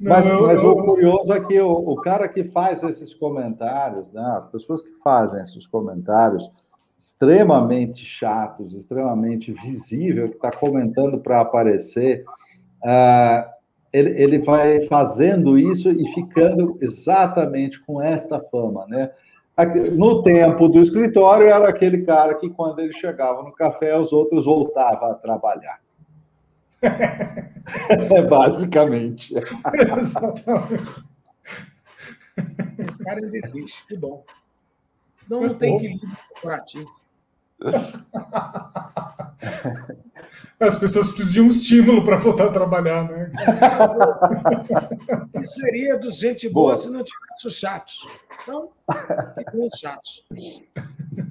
mas, 0.00 0.24
mas 0.24 0.62
o 0.62 0.76
curioso 0.76 1.32
é 1.32 1.40
que 1.40 1.60
o, 1.60 1.70
o, 1.70 1.96
cara 1.96 2.28
que 2.28 2.44
faz 2.44 2.82
esses 2.82 3.14
comentários, 3.14 4.10
né, 4.12 4.22
as 4.36 4.46
pessoas 4.46 4.80
que 4.80 4.90
fazem 5.02 5.42
esses 5.42 5.66
comentários 5.66 6.50
extremamente 6.98 8.04
chatos, 8.04 8.72
extremamente 8.72 9.52
visível, 9.52 10.30
que 10.30 10.36
está 10.36 10.50
comentando 10.50 11.18
para 11.20 11.42
aparecer, 11.42 12.24
uh, 12.86 13.50
ele, 13.92 14.22
ele 14.22 14.38
vai 14.38 14.86
fazendo 14.86 15.58
isso 15.58 15.90
e 15.90 16.06
ficando 16.12 16.78
exatamente 16.80 17.84
com 17.84 18.00
esta 18.00 18.40
fama, 18.40 18.86
né? 18.86 19.10
No 19.92 20.22
tempo 20.22 20.68
do 20.68 20.82
escritório, 20.82 21.46
era 21.46 21.68
aquele 21.68 22.04
cara 22.04 22.34
que, 22.34 22.50
quando 22.50 22.80
ele 22.80 22.92
chegava 22.92 23.42
no 23.42 23.52
café, 23.52 23.98
os 23.98 24.12
outros 24.12 24.44
voltavam 24.44 25.10
a 25.10 25.14
trabalhar. 25.14 25.80
é, 26.82 28.22
basicamente. 28.22 29.34
Exatamente. 29.98 31.04
Esse 32.78 33.02
cara 33.02 33.18
ainda 33.18 33.38
existe, 33.38 33.86
que 33.86 33.96
bom. 33.96 34.22
Senão 35.22 35.40
não 35.40 35.54
tem 35.54 35.76
equilíbrio 35.76 36.10
corporativo. 36.28 36.94
As 40.58 40.78
pessoas 40.78 41.08
precisam 41.08 41.32
de 41.32 41.40
um 41.42 41.50
estímulo 41.50 42.04
para 42.04 42.16
voltar 42.16 42.46
a 42.46 42.52
trabalhar, 42.52 43.08
né? 43.08 43.30
O 45.34 45.38
que 45.38 45.44
seria 45.44 45.98
dos 45.98 46.16
gente 46.16 46.48
boa, 46.48 46.74
boa. 46.74 46.76
se 46.76 46.88
não 46.88 47.04
tivesse 47.04 47.46
os 47.46 47.54
chatos? 47.54 48.00
Então, 48.42 48.70
ficam 49.34 49.68
chatos. 49.76 50.24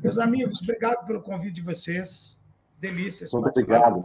Meus 0.03 0.19
amigos, 0.19 0.61
obrigado 0.61 1.05
pelo 1.05 1.21
convite 1.21 1.55
de 1.55 1.61
vocês. 1.61 2.37
Delícia. 2.79 3.27
Muito 3.33 3.49
obrigado. 3.49 4.03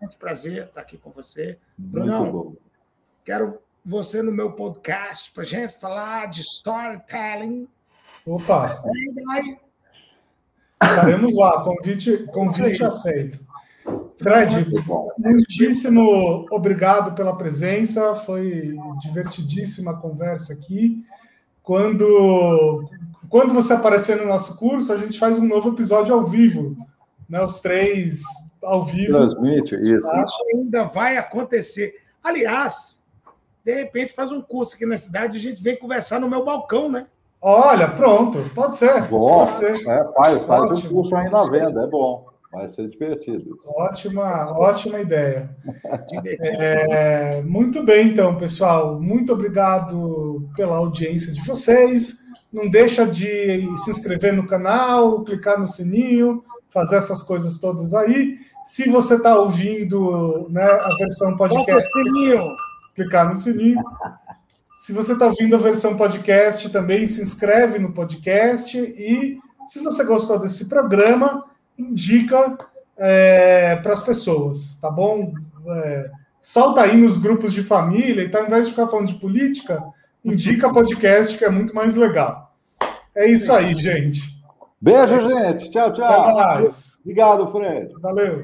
Muito 0.00 0.18
prazer 0.18 0.64
estar 0.64 0.80
aqui 0.80 0.98
com 0.98 1.10
você. 1.10 1.58
Brunão, 1.78 2.56
quero 3.24 3.60
você 3.84 4.22
no 4.22 4.32
meu 4.32 4.52
podcast 4.52 5.30
para 5.32 5.44
gente 5.44 5.72
falar 5.74 6.26
de 6.26 6.40
storytelling. 6.40 7.68
Opa! 8.26 8.82
Estaremos 10.82 11.34
lá, 11.36 11.62
convite, 11.62 12.26
convite 12.26 12.82
aceito. 12.82 13.38
Fred, 14.22 14.66
muitíssimo 15.18 16.46
obrigado 16.50 17.14
pela 17.14 17.36
presença, 17.36 18.14
foi 18.14 18.76
divertidíssima 19.00 19.90
a 19.90 19.96
conversa 19.96 20.52
aqui. 20.52 21.04
Quando, 21.62 22.84
quando 23.28 23.52
você 23.52 23.72
aparecer 23.72 24.16
no 24.16 24.26
nosso 24.26 24.56
curso, 24.56 24.92
a 24.92 24.96
gente 24.96 25.18
faz 25.18 25.38
um 25.38 25.46
novo 25.46 25.70
episódio 25.70 26.14
ao 26.14 26.24
vivo, 26.24 26.76
né? 27.28 27.44
Os 27.44 27.60
três 27.60 28.22
ao 28.62 28.84
vivo. 28.84 29.12
Transmite, 29.12 29.74
isso. 29.76 30.10
Isso 30.22 30.44
ainda 30.54 30.84
vai 30.84 31.16
acontecer. 31.16 31.94
Aliás, 32.22 33.02
de 33.64 33.74
repente 33.74 34.14
faz 34.14 34.32
um 34.32 34.40
curso 34.40 34.74
aqui 34.74 34.86
na 34.86 34.96
cidade 34.96 35.36
e 35.36 35.40
a 35.40 35.42
gente 35.42 35.62
vem 35.62 35.78
conversar 35.78 36.20
no 36.20 36.28
meu 36.28 36.44
balcão, 36.44 36.88
né? 36.88 37.06
Olha, 37.40 37.88
pronto, 37.88 38.38
pode 38.54 38.76
ser. 38.76 39.02
Bom, 39.08 39.46
pode 39.46 39.52
ser. 39.52 39.88
É, 39.88 40.04
faz, 40.12 40.42
faz 40.42 40.84
um 40.84 40.88
curso 40.88 41.14
aí 41.16 41.28
na 41.28 41.42
venda, 41.44 41.82
é 41.82 41.86
bom. 41.86 42.31
Vai 42.52 42.68
ser 42.68 42.88
divertido. 42.88 43.56
Isso. 43.56 43.72
Ótima, 43.76 44.52
ótima 44.52 45.00
ideia. 45.00 45.50
É, 46.44 47.42
muito 47.42 47.82
bem, 47.82 48.08
então, 48.08 48.36
pessoal. 48.36 49.00
Muito 49.00 49.32
obrigado 49.32 50.48
pela 50.54 50.76
audiência 50.76 51.32
de 51.32 51.40
vocês. 51.42 52.18
Não 52.52 52.68
deixa 52.68 53.06
de 53.06 53.66
se 53.78 53.90
inscrever 53.90 54.32
no 54.32 54.46
canal, 54.46 55.24
clicar 55.24 55.58
no 55.58 55.66
sininho, 55.66 56.44
fazer 56.68 56.96
essas 56.96 57.22
coisas 57.22 57.58
todas 57.58 57.94
aí. 57.94 58.36
Se 58.64 58.88
você 58.88 59.14
está 59.14 59.38
ouvindo 59.38 60.48
né, 60.50 60.64
a 60.64 60.96
versão 60.98 61.36
podcast, 61.36 61.88
clicar 62.94 63.28
no 63.28 63.36
sininho. 63.36 63.82
Se 64.76 64.92
você 64.92 65.14
está 65.14 65.26
ouvindo 65.26 65.56
a 65.56 65.58
versão 65.58 65.96
podcast, 65.96 66.68
também 66.70 67.06
se 67.06 67.22
inscreve 67.22 67.78
no 67.78 67.92
podcast. 67.92 68.78
E 68.78 69.38
se 69.66 69.80
você 69.80 70.04
gostou 70.04 70.38
desse 70.38 70.68
programa, 70.68 71.44
indica 71.90 72.58
é, 72.96 73.76
para 73.76 73.92
as 73.92 74.02
pessoas, 74.02 74.78
tá 74.80 74.90
bom? 74.90 75.32
É, 75.66 76.10
solta 76.40 76.82
aí 76.82 76.96
nos 76.96 77.16
grupos 77.16 77.52
de 77.52 77.62
família, 77.62 78.24
então, 78.24 78.40
ao 78.40 78.46
invés 78.46 78.66
de 78.66 78.70
ficar 78.70 78.88
falando 78.88 79.08
de 79.08 79.20
política, 79.20 79.82
indica 80.24 80.72
podcast, 80.72 81.36
que 81.36 81.44
é 81.44 81.50
muito 81.50 81.74
mais 81.74 81.96
legal. 81.96 82.54
É 83.14 83.28
isso 83.28 83.52
aí, 83.52 83.74
gente. 83.74 84.20
Beijo, 84.80 85.20
gente. 85.20 85.70
Tchau, 85.70 85.92
tchau. 85.92 86.66
Obrigado, 87.00 87.52
Fred. 87.52 87.92
Valeu. 88.00 88.40